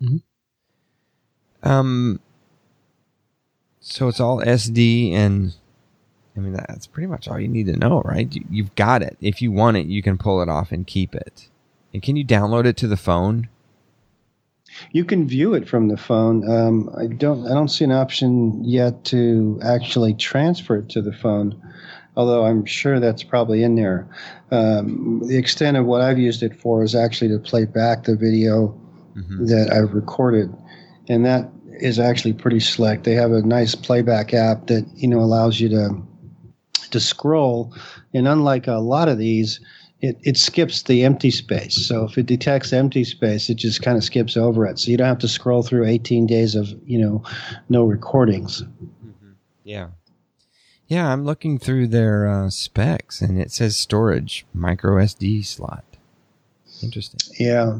Mm-hmm. 0.00 1.68
Um. 1.68 2.20
So 3.80 4.06
it's 4.06 4.20
all 4.20 4.38
SD, 4.38 5.12
and 5.12 5.54
I 6.36 6.40
mean 6.40 6.52
that's 6.52 6.86
pretty 6.86 7.08
much 7.08 7.26
all 7.26 7.40
you 7.40 7.48
need 7.48 7.66
to 7.66 7.76
know, 7.76 8.02
right? 8.02 8.32
You, 8.32 8.44
you've 8.48 8.74
got 8.76 9.02
it. 9.02 9.16
If 9.20 9.42
you 9.42 9.50
want 9.50 9.76
it, 9.76 9.86
you 9.86 10.02
can 10.02 10.18
pull 10.18 10.40
it 10.42 10.48
off 10.48 10.70
and 10.70 10.86
keep 10.86 11.14
it. 11.14 11.48
And 11.92 12.02
can 12.02 12.16
you 12.16 12.24
download 12.24 12.66
it 12.66 12.76
to 12.78 12.88
the 12.88 12.96
phone? 12.96 13.48
You 14.92 15.04
can 15.04 15.28
view 15.28 15.54
it 15.54 15.68
from 15.68 15.88
the 15.88 15.96
phone. 15.96 16.48
Um, 16.50 16.90
I 16.96 17.06
don't. 17.06 17.46
I 17.46 17.54
don't 17.54 17.68
see 17.68 17.84
an 17.84 17.92
option 17.92 18.64
yet 18.64 19.04
to 19.06 19.60
actually 19.62 20.14
transfer 20.14 20.76
it 20.76 20.88
to 20.90 21.02
the 21.02 21.12
phone, 21.12 21.60
although 22.16 22.44
I'm 22.44 22.64
sure 22.64 23.00
that's 23.00 23.22
probably 23.22 23.62
in 23.62 23.76
there. 23.76 24.08
Um, 24.50 25.22
the 25.26 25.38
extent 25.38 25.76
of 25.76 25.86
what 25.86 26.00
I've 26.00 26.18
used 26.18 26.42
it 26.42 26.54
for 26.54 26.82
is 26.82 26.94
actually 26.94 27.28
to 27.28 27.38
play 27.38 27.64
back 27.64 28.04
the 28.04 28.16
video 28.16 28.78
Mm-hmm. 29.16 29.44
that 29.46 29.70
I've 29.70 29.92
recorded, 29.92 30.50
and 31.06 31.26
that 31.26 31.50
is 31.80 31.98
actually 31.98 32.32
pretty 32.32 32.60
slick. 32.60 33.02
They 33.02 33.12
have 33.12 33.30
a 33.30 33.42
nice 33.42 33.74
playback 33.74 34.32
app 34.32 34.68
that 34.68 34.86
you 34.94 35.06
know 35.06 35.20
allows 35.20 35.60
you 35.60 35.68
to 35.68 36.02
to 36.92 36.98
scroll, 36.98 37.74
and 38.14 38.26
unlike 38.26 38.66
a 38.66 38.76
lot 38.76 39.08
of 39.08 39.18
these, 39.18 39.60
it, 40.00 40.16
it 40.22 40.38
skips 40.38 40.84
the 40.84 41.04
empty 41.04 41.30
space. 41.30 41.86
So 41.86 42.04
if 42.04 42.16
it 42.16 42.24
detects 42.24 42.72
empty 42.72 43.04
space, 43.04 43.50
it 43.50 43.56
just 43.56 43.82
kind 43.82 43.98
of 43.98 44.04
skips 44.04 44.34
over 44.34 44.64
it. 44.64 44.78
So 44.78 44.90
you 44.90 44.96
don't 44.96 45.08
have 45.08 45.18
to 45.18 45.28
scroll 45.28 45.62
through 45.62 45.84
18 45.84 46.26
days 46.26 46.54
of 46.54 46.68
you 46.86 46.98
know 46.98 47.22
no 47.68 47.84
recordings. 47.84 48.62
Yeah. 49.64 49.88
Yeah, 50.88 51.10
I'm 51.12 51.24
looking 51.24 51.58
through 51.58 51.88
their 51.88 52.26
uh, 52.28 52.50
specs, 52.50 53.20
and 53.22 53.40
it 53.40 53.50
says 53.50 53.76
storage 53.76 54.44
micro 54.52 54.96
SD 55.02 55.44
slot. 55.44 55.84
Interesting. 56.82 57.20
Yeah. 57.38 57.78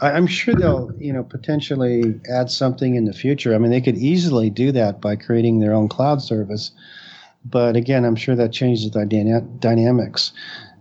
I- 0.00 0.12
I'm 0.12 0.26
sure 0.26 0.54
they'll, 0.54 0.90
you 0.98 1.12
know, 1.12 1.22
potentially 1.22 2.20
add 2.32 2.50
something 2.50 2.94
in 2.96 3.04
the 3.04 3.12
future. 3.12 3.54
I 3.54 3.58
mean, 3.58 3.70
they 3.70 3.80
could 3.80 3.96
easily 3.96 4.50
do 4.50 4.72
that 4.72 5.00
by 5.00 5.14
creating 5.16 5.60
their 5.60 5.72
own 5.74 5.88
cloud 5.88 6.20
service. 6.22 6.72
But 7.44 7.76
again, 7.76 8.04
I'm 8.04 8.16
sure 8.16 8.34
that 8.34 8.52
changes 8.52 8.90
the 8.90 9.06
dyna- 9.06 9.42
dynamics. 9.60 10.32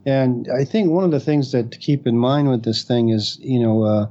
And 0.05 0.47
I 0.49 0.63
think 0.63 0.89
one 0.89 1.03
of 1.03 1.11
the 1.11 1.19
things 1.19 1.51
that 1.51 1.71
to 1.71 1.77
keep 1.77 2.07
in 2.07 2.17
mind 2.17 2.49
with 2.49 2.63
this 2.63 2.83
thing 2.83 3.09
is, 3.09 3.37
you 3.41 3.59
know, 3.59 3.83
uh, 3.83 4.07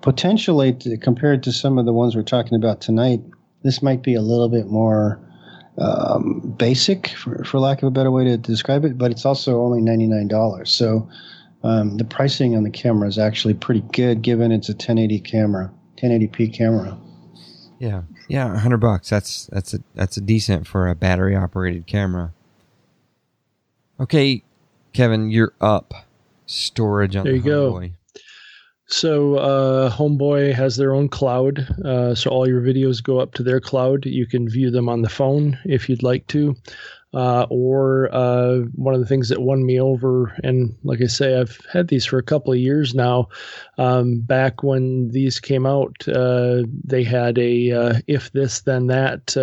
potentially 0.00 0.72
to, 0.72 0.96
compared 0.96 1.42
to 1.44 1.52
some 1.52 1.78
of 1.78 1.84
the 1.84 1.92
ones 1.92 2.16
we're 2.16 2.22
talking 2.22 2.56
about 2.56 2.80
tonight, 2.80 3.22
this 3.62 3.82
might 3.82 4.02
be 4.02 4.14
a 4.14 4.22
little 4.22 4.48
bit 4.48 4.66
more 4.66 5.20
um, 5.78 6.40
basic, 6.58 7.08
for, 7.08 7.44
for 7.44 7.58
lack 7.58 7.82
of 7.82 7.88
a 7.88 7.90
better 7.90 8.10
way 8.10 8.24
to 8.24 8.36
describe 8.36 8.84
it. 8.84 8.96
But 8.96 9.10
it's 9.10 9.24
also 9.24 9.60
only 9.60 9.80
ninety 9.80 10.06
nine 10.06 10.28
dollars. 10.28 10.70
So 10.70 11.08
um, 11.64 11.96
the 11.96 12.04
pricing 12.04 12.54
on 12.56 12.62
the 12.62 12.70
camera 12.70 13.08
is 13.08 13.18
actually 13.18 13.54
pretty 13.54 13.80
good, 13.92 14.20
given 14.20 14.52
it's 14.52 14.68
a 14.68 14.72
1080 14.72 15.18
camera, 15.20 15.72
1080p 15.96 16.52
camera. 16.52 16.96
Yeah, 17.78 18.02
yeah, 18.28 18.56
hundred 18.56 18.78
bucks. 18.78 19.10
That's 19.10 19.46
that's 19.46 19.74
a 19.74 19.78
that's 19.94 20.16
a 20.16 20.20
decent 20.20 20.66
for 20.66 20.88
a 20.88 20.94
battery 20.94 21.34
operated 21.34 21.86
camera. 21.86 22.32
Okay, 23.98 24.42
Kevin, 24.92 25.30
you're 25.30 25.54
up. 25.60 25.92
Storage 26.46 27.16
on 27.16 27.24
There 27.24 27.32
the 27.32 27.38
you 27.38 27.44
go. 27.44 27.72
Homeboy. 27.72 27.92
So 28.86 29.36
uh, 29.36 29.90
Homeboy 29.90 30.52
has 30.54 30.76
their 30.76 30.94
own 30.94 31.08
cloud, 31.08 31.60
uh, 31.84 32.14
so 32.14 32.30
all 32.30 32.46
your 32.46 32.60
videos 32.60 33.02
go 33.02 33.18
up 33.18 33.32
to 33.34 33.42
their 33.42 33.60
cloud. 33.60 34.04
You 34.04 34.26
can 34.26 34.48
view 34.48 34.70
them 34.70 34.88
on 34.90 35.00
the 35.00 35.08
phone 35.08 35.58
if 35.64 35.88
you'd 35.88 36.02
like 36.02 36.26
to, 36.28 36.54
uh, 37.14 37.46
or 37.48 38.14
uh, 38.14 38.58
one 38.74 38.92
of 38.92 39.00
the 39.00 39.06
things 39.06 39.30
that 39.30 39.40
won 39.40 39.64
me 39.64 39.80
over, 39.80 40.36
and 40.44 40.76
like 40.84 41.00
I 41.00 41.06
say, 41.06 41.40
I've 41.40 41.58
had 41.72 41.88
these 41.88 42.04
for 42.04 42.18
a 42.18 42.22
couple 42.22 42.52
of 42.52 42.58
years 42.58 42.94
now. 42.94 43.28
Um, 43.78 44.20
back 44.20 44.62
when 44.62 45.08
these 45.12 45.40
came 45.40 45.64
out, 45.64 46.06
uh, 46.06 46.64
they 46.84 47.04
had 47.04 47.38
a 47.38 47.70
uh, 47.72 47.94
if 48.06 48.32
this 48.32 48.60
then 48.60 48.88
that 48.88 49.34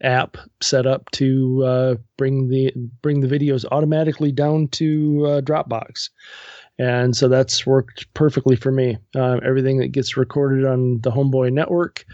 app 0.00 0.36
set 0.62 0.86
up 0.86 1.10
to 1.10 1.98
bring 2.16 2.48
the 2.50 2.72
bring 3.02 3.20
the 3.20 3.38
videos 3.38 3.64
automatically 3.72 4.30
down 4.30 4.68
to 4.68 5.42
Dropbox 5.44 6.10
and 6.78 7.16
so 7.16 7.28
that's 7.28 7.66
worked 7.66 8.12
perfectly 8.12 8.54
for 8.54 8.70
me. 8.70 8.98
Uh, 9.14 9.38
everything 9.42 9.78
that 9.78 9.88
gets 9.88 10.16
recorded 10.16 10.66
on 10.66 11.00
the 11.00 11.10
Homeboy 11.10 11.52
network 11.52 12.04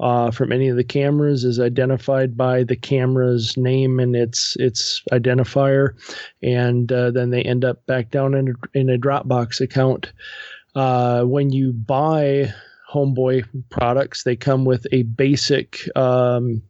uh, 0.00 0.30
from 0.30 0.52
any 0.52 0.68
of 0.68 0.76
the 0.76 0.84
cameras 0.84 1.44
is 1.44 1.58
identified 1.58 2.36
by 2.36 2.62
the 2.62 2.76
camera's 2.76 3.56
name 3.56 3.98
and 3.98 4.14
its 4.14 4.56
its 4.58 5.02
identifier, 5.12 5.94
and 6.42 6.92
uh, 6.92 7.10
then 7.10 7.30
they 7.30 7.42
end 7.42 7.64
up 7.64 7.84
back 7.86 8.10
down 8.10 8.34
in 8.34 8.48
a, 8.48 8.78
in 8.78 8.90
a 8.90 8.98
Dropbox 8.98 9.60
account. 9.60 10.12
Uh, 10.74 11.24
when 11.24 11.50
you 11.50 11.72
buy 11.72 12.52
Homeboy 12.92 13.44
products, 13.70 14.24
they 14.24 14.36
come 14.36 14.64
with 14.64 14.86
a 14.92 15.02
basic. 15.02 15.80
Um, 15.96 16.62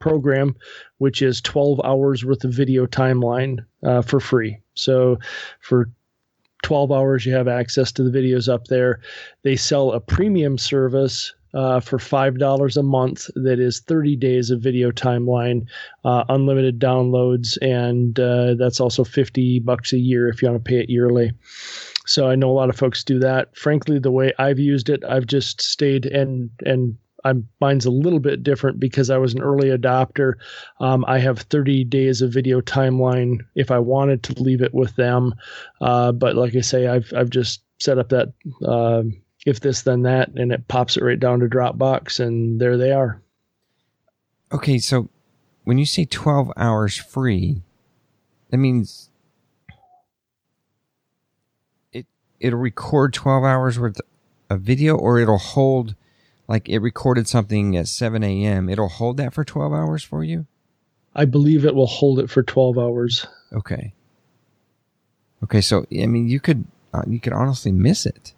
program 0.00 0.56
which 0.96 1.20
is 1.20 1.42
12 1.42 1.78
hours 1.84 2.24
worth 2.24 2.42
of 2.44 2.54
video 2.54 2.86
timeline 2.86 3.58
uh, 3.84 4.00
for 4.00 4.18
free 4.18 4.58
so 4.72 5.18
for 5.60 5.90
12 6.62 6.92
hours 6.92 7.26
you 7.26 7.34
have 7.34 7.48
access 7.48 7.92
to 7.92 8.02
the 8.02 8.16
videos 8.16 8.52
up 8.52 8.66
there. 8.66 9.00
They 9.42 9.56
sell 9.56 9.92
a 9.92 10.00
premium 10.00 10.58
service 10.58 11.34
uh, 11.52 11.80
for 11.80 11.98
$5 11.98 12.76
a 12.76 12.82
month 12.82 13.28
that 13.34 13.58
is 13.58 13.80
30 13.80 14.16
days 14.16 14.50
of 14.50 14.60
video 14.60 14.90
timeline 14.90 15.66
uh, 16.04 16.24
unlimited 16.28 16.78
downloads 16.78 17.58
and 17.60 18.20
uh, 18.20 18.54
that's 18.54 18.80
also 18.80 19.02
50 19.02 19.60
bucks 19.60 19.92
a 19.92 19.98
year 19.98 20.28
if 20.28 20.40
you 20.40 20.48
want 20.48 20.64
to 20.64 20.68
pay 20.68 20.78
it 20.78 20.90
yearly. 20.90 21.32
So 22.06 22.28
i 22.28 22.34
know 22.34 22.50
a 22.50 22.52
lot 22.52 22.70
of 22.70 22.76
folks 22.76 23.04
do 23.04 23.18
that. 23.20 23.56
Frankly 23.56 23.98
the 23.98 24.10
way 24.10 24.32
i've 24.38 24.58
used 24.58 24.88
it 24.88 25.04
i've 25.04 25.26
just 25.26 25.60
stayed 25.60 26.06
and 26.06 26.50
and 26.64 26.96
I'm, 27.24 27.48
mine's 27.60 27.86
a 27.86 27.90
little 27.90 28.20
bit 28.20 28.42
different 28.42 28.80
because 28.80 29.10
I 29.10 29.18
was 29.18 29.34
an 29.34 29.42
early 29.42 29.68
adopter. 29.68 30.34
Um, 30.80 31.04
I 31.06 31.18
have 31.18 31.40
30 31.40 31.84
days 31.84 32.22
of 32.22 32.32
video 32.32 32.60
timeline 32.60 33.40
if 33.54 33.70
I 33.70 33.78
wanted 33.78 34.22
to 34.24 34.42
leave 34.42 34.62
it 34.62 34.74
with 34.74 34.94
them, 34.96 35.34
uh, 35.80 36.12
but 36.12 36.36
like 36.36 36.56
I 36.56 36.60
say, 36.60 36.86
I've 36.86 37.12
I've 37.16 37.30
just 37.30 37.62
set 37.78 37.98
up 37.98 38.10
that 38.10 38.32
uh, 38.64 39.02
if 39.46 39.60
this 39.60 39.82
then 39.82 40.02
that, 40.02 40.30
and 40.30 40.52
it 40.52 40.68
pops 40.68 40.96
it 40.96 41.02
right 41.02 41.18
down 41.18 41.40
to 41.40 41.46
Dropbox, 41.46 42.20
and 42.20 42.60
there 42.60 42.76
they 42.76 42.92
are. 42.92 43.20
Okay, 44.52 44.78
so 44.78 45.08
when 45.64 45.78
you 45.78 45.86
say 45.86 46.04
12 46.04 46.52
hours 46.56 46.96
free, 46.96 47.62
that 48.50 48.56
means 48.56 49.10
it 51.92 52.06
it'll 52.40 52.58
record 52.58 53.14
12 53.14 53.44
hours 53.44 53.78
worth 53.78 54.00
of 54.48 54.60
video 54.60 54.96
or 54.96 55.20
it'll 55.20 55.38
hold 55.38 55.94
like 56.50 56.68
it 56.68 56.80
recorded 56.80 57.28
something 57.28 57.76
at 57.76 57.86
7 57.86 58.24
a.m. 58.24 58.68
It'll 58.68 58.88
hold 58.88 59.16
that 59.18 59.32
for 59.32 59.44
12 59.44 59.72
hours 59.72 60.02
for 60.02 60.24
you? 60.24 60.46
I 61.14 61.24
believe 61.24 61.64
it 61.64 61.74
will 61.76 61.86
hold 61.86 62.18
it 62.18 62.28
for 62.28 62.42
12 62.42 62.76
hours. 62.76 63.24
Okay. 63.52 63.94
Okay, 65.44 65.60
so 65.60 65.86
I 65.96 66.06
mean 66.06 66.28
you 66.28 66.40
could 66.40 66.64
uh, 66.92 67.02
you 67.06 67.20
could 67.20 67.32
honestly 67.32 67.72
miss 67.72 68.04
it. 68.04 68.34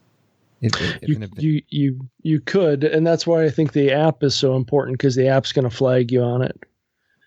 If, 0.61 0.81
if 1.03 1.09
You, 1.09 1.29
you 1.39 1.63
you 1.71 2.09
you 2.23 2.41
could, 2.41 2.85
and 2.85 3.05
that's 3.05 3.27
why 3.27 3.45
I 3.45 3.51
think 3.51 3.73
the 3.73 3.91
app 3.91 4.23
is 4.23 4.35
so 4.35 4.55
important 4.57 4.99
because 4.99 5.17
the 5.17 5.27
app's 5.27 5.53
going 5.53 5.69
to 5.69 5.75
flag 5.75 6.13
you 6.13 6.23
on 6.23 6.43
it. 6.43 6.57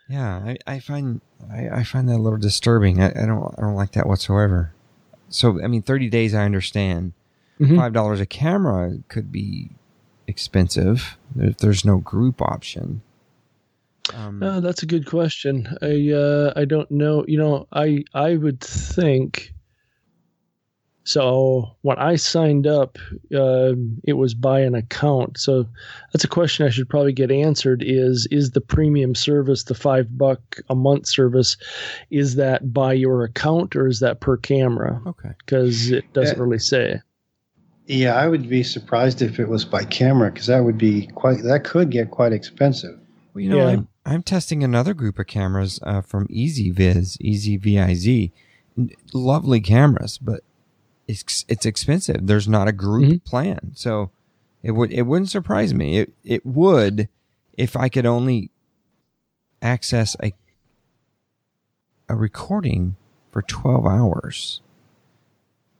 Yeah, 0.07 0.37
I, 0.37 0.57
I 0.67 0.79
find 0.79 1.19
I, 1.51 1.67
I 1.69 1.83
find 1.83 2.07
that 2.07 2.15
a 2.15 2.21
little 2.21 2.39
disturbing. 2.39 3.01
I, 3.01 3.07
I 3.09 3.25
don't 3.25 3.53
I 3.57 3.61
don't 3.61 3.75
like 3.75 3.91
that 3.93 4.07
whatsoever. 4.07 4.71
So 5.29 5.61
I 5.61 5.67
mean, 5.67 5.81
thirty 5.81 6.09
days 6.09 6.33
I 6.33 6.45
understand. 6.45 7.13
Mhm. 7.59 7.75
Five 7.75 7.91
dollars 7.91 8.19
a 8.21 8.25
camera 8.25 8.99
could 9.09 9.31
be 9.31 9.71
expensive 10.27 11.17
if 11.37 11.57
there's 11.57 11.85
no 11.85 11.97
group 11.97 12.41
option. 12.41 13.01
Um, 14.13 14.41
Uh, 14.41 14.59
that's 14.59 14.83
a 14.83 14.85
good 14.85 15.05
question. 15.07 15.67
I 15.81 16.11
uh, 16.11 16.53
I 16.55 16.65
don't 16.65 16.89
know. 16.91 17.25
You 17.27 17.37
know, 17.39 17.67
I 17.71 18.03
I 18.13 18.35
would 18.37 18.59
think. 18.61 19.51
So 21.07 21.69
when 21.83 21.99
I 21.99 22.15
signed 22.15 22.65
up, 22.65 22.97
uh, 23.31 23.73
it 24.05 24.13
was 24.13 24.33
by 24.33 24.61
an 24.61 24.73
account. 24.73 25.37
So 25.37 25.67
that's 26.11 26.23
a 26.23 26.27
question 26.27 26.65
I 26.65 26.71
should 26.71 26.89
probably 26.89 27.13
get 27.13 27.29
answered. 27.29 27.83
Is 27.85 28.27
is 28.31 28.51
the 28.51 28.61
premium 28.61 29.13
service 29.13 29.63
the 29.65 29.75
five 29.75 30.17
buck 30.17 30.39
a 30.67 30.73
month 30.75 31.05
service? 31.07 31.57
Is 32.09 32.35
that 32.35 32.73
by 32.73 32.93
your 32.93 33.23
account 33.23 33.75
or 33.75 33.87
is 33.87 33.99
that 33.99 34.19
per 34.19 34.35
camera? 34.37 34.99
okay. 35.05 35.29
Because 35.45 35.91
it 35.91 36.11
doesn't 36.13 36.39
Uh, 36.39 36.43
really 36.43 36.57
say. 36.59 36.99
Yeah, 37.87 38.15
I 38.15 38.27
would 38.27 38.49
be 38.49 38.63
surprised 38.63 39.21
if 39.21 39.39
it 39.39 39.47
was 39.47 39.63
by 39.65 39.83
camera 39.83 40.31
because 40.31 40.47
that 40.47 40.63
would 40.63 40.77
be 40.77 41.07
quite. 41.07 41.43
That 41.43 41.63
could 41.63 41.91
get 41.91 42.09
quite 42.11 42.33
expensive. 42.33 42.99
Well, 43.33 43.43
you 43.43 43.49
know, 43.49 43.57
Yeah. 43.57 43.67
I'm 43.67 43.87
I'm 44.05 44.23
testing 44.23 44.63
another 44.63 44.93
group 44.93 45.19
of 45.19 45.27
cameras 45.27 45.79
uh, 45.83 46.01
from 46.01 46.27
EZVIZ, 46.27 47.17
EZVIZ. 47.21 48.31
Lovely 49.13 49.61
cameras, 49.61 50.17
but 50.17 50.41
it's 51.07 51.45
it's 51.47 51.65
expensive. 51.65 52.25
There's 52.27 52.47
not 52.47 52.67
a 52.67 52.71
group 52.73 53.05
Mhm. 53.05 53.23
plan, 53.23 53.71
so 53.75 54.09
it 54.63 54.71
would 54.71 54.91
it 54.91 55.03
wouldn't 55.03 55.29
surprise 55.29 55.73
me. 55.73 55.99
It 55.99 56.13
it 56.23 56.45
would 56.45 57.07
if 57.53 57.75
I 57.77 57.87
could 57.89 58.05
only 58.07 58.49
access 59.61 60.15
a 60.23 60.33
a 62.09 62.15
recording 62.15 62.95
for 63.31 63.41
12 63.41 63.85
hours. 63.85 64.61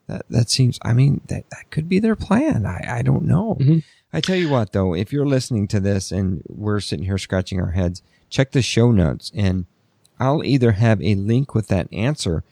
That 0.08 0.26
that 0.30 0.50
seems. 0.50 0.78
I 0.84 0.94
mean, 0.94 1.22
that 1.28 1.50
that 1.50 1.72
could 1.72 1.90
be 1.90 2.00
their 2.00 2.16
plan. 2.16 2.66
I 2.66 3.00
I 3.00 3.02
don't 3.02 3.26
know. 3.26 3.56
Mhm. 3.60 3.84
I 4.14 4.22
tell 4.22 4.36
you 4.38 4.50
what, 4.50 4.72
though, 4.72 4.94
if 4.94 5.12
you're 5.12 5.26
listening 5.26 5.68
to 5.70 5.80
this 5.80 6.12
and 6.12 6.42
we're 6.48 6.80
sitting 6.80 7.06
here 7.06 7.18
scratching 7.18 7.60
our 7.60 7.72
heads, 7.72 8.02
check 8.30 8.52
the 8.52 8.62
show 8.62 8.92
notes, 8.92 9.32
and 9.36 9.66
I'll 10.20 10.44
either 10.44 10.74
have 10.74 11.02
a 11.02 11.16
link 11.16 11.54
with 11.54 11.68
that 11.68 11.92
answer 11.92 12.44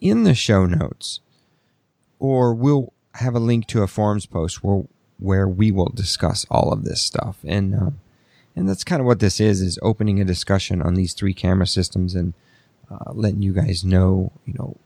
in 0.00 0.24
the 0.24 0.34
show 0.34 0.64
notes, 0.64 1.20
or 2.18 2.54
we'll 2.54 2.92
have 3.14 3.34
a 3.34 3.40
link 3.40 3.66
to 3.66 3.82
a 3.82 3.86
forums 3.86 4.26
post 4.26 4.62
where 4.62 4.84
where 5.18 5.46
we 5.48 5.70
will 5.70 5.90
discuss 5.94 6.46
all 6.50 6.72
of 6.72 6.84
this 6.84 7.02
stuff. 7.02 7.38
And 7.44 7.74
um, 7.74 8.00
and 8.56 8.68
that's 8.68 8.84
kind 8.84 9.00
of 9.00 9.06
what 9.06 9.20
this 9.20 9.40
is: 9.40 9.60
is 9.60 9.78
opening 9.82 10.20
a 10.20 10.24
discussion 10.24 10.80
on 10.80 10.94
these 10.94 11.12
three 11.12 11.34
camera 11.34 11.66
systems 11.66 12.14
and 12.14 12.34
uh, 12.90 13.12
letting 13.12 13.42
you 13.42 13.52
guys 13.52 13.84
know, 13.84 14.32
you 14.46 14.54
know, 14.54 14.76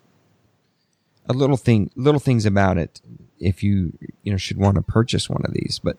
a 1.29 1.33
little 1.33 1.57
thing, 1.57 1.91
little 1.97 2.21
things 2.21 2.45
about 2.47 2.79
it. 2.79 3.01
If 3.39 3.63
you 3.63 3.97
you 4.23 4.33
know 4.33 4.37
should 4.39 4.59
want 4.59 4.77
to 4.77 4.83
purchase 4.83 5.29
one 5.29 5.43
of 5.45 5.53
these, 5.53 5.81
but 5.83 5.97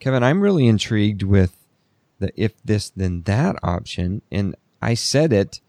Kevin, 0.00 0.22
I'm 0.22 0.40
really 0.40 0.66
intrigued 0.66 1.22
with 1.22 1.56
the 2.18 2.30
if 2.36 2.52
this 2.64 2.90
then 2.90 3.22
that 3.22 3.56
option, 3.62 4.22
and 4.30 4.54
I 4.80 4.94
said 4.94 5.32
it 5.32 5.60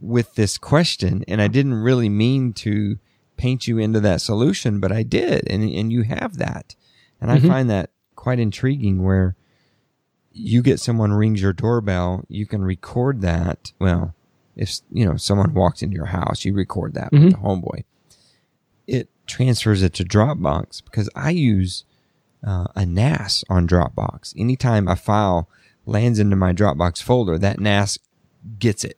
with 0.00 0.34
this 0.34 0.58
question, 0.58 1.24
and 1.28 1.40
I 1.42 1.48
didn't 1.48 1.74
really 1.74 2.08
mean 2.08 2.52
to 2.54 2.98
paint 3.36 3.66
you 3.68 3.78
into 3.78 4.00
that 4.00 4.20
solution, 4.20 4.80
but 4.80 4.92
I 4.92 5.02
did, 5.02 5.48
and 5.48 5.62
and 5.62 5.92
you 5.92 6.02
have 6.02 6.38
that, 6.38 6.74
and 7.20 7.30
I 7.30 7.38
Mhm. 7.38 7.48
find 7.48 7.70
that 7.70 7.90
quite 8.16 8.38
intriguing. 8.40 9.02
Where 9.02 9.36
you 10.32 10.62
get 10.62 10.80
someone 10.80 11.12
rings 11.12 11.42
your 11.42 11.52
doorbell, 11.52 12.24
you 12.28 12.46
can 12.46 12.62
record 12.62 13.20
that. 13.22 13.72
Well, 13.80 14.14
if 14.56 14.80
you 14.92 15.04
know 15.04 15.16
someone 15.16 15.54
walks 15.54 15.82
into 15.82 15.96
your 15.96 16.06
house, 16.06 16.44
you 16.44 16.54
record 16.54 16.94
that 16.94 17.12
with 17.12 17.22
Mhm. 17.22 17.30
the 17.32 17.38
homeboy. 17.38 17.84
Transfers 19.30 19.82
it 19.82 19.94
to 19.94 20.04
Dropbox 20.04 20.82
because 20.84 21.08
I 21.14 21.30
use 21.30 21.84
uh, 22.46 22.66
a 22.74 22.84
NAS 22.84 23.44
on 23.48 23.66
Dropbox. 23.68 24.34
Anytime 24.36 24.88
a 24.88 24.96
file 24.96 25.48
lands 25.86 26.18
into 26.18 26.36
my 26.36 26.52
Dropbox 26.52 27.02
folder, 27.02 27.38
that 27.38 27.60
NAS 27.60 27.98
gets 28.58 28.84
it 28.84 28.96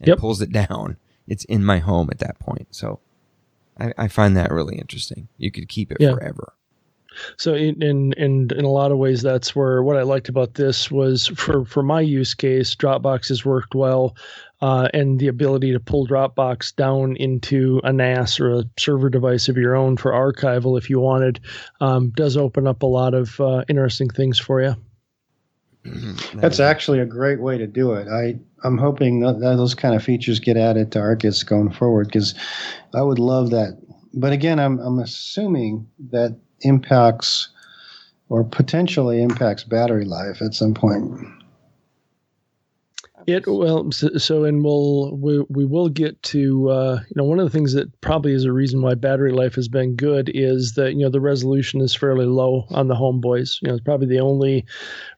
and 0.00 0.08
Yep. 0.08 0.18
pulls 0.18 0.40
it 0.40 0.50
down. 0.50 0.96
It's 1.28 1.44
in 1.44 1.64
my 1.64 1.78
home 1.78 2.08
at 2.10 2.18
that 2.20 2.38
point. 2.38 2.68
So 2.70 3.00
I, 3.78 3.92
I 3.98 4.08
find 4.08 4.36
that 4.36 4.50
really 4.50 4.76
interesting. 4.76 5.28
You 5.38 5.50
could 5.50 5.68
keep 5.68 5.92
it 5.92 5.98
Yeah. 6.00 6.12
forever. 6.14 6.54
So 7.36 7.54
in, 7.54 7.82
in 7.82 8.12
in 8.14 8.48
in 8.56 8.64
a 8.64 8.70
lot 8.70 8.92
of 8.92 8.98
ways, 8.98 9.20
that's 9.20 9.54
where 9.54 9.82
what 9.82 9.96
I 9.96 10.02
liked 10.02 10.28
about 10.28 10.54
this 10.54 10.90
was 10.92 11.26
for 11.36 11.64
for 11.64 11.82
my 11.82 12.00
use 12.00 12.34
case, 12.34 12.74
Dropbox 12.74 13.28
has 13.28 13.44
worked 13.44 13.74
well, 13.74 14.14
uh, 14.62 14.88
and 14.92 15.18
the 15.18 15.28
ability 15.28 15.72
to 15.72 15.80
pull 15.80 16.06
Dropbox 16.06 16.74
down 16.76 17.16
into 17.16 17.80
a 17.84 17.92
NAS 17.92 18.38
or 18.38 18.50
a 18.50 18.64
server 18.78 19.08
device 19.08 19.48
of 19.48 19.56
your 19.56 19.74
own 19.74 19.96
for 19.96 20.12
archival, 20.12 20.76
if 20.76 20.90
you 20.90 21.00
wanted, 21.00 21.40
um, 21.80 22.10
does 22.10 22.36
open 22.36 22.66
up 22.66 22.82
a 22.82 22.86
lot 22.86 23.14
of 23.14 23.40
uh, 23.40 23.64
interesting 23.68 24.08
things 24.08 24.38
for 24.38 24.60
you. 24.60 24.76
That's 26.34 26.60
actually 26.60 26.98
a 26.98 27.06
great 27.06 27.40
way 27.40 27.56
to 27.56 27.66
do 27.66 27.92
it. 27.92 28.06
I 28.06 28.38
I'm 28.62 28.76
hoping 28.76 29.20
that, 29.20 29.40
those 29.40 29.74
kind 29.74 29.94
of 29.94 30.02
features 30.02 30.38
get 30.38 30.58
added 30.58 30.92
to 30.92 31.00
Argus 31.00 31.42
going 31.42 31.70
forward 31.70 32.08
because 32.08 32.34
I 32.94 33.00
would 33.00 33.18
love 33.18 33.50
that. 33.50 33.80
But 34.12 34.32
again, 34.32 34.58
I'm 34.58 34.78
I'm 34.80 34.98
assuming 34.98 35.88
that 36.10 36.38
impacts 36.60 37.48
or 38.28 38.44
potentially 38.44 39.22
impacts 39.22 39.64
battery 39.64 40.04
life 40.04 40.42
at 40.42 40.52
some 40.52 40.74
point. 40.74 41.26
It 43.26 43.46
well, 43.46 43.90
so, 43.92 44.08
so 44.16 44.44
and 44.44 44.64
we'll 44.64 45.16
we 45.16 45.40
we 45.48 45.64
will 45.64 45.88
get 45.88 46.22
to 46.24 46.70
uh, 46.70 47.00
you 47.06 47.14
know 47.16 47.24
one 47.24 47.38
of 47.38 47.44
the 47.44 47.56
things 47.56 47.72
that 47.74 48.00
probably 48.00 48.32
is 48.32 48.44
a 48.44 48.52
reason 48.52 48.82
why 48.82 48.94
battery 48.94 49.32
life 49.32 49.54
has 49.54 49.68
been 49.68 49.96
good 49.96 50.30
is 50.34 50.74
that 50.74 50.94
you 50.94 51.00
know 51.00 51.10
the 51.10 51.20
resolution 51.20 51.80
is 51.80 51.94
fairly 51.94 52.26
low 52.26 52.66
on 52.70 52.88
the 52.88 52.94
homeboys. 52.94 53.60
You 53.62 53.68
know, 53.68 53.74
it's 53.74 53.84
probably 53.84 54.06
the 54.06 54.20
only 54.20 54.64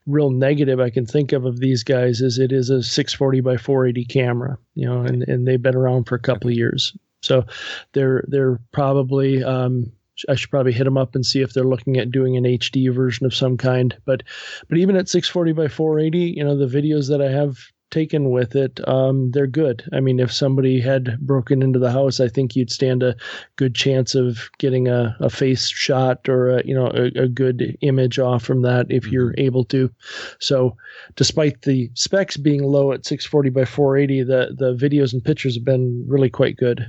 real 0.05 0.29
negative 0.29 0.79
I 0.79 0.89
can 0.89 1.05
think 1.05 1.31
of 1.31 1.45
of 1.45 1.59
these 1.59 1.83
guys 1.83 2.21
is 2.21 2.39
it 2.39 2.51
is 2.51 2.69
a 2.69 2.83
640 2.83 3.41
by 3.41 3.57
480 3.57 4.05
camera. 4.05 4.57
You 4.75 4.87
know, 4.87 5.01
and 5.01 5.23
and 5.23 5.47
they've 5.47 5.61
been 5.61 5.75
around 5.75 6.05
for 6.05 6.15
a 6.15 6.19
couple 6.19 6.49
of 6.49 6.55
years, 6.55 6.95
so 7.21 7.45
they're 7.93 8.23
they're 8.27 8.59
probably. 8.71 9.43
Um, 9.43 9.91
I 10.29 10.35
should 10.35 10.51
probably 10.51 10.73
hit 10.73 10.83
them 10.83 10.97
up 10.97 11.15
and 11.15 11.25
see 11.25 11.41
if 11.41 11.53
they're 11.53 11.63
looking 11.63 11.97
at 11.97 12.11
doing 12.11 12.37
an 12.37 12.43
HD 12.43 12.93
version 12.93 13.25
of 13.25 13.33
some 13.33 13.57
kind. 13.57 13.97
But 14.05 14.21
but 14.69 14.77
even 14.77 14.95
at 14.95 15.09
640 15.09 15.53
by 15.53 15.67
480, 15.67 16.19
you 16.37 16.43
know 16.43 16.55
the 16.55 16.67
videos 16.67 17.09
that 17.09 17.19
I 17.19 17.31
have 17.31 17.57
taken 17.93 18.31
with 18.31 18.55
it, 18.55 18.85
um, 18.87 19.29
they're 19.31 19.47
good. 19.47 19.87
I 19.93 19.99
mean, 19.99 20.19
if 20.19 20.33
somebody 20.33 20.81
had 20.81 21.19
broken 21.19 21.61
into 21.61 21.77
the 21.77 21.91
house, 21.91 22.19
I 22.19 22.27
think 22.27 22.55
you'd 22.55 22.71
stand 22.71 23.03
a 23.03 23.15
good 23.55 23.75
chance 23.75 24.15
of 24.15 24.49
getting 24.57 24.87
a, 24.87 25.15
a 25.19 25.29
face 25.29 25.69
shot 25.69 26.27
or 26.27 26.57
a, 26.57 26.65
you 26.65 26.73
know 26.73 26.87
a, 26.87 27.23
a 27.23 27.27
good 27.27 27.77
image 27.81 28.17
off 28.17 28.43
from 28.43 28.63
that 28.63 28.87
if 28.89 29.07
you're 29.07 29.35
able 29.37 29.63
to. 29.65 29.91
So, 30.39 30.75
despite 31.15 31.61
the 31.61 31.91
specs 31.93 32.35
being 32.35 32.63
low 32.63 32.91
at 32.91 33.05
640 33.05 33.49
by 33.51 33.65
480, 33.65 34.23
the 34.23 34.55
the 34.57 34.73
videos 34.73 35.13
and 35.13 35.23
pictures 35.23 35.55
have 35.55 35.63
been 35.63 36.03
really 36.07 36.31
quite 36.31 36.57
good. 36.57 36.85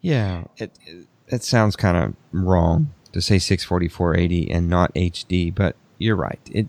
Yeah, 0.00 0.44
it 0.56 0.78
it, 0.86 1.06
it 1.26 1.42
sounds 1.42 1.74
kind 1.74 1.96
of 1.96 2.14
wrong 2.32 2.94
to 3.12 3.20
say 3.20 3.38
640 3.38 3.88
480 3.88 4.50
and 4.50 4.70
not 4.70 4.94
HD, 4.94 5.52
but 5.52 5.74
you're 5.98 6.16
right. 6.16 6.40
It 6.52 6.68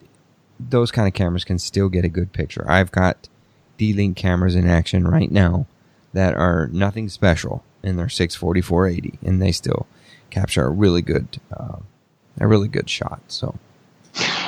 those 0.60 0.91
kind 0.91 1.07
of 1.07 1.14
cameras 1.14 1.43
can 1.43 1.57
still 1.60 1.89
get 1.89 2.03
a 2.05 2.10
good 2.10 2.34
picture. 2.34 2.66
I've 2.70 2.91
got 2.91 3.28
D-Link 3.78 4.18
cameras 4.18 4.55
in 4.55 4.68
action 4.68 5.07
right 5.07 5.32
now 5.32 5.66
that 6.14 6.34
are 6.34 6.68
nothing 6.74 7.07
special 7.10 7.64
and 7.84 7.97
they're 7.97 8.10
640 8.10 8.62
480 8.62 9.20
and 9.26 9.41
they 9.41 9.51
still 9.51 9.88
capture 10.30 10.66
a 10.66 10.70
really 10.70 11.01
good 11.01 11.39
uh, 11.55 11.78
a 12.39 12.47
really 12.47 12.68
good 12.68 12.89
shot. 12.89 13.22
So 13.30 13.55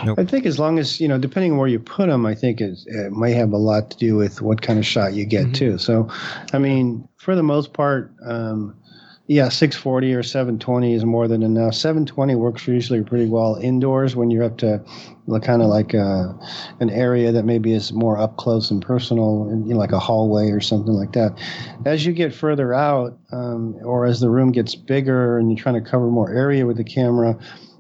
nope. 0.04 0.20
I 0.20 0.26
think 0.26 0.46
as 0.46 0.60
long 0.60 0.80
as 0.80 1.00
you 1.00 1.08
know, 1.08 1.18
depending 1.18 1.54
on 1.54 1.58
where 1.58 1.68
you 1.68 1.80
put 1.80 2.08
them, 2.08 2.26
I 2.26 2.36
think 2.36 2.60
it, 2.62 2.80
it 2.88 3.12
might 3.12 3.36
have 3.36 3.52
a 3.54 3.58
lot 3.58 3.92
to 3.92 3.98
do 3.98 4.16
with 4.16 4.42
what 4.42 4.62
kind 4.62 4.80
of 4.80 4.86
shot 4.86 5.14
you 5.14 5.26
get 5.26 5.48
Mhm. 5.48 5.54
too. 5.54 5.78
So, 5.78 6.10
I 6.54 6.58
mean, 6.58 7.08
for 7.18 7.36
the 7.36 7.44
most 7.44 7.72
part, 7.74 8.12
um, 8.26 8.76
yeah, 9.32 9.48
640 9.48 10.14
or 10.14 10.24
720 10.24 10.94
is 10.94 11.06
more 11.06 11.26
than 11.26 11.42
enough. 11.42 11.74
720 11.74 12.36
works 12.36 12.68
usually 12.68 13.02
pretty 13.02 13.28
well 13.28 13.56
indoors 13.56 14.14
when 14.14 14.30
you're 14.30 14.44
up 14.44 14.58
to 14.58 14.84
kind 15.42 15.62
of 15.62 15.70
like 15.70 15.96
uh 15.96 16.34
an 16.82 16.90
area 16.90 17.32
that 17.32 17.44
maybe 17.44 17.72
is 17.72 17.94
more 17.94 18.18
up 18.18 18.36
close 18.36 18.70
and 18.70 18.82
personal, 18.82 19.48
you 19.66 19.74
know, 19.74 19.80
like 19.80 19.94
a 19.94 20.00
hallway 20.00 20.50
or 20.50 20.60
something 20.60 20.92
like 20.92 21.14
that. 21.14 21.40
As 21.86 22.06
you 22.06 22.12
get 22.12 22.36
further 22.36 22.74
out, 22.74 23.18
um, 23.32 23.78
or 23.86 24.06
as 24.06 24.20
the 24.20 24.30
room 24.30 24.52
gets 24.52 24.76
bigger 24.76 25.38
and 25.38 25.50
you're 25.50 25.64
trying 25.64 25.82
to 25.82 25.90
cover 25.90 26.08
more 26.08 26.30
area 26.34 26.66
with 26.66 26.76
the 26.76 26.84
camera, 26.84 27.40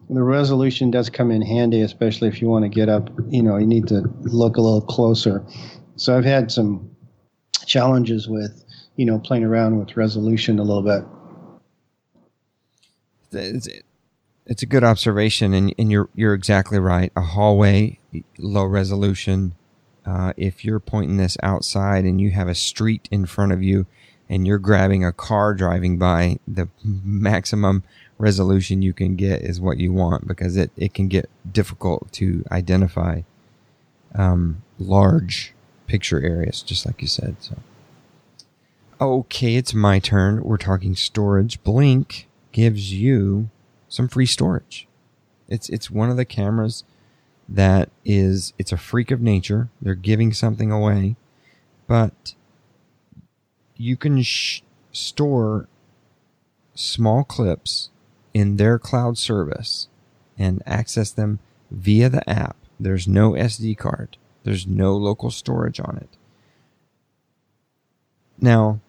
the 0.09 0.23
resolution 0.23 0.89
does 0.89 1.09
come 1.09 1.31
in 1.31 1.41
handy, 1.41 1.81
especially 1.81 2.29
if 2.29 2.41
you 2.41 2.47
want 2.47 2.63
to 2.63 2.69
get 2.69 2.87
up. 2.87 3.09
You 3.27 3.43
know, 3.43 3.57
you 3.57 3.67
need 3.67 3.89
to 3.89 4.03
look 4.21 4.55
a 4.55 4.61
little 4.61 4.81
closer. 4.81 5.45
So 5.97 6.17
I've 6.17 6.23
had 6.23 6.49
some 6.49 6.89
challenges 7.65 8.29
with, 8.29 8.63
you 8.95 9.05
know, 9.05 9.19
playing 9.19 9.43
around 9.43 9.79
with 9.79 9.97
resolution 9.97 10.57
a 10.57 10.63
little 10.63 10.83
bit. 10.83 11.03
It's, 13.31 13.67
it's 14.45 14.63
a 14.63 14.65
good 14.65 14.83
observation, 14.83 15.53
and, 15.53 15.73
and 15.77 15.91
you're 15.91 16.09
you're 16.15 16.33
exactly 16.33 16.79
right. 16.79 17.11
A 17.15 17.21
hallway, 17.21 17.99
low 18.37 18.65
resolution. 18.65 19.55
Uh, 20.05 20.33
if 20.35 20.65
you're 20.65 20.79
pointing 20.79 21.17
this 21.17 21.37
outside 21.43 22.05
and 22.05 22.19
you 22.19 22.31
have 22.31 22.47
a 22.47 22.55
street 22.55 23.07
in 23.11 23.25
front 23.25 23.51
of 23.51 23.61
you, 23.61 23.85
and 24.29 24.47
you're 24.47 24.57
grabbing 24.57 25.05
a 25.05 25.11
car 25.11 25.53
driving 25.53 25.97
by, 25.97 26.39
the 26.47 26.69
maximum 26.83 27.83
resolution 28.17 28.81
you 28.81 28.93
can 28.93 29.15
get 29.15 29.41
is 29.41 29.59
what 29.59 29.77
you 29.77 29.91
want 29.91 30.27
because 30.27 30.55
it, 30.55 30.71
it 30.77 30.93
can 30.93 31.07
get 31.07 31.29
difficult 31.51 32.11
to 32.13 32.43
identify 32.51 33.21
um, 34.15 34.61
large 34.79 35.53
picture 35.87 36.23
areas, 36.23 36.61
just 36.61 36.85
like 36.85 37.01
you 37.01 37.07
said. 37.07 37.35
So, 37.39 37.57
okay, 38.99 39.55
it's 39.55 39.73
my 39.73 39.99
turn. 39.99 40.43
We're 40.43 40.57
talking 40.57 40.95
storage. 40.95 41.61
Blink 41.63 42.27
gives 42.51 42.93
you 42.93 43.49
some 43.87 44.07
free 44.07 44.25
storage. 44.25 44.87
It's 45.47 45.69
it's 45.69 45.91
one 45.91 46.09
of 46.09 46.17
the 46.17 46.25
cameras 46.25 46.83
that 47.47 47.89
is 48.05 48.53
it's 48.57 48.71
a 48.71 48.77
freak 48.77 49.11
of 49.11 49.21
nature. 49.21 49.69
They're 49.81 49.95
giving 49.95 50.33
something 50.33 50.71
away, 50.71 51.15
but 51.87 52.35
you 53.75 53.97
can 53.97 54.21
sh- 54.21 54.61
store 54.91 55.67
small 56.73 57.23
clips 57.23 57.89
in 58.33 58.57
their 58.57 58.79
cloud 58.79 59.17
service 59.17 59.87
and 60.37 60.63
access 60.65 61.11
them 61.11 61.39
via 61.69 62.09
the 62.09 62.27
app. 62.29 62.55
There's 62.79 63.07
no 63.07 63.31
SD 63.31 63.77
card. 63.77 64.17
There's 64.43 64.65
no 64.65 64.95
local 64.95 65.29
storage 65.29 65.79
on 65.79 65.97
it. 65.97 66.09
Now, 68.39 68.79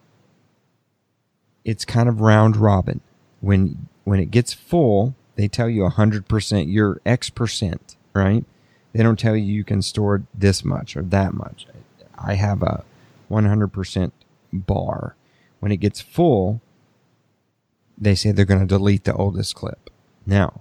it's 1.65 1.85
kind 1.85 2.09
of 2.09 2.21
round 2.21 2.57
robin. 2.57 3.01
When 3.43 3.89
when 4.05 4.21
it 4.21 4.31
gets 4.31 4.55
full, 4.55 5.15
they 5.37 5.49
tell 5.49 5.69
you 5.69 5.83
100% 5.83 6.73
you're 6.73 7.01
X 7.05 7.29
percent, 7.29 7.97
right? 8.15 8.45
They 8.95 9.03
don't 9.03 9.19
tell 9.19 9.37
you 9.37 9.45
you 9.45 9.65
can 9.65 9.83
store 9.83 10.23
this 10.35 10.65
much 10.65 10.97
or 10.97 11.03
that 11.03 11.35
much. 11.35 11.67
I 12.19 12.35
have 12.35 12.63
a 12.63 12.85
100% 13.31 14.13
bar. 14.53 15.17
When 15.61 15.73
it 15.73 15.79
gets 15.79 16.01
full, 16.01 16.61
they 17.99 18.15
say 18.15 18.33
they're 18.33 18.45
going 18.45 18.61
to 18.61 18.67
delete 18.67 19.05
the 19.05 19.15
oldest 19.15 19.55
clip. 19.55 19.91
Now, 20.27 20.61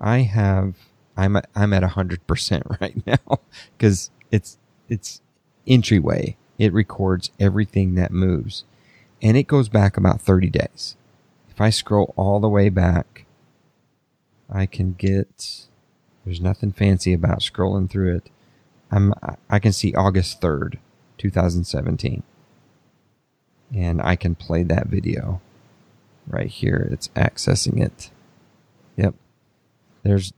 I 0.00 0.18
have 0.18 0.74
I'm 1.16 1.36
at, 1.36 1.48
I'm 1.54 1.72
at 1.72 1.82
100% 1.82 2.80
right 2.80 3.06
now 3.06 3.40
cuz 3.78 4.10
it's 4.30 4.58
it's 4.88 5.20
entryway. 5.66 6.36
It 6.58 6.72
records 6.72 7.30
everything 7.38 7.94
that 7.94 8.12
moves 8.12 8.64
and 9.22 9.36
it 9.36 9.46
goes 9.46 9.68
back 9.68 9.96
about 9.96 10.20
30 10.20 10.50
days. 10.50 10.96
If 11.58 11.62
I 11.62 11.70
scroll 11.70 12.14
all 12.16 12.38
the 12.38 12.48
way 12.48 12.68
back, 12.68 13.26
I 14.48 14.64
can 14.64 14.92
get 14.92 15.66
there's 16.24 16.40
nothing 16.40 16.70
fancy 16.70 17.12
about 17.12 17.40
scrolling 17.40 17.90
through 17.90 18.14
it. 18.14 18.30
I'm 18.92 19.12
I 19.50 19.58
can 19.58 19.72
see 19.72 19.92
August 19.92 20.40
3rd, 20.40 20.78
2017. 21.16 22.22
And 23.74 24.00
I 24.00 24.14
can 24.14 24.36
play 24.36 24.62
that 24.62 24.86
video 24.86 25.40
right 26.28 26.46
here. 26.46 26.88
It's 26.92 27.08
accessing 27.16 27.84
it. 27.84 28.12
Yep. 28.96 29.16
There's, 30.04 30.32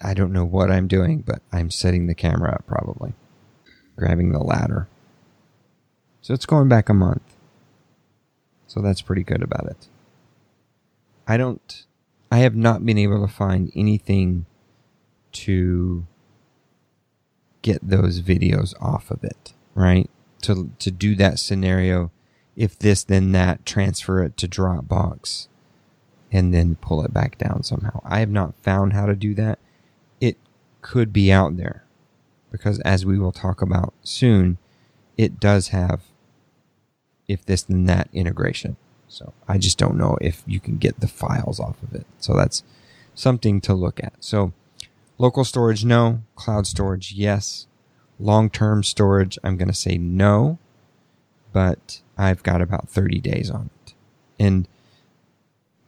I 0.00 0.14
don't 0.14 0.32
know 0.32 0.44
what 0.44 0.70
I'm 0.70 0.86
doing, 0.86 1.22
but 1.22 1.42
I'm 1.50 1.72
setting 1.72 2.06
the 2.06 2.14
camera 2.14 2.52
up 2.52 2.68
probably. 2.68 3.14
Grabbing 3.96 4.30
the 4.30 4.38
ladder. 4.38 4.86
So 6.22 6.34
it's 6.34 6.46
going 6.46 6.68
back 6.68 6.88
a 6.88 6.94
month. 6.94 7.35
So 8.76 8.82
that's 8.82 9.00
pretty 9.00 9.22
good 9.22 9.42
about 9.42 9.64
it. 9.68 9.88
I 11.26 11.38
don't, 11.38 11.86
I 12.30 12.40
have 12.40 12.54
not 12.54 12.84
been 12.84 12.98
able 12.98 13.26
to 13.26 13.32
find 13.32 13.72
anything 13.74 14.44
to 15.32 16.06
get 17.62 17.78
those 17.82 18.20
videos 18.20 18.74
off 18.78 19.10
of 19.10 19.24
it, 19.24 19.54
right? 19.74 20.10
To, 20.42 20.72
to 20.78 20.90
do 20.90 21.14
that 21.14 21.38
scenario 21.38 22.10
if 22.54 22.78
this 22.78 23.02
then 23.02 23.32
that 23.32 23.64
transfer 23.64 24.22
it 24.22 24.36
to 24.36 24.46
Dropbox 24.46 25.48
and 26.30 26.52
then 26.52 26.76
pull 26.76 27.02
it 27.02 27.14
back 27.14 27.38
down 27.38 27.62
somehow. 27.62 28.02
I 28.04 28.18
have 28.20 28.30
not 28.30 28.54
found 28.56 28.92
how 28.92 29.06
to 29.06 29.16
do 29.16 29.32
that. 29.36 29.58
It 30.20 30.36
could 30.82 31.14
be 31.14 31.32
out 31.32 31.56
there 31.56 31.84
because 32.52 32.78
as 32.80 33.06
we 33.06 33.18
will 33.18 33.32
talk 33.32 33.62
about 33.62 33.94
soon, 34.02 34.58
it 35.16 35.40
does 35.40 35.68
have 35.68 36.02
if 37.28 37.44
this 37.44 37.62
then 37.62 37.86
that 37.86 38.08
integration. 38.12 38.76
So 39.08 39.32
I 39.46 39.58
just 39.58 39.78
don't 39.78 39.96
know 39.96 40.18
if 40.20 40.42
you 40.46 40.60
can 40.60 40.78
get 40.78 41.00
the 41.00 41.08
files 41.08 41.60
off 41.60 41.82
of 41.82 41.94
it. 41.94 42.06
So 42.18 42.34
that's 42.34 42.62
something 43.14 43.60
to 43.62 43.74
look 43.74 44.02
at. 44.02 44.14
So 44.20 44.52
local 45.18 45.44
storage, 45.44 45.84
no. 45.84 46.22
Cloud 46.34 46.66
storage, 46.66 47.12
yes. 47.12 47.66
Long 48.18 48.50
term 48.50 48.82
storage, 48.82 49.38
I'm 49.44 49.56
going 49.56 49.68
to 49.68 49.74
say 49.74 49.96
no 49.98 50.58
but 51.56 52.02
I've 52.18 52.42
got 52.42 52.60
about 52.60 52.90
30 52.90 53.18
days 53.18 53.50
on 53.50 53.70
it. 53.86 53.94
And 54.38 54.68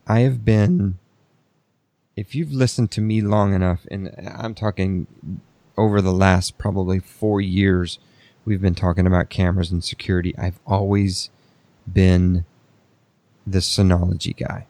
I 0.06 0.20
have 0.20 0.43
been, 0.43 0.98
if 2.16 2.35
you've 2.35 2.55
listened 2.55 2.90
to 2.93 3.02
me 3.02 3.20
long 3.20 3.52
enough, 3.52 3.86
and 3.90 4.10
I'm 4.35 4.55
talking 4.55 5.06
over 5.77 6.01
the 6.01 6.10
last 6.10 6.56
probably 6.56 7.01
four 7.01 7.43
years, 7.43 7.98
we've 8.48 8.62
been 8.62 8.74
talking 8.74 9.06
about 9.06 9.28
cameras 9.28 9.70
and 9.70 9.84
security. 9.84 10.34
I've 10.38 10.58
always 10.66 11.28
been 11.90 12.46
the 13.46 13.58
Synology 13.58 14.34
guy. 14.34 14.66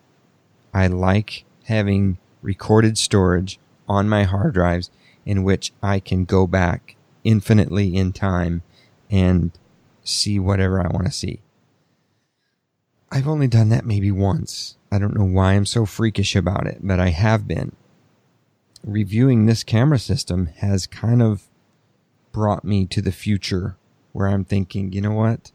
I 0.74 0.88
like 0.88 1.44
having 1.66 2.18
recorded 2.42 2.98
storage 2.98 3.60
on 3.88 4.08
my 4.08 4.24
hard 4.24 4.54
drives 4.54 4.90
in 5.24 5.44
which 5.44 5.72
I 5.80 6.00
can 6.00 6.24
go 6.24 6.48
back 6.48 6.96
infinitely 7.22 7.94
in 7.94 8.12
time 8.12 8.62
and 9.10 9.52
see 10.02 10.40
whatever 10.40 10.80
I 10.80 10.88
want 10.88 11.06
to 11.06 11.12
see. 11.12 11.40
I've 13.12 13.28
only 13.28 13.46
done 13.46 13.68
that 13.68 13.86
maybe 13.86 14.10
once. 14.10 14.76
I 14.90 14.98
don't 14.98 15.16
know 15.16 15.24
why 15.24 15.52
I'm 15.52 15.66
so 15.66 15.86
freakish 15.86 16.34
about 16.34 16.66
it, 16.66 16.78
but 16.82 16.98
I 16.98 17.10
have 17.10 17.46
been. 17.46 17.76
Reviewing 18.82 19.46
this 19.46 19.62
camera 19.62 20.00
system 20.00 20.46
has 20.56 20.86
kind 20.88 21.22
of 21.22 21.47
brought 22.32 22.64
me 22.64 22.86
to 22.86 23.02
the 23.02 23.12
future 23.12 23.76
where 24.12 24.28
I'm 24.28 24.44
thinking, 24.44 24.92
you 24.92 25.00
know 25.00 25.12
what? 25.12 25.52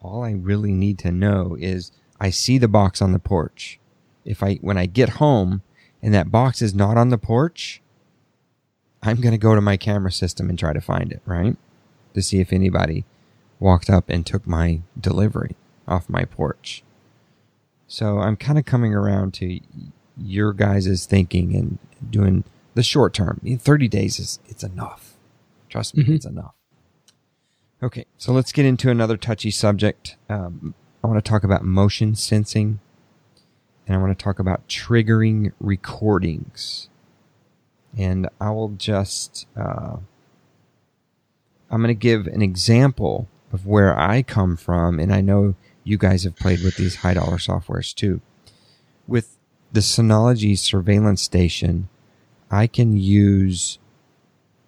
All 0.00 0.24
I 0.24 0.32
really 0.32 0.72
need 0.72 0.98
to 1.00 1.10
know 1.10 1.56
is 1.58 1.92
I 2.20 2.30
see 2.30 2.58
the 2.58 2.68
box 2.68 3.00
on 3.00 3.12
the 3.12 3.18
porch. 3.18 3.78
If 4.24 4.42
I, 4.42 4.56
when 4.56 4.78
I 4.78 4.86
get 4.86 5.10
home 5.10 5.62
and 6.02 6.12
that 6.14 6.30
box 6.30 6.62
is 6.62 6.74
not 6.74 6.96
on 6.96 7.10
the 7.10 7.18
porch, 7.18 7.80
I'm 9.02 9.20
going 9.20 9.32
to 9.32 9.38
go 9.38 9.54
to 9.54 9.60
my 9.60 9.76
camera 9.76 10.12
system 10.12 10.50
and 10.50 10.58
try 10.58 10.72
to 10.72 10.80
find 10.80 11.12
it, 11.12 11.22
right? 11.24 11.56
To 12.14 12.22
see 12.22 12.40
if 12.40 12.52
anybody 12.52 13.04
walked 13.60 13.88
up 13.88 14.08
and 14.08 14.26
took 14.26 14.46
my 14.46 14.80
delivery 14.98 15.56
off 15.86 16.08
my 16.08 16.24
porch. 16.24 16.82
So 17.86 18.18
I'm 18.18 18.36
kind 18.36 18.58
of 18.58 18.64
coming 18.64 18.94
around 18.94 19.32
to 19.34 19.60
your 20.16 20.52
guys' 20.52 21.06
thinking 21.06 21.54
and 21.54 21.78
doing 22.10 22.44
the 22.74 22.82
short 22.82 23.14
term. 23.14 23.40
30 23.44 23.88
days 23.88 24.18
is 24.18 24.40
it's 24.48 24.64
enough. 24.64 25.05
Trust 25.68 25.96
me, 25.96 26.04
mm-hmm. 26.04 26.14
it's 26.14 26.26
enough. 26.26 26.54
Okay, 27.82 28.06
so 28.16 28.32
let's 28.32 28.52
get 28.52 28.64
into 28.64 28.90
another 28.90 29.16
touchy 29.16 29.50
subject. 29.50 30.16
Um, 30.28 30.74
I 31.04 31.08
want 31.08 31.22
to 31.22 31.28
talk 31.28 31.44
about 31.44 31.62
motion 31.62 32.14
sensing, 32.14 32.80
and 33.86 33.96
I 33.96 34.00
want 34.00 34.18
to 34.18 34.22
talk 34.22 34.38
about 34.38 34.66
triggering 34.68 35.52
recordings. 35.60 36.88
And 37.96 38.28
I 38.40 38.50
will 38.50 38.70
just, 38.70 39.46
uh, 39.56 39.96
I'm 41.70 41.82
going 41.82 41.88
to 41.88 41.94
give 41.94 42.26
an 42.26 42.42
example 42.42 43.28
of 43.52 43.66
where 43.66 43.98
I 43.98 44.22
come 44.22 44.56
from, 44.56 44.98
and 44.98 45.12
I 45.14 45.20
know 45.20 45.54
you 45.84 45.96
guys 45.98 46.24
have 46.24 46.36
played 46.36 46.62
with 46.62 46.76
these 46.76 46.96
high 46.96 47.14
dollar 47.14 47.36
softwares 47.36 47.94
too. 47.94 48.20
With 49.06 49.36
the 49.72 49.80
Synology 49.80 50.58
surveillance 50.58 51.22
station, 51.22 51.88
I 52.50 52.66
can 52.66 52.96
use, 52.96 53.78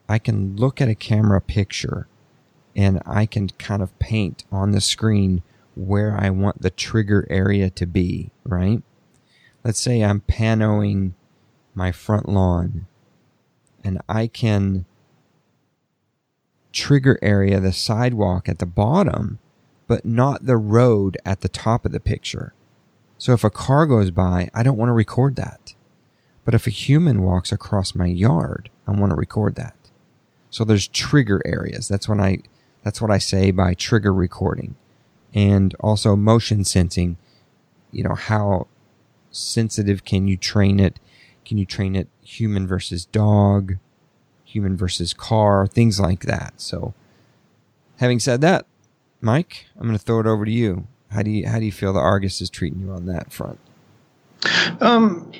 I 0.08 0.18
can 0.18 0.56
look 0.56 0.80
at 0.80 0.88
a 0.88 0.94
camera 0.94 1.40
picture 1.40 2.08
and 2.74 3.02
I 3.04 3.26
can 3.26 3.48
kind 3.50 3.82
of 3.82 3.98
paint 3.98 4.44
on 4.50 4.70
the 4.70 4.80
screen 4.80 5.42
where 5.74 6.16
I 6.18 6.30
want 6.30 6.62
the 6.62 6.70
trigger 6.70 7.26
area 7.30 7.70
to 7.70 7.86
be, 7.86 8.30
right? 8.44 8.82
Let's 9.64 9.80
say 9.80 10.02
I'm 10.02 10.20
panoing 10.20 11.12
my 11.74 11.92
front 11.92 12.28
lawn 12.28 12.86
and 13.84 14.00
I 14.08 14.26
can 14.26 14.86
trigger 16.72 17.18
area, 17.22 17.60
the 17.60 17.72
sidewalk 17.72 18.48
at 18.48 18.58
the 18.58 18.66
bottom, 18.66 19.38
but 19.86 20.04
not 20.04 20.46
the 20.46 20.56
road 20.56 21.16
at 21.24 21.40
the 21.40 21.48
top 21.48 21.84
of 21.84 21.92
the 21.92 22.00
picture. 22.00 22.54
So 23.16 23.32
if 23.32 23.42
a 23.42 23.50
car 23.50 23.86
goes 23.86 24.10
by, 24.10 24.50
I 24.54 24.62
don't 24.62 24.76
want 24.76 24.88
to 24.88 24.94
record 24.94 25.36
that. 25.36 25.74
But 26.44 26.54
if 26.54 26.66
a 26.66 26.70
human 26.70 27.22
walks 27.22 27.52
across 27.52 27.94
my 27.94 28.06
yard, 28.06 28.70
I 28.86 28.92
want 28.92 29.10
to 29.10 29.16
record 29.16 29.54
that. 29.56 29.77
So 30.50 30.64
there's 30.64 30.88
trigger 30.88 31.42
areas. 31.44 31.88
That's 31.88 32.08
when 32.08 32.20
I, 32.20 32.38
that's 32.82 33.00
what 33.00 33.10
I 33.10 33.18
say 33.18 33.50
by 33.50 33.74
trigger 33.74 34.12
recording. 34.12 34.76
And 35.34 35.74
also 35.80 36.16
motion 36.16 36.64
sensing, 36.64 37.16
you 37.92 38.02
know, 38.02 38.14
how 38.14 38.66
sensitive 39.30 40.04
can 40.04 40.26
you 40.26 40.36
train 40.36 40.80
it? 40.80 40.98
Can 41.44 41.58
you 41.58 41.66
train 41.66 41.94
it 41.94 42.08
human 42.22 42.66
versus 42.66 43.04
dog? 43.04 43.76
human 44.48 44.76
versus 44.76 45.12
car, 45.12 45.66
things 45.66 46.00
like 46.00 46.22
that. 46.22 46.54
So, 46.56 46.94
having 47.98 48.18
said 48.18 48.40
that, 48.40 48.66
Mike, 49.20 49.66
I'm 49.76 49.86
going 49.86 49.98
to 49.98 50.02
throw 50.02 50.20
it 50.20 50.26
over 50.26 50.44
to 50.44 50.50
you. 50.50 50.86
How 51.10 51.22
do 51.22 51.30
you 51.30 51.48
how 51.48 51.58
do 51.58 51.64
you 51.64 51.72
feel 51.72 51.92
the 51.92 52.00
Argus 52.00 52.40
is 52.40 52.50
treating 52.50 52.80
you 52.80 52.90
on 52.90 53.06
that 53.06 53.32
front? 53.32 53.58
Um, 54.80 55.32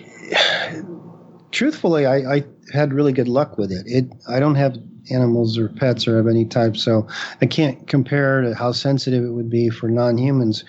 truthfully, 1.51 2.07
I, 2.07 2.37
I 2.37 2.45
had 2.73 2.93
really 2.93 3.13
good 3.13 3.29
luck 3.29 3.59
with 3.59 3.71
it. 3.71 3.85
It 3.87 4.13
I 4.29 4.41
don't 4.41 4.55
have 4.55 4.79
animals 5.11 5.59
or 5.59 5.69
pets 5.69 6.07
or 6.07 6.19
of 6.19 6.27
any 6.27 6.45
type, 6.45 6.77
so 6.77 7.07
I 7.41 7.47
can't 7.47 7.87
compare 7.87 8.43
to 8.43 8.55
how 8.55 8.73
sensitive 8.73 9.25
it 9.25 9.31
would 9.31 9.51
be 9.51 9.71
for 9.71 9.89
non-humans. 9.89 10.65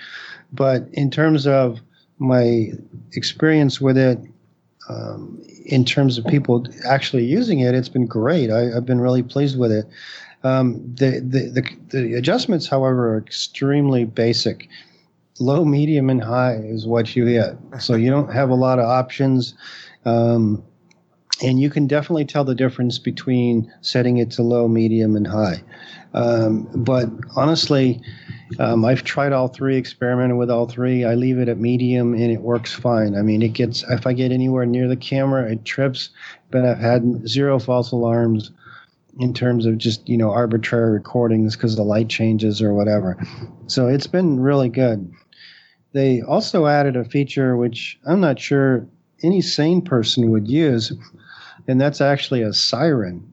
But 0.52 0.88
in 0.94 1.12
terms 1.12 1.46
of 1.46 1.80
my 2.18 2.72
experience 3.14 3.80
with 3.80 3.98
it, 3.98 4.20
um, 4.90 5.42
in 5.66 5.86
terms 5.86 6.18
of 6.18 6.26
people 6.26 6.66
actually 6.88 7.26
using 7.26 7.60
it, 7.60 7.76
it's 7.76 7.90
been 7.90 8.08
great. 8.08 8.50
I, 8.50 8.74
have 8.74 8.86
been 8.86 9.00
really 9.00 9.24
pleased 9.24 9.58
with 9.58 9.72
it. 9.72 9.86
Um, 10.44 10.82
the, 10.96 11.20
the, 11.20 11.50
the, 11.50 11.78
the 11.90 12.14
adjustments, 12.16 12.68
however, 12.68 13.14
are 13.14 13.18
extremely 13.18 14.06
basic. 14.06 14.68
Low, 15.40 15.64
medium, 15.64 16.10
and 16.10 16.22
high 16.22 16.56
is 16.56 16.86
what 16.86 17.16
you 17.16 17.26
get. 17.26 17.56
So 17.80 17.96
you 17.96 18.10
don't 18.10 18.34
have 18.34 18.50
a 18.50 18.56
lot 18.56 18.80
of 18.80 18.86
options. 18.86 19.54
Um, 20.06 20.64
and 21.42 21.60
you 21.60 21.70
can 21.70 21.88
definitely 21.88 22.26
tell 22.26 22.44
the 22.44 22.56
difference 22.56 23.00
between 23.00 23.72
setting 23.82 24.18
it 24.18 24.32
to 24.32 24.44
low, 24.44 24.68
medium, 24.68 25.16
and 25.16 25.28
high. 25.28 25.64
Um, 26.14 26.68
but 26.76 27.10
honestly, 27.36 28.02
um, 28.58 28.84
I've 28.84 29.04
tried 29.04 29.32
all 29.32 29.48
three, 29.48 29.78
experimented 29.78 30.38
with 30.38 30.50
all 30.50 30.68
three. 30.68 31.06
I 31.06 31.14
leave 31.14 31.38
it 31.38 31.48
at 31.48 31.60
medium 31.60 32.14
and 32.14 32.32
it 32.32 32.42
works 32.42 32.74
fine. 32.74 33.16
I 33.16 33.22
mean, 33.22 33.42
it 33.42 33.54
gets, 33.54 33.84
if 33.90 34.08
I 34.08 34.14
get 34.14 34.32
anywhere 34.32 34.66
near 34.66 34.88
the 34.88 34.96
camera, 34.96 35.52
it 35.52 35.66
trips, 35.66 36.10
but 36.50 36.66
I've 36.66 36.80
had 36.80 37.28
zero 37.28 37.60
false 37.60 37.92
alarms 37.92 38.52
in 39.20 39.34
terms 39.34 39.66
of 39.66 39.78
just, 39.78 40.08
you 40.10 40.18
know, 40.18 40.32
arbitrary 40.32 40.92
recordings 40.92 41.56
because 41.56 41.76
the 41.76 41.84
light 41.84 42.10
changes 42.10 42.62
or 42.62 42.74
whatever. 42.74 43.18
So 43.68 43.88
it's 43.88 44.08
been 44.08 44.40
really 44.40 44.70
good. 44.70 45.12
they 45.94 46.22
also 46.22 46.66
added 46.66 46.96
a 46.96 47.04
feature 47.04 47.56
which 47.56 48.00
I'm 48.06 48.20
not 48.20 48.40
sure 48.40 48.88
any 49.24 49.42
sane 49.42 49.82
person 49.82 50.32
would 50.32 50.48
use, 50.48 50.92
and 51.70 51.80
that's 51.80 52.02
actually 52.02 52.42
a 52.42 52.52
siren. 52.52 53.26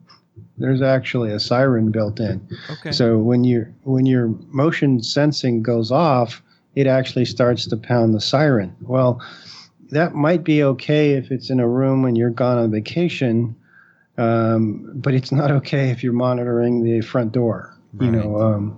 There's 0.57 0.81
actually 0.81 1.31
a 1.31 1.39
siren 1.39 1.91
built 1.91 2.19
in. 2.19 2.47
Okay. 2.69 2.91
So 2.91 3.17
when 3.17 3.43
your 3.43 3.73
when 3.83 4.05
your 4.05 4.27
motion 4.49 5.01
sensing 5.01 5.63
goes 5.63 5.91
off, 5.91 6.41
it 6.75 6.87
actually 6.87 7.25
starts 7.25 7.67
to 7.67 7.77
pound 7.77 8.13
the 8.13 8.21
siren. 8.21 8.75
Well, 8.81 9.21
that 9.89 10.13
might 10.13 10.43
be 10.43 10.63
okay 10.63 11.13
if 11.13 11.31
it's 11.31 11.49
in 11.49 11.59
a 11.59 11.67
room 11.67 12.03
when 12.03 12.15
you're 12.15 12.29
gone 12.29 12.57
on 12.57 12.71
vacation, 12.71 13.55
um, 14.17 14.91
but 14.93 15.13
it's 15.13 15.31
not 15.31 15.49
okay 15.51 15.89
if 15.89 16.03
you're 16.03 16.13
monitoring 16.13 16.83
the 16.83 17.01
front 17.01 17.31
door. 17.31 17.73
You 17.99 18.11
know, 18.11 18.77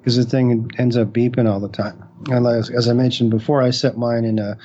because 0.00 0.16
the 0.16 0.24
thing 0.24 0.70
ends 0.78 0.96
up 0.96 1.08
beeping 1.08 1.50
all 1.50 1.58
the 1.58 1.68
time. 1.68 2.00
And 2.28 2.46
as, 2.46 2.70
as 2.70 2.88
I 2.88 2.92
mentioned 2.92 3.30
before, 3.30 3.62
I 3.62 3.70
set 3.70 3.96
mine 3.96 4.24
in 4.24 4.38
a, 4.38 4.56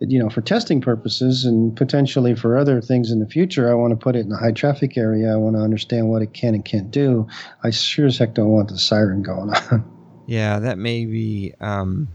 you 0.00 0.18
know, 0.18 0.28
for 0.28 0.40
testing 0.42 0.80
purposes 0.80 1.44
and 1.44 1.74
potentially 1.76 2.34
for 2.34 2.56
other 2.58 2.80
things 2.82 3.10
in 3.10 3.18
the 3.20 3.26
future. 3.26 3.70
I 3.70 3.74
want 3.74 3.92
to 3.92 3.96
put 3.96 4.14
it 4.16 4.26
in 4.26 4.32
a 4.32 4.36
high 4.36 4.52
traffic 4.52 4.98
area. 4.98 5.32
I 5.32 5.36
want 5.36 5.56
to 5.56 5.62
understand 5.62 6.08
what 6.10 6.20
it 6.22 6.34
can 6.34 6.54
and 6.54 6.64
can't 6.64 6.90
do. 6.90 7.26
I 7.64 7.70
sure 7.70 8.06
as 8.06 8.18
heck 8.18 8.34
don't 8.34 8.48
want 8.50 8.68
the 8.68 8.78
siren 8.78 9.22
going 9.22 9.50
on. 9.54 9.92
Yeah, 10.28 10.58
that 10.58 10.76
may 10.76 11.04
be 11.06 11.54
um, 11.60 12.08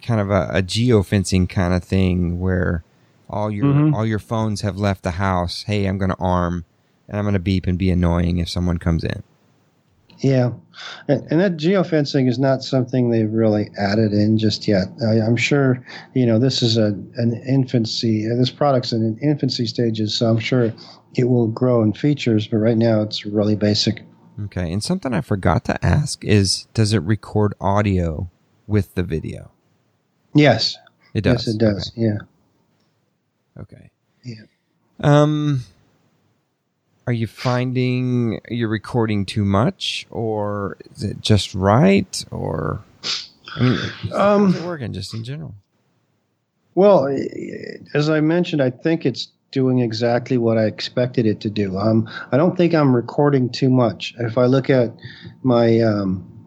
kind 0.00 0.18
of 0.18 0.30
a, 0.30 0.48
a 0.50 0.62
geofencing 0.62 1.46
kind 1.46 1.74
of 1.74 1.84
thing 1.84 2.40
where 2.40 2.84
all 3.28 3.50
your 3.50 3.66
Mhm. 3.66 3.94
all 3.94 4.06
your 4.06 4.18
phones 4.18 4.62
have 4.62 4.78
left 4.78 5.02
the 5.02 5.10
house. 5.12 5.64
Hey, 5.64 5.84
I'm 5.84 5.98
going 5.98 6.10
to 6.10 6.16
arm 6.18 6.64
and 7.06 7.18
I'm 7.18 7.24
going 7.24 7.34
to 7.34 7.38
beep 7.38 7.66
and 7.66 7.76
be 7.76 7.90
annoying 7.90 8.38
if 8.38 8.48
someone 8.48 8.78
comes 8.78 9.04
in. 9.04 9.22
Yeah, 10.20 10.50
and, 11.06 11.24
and 11.30 11.40
that 11.40 11.56
geofencing 11.56 12.28
is 12.28 12.38
not 12.38 12.62
something 12.62 13.10
they've 13.10 13.32
really 13.32 13.70
added 13.78 14.12
in 14.12 14.36
just 14.38 14.66
yet. 14.66 14.88
I, 15.06 15.20
I'm 15.20 15.36
sure, 15.36 15.84
you 16.14 16.26
know, 16.26 16.38
this 16.40 16.60
is 16.62 16.76
a 16.76 16.86
an 17.16 17.40
infancy. 17.48 18.28
uh, 18.30 18.34
This 18.36 18.50
product's 18.50 18.92
in 18.92 19.02
an 19.02 19.18
infancy 19.22 19.66
stages, 19.66 20.14
so 20.14 20.26
I'm 20.28 20.40
sure 20.40 20.72
it 21.14 21.24
will 21.24 21.46
grow 21.46 21.82
in 21.82 21.92
features. 21.92 22.48
But 22.48 22.56
right 22.58 22.76
now, 22.76 23.00
it's 23.02 23.24
really 23.24 23.54
basic. 23.56 24.02
Okay, 24.46 24.72
and 24.72 24.82
something 24.82 25.12
I 25.14 25.20
forgot 25.20 25.64
to 25.66 25.84
ask 25.84 26.24
is, 26.24 26.66
does 26.74 26.92
it 26.92 26.98
record 27.02 27.54
audio 27.60 28.30
with 28.66 28.94
the 28.96 29.02
video? 29.02 29.50
Yes, 30.34 30.76
It 31.14 31.22
does. 31.22 31.46
yes, 31.46 31.54
it 31.54 31.58
does. 31.58 31.92
Yeah. 31.96 32.18
Okay. 33.58 33.90
Yeah. 34.24 34.42
Um, 35.00 35.62
are 37.08 37.12
you 37.12 37.26
finding 37.26 38.38
you're 38.50 38.68
recording 38.68 39.24
too 39.24 39.42
much, 39.42 40.06
or 40.10 40.76
is 40.94 41.04
it 41.04 41.22
just 41.22 41.54
right, 41.54 42.22
or 42.30 42.82
I 43.56 43.62
mean, 43.62 43.78
Um, 44.12 44.52
how's 44.52 44.56
it 44.56 44.66
working 44.66 44.92
just 44.92 45.14
in 45.14 45.24
general? 45.24 45.54
Well, 46.74 47.08
as 47.94 48.10
I 48.10 48.20
mentioned, 48.20 48.60
I 48.60 48.68
think 48.68 49.06
it's 49.06 49.28
doing 49.52 49.78
exactly 49.78 50.36
what 50.36 50.58
I 50.58 50.64
expected 50.64 51.24
it 51.24 51.40
to 51.40 51.48
do. 51.48 51.78
Um, 51.78 52.06
I 52.30 52.36
don't 52.36 52.58
think 52.58 52.74
I'm 52.74 52.94
recording 52.94 53.48
too 53.48 53.70
much. 53.70 54.14
If 54.18 54.36
I 54.36 54.44
look 54.44 54.68
at 54.68 54.92
my 55.42 55.80
um, 55.80 56.37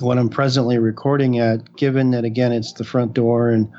what 0.00 0.18
I'm 0.18 0.28
presently 0.28 0.78
recording 0.78 1.38
at, 1.38 1.76
given 1.76 2.10
that 2.12 2.24
again 2.24 2.52
it's 2.52 2.72
the 2.72 2.84
front 2.84 3.14
door 3.14 3.50
and 3.50 3.70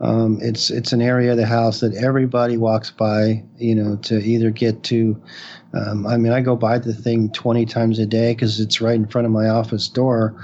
um, 0.00 0.38
it's 0.42 0.70
it's 0.70 0.92
an 0.92 1.00
area 1.00 1.30
of 1.30 1.38
the 1.38 1.46
house 1.46 1.80
that 1.80 1.94
everybody 1.94 2.56
walks 2.58 2.90
by, 2.90 3.42
you 3.56 3.74
know, 3.74 3.96
to 3.96 4.22
either 4.22 4.50
get 4.50 4.82
to. 4.84 5.20
Um, 5.72 6.06
I 6.06 6.16
mean, 6.16 6.32
I 6.32 6.40
go 6.40 6.56
by 6.56 6.78
the 6.78 6.92
thing 6.92 7.30
20 7.32 7.66
times 7.66 7.98
a 7.98 8.06
day 8.06 8.34
because 8.34 8.60
it's 8.60 8.80
right 8.80 8.94
in 8.94 9.06
front 9.06 9.26
of 9.26 9.32
my 9.32 9.48
office 9.48 9.88
door 9.88 10.34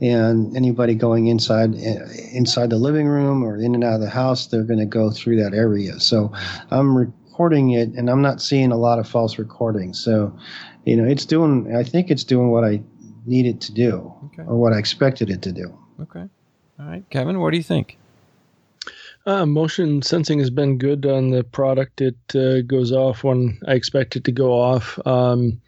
and 0.00 0.56
anybody 0.56 0.94
going 0.94 1.28
inside 1.28 1.74
inside 1.74 2.70
the 2.70 2.76
living 2.76 3.06
room 3.06 3.44
or 3.44 3.56
in 3.56 3.74
and 3.74 3.84
out 3.84 3.94
of 3.94 4.00
the 4.00 4.10
house 4.10 4.46
they're 4.46 4.64
going 4.64 4.78
to 4.78 4.84
go 4.84 5.10
through 5.10 5.40
that 5.40 5.54
area 5.54 5.98
so 6.00 6.32
i'm 6.70 6.96
recording 6.96 7.70
it 7.70 7.88
and 7.90 8.10
i'm 8.10 8.20
not 8.20 8.42
seeing 8.42 8.72
a 8.72 8.76
lot 8.76 8.98
of 8.98 9.08
false 9.08 9.38
recordings 9.38 10.02
so 10.02 10.36
you 10.84 10.96
know 10.96 11.04
it's 11.04 11.24
doing 11.24 11.74
i 11.76 11.82
think 11.82 12.10
it's 12.10 12.24
doing 12.24 12.50
what 12.50 12.64
i 12.64 12.82
need 13.26 13.46
it 13.46 13.60
to 13.60 13.72
do 13.72 14.12
Okay. 14.26 14.42
or 14.42 14.56
what 14.56 14.72
i 14.72 14.78
expected 14.78 15.30
it 15.30 15.42
to 15.42 15.52
do 15.52 15.76
Okay. 16.02 16.24
All 16.80 16.86
right, 16.86 17.04
Kevin, 17.10 17.38
what 17.38 17.52
do 17.52 17.56
you 17.56 17.62
think? 17.62 17.96
Uh, 19.26 19.46
motion 19.46 20.02
sensing 20.02 20.40
has 20.40 20.50
been 20.50 20.76
good 20.76 21.06
on 21.06 21.30
the 21.30 21.44
product. 21.44 22.00
It 22.00 22.16
uh, 22.34 22.62
goes 22.62 22.90
off 22.92 23.22
when 23.22 23.58
I 23.68 23.74
expect 23.74 24.16
it 24.16 24.24
to 24.24 24.32
go 24.32 24.52
off. 24.60 24.98
Um, 25.06 25.60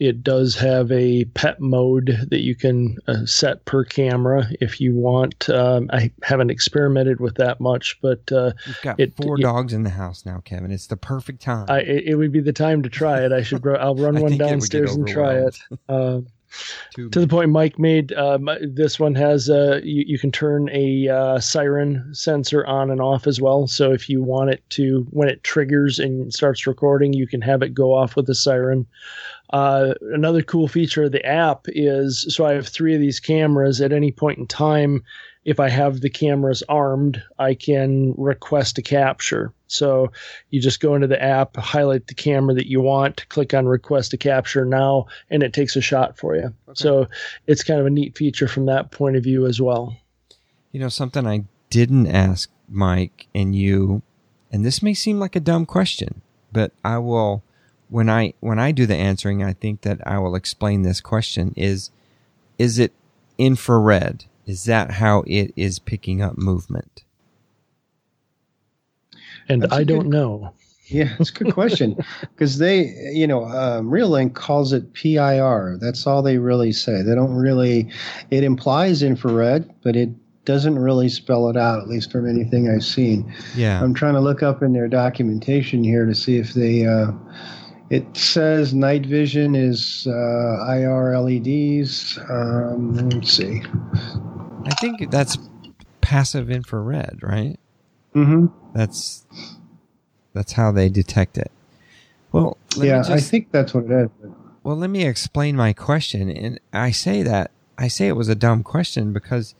it 0.00 0.24
does 0.24 0.56
have 0.56 0.90
a 0.90 1.24
pet 1.26 1.60
mode 1.60 2.26
that 2.30 2.40
you 2.40 2.56
can 2.56 2.98
uh, 3.06 3.24
set 3.24 3.64
per 3.66 3.84
camera 3.84 4.48
if 4.60 4.80
you 4.80 4.96
want. 4.96 5.48
Um, 5.48 5.88
I 5.92 6.10
haven't 6.24 6.50
experimented 6.50 7.20
with 7.20 7.36
that 7.36 7.60
much, 7.60 7.98
but 8.02 8.30
uh, 8.32 8.50
You've 8.66 8.82
got 8.82 8.98
It- 9.00 9.14
four 9.16 9.38
yeah. 9.38 9.44
dogs 9.44 9.72
in 9.72 9.84
the 9.84 9.90
house 9.90 10.26
now, 10.26 10.40
Kevin. 10.44 10.72
It's 10.72 10.88
the 10.88 10.96
perfect 10.96 11.40
time. 11.40 11.66
I, 11.68 11.82
it, 11.82 12.04
it 12.08 12.14
would 12.16 12.32
be 12.32 12.40
the 12.40 12.52
time 12.52 12.82
to 12.82 12.88
try 12.88 13.24
it. 13.24 13.30
I 13.30 13.42
should. 13.42 13.62
Bro- 13.62 13.76
I'll 13.76 13.94
run 13.94 14.14
one 14.20 14.30
think 14.32 14.40
it 14.40 14.44
would 14.44 14.48
get 14.48 14.48
downstairs 14.50 14.94
and 14.96 15.06
try 15.06 15.34
it. 15.36 15.56
Um, 15.88 16.26
To 16.94 17.08
the 17.08 17.26
point 17.26 17.50
Mike 17.50 17.78
made, 17.78 18.12
um, 18.12 18.48
this 18.62 19.00
one 19.00 19.14
has 19.14 19.48
uh, 19.48 19.80
you, 19.82 20.04
you 20.06 20.18
can 20.18 20.30
turn 20.30 20.68
a 20.70 21.08
uh, 21.08 21.40
siren 21.40 22.14
sensor 22.14 22.66
on 22.66 22.90
and 22.90 23.00
off 23.00 23.26
as 23.26 23.40
well. 23.40 23.66
So 23.66 23.92
if 23.92 24.08
you 24.08 24.22
want 24.22 24.50
it 24.50 24.62
to, 24.70 25.06
when 25.10 25.28
it 25.28 25.42
triggers 25.42 25.98
and 25.98 26.32
starts 26.32 26.66
recording, 26.66 27.12
you 27.12 27.26
can 27.26 27.40
have 27.40 27.62
it 27.62 27.74
go 27.74 27.94
off 27.94 28.16
with 28.16 28.28
a 28.28 28.34
siren. 28.34 28.86
Uh, 29.52 29.94
another 30.12 30.42
cool 30.42 30.68
feature 30.68 31.04
of 31.04 31.12
the 31.12 31.24
app 31.24 31.66
is 31.68 32.26
so 32.28 32.46
I 32.46 32.54
have 32.54 32.68
three 32.68 32.94
of 32.94 33.00
these 33.00 33.20
cameras 33.20 33.80
at 33.80 33.92
any 33.92 34.10
point 34.10 34.38
in 34.38 34.46
time. 34.46 35.02
If 35.44 35.58
I 35.58 35.68
have 35.68 36.00
the 36.00 36.10
cameras 36.10 36.62
armed, 36.68 37.22
I 37.38 37.54
can 37.54 38.14
request 38.16 38.78
a 38.78 38.82
capture. 38.82 39.52
So 39.66 40.12
you 40.50 40.60
just 40.60 40.80
go 40.80 40.94
into 40.94 41.08
the 41.08 41.20
app, 41.20 41.56
highlight 41.56 42.06
the 42.06 42.14
camera 42.14 42.54
that 42.54 42.68
you 42.68 42.80
want, 42.80 43.28
click 43.28 43.52
on 43.54 43.66
request 43.66 44.12
a 44.12 44.16
capture 44.16 44.64
now, 44.64 45.06
and 45.30 45.42
it 45.42 45.52
takes 45.52 45.74
a 45.74 45.80
shot 45.80 46.16
for 46.16 46.36
you. 46.36 46.54
So 46.74 47.08
it's 47.46 47.64
kind 47.64 47.80
of 47.80 47.86
a 47.86 47.90
neat 47.90 48.16
feature 48.16 48.46
from 48.46 48.66
that 48.66 48.92
point 48.92 49.16
of 49.16 49.24
view 49.24 49.46
as 49.46 49.60
well. 49.60 49.96
You 50.70 50.80
know, 50.80 50.88
something 50.88 51.26
I 51.26 51.44
didn't 51.70 52.06
ask 52.06 52.50
Mike 52.68 53.26
and 53.34 53.54
you, 53.56 54.02
and 54.52 54.64
this 54.64 54.82
may 54.82 54.94
seem 54.94 55.18
like 55.18 55.34
a 55.34 55.40
dumb 55.40 55.66
question, 55.66 56.22
but 56.52 56.72
I 56.84 56.98
will 56.98 57.42
when 57.92 58.08
I 58.08 58.32
when 58.40 58.58
I 58.58 58.72
do 58.72 58.86
the 58.86 58.96
answering, 58.96 59.42
I 59.42 59.52
think 59.52 59.82
that 59.82 60.00
I 60.06 60.18
will 60.18 60.34
explain 60.34 60.80
this 60.82 61.02
question 61.02 61.52
is 61.56 61.90
is 62.58 62.78
it 62.78 62.92
infrared? 63.36 64.24
Is 64.46 64.64
that 64.64 64.90
how 64.90 65.22
it 65.26 65.52
is 65.56 65.78
picking 65.78 66.20
up 66.22 66.36
movement? 66.36 67.04
And 69.48 69.62
That's 69.62 69.72
a 69.72 69.76
I 69.76 69.84
don't 69.84 70.04
good- 70.04 70.08
know. 70.10 70.52
yeah 70.88 71.14
it's 71.20 71.30
a 71.30 71.32
good 71.32 71.52
question 71.54 71.96
because 72.20 72.58
they 72.58 72.92
you 73.12 73.26
know 73.26 73.44
um, 73.44 73.88
Reolink 73.90 74.34
calls 74.34 74.72
it 74.72 74.92
pir 74.94 75.78
that's 75.80 76.06
all 76.06 76.22
they 76.22 76.38
really 76.38 76.72
say 76.72 77.02
they 77.02 77.14
don't 77.14 77.34
really 77.34 77.88
it 78.30 78.42
implies 78.44 79.02
infrared 79.02 79.70
but 79.84 79.94
it 79.96 80.10
doesn't 80.44 80.76
really 80.78 81.08
spell 81.08 81.48
it 81.48 81.56
out 81.56 81.80
at 81.80 81.88
least 81.88 82.10
from 82.10 82.28
anything 82.28 82.68
i've 82.68 82.84
seen 82.84 83.32
Yeah. 83.54 83.80
I'm 83.82 83.94
trying 83.94 84.14
to 84.14 84.20
look 84.20 84.42
up 84.42 84.60
in 84.60 84.72
their 84.72 84.88
documentation 84.88 85.84
here 85.84 86.04
to 86.04 86.14
see 86.14 86.36
if 86.36 86.52
they. 86.54 86.84
Uh, 86.86 87.12
it 87.90 88.04
says 88.16 88.72
night 88.74 89.04
vision 89.06 89.54
is 89.54 90.06
uh, 90.08 90.66
IR 90.66 91.18
LEDs. 91.20 92.18
Um, 92.30 92.94
let's 93.10 93.30
see. 93.30 93.62
I 94.66 94.74
think 94.74 95.10
that's 95.10 95.38
passive 96.00 96.50
infrared, 96.50 97.20
right? 97.22 97.58
Mm-hmm. 98.14 98.46
That's 98.74 99.26
that's 100.34 100.52
how 100.52 100.72
they 100.72 100.88
detect 100.88 101.38
it. 101.38 101.50
Well, 102.32 102.56
Yeah, 102.76 102.98
just, 102.98 103.10
I 103.10 103.20
think 103.20 103.50
that's 103.50 103.74
what 103.74 103.84
it 103.84 103.90
is. 103.90 104.10
Well, 104.62 104.76
let 104.76 104.90
me 104.90 105.04
explain 105.04 105.56
my 105.56 105.72
question. 105.72 106.30
And 106.30 106.60
I 106.72 106.90
say 106.90 107.22
that, 107.22 107.50
I 107.76 107.88
say 107.88 108.08
it 108.08 108.16
was 108.16 108.28
a 108.28 108.34
dumb 108.34 108.62
question 108.62 109.12
because 109.12 109.54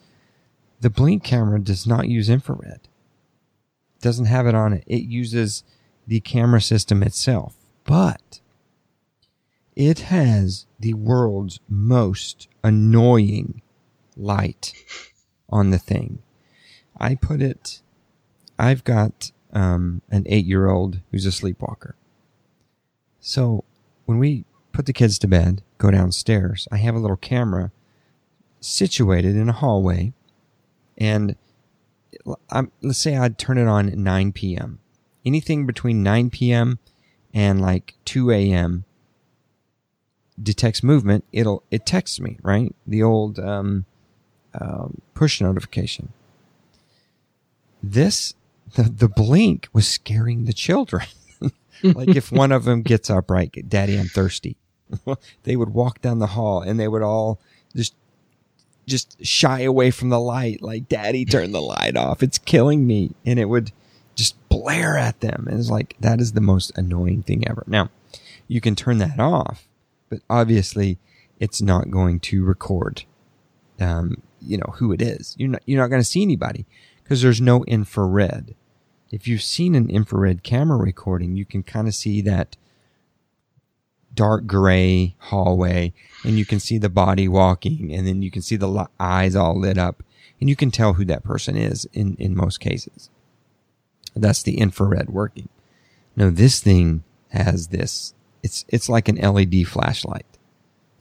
the 0.80 0.90
Blink 0.90 1.22
camera 1.22 1.60
does 1.60 1.86
not 1.86 2.08
use 2.08 2.30
infrared. 2.30 2.80
It 2.82 4.00
doesn't 4.00 4.26
have 4.26 4.46
it 4.46 4.54
on 4.54 4.72
it. 4.72 4.84
It 4.86 5.02
uses 5.02 5.64
the 6.06 6.20
camera 6.20 6.60
system 6.60 7.02
itself. 7.02 7.54
But 7.84 8.40
it 9.74 10.00
has 10.00 10.66
the 10.78 10.94
world's 10.94 11.60
most 11.68 12.48
annoying 12.62 13.61
light 14.16 14.72
on 15.48 15.70
the 15.70 15.78
thing. 15.78 16.20
I 16.98 17.14
put 17.14 17.42
it, 17.42 17.80
I've 18.58 18.84
got 18.84 19.32
um, 19.52 20.02
an 20.10 20.24
eight 20.26 20.46
year 20.46 20.68
old 20.68 21.00
who's 21.10 21.26
a 21.26 21.32
sleepwalker. 21.32 21.94
So 23.20 23.64
when 24.06 24.18
we 24.18 24.44
put 24.72 24.86
the 24.86 24.92
kids 24.92 25.18
to 25.20 25.28
bed, 25.28 25.62
go 25.78 25.90
downstairs, 25.90 26.66
I 26.72 26.78
have 26.78 26.94
a 26.94 26.98
little 26.98 27.16
camera 27.16 27.70
situated 28.60 29.36
in 29.36 29.48
a 29.48 29.52
hallway. 29.52 30.12
And 30.96 31.36
I'm, 32.50 32.70
let's 32.82 32.98
say 32.98 33.16
I'd 33.16 33.38
turn 33.38 33.58
it 33.58 33.66
on 33.66 33.88
at 33.88 33.98
9 33.98 34.32
p.m. 34.32 34.80
Anything 35.24 35.66
between 35.66 36.02
9 36.02 36.30
p.m. 36.30 36.78
and 37.32 37.60
like 37.60 37.94
2 38.04 38.30
a.m. 38.30 38.84
detects 40.40 40.82
movement. 40.82 41.24
It'll, 41.32 41.62
it 41.70 41.86
texts 41.86 42.20
me, 42.20 42.38
right? 42.42 42.74
The 42.86 43.02
old, 43.02 43.38
um, 43.38 43.86
um, 44.60 45.00
push 45.14 45.40
notification. 45.40 46.12
this 47.82 48.34
the, 48.74 48.84
the 48.84 49.08
blink 49.08 49.68
was 49.72 49.86
scaring 49.86 50.44
the 50.44 50.52
children. 50.52 51.06
like 51.82 52.08
if 52.16 52.32
one 52.32 52.52
of 52.52 52.64
them 52.64 52.82
gets 52.82 53.10
up, 53.10 53.30
right, 53.30 53.52
Daddy, 53.68 53.98
I'm 53.98 54.06
thirsty. 54.06 54.56
they 55.42 55.56
would 55.56 55.70
walk 55.70 56.00
down 56.00 56.18
the 56.18 56.28
hall 56.28 56.60
and 56.60 56.78
they 56.78 56.88
would 56.88 57.02
all 57.02 57.38
just 57.74 57.94
just 58.86 59.24
shy 59.24 59.60
away 59.60 59.90
from 59.90 60.08
the 60.08 60.20
light, 60.20 60.60
like 60.60 60.88
Daddy, 60.88 61.24
turn 61.24 61.52
the 61.52 61.62
light 61.62 61.96
off. 61.96 62.22
It's 62.22 62.38
killing 62.38 62.86
me, 62.86 63.12
and 63.24 63.38
it 63.38 63.44
would 63.46 63.72
just 64.14 64.36
blare 64.48 64.96
at 64.96 65.20
them. 65.20 65.46
And 65.48 65.58
it's 65.58 65.70
like 65.70 65.96
that 66.00 66.20
is 66.20 66.32
the 66.32 66.40
most 66.40 66.76
annoying 66.76 67.22
thing 67.22 67.48
ever. 67.48 67.64
Now, 67.66 67.90
you 68.48 68.60
can 68.60 68.74
turn 68.74 68.98
that 68.98 69.20
off, 69.20 69.66
but 70.08 70.20
obviously, 70.28 70.98
it's 71.38 71.62
not 71.62 71.90
going 71.90 72.20
to 72.20 72.44
record. 72.44 73.04
Um, 73.80 74.22
you 74.44 74.58
know 74.58 74.74
who 74.76 74.92
it 74.92 75.02
is. 75.02 75.34
You're 75.38 75.50
not 75.50 75.62
you're 75.66 75.80
not 75.80 75.88
going 75.88 76.00
to 76.00 76.08
see 76.08 76.22
anybody 76.22 76.66
because 77.02 77.22
there's 77.22 77.40
no 77.40 77.64
infrared. 77.64 78.54
If 79.10 79.28
you've 79.28 79.42
seen 79.42 79.74
an 79.74 79.90
infrared 79.90 80.42
camera 80.42 80.78
recording, 80.78 81.36
you 81.36 81.44
can 81.44 81.62
kind 81.62 81.86
of 81.86 81.94
see 81.94 82.22
that 82.22 82.56
dark 84.14 84.46
gray 84.46 85.14
hallway 85.18 85.92
and 86.24 86.38
you 86.38 86.44
can 86.44 86.60
see 86.60 86.78
the 86.78 86.88
body 86.88 87.28
walking 87.28 87.92
and 87.92 88.06
then 88.06 88.22
you 88.22 88.30
can 88.30 88.42
see 88.42 88.56
the 88.56 88.88
eyes 89.00 89.34
all 89.34 89.58
lit 89.58 89.78
up 89.78 90.02
and 90.40 90.48
you 90.48 90.56
can 90.56 90.70
tell 90.70 90.94
who 90.94 91.04
that 91.04 91.24
person 91.24 91.56
is 91.56 91.86
in, 91.92 92.16
in 92.18 92.36
most 92.36 92.58
cases. 92.58 93.10
That's 94.14 94.42
the 94.42 94.58
infrared 94.58 95.08
working. 95.08 95.48
No, 96.16 96.30
this 96.30 96.60
thing 96.60 97.04
has 97.30 97.68
this. 97.68 98.14
It's, 98.42 98.64
it's 98.68 98.88
like 98.88 99.08
an 99.08 99.16
LED 99.16 99.66
flashlight. 99.66 100.26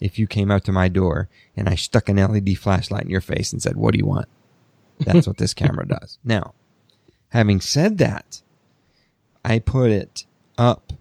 If 0.02 0.20
you 0.20 0.28
came 0.28 0.52
out 0.52 0.66
to 0.66 0.72
my 0.72 0.90
door 0.90 1.30
and 1.56 1.70
I 1.70 1.76
stuck 1.76 2.10
an 2.10 2.18
LED 2.18 2.58
flashlight 2.58 3.04
in 3.04 3.10
your 3.10 3.22
face 3.22 3.54
and 3.54 3.62
said, 3.62 3.78
what 3.78 3.94
do 3.94 4.00
you 4.00 4.06
want? 4.06 4.28
That's 5.00 5.28
what 5.28 5.38
this 5.38 5.54
camera 5.54 5.88
does. 5.88 6.18
Now, 6.24 6.54
having 7.30 7.62
said 7.62 7.98
that, 8.00 8.42
I 9.46 9.60
put 9.60 9.92
it 9.92 10.26
up 10.58 10.94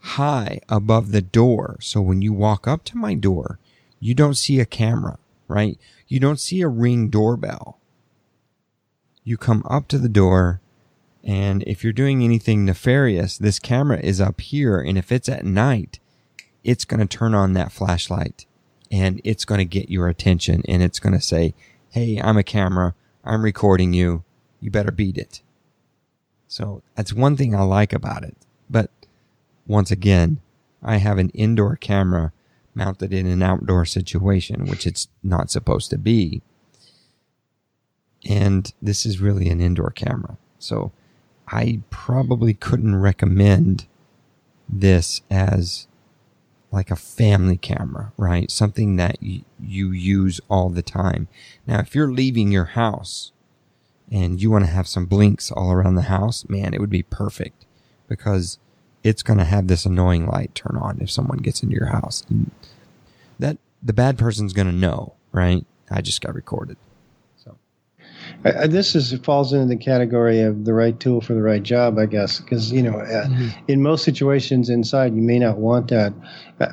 high 0.00 0.60
above 0.68 1.12
the 1.12 1.22
door. 1.22 1.78
So 1.80 2.00
when 2.00 2.22
you 2.22 2.32
walk 2.32 2.66
up 2.66 2.84
to 2.84 2.96
my 2.96 3.14
door, 3.14 3.58
you 4.00 4.14
don't 4.14 4.36
see 4.36 4.60
a 4.60 4.66
camera, 4.66 5.18
right? 5.46 5.78
You 6.08 6.18
don't 6.18 6.40
see 6.40 6.60
a 6.60 6.68
ring 6.68 7.08
doorbell. 7.08 7.78
You 9.24 9.36
come 9.36 9.62
up 9.68 9.88
to 9.88 9.98
the 9.98 10.08
door 10.08 10.60
and 11.24 11.62
if 11.66 11.84
you're 11.84 11.92
doing 11.92 12.22
anything 12.22 12.64
nefarious, 12.64 13.36
this 13.36 13.58
camera 13.58 13.98
is 14.00 14.20
up 14.20 14.40
here. 14.40 14.80
And 14.80 14.96
if 14.96 15.12
it's 15.12 15.28
at 15.28 15.44
night, 15.44 15.98
it's 16.64 16.84
going 16.84 17.00
to 17.00 17.06
turn 17.06 17.34
on 17.34 17.52
that 17.54 17.72
flashlight 17.72 18.46
and 18.90 19.20
it's 19.24 19.44
going 19.44 19.58
to 19.58 19.64
get 19.64 19.90
your 19.90 20.08
attention 20.08 20.62
and 20.68 20.82
it's 20.82 20.98
going 20.98 21.12
to 21.12 21.20
say, 21.20 21.54
Hey, 21.90 22.20
I'm 22.22 22.36
a 22.36 22.42
camera. 22.42 22.94
I'm 23.24 23.42
recording 23.42 23.92
you. 23.92 24.24
You 24.60 24.70
better 24.70 24.90
beat 24.90 25.16
it. 25.16 25.42
So 26.46 26.82
that's 26.94 27.12
one 27.12 27.36
thing 27.36 27.54
I 27.54 27.62
like 27.62 27.92
about 27.92 28.24
it. 28.24 28.36
But 28.68 28.90
once 29.66 29.90
again, 29.90 30.40
I 30.82 30.96
have 30.96 31.18
an 31.18 31.30
indoor 31.30 31.76
camera 31.76 32.32
mounted 32.74 33.12
in 33.12 33.26
an 33.26 33.42
outdoor 33.42 33.84
situation, 33.84 34.66
which 34.66 34.86
it's 34.86 35.08
not 35.22 35.50
supposed 35.50 35.90
to 35.90 35.98
be. 35.98 36.42
And 38.28 38.72
this 38.80 39.04
is 39.04 39.20
really 39.20 39.48
an 39.48 39.60
indoor 39.60 39.90
camera. 39.90 40.38
So 40.58 40.92
I 41.48 41.80
probably 41.90 42.54
couldn't 42.54 42.96
recommend 42.96 43.86
this 44.68 45.22
as 45.30 45.87
like 46.70 46.90
a 46.90 46.96
family 46.96 47.56
camera, 47.56 48.12
right? 48.16 48.50
Something 48.50 48.96
that 48.96 49.18
y- 49.22 49.44
you 49.60 49.90
use 49.90 50.40
all 50.48 50.68
the 50.68 50.82
time. 50.82 51.28
Now, 51.66 51.80
if 51.80 51.94
you're 51.94 52.12
leaving 52.12 52.52
your 52.52 52.66
house 52.66 53.32
and 54.10 54.40
you 54.40 54.50
want 54.50 54.64
to 54.64 54.70
have 54.70 54.86
some 54.88 55.06
blinks 55.06 55.50
all 55.50 55.72
around 55.72 55.94
the 55.94 56.02
house, 56.02 56.48
man, 56.48 56.74
it 56.74 56.80
would 56.80 56.90
be 56.90 57.02
perfect 57.02 57.64
because 58.06 58.58
it's 59.02 59.22
going 59.22 59.38
to 59.38 59.44
have 59.44 59.68
this 59.68 59.86
annoying 59.86 60.26
light 60.26 60.54
turn 60.54 60.76
on 60.80 61.00
if 61.00 61.10
someone 61.10 61.38
gets 61.38 61.62
into 61.62 61.74
your 61.74 61.86
house. 61.86 62.24
And 62.28 62.50
that 63.38 63.58
the 63.82 63.92
bad 63.92 64.18
person's 64.18 64.52
going 64.52 64.66
to 64.66 64.72
know, 64.72 65.14
right? 65.32 65.64
I 65.90 66.02
just 66.02 66.20
got 66.20 66.34
recorded. 66.34 66.76
I, 68.44 68.66
this 68.66 68.94
is 68.94 69.12
falls 69.20 69.52
into 69.52 69.66
the 69.66 69.76
category 69.76 70.40
of 70.40 70.64
the 70.64 70.72
right 70.72 70.98
tool 70.98 71.20
for 71.20 71.34
the 71.34 71.42
right 71.42 71.62
job, 71.62 71.98
I 71.98 72.06
guess, 72.06 72.40
because 72.40 72.72
you 72.72 72.82
know, 72.82 72.98
uh, 72.98 73.26
mm-hmm. 73.26 73.48
in 73.66 73.82
most 73.82 74.04
situations 74.04 74.70
inside, 74.70 75.14
you 75.14 75.22
may 75.22 75.38
not 75.38 75.58
want 75.58 75.88
that. 75.88 76.12
Uh, 76.60 76.66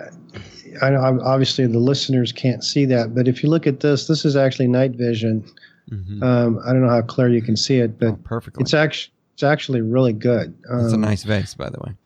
I 0.81 0.89
know 0.89 1.19
obviously 1.23 1.65
the 1.67 1.79
listeners 1.79 2.31
can't 2.31 2.63
see 2.63 2.85
that, 2.85 3.15
but 3.15 3.27
if 3.27 3.41
you 3.41 3.49
look 3.49 3.65
at 3.65 3.79
this, 3.79 4.07
this 4.07 4.25
is 4.25 4.35
actually 4.35 4.67
night 4.67 4.91
vision. 4.91 5.43
Mm-hmm. 5.89 6.21
Um, 6.21 6.59
I 6.65 6.73
don't 6.73 6.81
know 6.81 6.89
how 6.89 7.01
clear 7.01 7.29
you 7.29 7.41
can 7.41 7.55
see 7.55 7.77
it, 7.77 7.97
but 7.97 8.09
oh, 8.09 8.19
perfectly. 8.23 8.61
It's 8.61 8.73
actually 8.73 9.13
it's 9.33 9.43
actually 9.43 9.81
really 9.81 10.13
good. 10.13 10.57
Um, 10.69 10.85
it's 10.85 10.93
a 10.93 10.97
nice 10.97 11.23
vase, 11.23 11.55
by 11.55 11.69
the 11.69 11.79
way. 11.79 11.93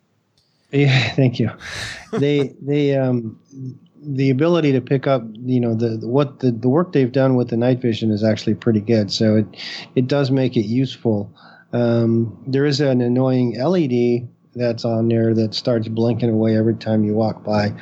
Yeah, 0.71 1.09
thank 1.15 1.39
you. 1.39 1.49
they 2.11 2.53
they 2.61 2.95
um 2.95 3.39
the 4.01 4.29
ability 4.29 4.71
to 4.71 4.81
pick 4.81 5.07
up 5.07 5.23
you 5.33 5.59
know 5.59 5.73
the, 5.73 5.97
the, 5.97 6.07
what 6.07 6.39
the, 6.39 6.51
the 6.51 6.69
work 6.69 6.93
they've 6.93 7.11
done 7.11 7.35
with 7.35 7.49
the 7.49 7.57
night 7.57 7.81
vision 7.81 8.11
is 8.11 8.23
actually 8.23 8.55
pretty 8.55 8.81
good. 8.81 9.11
So 9.11 9.35
it 9.37 9.45
it 9.95 10.07
does 10.07 10.31
make 10.31 10.55
it 10.57 10.65
useful. 10.65 11.31
Um, 11.73 12.37
there 12.47 12.65
is 12.65 12.81
an 12.81 13.01
annoying 13.01 13.57
LED 13.57 14.27
that's 14.55 14.83
on 14.83 15.07
there 15.07 15.33
that 15.33 15.53
starts 15.53 15.87
blinking 15.87 16.29
away 16.29 16.57
every 16.57 16.75
time 16.75 17.03
you 17.03 17.13
walk 17.13 17.43
by. 17.43 17.73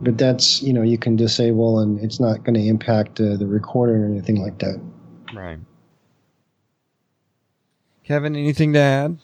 But 0.00 0.18
that's 0.18 0.62
you 0.62 0.72
know 0.72 0.82
you 0.82 0.98
can 0.98 1.16
disable 1.16 1.80
and 1.80 1.98
it's 2.00 2.20
not 2.20 2.44
going 2.44 2.54
to 2.54 2.66
impact 2.66 3.20
uh, 3.20 3.36
the 3.36 3.46
recorder 3.46 4.02
or 4.02 4.06
anything 4.06 4.42
like 4.42 4.58
that. 4.58 4.80
Right. 5.34 5.58
Kevin, 8.04 8.34
anything 8.34 8.72
to 8.72 8.80
add? 8.80 9.18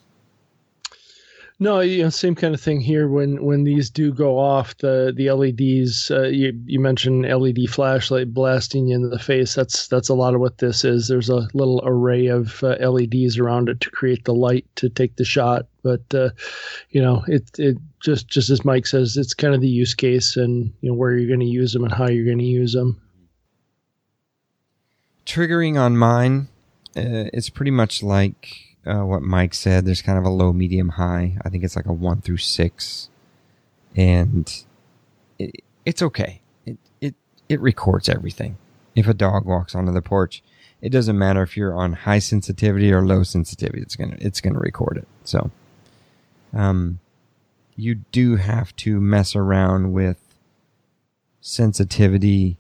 No, 1.61 1.81
you 1.81 2.05
know, 2.05 2.11
same 2.11 2.37
kind 2.37 2.55
of 2.55 2.61
thing 2.61 2.81
here. 2.81 3.09
When 3.09 3.45
when 3.45 3.65
these 3.65 3.91
do 3.91 4.13
go 4.13 4.39
off, 4.39 4.77
the 4.77 5.13
the 5.15 5.33
LEDs. 5.33 6.09
Uh, 6.09 6.29
you 6.29 6.53
you 6.67 6.79
mentioned 6.79 7.27
LED 7.27 7.69
flashlight 7.69 8.33
blasting 8.33 8.87
you 8.87 8.95
into 8.95 9.09
the 9.09 9.19
face. 9.19 9.57
That's 9.57 9.89
that's 9.89 10.09
a 10.09 10.15
lot 10.15 10.35
of 10.35 10.41
what 10.41 10.59
this 10.59 10.85
is. 10.85 11.09
There's 11.09 11.29
a 11.29 11.49
little 11.55 11.81
array 11.85 12.29
of 12.29 12.63
uh, 12.63 12.77
LEDs 12.81 13.39
around 13.39 13.69
it 13.69 13.81
to 13.81 13.91
create 13.91 14.25
the 14.25 14.35
light 14.35 14.67
to 14.77 14.89
take 14.89 15.17
the 15.17 15.25
shot. 15.25 15.67
But 15.83 16.15
uh, 16.15 16.31
you 16.91 17.03
know, 17.03 17.25
it 17.27 17.51
it 17.59 17.77
just 17.99 18.29
just 18.29 18.51
as 18.51 18.65
Mike 18.65 18.87
says, 18.87 19.17
it's 19.17 19.35
kind 19.35 19.53
of 19.53 19.61
the 19.61 19.69
use 19.69 19.95
case 19.95 20.37
and 20.37 20.73
you 20.81 20.91
know 20.91 20.95
where 20.95 21.17
you're 21.17 21.27
going 21.27 21.41
to 21.41 21.47
use 21.47 21.73
them 21.73 21.83
and 21.83 21.93
how 21.93 22.07
you're 22.07 22.25
going 22.25 22.39
to 22.39 22.45
use 22.45 22.73
them. 22.73 23.03
Triggering 25.27 25.77
on 25.77 25.97
mine, 25.97 26.49
uh, 26.97 27.35
it's 27.35 27.51
pretty 27.51 27.73
much 27.73 28.01
like 28.01 28.77
uh, 28.87 29.05
what 29.05 29.23
Mike 29.23 29.55
said. 29.55 29.85
There's 29.85 30.03
kind 30.03 30.19
of 30.19 30.25
a 30.25 30.31
low, 30.31 30.53
medium, 30.53 30.91
high. 30.91 31.37
I 31.45 31.49
think 31.49 31.65
it's 31.65 31.77
like 31.77 31.87
a 31.87 31.93
one 31.93 32.21
through 32.21 32.39
six, 32.39 33.09
and 33.95 34.65
it, 35.39 35.63
it's 35.85 36.03
okay. 36.03 36.41
It 36.65 36.79
it 37.01 37.15
it 37.49 37.61
records 37.61 38.09
everything. 38.09 38.57
If 38.95 39.07
a 39.07 39.15
dog 39.15 39.45
walks 39.45 39.75
onto 39.75 39.93
the 39.93 40.03
porch, 40.03 40.43
it 40.81 40.91
doesn't 40.91 41.19
matter 41.19 41.43
if 41.43 41.57
you're 41.57 41.75
on 41.75 41.93
high 41.93 42.19
sensitivity 42.19 42.93
or 42.93 43.05
low 43.05 43.23
sensitivity. 43.23 43.83
It's 43.83 43.97
gonna 43.97 44.17
it's 44.19 44.41
gonna 44.41 44.59
record 44.59 44.99
it. 44.99 45.09
So, 45.25 45.51
um, 46.53 47.01
you 47.77 47.97
do 47.97 48.37
have 48.37 48.75
to 48.77 49.01
mess 49.01 49.37
around 49.37 49.93
with 49.93 50.19
sensitivity 51.41 52.57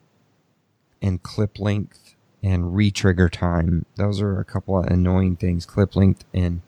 and 1.02 1.22
clip 1.22 1.58
length 1.58 2.07
and 2.43 2.65
retrigger 2.74 3.31
time. 3.31 3.85
Those 3.97 4.20
are 4.20 4.39
a 4.39 4.44
couple 4.44 4.78
of 4.78 4.86
annoying 4.86 5.36
things. 5.36 5.66
Clip 5.66 5.97
length 5.97 6.24
and 6.32 6.60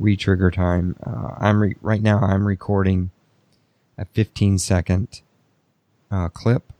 retrigger 0.00 0.52
time. 0.52 0.96
Uh, 1.04 1.34
I'm 1.38 1.60
re- 1.60 1.76
right 1.82 2.02
now. 2.02 2.20
I'm 2.20 2.46
recording 2.46 3.10
a 3.96 4.04
15 4.06 4.58
second 4.58 5.22
uh, 6.10 6.28
clip, 6.28 6.72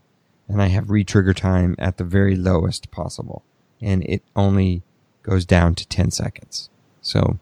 and 0.49 0.63
I 0.63 0.67
have 0.69 0.87
retrigger 0.87 1.35
time 1.35 1.75
at 1.79 1.97
the 1.97 2.05
very 2.05 2.37
lowest 2.37 2.91
possible, 2.91 3.43
and 3.81 4.03
it 4.05 4.23
only 4.35 4.83
goes 5.23 5.45
down 5.45 5.75
to 5.75 5.87
10 5.87 6.11
seconds. 6.11 6.71
So 7.03 7.39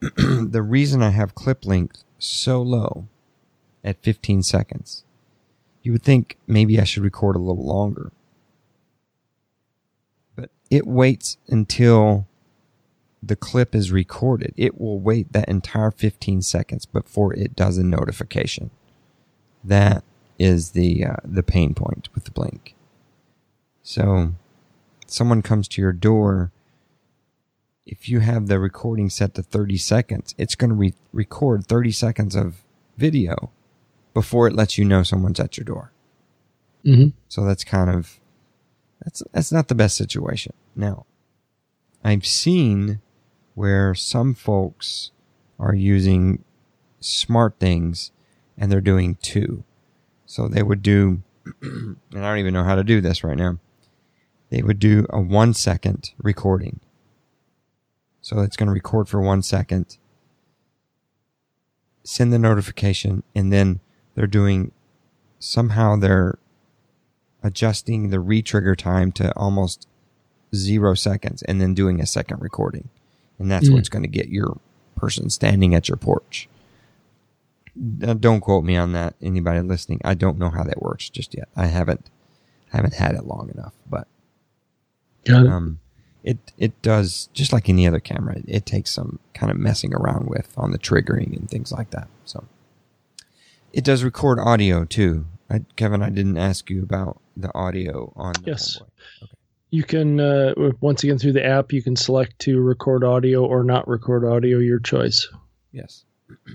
the 0.00 0.62
reason 0.62 1.02
I 1.02 1.10
have 1.10 1.34
clip 1.34 1.64
length 1.64 2.04
so 2.18 2.62
low 2.62 3.06
at 3.82 4.02
15 4.02 4.42
seconds, 4.42 5.04
you 5.82 5.92
would 5.92 6.02
think 6.02 6.36
maybe 6.46 6.80
I 6.80 6.84
should 6.84 7.02
record 7.02 7.34
a 7.34 7.40
little 7.40 7.64
longer 7.64 8.12
it 10.70 10.86
waits 10.86 11.36
until 11.48 12.26
the 13.22 13.36
clip 13.36 13.74
is 13.74 13.90
recorded. 13.90 14.54
It 14.56 14.80
will 14.80 15.00
wait 15.00 15.32
that 15.32 15.48
entire 15.48 15.90
15 15.90 16.42
seconds 16.42 16.86
before 16.86 17.34
it 17.34 17.56
does 17.56 17.78
a 17.78 17.84
notification. 17.84 18.70
That 19.64 20.04
is 20.38 20.70
the 20.70 21.04
uh, 21.04 21.16
the 21.24 21.42
pain 21.42 21.74
point 21.74 22.08
with 22.14 22.24
the 22.24 22.30
blink. 22.30 22.74
So, 23.82 24.34
someone 25.06 25.42
comes 25.42 25.66
to 25.68 25.82
your 25.82 25.92
door. 25.92 26.52
If 27.86 28.08
you 28.08 28.20
have 28.20 28.46
the 28.46 28.58
recording 28.58 29.08
set 29.08 29.34
to 29.34 29.42
30 29.42 29.78
seconds, 29.78 30.34
it's 30.36 30.54
going 30.54 30.70
to 30.70 30.76
re- 30.76 30.94
record 31.12 31.66
30 31.66 31.90
seconds 31.90 32.36
of 32.36 32.62
video 32.98 33.50
before 34.12 34.46
it 34.46 34.54
lets 34.54 34.76
you 34.76 34.84
know 34.84 35.02
someone's 35.02 35.40
at 35.40 35.56
your 35.56 35.64
door. 35.64 35.90
Mm-hmm. 36.84 37.08
So 37.28 37.44
that's 37.44 37.64
kind 37.64 37.88
of 37.90 38.17
that's 39.02 39.22
that's 39.32 39.52
not 39.52 39.68
the 39.68 39.74
best 39.74 39.96
situation. 39.96 40.52
Now, 40.74 41.06
I've 42.04 42.26
seen 42.26 43.00
where 43.54 43.94
some 43.94 44.34
folks 44.34 45.10
are 45.58 45.74
using 45.74 46.44
SmartThings 47.00 48.10
and 48.56 48.70
they're 48.70 48.80
doing 48.80 49.16
two. 49.16 49.64
So 50.26 50.48
they 50.48 50.62
would 50.62 50.82
do, 50.82 51.22
and 51.62 51.96
I 52.12 52.20
don't 52.20 52.38
even 52.38 52.54
know 52.54 52.64
how 52.64 52.74
to 52.74 52.84
do 52.84 53.00
this 53.00 53.24
right 53.24 53.36
now. 53.36 53.58
They 54.50 54.62
would 54.62 54.78
do 54.78 55.06
a 55.10 55.20
one 55.20 55.54
second 55.54 56.12
recording. 56.18 56.80
So 58.20 58.40
it's 58.40 58.56
going 58.56 58.66
to 58.66 58.72
record 58.72 59.08
for 59.08 59.20
one 59.20 59.42
second, 59.42 59.96
send 62.02 62.32
the 62.32 62.38
notification, 62.38 63.22
and 63.34 63.52
then 63.52 63.80
they're 64.14 64.26
doing 64.26 64.72
somehow 65.38 65.96
they're 65.96 66.38
adjusting 67.42 68.10
the 68.10 68.16
retrigger 68.18 68.76
time 68.76 69.12
to 69.12 69.32
almost 69.36 69.86
zero 70.54 70.94
seconds 70.94 71.42
and 71.42 71.60
then 71.60 71.74
doing 71.74 72.00
a 72.00 72.06
second 72.06 72.40
recording. 72.40 72.88
And 73.38 73.50
that's 73.50 73.68
Mm. 73.68 73.74
what's 73.74 73.88
going 73.88 74.02
to 74.02 74.08
get 74.08 74.28
your 74.28 74.58
person 74.96 75.30
standing 75.30 75.74
at 75.74 75.88
your 75.88 75.96
porch. 75.96 76.48
Don't 78.00 78.40
quote 78.40 78.64
me 78.64 78.76
on 78.76 78.92
that. 78.92 79.14
Anybody 79.22 79.60
listening, 79.60 80.00
I 80.04 80.14
don't 80.14 80.38
know 80.38 80.50
how 80.50 80.64
that 80.64 80.82
works 80.82 81.08
just 81.08 81.34
yet. 81.34 81.48
I 81.54 81.66
haven't 81.66 82.10
I 82.72 82.76
haven't 82.76 82.94
had 82.94 83.14
it 83.14 83.24
long 83.24 83.50
enough, 83.54 83.72
but 83.88 84.08
Got 85.24 85.46
it. 85.46 85.48
um, 85.52 85.78
it 86.24 86.38
it 86.58 86.80
does 86.82 87.28
just 87.32 87.52
like 87.52 87.68
any 87.68 87.86
other 87.86 88.00
camera. 88.00 88.36
It, 88.38 88.44
it 88.48 88.66
takes 88.66 88.90
some 88.90 89.20
kind 89.32 89.52
of 89.52 89.58
messing 89.58 89.94
around 89.94 90.26
with 90.28 90.52
on 90.56 90.72
the 90.72 90.78
triggering 90.78 91.36
and 91.36 91.48
things 91.48 91.70
like 91.70 91.90
that. 91.90 92.08
So 92.24 92.44
it 93.72 93.84
does 93.84 94.02
record 94.02 94.40
audio 94.40 94.84
too. 94.84 95.26
I, 95.50 95.60
Kevin, 95.76 96.02
I 96.02 96.10
didn't 96.10 96.36
ask 96.36 96.68
you 96.70 96.82
about 96.82 97.20
the 97.36 97.52
audio 97.54 98.12
on 98.16 98.34
the 98.34 98.50
Yes. 98.50 98.78
Homeboy. 98.78 99.28
You 99.70 99.82
can 99.82 100.18
uh, 100.20 100.54
once 100.80 101.04
again 101.04 101.18
through 101.18 101.34
the 101.34 101.44
app 101.44 101.72
you 101.72 101.82
can 101.82 101.94
select 101.94 102.38
to 102.40 102.58
record 102.60 103.04
audio 103.04 103.44
or 103.44 103.62
not 103.62 103.86
record 103.86 104.24
audio, 104.24 104.58
your 104.58 104.78
choice. 104.78 105.28
Yes, 105.72 106.04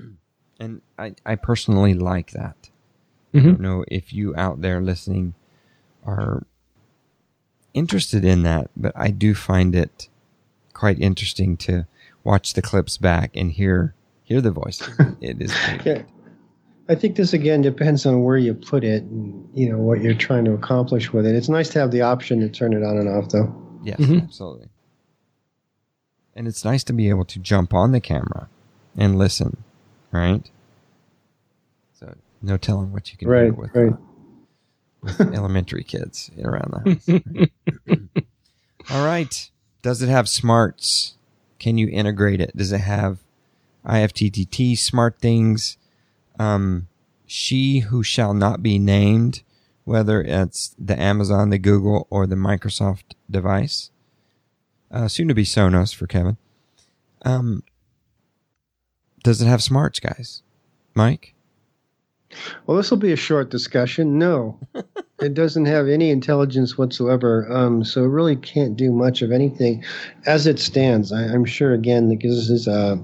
and 0.60 0.82
I 0.98 1.14
I 1.26 1.36
personally 1.36 1.94
like 1.94 2.32
that. 2.32 2.70
I 3.34 3.38
Mhm. 3.38 3.44
don't 3.44 3.60
know 3.62 3.86
if 3.88 4.14
you 4.14 4.36
out 4.36 4.62
there 4.62 4.82
listening 4.82 5.36
are 6.06 6.44
interested 7.74 8.26
in 8.26 8.44
that, 8.44 8.70
but 8.76 8.92
I 8.96 9.10
do 9.12 9.34
find 9.36 9.76
it 9.76 10.10
quite 10.74 11.00
interesting 11.00 11.56
to 11.58 11.86
watch 12.24 12.54
the 12.54 12.62
clips 12.64 12.98
back 12.98 13.36
and 13.36 13.52
hear 13.52 13.94
hear 14.24 14.42
the 14.42 14.52
voices. 14.52 14.90
it 15.22 15.40
is 15.40 15.52
pretty 15.54 15.90
Yeah. 15.90 16.02
I 16.90 16.96
think 16.96 17.16
this 17.16 17.32
again 17.34 17.62
depends 17.62 18.06
on 18.06 18.24
where 18.24 18.38
you 18.38 18.54
put 18.54 18.84
it 18.84 19.04
and 19.04 19.48
you 19.54 19.70
know 19.70 19.78
what 19.78 20.02
you're 20.02 20.14
trying 20.14 20.44
to 20.46 20.52
accomplish 20.54 21.14
with 21.14 21.26
it. 21.26 21.36
It's 21.36 21.48
nice 21.50 21.70
to 21.70 21.80
have 21.80 21.92
the 21.92 22.02
option 22.02 22.40
to 22.42 22.50
turn 22.50 22.74
it 22.74 22.84
on 22.84 22.98
and 22.98 23.08
off 23.08 23.30
though. 23.30 23.54
Yes, 23.84 24.00
Mhm. 24.00 24.24
absolutely. 24.24 24.68
And 26.36 26.48
it's 26.48 26.66
nice 26.66 26.84
to 26.86 26.94
be 26.94 27.10
able 27.10 27.26
to 27.26 27.40
jump 27.40 27.74
on 27.74 27.92
the 27.92 28.00
camera 28.02 28.50
and 28.98 29.18
listen, 29.18 29.64
right? 30.12 30.50
So 31.94 32.16
no 32.42 32.58
telling 32.58 32.92
what 32.92 33.12
you 33.12 33.18
can 33.18 33.28
Right, 33.30 33.48
do 33.56 33.62
with, 33.62 33.76
right. 33.76 33.94
uh, 33.94 33.98
with 35.02 35.22
elementary 35.34 35.84
kids 35.84 36.32
around 36.44 36.72
the 36.74 36.90
house. 36.92 37.22
right? 37.88 38.26
All 38.90 39.06
right. 39.06 39.50
Does 39.82 40.02
it 40.02 40.10
have 40.10 40.28
smarts? 40.28 41.16
Can 41.60 41.78
you 41.78 41.88
integrate 41.88 42.42
it? 42.42 42.56
Does 42.58 42.72
it 42.74 42.82
have 42.82 43.20
IFTTT 43.86 44.74
SmartThings? 44.74 45.78
Um, 46.40 46.88
she 47.26 47.80
who 47.80 48.04
shall 48.04 48.34
not 48.34 48.62
be 48.62 48.80
named, 48.80 49.44
whether 49.86 50.22
it's 50.22 50.76
the 50.78 51.00
Amazon, 51.00 51.50
the 51.50 51.58
Google, 51.58 52.08
or 52.10 52.28
the 52.28 52.36
Microsoft 52.36 53.16
device. 53.30 53.92
Uh, 54.92 55.08
soon 55.08 55.28
to 55.28 55.34
be 55.34 55.44
Sonos 55.44 55.94
for 55.94 56.08
Kevin. 56.08 56.38
Um, 57.24 57.64
does 59.24 59.42
it 59.42 59.48
have 59.48 59.64
smarts, 59.64 60.00
guys? 60.00 60.44
Mike? 60.94 61.34
Well, 62.66 62.78
this 62.78 62.90
will 62.90 62.98
be 62.98 63.12
a 63.12 63.18
short 63.18 63.50
discussion. 63.50 64.18
No, 64.18 64.60
it 65.22 65.34
doesn't 65.34 65.66
have 65.66 65.88
any 65.88 66.10
intelligence 66.10 66.78
whatsoever. 66.78 67.52
Um, 67.52 67.84
so 67.84 68.04
it 68.04 68.08
really 68.08 68.36
can't 68.36 68.76
do 68.76 68.92
much 68.92 69.22
of 69.22 69.32
anything 69.32 69.84
as 70.26 70.48
it 70.48 70.60
stands. 70.60 71.12
I, 71.12 71.24
I'm 71.24 71.46
sure 71.46 71.74
again 71.74 72.10
because 72.10 72.48
this 72.48 72.50
is 72.50 72.68
a 72.68 73.00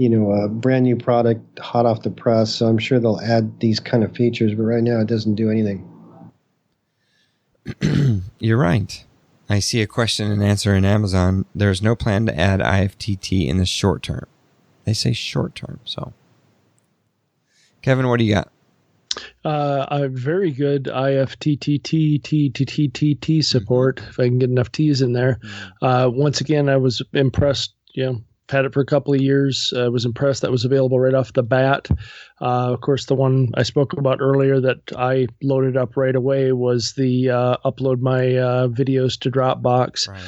you 0.00 0.08
know 0.08 0.32
a 0.32 0.48
brand 0.48 0.84
new 0.84 0.96
product, 0.96 1.58
hot 1.58 1.84
off 1.84 2.02
the 2.02 2.10
press. 2.10 2.54
So 2.54 2.66
I'm 2.66 2.78
sure 2.78 2.98
they'll 2.98 3.20
add 3.20 3.60
these 3.60 3.78
kind 3.78 4.02
of 4.02 4.16
features. 4.16 4.54
But 4.54 4.62
right 4.62 4.82
now, 4.82 4.98
it 4.98 5.06
doesn't 5.06 5.34
do 5.34 5.50
anything. 5.50 5.86
You're 8.38 8.56
right. 8.56 9.04
I 9.50 9.58
see 9.58 9.82
a 9.82 9.86
question 9.86 10.32
and 10.32 10.42
answer 10.42 10.74
in 10.74 10.86
Amazon. 10.86 11.44
There's 11.54 11.82
no 11.82 11.94
plan 11.94 12.24
to 12.26 12.38
add 12.38 12.60
IFTT 12.60 13.46
in 13.46 13.58
the 13.58 13.66
short 13.66 14.02
term. 14.02 14.26
They 14.84 14.94
say 14.94 15.12
short 15.12 15.54
term, 15.54 15.80
so. 15.84 16.14
Kevin, 17.82 18.08
what 18.08 18.18
do 18.18 18.24
you 18.24 18.32
got? 18.32 18.50
Uh, 19.44 19.86
a 19.90 20.08
very 20.08 20.50
good 20.50 20.84
IFTTT 20.84 22.24
support. 23.44 23.98
If 24.08 24.18
I 24.18 24.28
can 24.28 24.38
get 24.38 24.48
enough 24.48 24.72
T's 24.72 25.02
in 25.02 25.12
there. 25.12 25.40
Uh, 25.82 26.08
once 26.10 26.40
again, 26.40 26.70
I 26.70 26.78
was 26.78 27.02
impressed. 27.12 27.74
You 27.92 28.06
know, 28.06 28.20
had 28.50 28.64
it 28.64 28.74
for 28.74 28.80
a 28.80 28.86
couple 28.86 29.14
of 29.14 29.20
years. 29.20 29.72
I 29.76 29.88
was 29.88 30.04
impressed 30.04 30.42
that 30.42 30.50
was 30.50 30.64
available 30.64 31.00
right 31.00 31.14
off 31.14 31.32
the 31.32 31.42
bat. 31.42 31.88
Uh, 32.40 32.72
of 32.72 32.80
course, 32.80 33.06
the 33.06 33.14
one 33.14 33.50
I 33.54 33.62
spoke 33.62 33.92
about 33.92 34.20
earlier 34.20 34.60
that 34.60 34.78
I 34.96 35.28
loaded 35.42 35.76
up 35.76 35.96
right 35.96 36.14
away 36.14 36.52
was 36.52 36.94
the 36.94 37.30
uh, 37.30 37.56
upload 37.64 38.00
my 38.00 38.36
uh, 38.36 38.68
videos 38.68 39.18
to 39.20 39.30
Dropbox. 39.30 40.08
Right. 40.08 40.20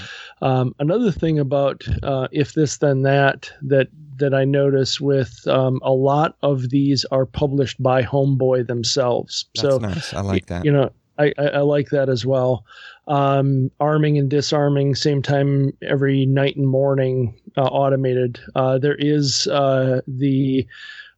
Um, 0.42 0.74
another 0.78 1.10
thing 1.12 1.38
about 1.38 1.84
uh, 2.02 2.28
if 2.32 2.54
this 2.54 2.78
then 2.78 3.02
that 3.02 3.50
that 3.62 3.88
that 4.16 4.34
I 4.34 4.44
notice 4.44 5.00
with 5.00 5.46
um, 5.48 5.80
a 5.82 5.92
lot 5.92 6.36
of 6.42 6.70
these 6.70 7.04
are 7.06 7.26
published 7.26 7.82
by 7.82 8.02
Homeboy 8.02 8.66
themselves. 8.66 9.46
That's 9.54 9.74
so 9.74 9.78
nice. 9.78 10.14
I 10.14 10.20
like 10.20 10.46
that. 10.46 10.64
you 10.64 10.72
know, 10.72 10.90
I, 11.18 11.32
I, 11.38 11.44
I 11.44 11.60
like 11.60 11.90
that 11.90 12.08
as 12.08 12.24
well. 12.24 12.64
Um, 13.08 13.70
arming 13.80 14.18
and 14.18 14.30
disarming, 14.30 14.94
same 14.94 15.22
time 15.22 15.72
every 15.82 16.26
night 16.26 16.56
and 16.56 16.68
morning, 16.68 17.34
uh, 17.34 17.41
automated. 17.60 18.40
Uh, 18.54 18.78
there 18.78 18.96
is 18.96 19.46
uh, 19.48 20.00
the 20.06 20.66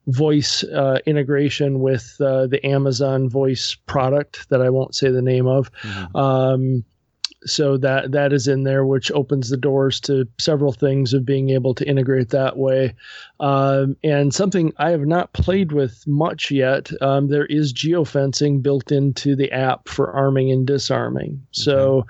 voice 0.07 0.63
uh, 0.65 0.99
integration 1.05 1.79
with 1.79 2.15
uh, 2.21 2.45
the 2.47 2.63
Amazon 2.65 3.27
voice 3.29 3.75
product 3.87 4.47
that 4.49 4.61
I 4.61 4.69
won't 4.69 4.95
say 4.95 5.09
the 5.09 5.21
name 5.21 5.47
of. 5.47 5.71
Mhm. 5.81 6.15
Um, 6.15 6.85
so 7.45 7.77
that 7.77 8.11
that 8.11 8.33
is 8.33 8.47
in 8.47 8.63
there, 8.63 8.85
which 8.85 9.11
opens 9.11 9.49
the 9.49 9.57
doors 9.57 9.99
to 10.01 10.27
several 10.39 10.71
things 10.71 11.13
of 11.13 11.25
being 11.25 11.51
able 11.51 11.75
to 11.75 11.87
integrate 11.87 12.29
that 12.29 12.57
way. 12.57 12.93
Um, 13.39 13.95
and 14.03 14.33
something 14.33 14.73
I 14.77 14.89
have 14.89 15.05
not 15.05 15.33
played 15.33 15.71
with 15.71 16.03
much 16.07 16.49
yet. 16.49 16.89
Um, 17.01 17.27
there 17.27 17.45
is 17.45 17.71
geofencing 17.71 18.63
built 18.63 18.91
into 18.91 19.35
the 19.35 19.51
app 19.51 19.87
for 19.87 20.11
arming 20.11 20.51
and 20.51 20.65
disarming. 20.65 21.45
So, 21.51 22.07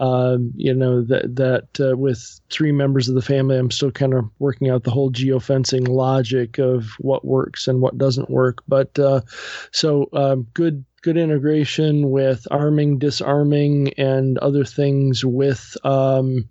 um, 0.00 0.52
you 0.56 0.72
know 0.72 1.02
that 1.02 1.36
that 1.36 1.80
uh, 1.80 1.96
with 1.96 2.40
three 2.50 2.72
members 2.72 3.08
of 3.08 3.14
the 3.14 3.22
family, 3.22 3.56
I'm 3.56 3.70
still 3.70 3.90
kind 3.90 4.14
of 4.14 4.24
working 4.38 4.70
out 4.70 4.84
the 4.84 4.90
whole 4.90 5.10
geofencing 5.10 5.88
logic 5.88 6.58
of 6.58 6.86
what 6.98 7.24
works 7.24 7.66
and 7.66 7.80
what 7.80 7.98
doesn't 7.98 8.30
work. 8.30 8.62
But 8.68 8.98
uh, 8.98 9.22
so 9.72 10.08
um, 10.12 10.46
good 10.54 10.84
good 11.02 11.16
integration 11.16 12.10
with 12.10 12.46
arming, 12.50 12.98
disarming, 12.98 13.92
and 13.94 14.38
other 14.38 14.64
things 14.64 15.24
with 15.24 15.76
um, 15.84 16.48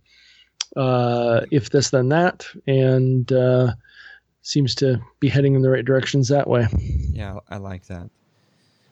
uh, 0.76 1.41
if 1.52 1.69
this 1.69 1.90
then 1.91 2.10
that, 2.10 2.45
and 2.68 3.32
uh, 3.32 3.74
seems 4.41 4.76
to 4.76 4.99
be 5.19 5.30
heading 5.30 5.56
in 5.56 5.61
the 5.61 5.69
right 5.69 5.86
directions 5.86 6.28
that 6.30 6.48
way. 6.48 6.68
Yeah, 7.11 7.40
I 7.49 7.57
like 7.57 7.86
that. 7.88 8.10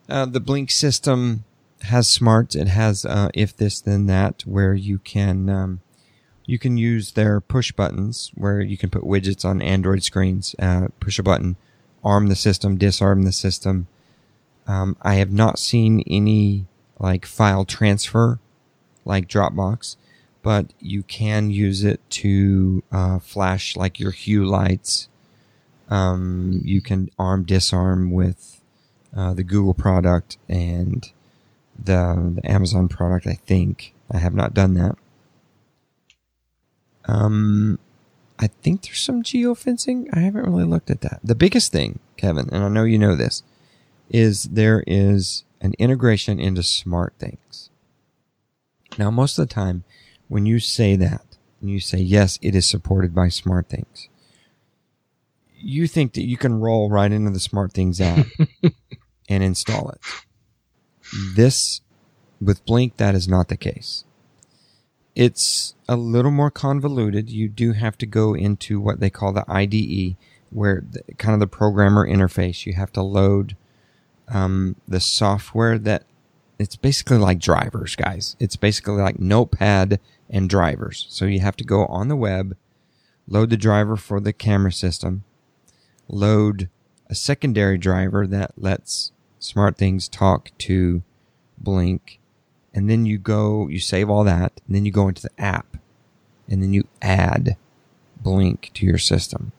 Uh, 0.07 0.25
the 0.25 0.39
Blink 0.39 0.71
system 0.71 1.43
has 1.85 2.07
smarts. 2.07 2.55
It 2.55 2.67
has 2.67 3.05
uh, 3.05 3.29
if 3.33 3.55
this 3.55 3.81
then 3.81 4.07
that, 4.07 4.43
where 4.45 4.73
you 4.73 4.99
can 4.99 5.49
um, 5.49 5.81
you 6.45 6.59
can 6.59 6.77
use 6.77 7.13
their 7.13 7.41
push 7.41 7.71
buttons, 7.71 8.31
where 8.35 8.61
you 8.61 8.77
can 8.77 8.89
put 8.89 9.03
widgets 9.03 9.43
on 9.43 9.61
Android 9.61 10.03
screens. 10.03 10.55
Uh, 10.59 10.87
push 10.99 11.17
a 11.19 11.23
button, 11.23 11.55
arm 12.03 12.27
the 12.27 12.35
system, 12.35 12.77
disarm 12.77 13.23
the 13.23 13.31
system. 13.31 13.87
Um, 14.67 14.97
I 15.01 15.15
have 15.15 15.31
not 15.31 15.59
seen 15.59 16.03
any 16.07 16.65
like 16.99 17.25
file 17.25 17.65
transfer 17.65 18.39
like 19.03 19.27
Dropbox, 19.27 19.95
but 20.41 20.73
you 20.79 21.03
can 21.03 21.49
use 21.49 21.83
it 21.83 22.01
to 22.09 22.83
uh, 22.91 23.19
flash 23.19 23.75
like 23.75 23.99
your 23.99 24.11
hue 24.11 24.45
lights. 24.45 25.07
Um, 25.89 26.61
you 26.63 26.81
can 26.81 27.09
arm 27.19 27.43
disarm 27.43 28.11
with 28.11 28.61
uh, 29.15 29.33
the 29.33 29.43
Google 29.43 29.73
product 29.73 30.37
and 30.49 31.11
the, 31.77 32.33
the 32.35 32.51
Amazon 32.51 32.87
product. 32.87 33.27
I 33.27 33.33
think 33.33 33.93
I 34.11 34.17
have 34.17 34.33
not 34.33 34.53
done 34.53 34.73
that. 34.75 34.97
Um, 37.07 37.79
I 38.39 38.47
think 38.47 38.83
there's 38.83 38.99
some 38.99 39.23
geofencing. 39.23 40.07
I 40.13 40.19
haven't 40.19 40.45
really 40.45 40.63
looked 40.63 40.89
at 40.89 41.01
that. 41.01 41.19
The 41.23 41.35
biggest 41.35 41.71
thing, 41.71 41.99
Kevin, 42.17 42.49
and 42.51 42.63
I 42.63 42.69
know 42.69 42.83
you 42.83 42.97
know 42.97 43.15
this, 43.15 43.43
is 44.09 44.43
there 44.43 44.83
is 44.87 45.43
an 45.61 45.73
integration 45.79 46.39
into 46.39 46.61
SmartThings. 46.61 47.69
Now, 48.97 49.11
most 49.11 49.37
of 49.37 49.47
the 49.47 49.53
time, 49.53 49.83
when 50.27 50.45
you 50.45 50.59
say 50.59 50.95
that, 50.95 51.25
and 51.61 51.69
you 51.69 51.79
say, 51.79 51.97
yes, 51.97 52.37
it 52.41 52.55
is 52.55 52.67
supported 52.67 53.15
by 53.15 53.27
SmartThings. 53.27 54.07
You 55.55 55.87
think 55.87 56.13
that 56.13 56.25
you 56.25 56.37
can 56.37 56.59
roll 56.59 56.89
right 56.89 57.11
into 57.11 57.31
the 57.31 57.39
SmartThings 57.39 57.99
app 57.99 58.27
and 59.29 59.43
install 59.43 59.89
it. 59.89 59.99
This, 61.35 61.81
with 62.41 62.65
Blink, 62.65 62.97
that 62.97 63.15
is 63.15 63.27
not 63.27 63.47
the 63.47 63.57
case. 63.57 64.03
It's 65.15 65.75
a 65.87 65.95
little 65.95 66.31
more 66.31 66.51
convoluted. 66.51 67.29
You 67.29 67.47
do 67.47 67.71
have 67.71 67.97
to 67.99 68.05
go 68.05 68.33
into 68.33 68.79
what 68.79 68.99
they 68.99 69.09
call 69.09 69.31
the 69.31 69.45
IDE, 69.47 70.17
where 70.49 70.83
the, 70.89 71.01
kind 71.15 71.33
of 71.33 71.39
the 71.39 71.47
programmer 71.47 72.07
interface. 72.07 72.65
You 72.65 72.73
have 72.73 72.91
to 72.93 73.01
load 73.01 73.55
um, 74.27 74.75
the 74.87 74.99
software 74.99 75.77
that 75.79 76.03
it's 76.59 76.75
basically 76.75 77.17
like 77.17 77.39
drivers, 77.39 77.95
guys. 77.95 78.35
It's 78.39 78.55
basically 78.55 79.01
like 79.01 79.19
Notepad 79.19 79.99
and 80.29 80.49
drivers. 80.49 81.05
So 81.09 81.25
you 81.25 81.39
have 81.39 81.57
to 81.57 81.63
go 81.63 81.85
on 81.85 82.07
the 82.07 82.15
web, 82.15 82.57
load 83.27 83.49
the 83.49 83.57
driver 83.57 83.95
for 83.95 84.19
the 84.19 84.33
camera 84.33 84.71
system, 84.71 85.23
load 86.07 86.69
a 87.09 87.15
secondary 87.15 87.77
driver 87.77 88.25
that 88.27 88.53
lets 88.57 89.11
SmartThings 89.45 90.09
talk 90.09 90.49
to 90.59 91.03
Blink, 91.57 92.19
and 92.73 92.89
then 92.89 93.05
you 93.05 93.17
go, 93.17 93.67
you 93.67 93.79
save 93.79 94.09
all 94.09 94.23
that, 94.23 94.59
and 94.65 94.75
then 94.75 94.85
you 94.85 94.91
go 94.91 95.07
into 95.07 95.21
the 95.21 95.41
app, 95.41 95.77
and 96.49 96.63
then 96.63 96.73
you 96.73 96.87
add 97.01 97.55
Blink 98.19 98.71
to 98.73 98.85
your 98.85 98.97
system. 98.97 99.51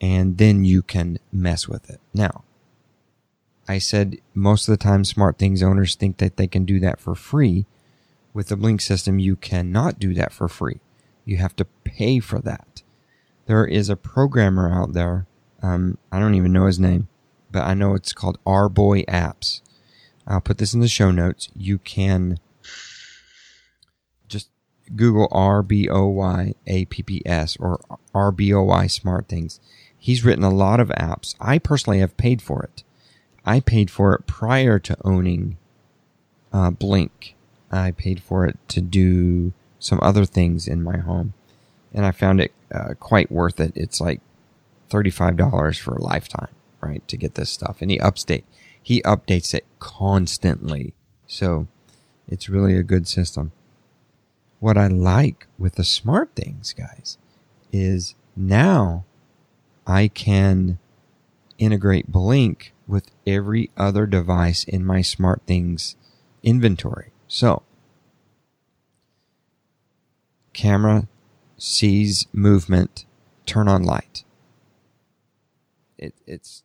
And 0.00 0.36
then 0.36 0.64
you 0.64 0.82
can 0.82 1.18
mess 1.32 1.66
with 1.66 1.88
it. 1.88 2.00
Now, 2.12 2.44
I 3.66 3.78
said 3.78 4.18
most 4.34 4.68
of 4.68 4.72
the 4.72 4.82
time 4.82 5.04
SmartThings 5.04 5.62
owners 5.62 5.94
think 5.94 6.18
that 6.18 6.36
they 6.36 6.46
can 6.46 6.66
do 6.66 6.78
that 6.80 7.00
for 7.00 7.14
free. 7.14 7.64
With 8.34 8.48
the 8.48 8.56
Blink 8.56 8.82
system, 8.82 9.18
you 9.18 9.36
cannot 9.36 9.98
do 9.98 10.12
that 10.14 10.32
for 10.32 10.48
free. 10.48 10.80
You 11.24 11.38
have 11.38 11.56
to 11.56 11.64
pay 11.84 12.20
for 12.20 12.40
that. 12.40 12.82
There 13.46 13.64
is 13.64 13.88
a 13.88 13.96
programmer 13.96 14.70
out 14.70 14.92
there. 14.92 15.26
Um, 15.62 15.96
I 16.12 16.18
don't 16.18 16.34
even 16.34 16.52
know 16.52 16.66
his 16.66 16.78
name, 16.78 17.08
but 17.54 17.62
I 17.62 17.72
know 17.72 17.94
it's 17.94 18.12
called 18.12 18.42
RBoy 18.44 19.06
Apps. 19.06 19.62
I'll 20.26 20.40
put 20.40 20.58
this 20.58 20.74
in 20.74 20.80
the 20.80 20.88
show 20.88 21.12
notes. 21.12 21.48
You 21.54 21.78
can 21.78 22.40
just 24.26 24.50
Google 24.96 25.28
R 25.30 25.62
B 25.62 25.88
O 25.88 26.06
Y 26.06 26.54
A 26.66 26.84
P 26.86 27.02
P 27.04 27.22
S 27.24 27.56
or 27.60 27.80
R 28.12 28.32
B 28.32 28.52
O 28.52 28.62
Y 28.64 28.86
SmartThings. 28.86 29.60
He's 29.96 30.24
written 30.24 30.42
a 30.42 30.50
lot 30.50 30.80
of 30.80 30.88
apps. 30.88 31.36
I 31.40 31.58
personally 31.58 32.00
have 32.00 32.16
paid 32.16 32.42
for 32.42 32.64
it. 32.64 32.82
I 33.46 33.60
paid 33.60 33.88
for 33.88 34.14
it 34.14 34.26
prior 34.26 34.78
to 34.80 34.96
owning 35.04 35.56
uh, 36.52 36.72
Blink. 36.72 37.36
I 37.70 37.92
paid 37.92 38.20
for 38.20 38.46
it 38.46 38.58
to 38.68 38.80
do 38.80 39.52
some 39.78 40.00
other 40.02 40.24
things 40.24 40.66
in 40.66 40.82
my 40.82 40.98
home, 40.98 41.34
and 41.92 42.04
I 42.04 42.10
found 42.10 42.40
it 42.40 42.52
uh, 42.74 42.94
quite 42.98 43.30
worth 43.30 43.60
it. 43.60 43.72
It's 43.76 44.00
like 44.00 44.20
thirty-five 44.88 45.36
dollars 45.36 45.78
for 45.78 45.94
a 45.94 46.02
lifetime, 46.02 46.48
right, 46.84 47.06
to 47.08 47.16
get 47.16 47.34
this 47.34 47.50
stuff. 47.50 47.78
And 47.80 47.90
he 47.90 47.98
update, 47.98 48.44
he 48.80 49.02
updates 49.02 49.54
it 49.54 49.66
constantly, 49.78 50.94
so 51.26 51.66
it's 52.28 52.48
really 52.48 52.76
a 52.76 52.82
good 52.82 53.06
system. 53.08 53.52
What 54.60 54.78
I 54.78 54.86
like 54.86 55.46
with 55.58 55.74
the 55.74 55.82
SmartThings, 55.82 56.74
guys, 56.74 57.18
is 57.72 58.14
now 58.36 59.04
I 59.86 60.08
can 60.08 60.78
integrate 61.58 62.10
Blink 62.10 62.72
with 62.86 63.10
every 63.26 63.70
other 63.76 64.06
device 64.06 64.64
in 64.64 64.84
my 64.84 65.00
SmartThings 65.00 65.94
inventory. 66.42 67.10
So, 67.28 67.62
camera 70.52 71.08
sees 71.56 72.26
movement, 72.32 73.06
turn 73.46 73.68
on 73.68 73.82
light. 73.82 74.24
It, 75.98 76.14
it's 76.26 76.62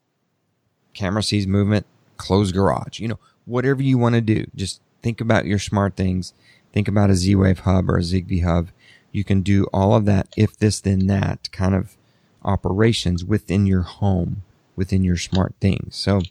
camera 1.00 1.24
sees 1.24 1.48
movement, 1.48 1.86
close 2.18 2.52
garage. 2.52 3.00
You 3.00 3.08
know, 3.08 3.20
whatever 3.46 3.82
you 3.82 3.98
want 3.98 4.16
to 4.16 4.22
do, 4.22 4.46
just 4.54 4.82
think 5.02 5.22
about 5.22 5.46
your 5.46 5.58
SmartThings. 5.58 6.34
Think 6.74 6.90
about 6.90 7.10
a 7.10 7.16
Z 7.16 7.36
Wave 7.36 7.60
hub 7.60 7.90
or 7.90 7.98
a 7.98 8.02
Zigbee 8.02 8.44
hub. 8.44 8.70
You 9.14 9.24
can 9.24 9.42
do 9.42 9.66
all 9.74 9.96
of 9.96 10.04
that 10.06 10.28
if 10.36 10.58
this 10.58 10.82
then 10.82 11.08
that 11.08 11.50
kind 11.54 11.74
of 11.74 11.96
operations 12.44 13.24
within 13.24 13.66
your 13.66 13.84
home, 13.84 14.44
within 14.76 15.04
your 15.04 15.16
SmartThings. 15.16 15.94
So 15.94 16.22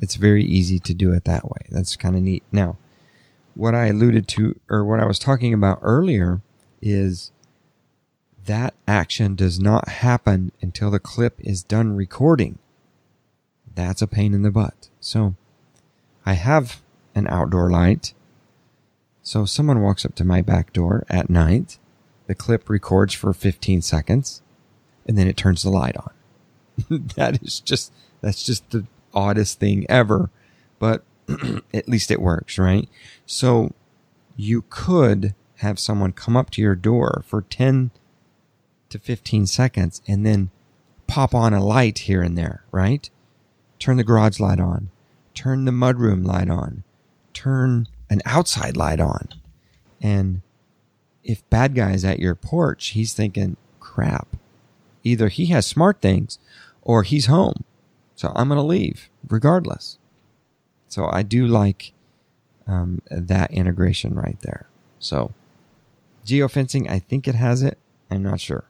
it's 0.00 0.16
very 0.16 0.44
easy 0.44 0.80
to 0.80 0.92
do 0.92 1.12
it 1.12 1.24
that 1.24 1.44
way. 1.44 1.66
That's 1.70 1.94
kind 1.94 2.16
of 2.16 2.22
neat. 2.22 2.42
Now, 2.50 2.76
what 3.54 3.76
I 3.76 3.86
alluded 3.86 4.26
to 4.28 4.58
or 4.68 4.84
what 4.84 4.98
I 4.98 5.06
was 5.06 5.20
talking 5.20 5.54
about 5.54 5.78
earlier 5.82 6.40
is 6.82 7.30
that 8.44 8.74
action 8.88 9.36
does 9.36 9.60
not 9.60 9.88
happen 9.88 10.50
until 10.60 10.90
the 10.90 10.98
clip 10.98 11.36
is 11.38 11.62
done 11.62 11.94
recording. 11.94 12.58
That's 13.74 14.02
a 14.02 14.06
pain 14.06 14.34
in 14.34 14.42
the 14.42 14.50
butt. 14.50 14.88
So 15.00 15.34
I 16.24 16.34
have 16.34 16.82
an 17.14 17.26
outdoor 17.28 17.70
light. 17.70 18.14
So 19.22 19.44
someone 19.44 19.80
walks 19.82 20.04
up 20.04 20.14
to 20.16 20.24
my 20.24 20.42
back 20.42 20.72
door 20.72 21.04
at 21.08 21.30
night. 21.30 21.78
The 22.26 22.34
clip 22.34 22.68
records 22.68 23.14
for 23.14 23.32
15 23.32 23.82
seconds 23.82 24.42
and 25.06 25.18
then 25.18 25.28
it 25.28 25.36
turns 25.36 25.62
the 25.62 25.70
light 25.70 25.96
on. 25.96 26.10
that 27.16 27.42
is 27.42 27.60
just, 27.60 27.92
that's 28.20 28.42
just 28.42 28.70
the 28.70 28.86
oddest 29.12 29.60
thing 29.60 29.86
ever, 29.88 30.30
but 30.78 31.04
at 31.74 31.88
least 31.88 32.10
it 32.10 32.20
works, 32.20 32.58
right? 32.58 32.88
So 33.26 33.72
you 34.36 34.64
could 34.68 35.34
have 35.58 35.78
someone 35.78 36.12
come 36.12 36.36
up 36.36 36.50
to 36.50 36.62
your 36.62 36.74
door 36.74 37.22
for 37.26 37.42
10 37.42 37.90
to 38.90 38.98
15 38.98 39.46
seconds 39.46 40.02
and 40.06 40.26
then 40.26 40.50
pop 41.06 41.34
on 41.34 41.52
a 41.52 41.64
light 41.64 42.00
here 42.00 42.22
and 42.22 42.36
there, 42.36 42.64
right? 42.70 43.08
Turn 43.84 43.98
the 43.98 44.02
garage 44.02 44.40
light 44.40 44.60
on, 44.60 44.88
turn 45.34 45.66
the 45.66 45.70
mudroom 45.70 46.24
light 46.24 46.48
on, 46.48 46.84
turn 47.34 47.86
an 48.08 48.22
outside 48.24 48.78
light 48.78 48.98
on. 48.98 49.28
And 50.00 50.40
if 51.22 51.46
bad 51.50 51.74
guy's 51.74 52.02
at 52.02 52.18
your 52.18 52.34
porch, 52.34 52.92
he's 52.92 53.12
thinking, 53.12 53.58
crap, 53.80 54.36
either 55.02 55.28
he 55.28 55.46
has 55.48 55.70
SmartThings 55.70 56.38
or 56.80 57.02
he's 57.02 57.26
home. 57.26 57.62
So 58.14 58.32
I'm 58.34 58.48
going 58.48 58.56
to 58.56 58.62
leave 58.62 59.10
regardless. 59.28 59.98
So 60.88 61.10
I 61.12 61.22
do 61.22 61.46
like 61.46 61.92
um, 62.66 63.02
that 63.10 63.50
integration 63.50 64.14
right 64.14 64.40
there. 64.40 64.66
So 64.98 65.34
geofencing, 66.24 66.88
I 66.88 67.00
think 67.00 67.28
it 67.28 67.34
has 67.34 67.62
it. 67.62 67.76
I'm 68.10 68.22
not 68.22 68.40
sure. 68.40 68.64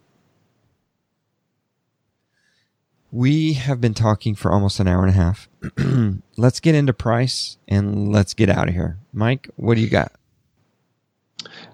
We 3.14 3.52
have 3.52 3.80
been 3.80 3.94
talking 3.94 4.34
for 4.34 4.50
almost 4.50 4.80
an 4.80 4.88
hour 4.88 5.06
and 5.06 5.10
a 5.10 5.12
half. 5.12 5.48
let's 6.36 6.58
get 6.58 6.74
into 6.74 6.92
price 6.92 7.58
and 7.68 8.10
let's 8.10 8.34
get 8.34 8.50
out 8.50 8.66
of 8.66 8.74
here. 8.74 8.98
Mike, 9.12 9.48
what 9.54 9.76
do 9.76 9.82
you 9.82 9.88
got? 9.88 10.10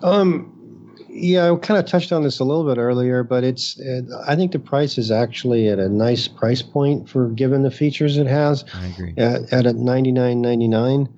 Um, 0.03 0.95
yeah, 1.09 1.51
I 1.51 1.57
kind 1.57 1.81
of 1.81 1.87
touched 1.87 2.13
on 2.13 2.25
this 2.25 2.41
a 2.41 2.45
little 2.45 2.67
bit 2.67 2.79
earlier, 2.79 3.23
but 3.23 3.43
it's 3.43 3.81
I 4.27 4.37
think 4.37 4.53
the 4.53 4.59
price 4.59 4.99
is 4.99 5.11
actually 5.11 5.69
at 5.69 5.79
a 5.79 5.89
nice 5.89 6.29
price 6.29 6.61
point 6.61 7.09
for 7.09 7.31
given 7.31 7.63
the 7.63 7.71
features 7.71 8.19
it 8.19 8.27
has. 8.27 8.63
I 8.75 8.89
agree. 8.89 9.15
At, 9.17 9.51
at 9.51 9.65
a 9.65 9.73
ninety 9.73 10.13
nine 10.13 10.43
ninety 10.43 10.69
nine. 10.69 11.09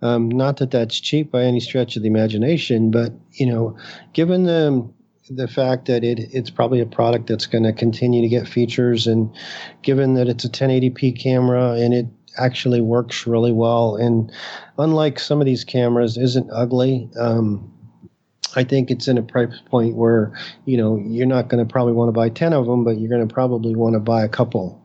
Um, 0.00 0.28
not 0.28 0.58
that 0.58 0.70
that's 0.70 1.00
cheap 1.00 1.32
by 1.32 1.42
any 1.42 1.58
stretch 1.58 1.96
of 1.96 2.02
the 2.02 2.08
imagination, 2.08 2.92
but 2.92 3.12
you 3.32 3.46
know, 3.46 3.76
given 4.12 4.44
the 4.44 4.88
the 5.28 5.48
fact 5.48 5.86
that 5.86 6.04
it 6.04 6.18
it's 6.32 6.50
probably 6.50 6.80
a 6.80 6.86
product 6.86 7.26
that's 7.26 7.46
going 7.46 7.64
to 7.64 7.72
continue 7.72 8.22
to 8.22 8.28
get 8.28 8.48
features, 8.48 9.06
and 9.06 9.34
given 9.82 10.14
that 10.14 10.28
it's 10.28 10.44
a 10.44 10.48
1080p 10.48 11.20
camera 11.20 11.72
and 11.72 11.94
it 11.94 12.06
actually 12.38 12.80
works 12.80 13.26
really 13.26 13.52
well, 13.52 13.96
and 13.96 14.30
unlike 14.78 15.18
some 15.18 15.40
of 15.40 15.46
these 15.46 15.64
cameras, 15.64 16.16
isn't 16.16 16.50
ugly. 16.52 17.08
Um, 17.18 17.72
I 18.54 18.64
think 18.64 18.90
it's 18.90 19.08
in 19.08 19.18
a 19.18 19.22
price 19.22 19.60
point 19.66 19.96
where 19.96 20.32
you 20.64 20.76
know 20.76 20.96
you're 20.96 21.26
not 21.26 21.48
going 21.48 21.66
to 21.66 21.70
probably 21.70 21.92
want 21.92 22.08
to 22.08 22.12
buy 22.12 22.28
ten 22.28 22.52
of 22.52 22.66
them, 22.66 22.84
but 22.84 22.98
you're 22.98 23.10
going 23.10 23.26
to 23.26 23.32
probably 23.32 23.74
want 23.74 23.94
to 23.94 24.00
buy 24.00 24.24
a 24.24 24.28
couple, 24.28 24.80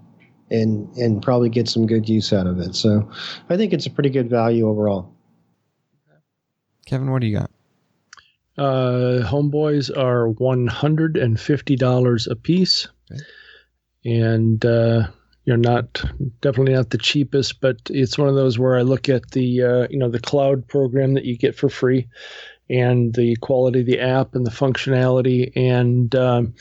and 0.50 0.90
and 0.98 1.22
probably 1.22 1.50
get 1.50 1.70
some 1.70 1.86
good 1.86 2.10
use 2.10 2.34
out 2.34 2.48
of 2.48 2.60
it. 2.60 2.76
So 2.76 3.10
I 3.50 3.58
think 3.58 3.74
it's 3.74 3.86
a 3.86 3.92
pretty 3.92 4.10
good 4.10 4.30
value 4.30 4.68
overall. 4.68 5.14
Kevin, 6.86 7.12
what 7.12 7.22
do 7.22 7.28
you 7.28 7.38
got? 7.38 7.52
Uh, 8.62 9.26
homeboys 9.28 9.90
are 9.98 10.30
one 10.30 10.68
hundred 10.68 11.18
and 11.18 11.40
fifty 11.40 11.76
dollars 11.76 12.28
a 12.28 12.36
piece, 12.36 12.88
Okay. 13.12 13.22
and 14.06 14.64
uh, 14.64 15.08
you're 15.46 15.58
not 15.58 16.04
definitely 16.42 16.74
not 16.74 16.92
the 16.92 17.00
cheapest, 17.00 17.60
but 17.60 17.78
it's 17.90 18.20
one 18.20 18.28
of 18.30 18.36
those 18.36 18.60
where 18.60 18.78
I 18.78 18.84
look 18.84 19.10
at 19.10 19.32
the 19.32 19.64
uh, 19.64 19.88
you 19.90 19.98
know 19.98 20.10
the 20.10 20.20
cloud 20.20 20.68
program 20.68 21.16
that 21.16 21.26
you 21.26 21.36
get 21.38 21.56
for 21.56 21.70
free, 21.70 22.08
and 22.70 23.16
the 23.16 23.36
quality 23.38 23.80
of 23.80 23.88
the 23.88 24.00
app 24.00 24.36
and 24.36 24.46
the 24.46 24.52
functionality, 24.52 25.52
and 25.56 26.14
um, 26.16 26.54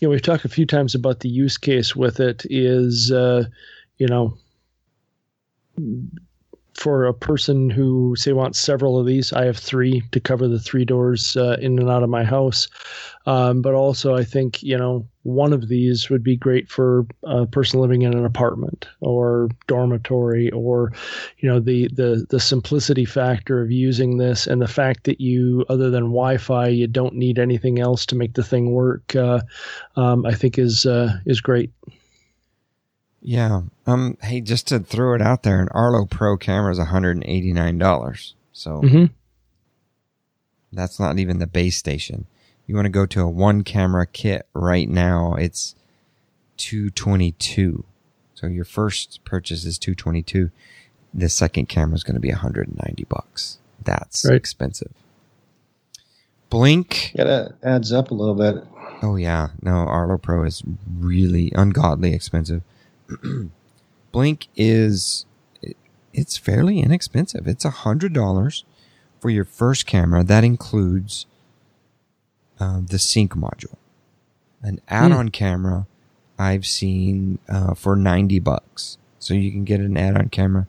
you 0.00 0.08
know 0.08 0.10
we've 0.10 0.22
talked 0.22 0.44
a 0.44 0.48
few 0.48 0.66
times 0.66 0.96
about 0.96 1.20
the 1.20 1.28
use 1.28 1.58
case 1.58 1.94
with 1.94 2.18
it 2.18 2.42
is 2.50 3.12
uh, 3.12 3.44
you 3.98 4.08
know 4.08 4.36
for 6.76 7.06
a 7.06 7.14
person 7.14 7.70
who 7.70 8.14
say 8.16 8.32
wants 8.32 8.60
several 8.60 8.98
of 8.98 9.06
these, 9.06 9.32
I 9.32 9.44
have 9.46 9.56
three 9.56 10.02
to 10.12 10.20
cover 10.20 10.46
the 10.46 10.60
three 10.60 10.84
doors 10.84 11.36
uh, 11.36 11.56
in 11.60 11.78
and 11.78 11.90
out 11.90 12.02
of 12.02 12.10
my 12.10 12.22
house. 12.22 12.68
Um, 13.26 13.62
but 13.62 13.74
also, 13.74 14.14
I 14.14 14.22
think 14.22 14.62
you 14.62 14.76
know 14.76 15.06
one 15.22 15.52
of 15.52 15.68
these 15.68 16.08
would 16.10 16.22
be 16.22 16.36
great 16.36 16.68
for 16.68 17.06
a 17.24 17.46
person 17.46 17.80
living 17.80 18.02
in 18.02 18.14
an 18.14 18.24
apartment 18.24 18.88
or 19.00 19.48
dormitory, 19.66 20.50
or 20.52 20.92
you 21.38 21.48
know 21.48 21.58
the 21.58 21.88
the 21.88 22.26
the 22.28 22.38
simplicity 22.38 23.04
factor 23.04 23.62
of 23.62 23.70
using 23.70 24.18
this 24.18 24.46
and 24.46 24.62
the 24.62 24.68
fact 24.68 25.04
that 25.04 25.20
you, 25.20 25.64
other 25.68 25.90
than 25.90 26.04
Wi-Fi, 26.04 26.68
you 26.68 26.86
don't 26.86 27.14
need 27.14 27.38
anything 27.38 27.80
else 27.80 28.06
to 28.06 28.14
make 28.14 28.34
the 28.34 28.44
thing 28.44 28.70
work. 28.72 29.16
Uh, 29.16 29.40
um, 29.96 30.24
I 30.26 30.34
think 30.34 30.58
is 30.58 30.86
uh, 30.86 31.18
is 31.24 31.40
great. 31.40 31.72
Yeah. 33.28 33.62
Um. 33.88 34.16
Hey, 34.22 34.40
just 34.40 34.68
to 34.68 34.78
throw 34.78 35.14
it 35.14 35.20
out 35.20 35.42
there, 35.42 35.60
an 35.60 35.68
Arlo 35.72 36.06
Pro 36.06 36.36
camera 36.36 36.70
is 36.70 36.78
one 36.78 36.86
hundred 36.86 37.16
and 37.16 37.24
eighty 37.26 37.52
nine 37.52 37.76
dollars. 37.76 38.34
So 38.52 38.80
Mhm. 38.82 39.10
that's 40.72 41.00
not 41.00 41.18
even 41.18 41.40
the 41.40 41.46
base 41.48 41.76
station. 41.76 42.26
You 42.68 42.76
want 42.76 42.86
to 42.86 42.90
go 42.90 43.04
to 43.04 43.22
a 43.22 43.28
one 43.28 43.64
camera 43.64 44.06
kit 44.06 44.46
right 44.54 44.88
now? 44.88 45.34
It's 45.34 45.74
two 46.56 46.88
twenty 46.90 47.32
two. 47.32 47.84
So 48.34 48.46
your 48.46 48.64
first 48.64 49.18
purchase 49.24 49.64
is 49.64 49.76
two 49.76 49.96
twenty 49.96 50.22
two. 50.22 50.52
The 51.12 51.28
second 51.28 51.68
camera 51.68 51.96
is 51.96 52.04
going 52.04 52.14
to 52.14 52.20
be 52.20 52.28
one 52.30 52.38
hundred 52.38 52.68
and 52.68 52.80
ninety 52.86 53.04
bucks. 53.08 53.58
That's 53.82 54.24
Right. 54.24 54.36
expensive. 54.36 54.92
Blink. 56.48 57.10
Yeah, 57.16 57.24
that 57.24 57.52
adds 57.64 57.92
up 57.92 58.12
a 58.12 58.14
little 58.14 58.36
bit. 58.36 58.64
Oh 59.02 59.16
yeah, 59.16 59.48
no, 59.62 59.72
Arlo 59.78 60.16
Pro 60.16 60.44
is 60.44 60.62
really 60.96 61.50
ungodly 61.56 62.14
expensive. 62.14 62.62
Blink 64.12 64.48
is 64.56 65.26
it- 65.62 65.76
it's 66.12 66.36
fairly 66.36 66.80
inexpensive. 66.80 67.46
It's 67.46 67.64
a 67.64 67.70
hundred 67.70 68.12
dollars 68.12 68.64
for 69.20 69.30
your 69.30 69.44
first 69.44 69.86
camera. 69.86 70.24
That 70.24 70.44
includes 70.44 71.26
uh, 72.58 72.80
the 72.86 72.98
sync 72.98 73.34
module. 73.34 73.76
An 74.62 74.80
add-on 74.88 75.28
camera 75.28 75.86
I've 76.38 76.66
seen 76.66 77.38
uh, 77.48 77.74
for 77.74 77.94
ninety 77.96 78.38
bucks. 78.38 78.98
So 79.18 79.34
you 79.34 79.50
can 79.50 79.64
get 79.64 79.80
an 79.80 79.96
add-on 79.96 80.28
camera 80.30 80.66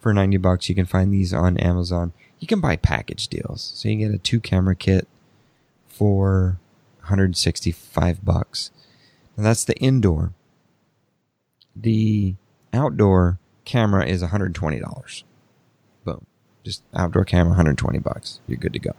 for 0.00 0.12
ninety 0.12 0.36
bucks. 0.36 0.68
You 0.68 0.74
can 0.74 0.86
find 0.86 1.12
these 1.12 1.32
on 1.32 1.56
Amazon. 1.56 2.12
You 2.38 2.46
can 2.46 2.60
buy 2.60 2.76
package 2.76 3.28
deals. 3.28 3.72
So 3.74 3.88
you 3.88 3.96
can 3.98 4.08
get 4.10 4.14
a 4.14 4.18
two-camera 4.22 4.74
kit 4.76 5.06
for 5.88 6.58
165 7.00 8.24
bucks. 8.24 8.70
Now 9.36 9.42
that's 9.44 9.64
the 9.64 9.76
indoor. 9.78 10.32
The 11.76 12.34
outdoor 12.72 13.38
camera 13.64 14.06
is 14.06 14.22
$120. 14.22 15.22
Boom. 16.04 16.26
Just 16.64 16.82
outdoor 16.94 17.24
camera 17.24 17.50
120 17.50 17.98
bucks. 17.98 18.40
You're 18.46 18.58
good 18.58 18.72
to 18.72 18.78
go. 18.78 18.92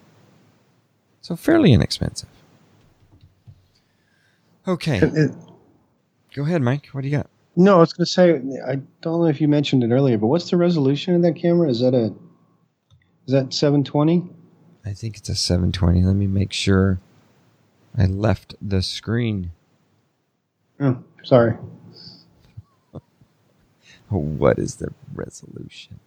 So 1.22 1.36
fairly 1.36 1.74
inexpensive. 1.74 2.30
Okay. 4.68 4.98
It- 4.98 5.32
Go 6.34 6.44
ahead, 6.44 6.62
Mike. 6.62 6.88
What 6.94 7.02
do 7.02 7.10
you 7.10 7.18
got? 7.18 7.28
no, 7.58 7.76
I 7.76 7.80
was 7.80 7.92
going 7.92 8.06
to 8.06 8.12
say 8.12 8.36
I 8.66 8.76
don't 9.02 9.20
know 9.20 9.26
if 9.26 9.42
you 9.42 9.50
mentioned 9.50 9.84
it 9.84 9.92
earlier, 9.92 10.18
but 10.18 10.28
what's 10.28 10.50
the 10.50 10.56
resolution 10.56 11.14
of 11.14 11.22
that 11.24 11.36
camera? 11.36 11.70
Is 11.70 11.82
that 11.82 11.94
a 11.94 12.06
is 13.28 13.34
that 13.34 13.54
720? 13.54 14.24
I 14.86 14.94
think 14.94 15.18
it's 15.18 15.28
a 15.28 15.36
720. 15.36 16.04
Let 16.04 16.16
me 16.16 16.28
make 16.28 16.54
sure 16.54 17.00
I 17.98 18.06
left 18.06 18.56
the 18.62 18.82
screen. 18.82 19.52
Oh, 20.80 21.04
sorry. 21.24 21.58
What 24.20 24.60
is 24.60 24.76
the 24.78 24.94
resolution? 25.14 26.00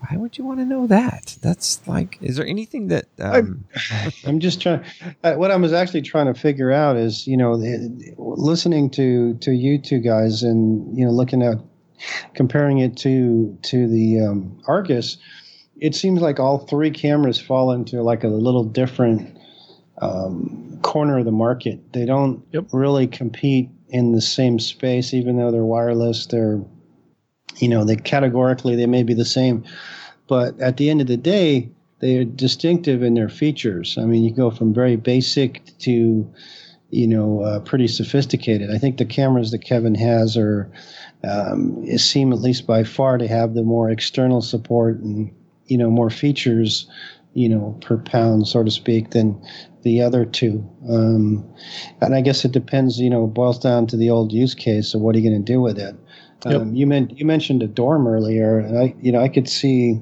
Why 0.00 0.16
would 0.16 0.38
you 0.38 0.44
want 0.44 0.60
to 0.60 0.64
know 0.64 0.86
that? 0.86 1.36
That's 1.42 1.86
like, 1.88 2.18
is 2.22 2.36
there 2.36 2.46
anything 2.46 2.88
that 2.88 3.06
um, 3.18 3.64
I'm 4.24 4.40
just 4.40 4.60
trying. 4.62 4.84
Uh, 5.24 5.34
what 5.34 5.50
I 5.50 5.56
was 5.56 5.72
actually 5.72 6.02
trying 6.02 6.32
to 6.32 6.38
figure 6.40 6.70
out 6.72 6.96
is, 6.96 7.26
you 7.26 7.36
know, 7.36 7.56
the- 7.56 8.14
listening 8.18 8.90
to 8.90 9.34
to 9.34 9.52
you 9.52 9.78
two 9.78 9.98
guys 9.98 10.42
and 10.42 10.96
you 10.96 11.04
know 11.04 11.10
looking 11.12 11.42
at 11.42 11.58
comparing 12.34 12.78
it 12.78 12.96
to 12.98 13.58
to 13.62 13.88
the 13.88 14.20
um, 14.20 14.60
Argus, 14.68 15.18
it 15.80 15.94
seems 15.96 16.20
like 16.20 16.38
all 16.40 16.58
three 16.58 16.92
cameras 16.92 17.40
fall 17.40 17.72
into 17.72 18.02
like 18.02 18.24
a 18.24 18.28
little 18.28 18.64
different 18.64 19.36
um, 20.00 20.78
corner 20.82 21.18
of 21.18 21.24
the 21.24 21.32
market. 21.32 21.92
They 21.92 22.04
don't 22.04 22.44
Yep. 22.52 22.66
really 22.72 23.06
compete 23.08 23.70
in 23.88 24.12
the 24.12 24.20
same 24.20 24.58
space, 24.58 25.12
even 25.14 25.36
though 25.36 25.50
they're 25.50 25.64
wireless. 25.64 26.26
They're, 26.26 26.60
you 27.58 27.68
know, 27.68 27.84
they 27.84 27.96
categorically 27.96 28.76
they 28.76 28.86
may 28.86 29.02
be 29.02 29.14
the 29.14 29.24
same, 29.24 29.64
but 30.28 30.58
at 30.60 30.76
the 30.76 30.90
end 30.90 31.00
of 31.00 31.06
the 31.06 31.16
day, 31.16 31.70
they're 32.00 32.24
distinctive 32.24 33.02
in 33.02 33.14
their 33.14 33.28
features. 33.28 33.98
I 33.98 34.04
mean, 34.04 34.22
you 34.22 34.32
go 34.32 34.50
from 34.50 34.72
very 34.72 34.96
basic 34.96 35.76
to, 35.80 36.32
you 36.90 37.06
know, 37.06 37.42
uh, 37.42 37.60
pretty 37.60 37.88
sophisticated. 37.88 38.70
I 38.70 38.78
think 38.78 38.98
the 38.98 39.04
cameras 39.04 39.50
that 39.50 39.64
Kevin 39.64 39.94
has 39.96 40.36
are 40.36 40.70
um, 41.24 41.84
seem 41.98 42.32
at 42.32 42.40
least 42.40 42.66
by 42.66 42.84
far 42.84 43.18
to 43.18 43.26
have 43.26 43.54
the 43.54 43.62
more 43.62 43.90
external 43.90 44.40
support 44.40 44.98
and 45.00 45.32
you 45.66 45.76
know 45.76 45.90
more 45.90 46.10
features, 46.10 46.88
you 47.34 47.48
know, 47.48 47.76
per 47.80 47.98
pound, 47.98 48.46
so 48.46 48.62
to 48.62 48.70
speak, 48.70 49.10
than 49.10 49.40
the 49.82 50.00
other 50.00 50.24
two. 50.24 50.64
Um, 50.88 51.44
and 52.00 52.14
I 52.14 52.20
guess 52.20 52.44
it 52.44 52.52
depends. 52.52 53.00
You 53.00 53.10
know, 53.10 53.26
boils 53.26 53.58
down 53.58 53.86
to 53.88 53.96
the 53.96 54.10
old 54.10 54.32
use 54.32 54.54
case 54.54 54.94
of 54.94 55.00
what 55.00 55.14
are 55.14 55.18
you 55.18 55.28
going 55.28 55.44
to 55.44 55.52
do 55.52 55.60
with 55.60 55.78
it. 55.78 55.96
Yep. 56.46 56.60
Um, 56.60 56.74
you 56.74 56.86
meant 56.86 57.18
you 57.18 57.26
mentioned 57.26 57.62
a 57.62 57.66
dorm 57.66 58.06
earlier, 58.06 58.58
and 58.58 58.78
I 58.78 58.94
you 59.00 59.12
know 59.12 59.20
I 59.20 59.28
could 59.28 59.48
see 59.48 60.00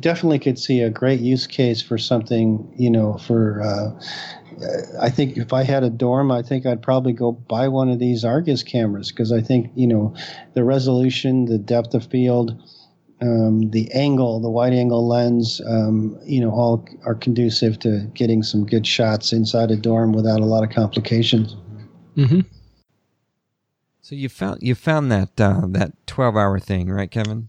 definitely 0.00 0.38
could 0.38 0.58
see 0.58 0.80
a 0.80 0.90
great 0.90 1.20
use 1.20 1.46
case 1.46 1.80
for 1.80 1.96
something 1.96 2.72
you 2.76 2.90
know 2.90 3.16
for 3.18 3.62
uh, 3.62 3.90
i 5.00 5.08
think 5.08 5.36
if 5.36 5.52
i 5.52 5.62
had 5.62 5.82
a 5.84 5.88
dorm 5.88 6.30
i 6.30 6.42
think 6.42 6.66
i'd 6.66 6.82
probably 6.82 7.12
go 7.12 7.32
buy 7.32 7.68
one 7.68 7.88
of 7.88 7.98
these 7.98 8.24
argus 8.24 8.62
cameras 8.62 9.10
because 9.10 9.32
i 9.32 9.40
think 9.40 9.70
you 9.74 9.86
know 9.86 10.14
the 10.54 10.64
resolution 10.64 11.46
the 11.46 11.56
depth 11.56 11.94
of 11.94 12.04
field 12.06 12.60
um, 13.22 13.70
the 13.70 13.90
angle 13.92 14.40
the 14.40 14.50
wide 14.50 14.74
angle 14.74 15.08
lens 15.08 15.62
um, 15.66 16.18
you 16.26 16.40
know 16.40 16.50
all 16.50 16.86
are 17.06 17.14
conducive 17.14 17.78
to 17.78 18.00
getting 18.12 18.42
some 18.42 18.66
good 18.66 18.86
shots 18.86 19.32
inside 19.32 19.70
a 19.70 19.76
dorm 19.76 20.12
without 20.12 20.40
a 20.40 20.46
lot 20.46 20.64
of 20.64 20.70
complications 20.70 21.56
Mm-hmm. 22.16 22.40
So 24.06 24.14
you 24.14 24.28
found 24.28 24.62
you 24.62 24.74
found 24.76 25.10
that 25.10 25.40
uh, 25.40 25.62
that 25.68 25.92
12 26.06 26.36
hour 26.36 26.60
thing, 26.60 26.88
right, 26.88 27.10
Kevin? 27.10 27.48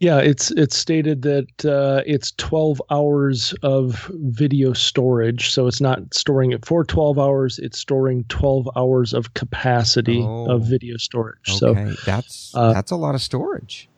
Yeah, 0.00 0.18
it's 0.20 0.50
it's 0.52 0.76
stated 0.76 1.22
that 1.22 1.64
uh, 1.66 2.02
it's 2.06 2.30
12 2.38 2.80
hours 2.90 3.52
of 3.62 4.08
video 4.14 4.72
storage, 4.72 5.50
so 5.50 5.66
it's 5.66 5.80
not 5.82 6.14
storing 6.14 6.52
it 6.52 6.64
for 6.64 6.82
12 6.84 7.18
hours. 7.18 7.58
It's 7.58 7.78
storing 7.78 8.24
12 8.28 8.68
hours 8.76 9.12
of 9.12 9.34
capacity 9.34 10.22
Oh. 10.22 10.50
of 10.50 10.62
video 10.66 10.96
storage. 10.96 11.46
So 11.58 11.74
that's 12.06 12.54
uh, 12.54 12.72
that's 12.72 12.90
a 12.92 12.96
lot 12.96 13.14
of 13.14 13.20
storage. 13.20 13.88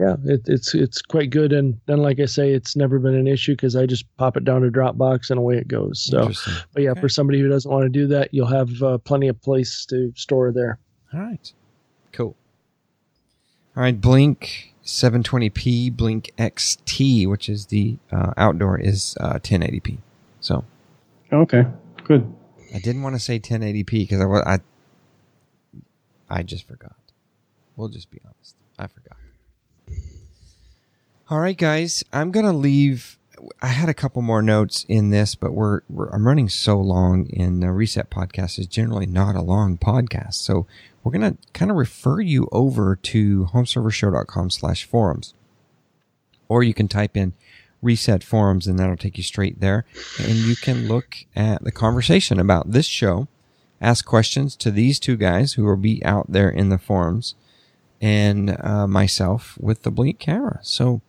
yeah, 0.00 0.16
it, 0.26 0.42
it's 0.46 0.74
it's 0.74 1.00
quite 1.00 1.30
good. 1.30 1.52
And 1.52 1.80
then, 1.86 1.98
like 1.98 2.18
I 2.20 2.26
say, 2.26 2.52
it's 2.52 2.74
never 2.76 2.98
been 2.98 3.14
an 3.14 3.28
issue 3.28 3.52
because 3.52 3.74
I 3.76 3.86
just 3.86 4.04
pop 4.16 4.36
it 4.36 4.44
down 4.44 4.62
to 4.62 4.70
Dropbox 4.70 5.30
and 5.30 5.38
away 5.38 5.56
it 5.56 5.68
goes. 5.68 6.00
So, 6.00 6.30
but 6.74 6.82
yeah, 6.82 6.90
Okay. 6.90 7.00
for 7.00 7.08
somebody 7.08 7.40
who 7.40 7.48
doesn't 7.48 7.70
want 7.70 7.84
to 7.84 7.88
do 8.00 8.06
that, 8.08 8.34
you'll 8.34 8.48
have 8.48 8.82
uh, 8.82 8.98
plenty 8.98 9.28
of 9.28 9.40
place 9.40 9.86
to 9.86 10.12
store 10.16 10.50
there. 10.52 10.78
All 11.14 11.20
right. 11.20 11.52
Cool. 12.12 12.34
All 13.76 13.82
right, 13.82 14.00
Blink 14.00 14.74
720p, 14.84 15.96
Blink 15.96 16.32
XT, 16.38 17.28
which 17.28 17.48
is 17.48 17.66
the 17.66 17.96
uh, 18.12 18.32
outdoor, 18.36 18.78
is 18.78 19.16
uh, 19.20 19.34
1080p. 19.34 19.98
So 20.40 20.64
okay 21.32 21.64
good 22.04 22.32
I 22.74 22.78
didn't 22.78 23.02
want 23.02 23.14
to 23.14 23.20
say 23.20 23.38
1080p 23.40 23.86
because 23.86 24.20
I, 24.20 24.54
I 24.54 24.58
I 26.28 26.42
just 26.42 26.66
forgot. 26.66 26.96
We'll 27.76 27.88
just 27.88 28.10
be 28.10 28.20
honest. 28.24 28.56
I 28.78 28.88
forgot. 28.88 29.16
All 31.30 31.38
right, 31.38 31.56
guys. 31.56 32.02
I'm 32.12 32.32
gonna 32.32 32.52
leave. 32.52 33.18
I 33.62 33.68
had 33.68 33.88
a 33.88 33.94
couple 33.94 34.22
more 34.22 34.42
notes 34.42 34.84
in 34.88 35.10
this, 35.10 35.34
but 35.34 35.52
we're, 35.52 35.82
we're 35.88 36.08
I'm 36.10 36.26
running 36.26 36.48
so 36.48 36.78
long. 36.80 37.26
In 37.26 37.60
the 37.60 37.70
Reset 37.70 38.10
podcast 38.10 38.58
is 38.58 38.66
generally 38.66 39.06
not 39.06 39.36
a 39.36 39.42
long 39.42 39.78
podcast, 39.78 40.34
so 40.34 40.66
we're 41.04 41.12
gonna 41.12 41.36
kind 41.52 41.70
of 41.70 41.76
refer 41.76 42.20
you 42.20 42.48
over 42.50 42.96
to 42.96 43.44
homeservershow.com/forums, 43.52 45.34
or 46.48 46.64
you 46.64 46.74
can 46.74 46.88
type 46.88 47.16
in 47.16 47.34
reset 47.80 48.24
forums 48.24 48.66
and 48.66 48.78
that'll 48.78 48.96
take 48.96 49.18
you 49.18 49.22
straight 49.22 49.60
there. 49.60 49.84
And 50.18 50.34
you 50.34 50.56
can 50.56 50.88
look 50.88 51.16
at 51.36 51.62
the 51.62 51.70
conversation 51.70 52.40
about 52.40 52.72
this 52.72 52.86
show 52.86 53.28
ask 53.80 54.06
questions 54.06 54.56
to 54.56 54.70
these 54.70 54.98
two 54.98 55.16
guys 55.16 55.52
who 55.52 55.64
will 55.64 55.76
be 55.76 56.02
out 56.04 56.32
there 56.32 56.48
in 56.48 56.70
the 56.70 56.78
forums 56.78 57.34
and 58.00 58.56
uh, 58.60 58.86
myself 58.86 59.56
with 59.60 59.82
the 59.82 59.90
blink 59.90 60.18
camera. 60.18 60.58
So 60.62 61.02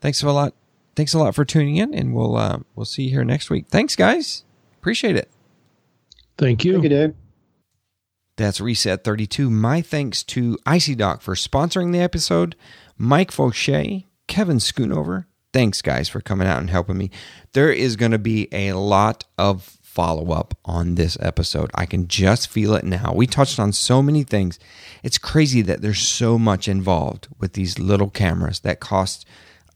thanks 0.00 0.22
a 0.22 0.30
lot 0.30 0.54
thanks 0.94 1.12
a 1.12 1.18
lot 1.18 1.34
for 1.34 1.44
tuning 1.44 1.76
in 1.76 1.92
and 1.92 2.14
we'll 2.14 2.36
uh, 2.36 2.60
we'll 2.76 2.86
see 2.86 3.04
you 3.04 3.10
here 3.10 3.24
next 3.24 3.50
week. 3.50 3.66
Thanks 3.68 3.96
guys. 3.96 4.44
Appreciate 4.78 5.16
it. 5.16 5.28
Thank 6.38 6.64
you. 6.64 6.74
thank 6.74 6.84
you 6.84 6.88
dave 6.88 7.23
That's 8.36 8.60
Reset 8.60 9.04
32. 9.04 9.48
My 9.48 9.80
thanks 9.80 10.24
to 10.24 10.58
Icy 10.66 10.96
Dock 10.96 11.22
for 11.22 11.34
sponsoring 11.34 11.92
the 11.92 12.00
episode, 12.00 12.56
Mike 12.98 13.30
Faucher, 13.30 14.04
Kevin 14.26 14.58
Schoonover. 14.58 15.26
Thanks, 15.52 15.80
guys, 15.82 16.08
for 16.08 16.20
coming 16.20 16.48
out 16.48 16.58
and 16.58 16.68
helping 16.68 16.98
me. 16.98 17.10
There 17.52 17.70
is 17.70 17.94
going 17.94 18.10
to 18.10 18.18
be 18.18 18.48
a 18.50 18.72
lot 18.72 19.24
of 19.38 19.78
follow 19.82 20.32
up 20.32 20.58
on 20.64 20.96
this 20.96 21.16
episode. 21.20 21.70
I 21.76 21.86
can 21.86 22.08
just 22.08 22.48
feel 22.48 22.74
it 22.74 22.84
now. 22.84 23.12
We 23.14 23.28
touched 23.28 23.60
on 23.60 23.70
so 23.70 24.02
many 24.02 24.24
things. 24.24 24.58
It's 25.04 25.18
crazy 25.18 25.62
that 25.62 25.80
there's 25.80 26.00
so 26.00 26.36
much 26.36 26.66
involved 26.66 27.28
with 27.38 27.52
these 27.52 27.78
little 27.78 28.10
cameras 28.10 28.58
that 28.60 28.80
cost 28.80 29.24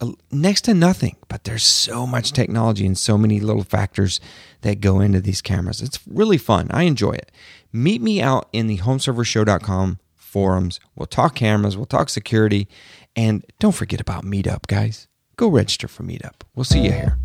uh, 0.01 0.11
next 0.33 0.63
to 0.63 0.75
nothing, 0.75 1.17
but 1.29 1.45
there's 1.45 1.63
so 1.63 2.09
much 2.09 2.33
technology 2.33 2.85
and 2.85 2.99
so 2.99 3.17
many 3.17 3.39
little 3.39 3.63
factors 3.63 4.21
that 4.63 4.81
go 4.81 4.99
into 4.99 5.21
these 5.21 5.41
cameras. 5.41 5.81
It's 5.81 6.01
really 6.09 6.39
fun. 6.39 6.69
I 6.73 6.83
enjoy 6.83 7.13
it. 7.13 7.31
Meet 7.73 8.03
me 8.03 8.23
out 8.23 8.49
in 8.53 8.67
the 8.67 8.79
homeservershow.com 8.79 9.99
forums. 10.17 10.81
We'll 10.95 11.07
talk 11.07 11.35
cameras, 11.35 11.77
we'll 11.77 11.87
talk 11.87 12.09
security, 12.09 12.69
and 13.17 13.45
don't 13.59 13.75
forget 13.75 14.01
about 14.01 14.25
Meetup, 14.25 14.67
guys. 14.67 15.09
Go 15.37 15.49
register 15.49 15.89
for 15.89 16.03
Meetup. 16.03 16.43
We'll 16.55 16.65
see 16.65 16.81
you 16.81 16.93
here. 16.93 17.19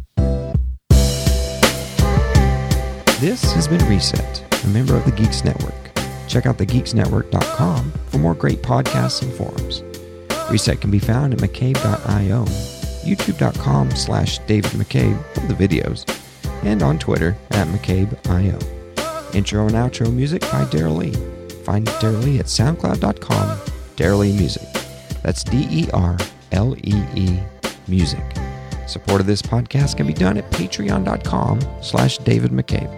This 3.19 3.53
has 3.53 3.67
been 3.67 3.85
Reset, 3.87 4.43
a 4.63 4.67
member 4.67 4.95
of 4.95 5.05
the 5.05 5.11
Geeks 5.11 5.43
Network. 5.43 5.73
Check 6.27 6.45
out 6.45 6.57
thegeeksnetwork.com 6.57 7.91
for 8.07 8.17
more 8.17 8.33
great 8.33 8.61
podcasts 8.61 9.21
and 9.21 9.31
forums. 9.33 9.83
Reset 10.51 10.81
can 10.81 10.91
be 10.91 10.99
found 10.99 11.33
at 11.33 11.39
mccabe.io, 11.39 12.45
youtube.com 13.05 13.91
slash 13.91 14.39
David 14.39 14.71
McCabe 14.71 15.23
for 15.33 15.41
the 15.41 15.53
videos, 15.53 16.05
and 16.63 16.83
on 16.83 16.99
Twitter 16.99 17.37
at 17.51 17.67
McCabe.io. 17.67 18.72
Intro 19.33 19.65
and 19.65 19.75
outro 19.75 20.13
music 20.13 20.41
by 20.41 20.65
Daryl 20.65 20.97
Lee. 20.97 21.13
Find 21.63 21.87
Daryl 21.87 22.23
Lee 22.23 22.39
at 22.39 22.45
soundcloud.com, 22.45 23.57
Daryl 23.95 24.19
Lee 24.19 24.37
Music. 24.37 24.63
That's 25.21 25.43
D 25.43 25.67
E 25.69 25.89
R 25.93 26.17
L 26.51 26.75
E 26.83 27.03
E 27.15 27.39
Music. 27.87 28.23
Support 28.87 29.21
of 29.21 29.27
this 29.27 29.41
podcast 29.41 29.97
can 29.97 30.05
be 30.05 30.13
done 30.13 30.37
at 30.37 30.49
patreon.com 30.51 31.61
slash 31.81 32.17
David 32.19 32.51
McCabe. 32.51 32.91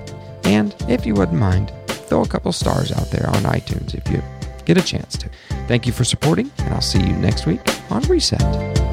And 0.45 0.75
if 0.89 1.05
you 1.05 1.13
wouldn't 1.13 1.39
mind, 1.39 1.71
throw 1.87 2.21
a 2.21 2.27
couple 2.27 2.51
stars 2.51 2.91
out 2.91 3.09
there 3.11 3.27
on 3.27 3.43
iTunes 3.43 3.95
if 3.95 4.09
you 4.11 4.21
get 4.65 4.77
a 4.77 4.81
chance 4.81 5.17
to. 5.17 5.29
Thank 5.67 5.85
you 5.85 5.93
for 5.93 6.03
supporting, 6.03 6.51
and 6.59 6.73
I'll 6.73 6.81
see 6.81 6.99
you 6.99 7.13
next 7.13 7.45
week 7.45 7.61
on 7.91 8.01
Reset. 8.03 8.84